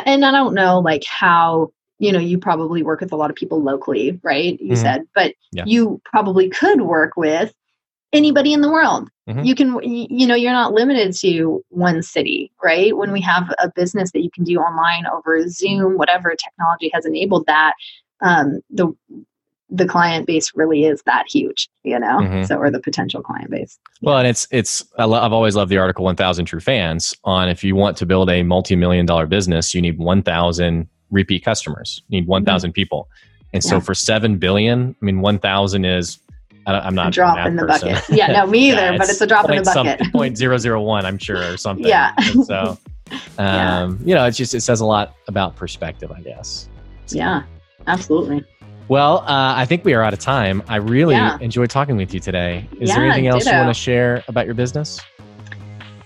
and 0.07 0.25
i 0.25 0.31
don't 0.31 0.55
know 0.55 0.79
like 0.79 1.03
how 1.05 1.73
you 1.99 2.13
know 2.13 2.21
you 2.21 2.39
probably 2.39 2.85
work 2.85 3.01
with 3.01 3.11
a 3.11 3.17
lot 3.17 3.29
of 3.29 3.35
people 3.35 3.61
locally 3.61 4.21
right? 4.23 4.61
You 4.61 4.75
mm-hmm. 4.75 4.83
said 4.83 5.03
but 5.17 5.35
yeah. 5.51 5.65
you 5.67 6.01
probably 6.05 6.49
could 6.49 6.83
work 6.83 7.17
with 7.17 7.53
anybody 8.13 8.53
in 8.53 8.61
the 8.61 8.71
world 8.71 9.09
mm-hmm. 9.29 9.43
you 9.43 9.55
can 9.55 9.79
you 9.83 10.27
know 10.27 10.35
you're 10.35 10.53
not 10.53 10.73
limited 10.73 11.15
to 11.15 11.63
one 11.69 12.03
city 12.03 12.51
right 12.63 12.97
when 12.97 13.13
we 13.13 13.21
have 13.21 13.53
a 13.63 13.71
business 13.75 14.13
that 14.13 14.23
you 14.23 14.31
can 14.31 14.45
do 14.45 14.59
online 14.59 15.05
over 15.07 15.47
zoom 15.49 15.97
whatever 15.99 16.35
technology 16.35 16.91
has 16.93 17.05
enabled 17.05 17.45
that 17.47 17.75
um, 18.21 18.61
the 18.71 18.93
the 19.71 19.87
client 19.87 20.27
base 20.27 20.53
really 20.55 20.85
is 20.85 21.03
that 21.05 21.27
huge, 21.29 21.69
you 21.83 21.99
know, 21.99 22.19
mm-hmm. 22.19 22.45
so 22.45 22.57
or 22.57 22.71
the 22.71 22.81
potential 22.81 23.23
client 23.23 23.51
base. 23.51 23.79
Well, 24.01 24.19
and 24.19 24.27
it's 24.27 24.49
it's 24.51 24.85
I've 24.99 25.33
always 25.33 25.57
loved 25.57 25.71
the 25.71 25.79
article 25.79 26.05
1,000 26.05 26.47
True 26.47 26.61
Fans 26.61 27.15
on 27.25 27.49
if 27.49 27.63
you 27.63 27.77
want 27.77 27.97
to 27.99 28.07
build 28.07 28.31
a 28.31 28.43
multi-million 28.43 29.05
dollar 29.05 29.27
business, 29.27 29.75
you 29.75 29.83
need 29.83 29.99
1,000 29.99 30.89
repeat 31.11 31.45
customers, 31.45 32.03
you 32.09 32.21
need 32.21 32.29
1,000 32.29 32.69
mm-hmm. 32.69 32.75
people, 32.75 33.09
and 33.53 33.63
so 33.63 33.77
yeah. 33.77 33.81
for 33.81 33.95
seven 33.95 34.39
billion, 34.39 34.95
I 35.01 35.05
mean, 35.05 35.21
1,000 35.21 35.85
is 35.85 36.19
I'm 36.77 36.95
not 36.95 37.09
a 37.09 37.11
drop 37.11 37.47
in 37.47 37.57
the 37.57 37.67
person. 37.67 37.93
bucket. 37.93 38.09
Yeah, 38.11 38.29
no, 38.29 38.47
me 38.47 38.69
either. 38.73 38.93
yeah, 38.93 38.99
but 38.99 39.09
it's 39.09 39.21
a 39.21 39.27
drop 39.27 39.49
in 39.51 39.57
the 39.57 39.63
bucket. 39.63 40.01
Some, 40.01 40.11
point 40.13 40.37
zero 40.37 40.59
zero 40.59 40.83
one, 40.83 41.05
I'm 41.05 41.19
sure, 41.19 41.53
or 41.53 41.57
something. 41.57 41.87
Yeah. 41.87 42.13
And 42.17 42.45
so, 42.45 42.79
um, 43.11 43.19
yeah. 43.39 43.91
you 44.05 44.15
know, 44.15 44.25
it's 44.27 44.37
just 44.37 44.55
it 44.55 44.61
says 44.61 44.81
a 44.81 44.87
lot 44.87 45.15
about 45.27 45.57
perspective, 45.57 46.13
I 46.13 46.21
guess. 46.21 46.69
So. 47.07 47.17
Yeah, 47.17 47.43
absolutely. 47.87 48.45
Well, 48.89 49.19
uh, 49.19 49.55
I 49.55 49.67
think 49.67 49.85
we 49.85 49.93
are 49.93 50.03
out 50.03 50.15
of 50.15 50.19
time. 50.19 50.63
I 50.67 50.77
really 50.77 51.15
yeah. 51.15 51.39
enjoyed 51.41 51.69
talking 51.69 51.97
with 51.97 52.15
you 52.15 52.21
today. 52.21 52.67
Is 52.81 52.89
yeah, 52.89 52.97
there 52.97 53.05
anything 53.07 53.27
else 53.27 53.45
ditto. 53.45 53.57
you 53.57 53.65
want 53.65 53.77
to 53.77 53.81
share 53.81 54.25
about 54.29 54.47
your 54.47 54.55
business? 54.55 55.01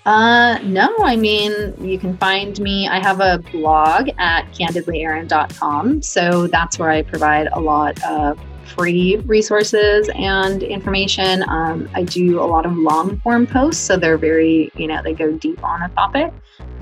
Uh, 0.04 0.58
no, 0.64 0.92
I 1.04 1.14
mean, 1.14 1.74
you 1.80 1.96
can 1.96 2.16
find 2.16 2.58
me. 2.58 2.88
I 2.88 2.98
have 2.98 3.20
a 3.20 3.38
blog 3.52 4.08
at 4.18 4.50
candidlyerin.com. 4.52 6.02
So 6.02 6.48
that's 6.48 6.78
where 6.78 6.90
I 6.90 7.02
provide 7.02 7.48
a 7.52 7.60
lot 7.60 8.02
of 8.02 8.38
free 8.74 9.16
resources 9.26 10.10
and 10.14 10.62
information. 10.62 11.44
Um, 11.48 11.88
I 11.94 12.02
do 12.02 12.40
a 12.40 12.46
lot 12.46 12.66
of 12.66 12.76
long 12.76 13.20
form 13.20 13.46
posts. 13.46 13.82
So 13.82 13.96
they're 13.96 14.18
very, 14.18 14.70
you 14.76 14.86
know, 14.86 15.02
they 15.02 15.12
go 15.12 15.32
deep 15.32 15.62
on 15.62 15.82
a 15.82 15.88
topic. 15.90 16.32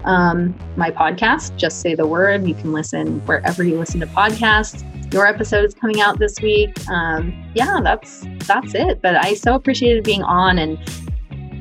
Um, 0.05 0.59
my 0.77 0.91
podcast, 0.91 1.57
Just 1.57 1.81
Say 1.81 1.95
the 1.95 2.07
Word, 2.07 2.47
you 2.47 2.55
can 2.55 2.73
listen 2.73 3.21
wherever 3.27 3.63
you 3.63 3.79
listen 3.79 4.01
to 4.01 4.07
podcasts 4.07 4.85
your 5.13 5.27
episode 5.27 5.65
is 5.65 5.75
coming 5.75 6.01
out 6.01 6.19
this 6.19 6.41
week. 6.41 6.73
Um, 6.89 7.35
yeah, 7.55 7.81
that's 7.83 8.25
that's 8.47 8.75
it. 8.75 9.03
But 9.03 9.17
I 9.17 9.35
so 9.35 9.55
appreciated 9.55 10.05
being 10.05 10.23
on, 10.23 10.59
and 10.59 10.79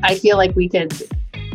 I 0.03 0.15
feel 0.15 0.37
like 0.37 0.55
we 0.55 0.69
could 0.69 0.93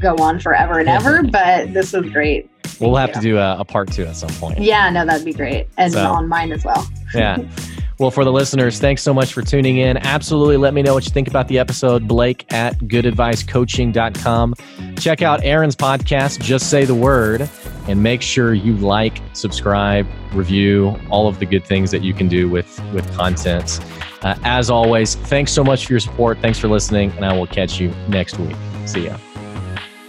go 0.01 0.16
on 0.16 0.41
forever 0.41 0.79
and 0.79 0.89
ever. 0.89 1.22
but 1.31 1.72
this 1.72 1.93
was 1.93 2.11
great. 2.11 2.51
We'll 2.81 2.97
have 2.97 3.12
to 3.12 3.20
do 3.20 3.39
a, 3.39 3.59
a, 3.61 3.64
part 3.64 3.93
two 3.93 4.05
at 4.05 4.16
some 4.16 4.31
point. 4.31 4.59
Yeah, 4.59 4.91
no, 4.91 5.07
that'd 5.07 5.25
be 5.25 5.33
great, 5.33 5.68
and 5.79 5.93
so, 5.93 6.05
on 6.05 6.29
mine 6.29 6.51
as 6.51 6.64
well. 6.64 6.87
yeah. 7.14 7.39
Well, 7.99 8.11
for 8.11 8.24
the 8.24 8.32
listeners, 8.32 8.80
thanks 8.80 9.03
so 9.03 9.14
much 9.14 9.32
for 9.32 9.42
tuning 9.42 9.76
in. 9.78 9.97
Absolutely 9.99 10.57
let 10.57 10.74
me 10.74 10.82
know 10.82 10.95
what 10.95 11.05
you 11.05 11.12
think 11.12 11.28
about 11.28 11.47
the 11.47 11.59
episode. 11.59 12.09
Blake 12.09 12.45
at 12.53 12.76
goodadvicecoaching.com. 12.78 14.55
Check 14.99 15.22
out 15.22 15.45
Erin's 15.45 15.76
podcast, 15.76 16.40
Just 16.40 16.70
Say 16.70 16.84
the 16.84 16.95
Word, 16.95 17.49
and 17.86 18.03
make 18.03 18.20
sure 18.20 18.53
you 18.53 18.76
like, 18.78 19.20
subscribe, 19.32 20.09
review, 20.32 20.99
all 21.09 21.28
of 21.28 21.38
the 21.38 21.47
good 21.47 21.64
things 21.64 21.92
that 21.92 22.03
you 22.03 22.12
can 22.12 22.28
do 22.28 22.49
with, 22.49 22.80
with 22.92 23.09
content. 23.14 23.78
Uh, 24.22 24.34
as 24.42 24.70
always, 24.70 25.14
thanks 25.14 25.53
so 25.53 25.62
much 25.62 25.86
for 25.86 25.92
your 25.92 26.01
support. 26.01 26.38
Thanks 26.40 26.59
for 26.59 26.66
listening, 26.66 27.12
and 27.12 27.24
I 27.24 27.36
will 27.36 27.47
catch 27.47 27.78
you 27.78 27.90
next 28.09 28.38
week. 28.38 28.57
See 28.86 29.05
ya. 29.07 29.18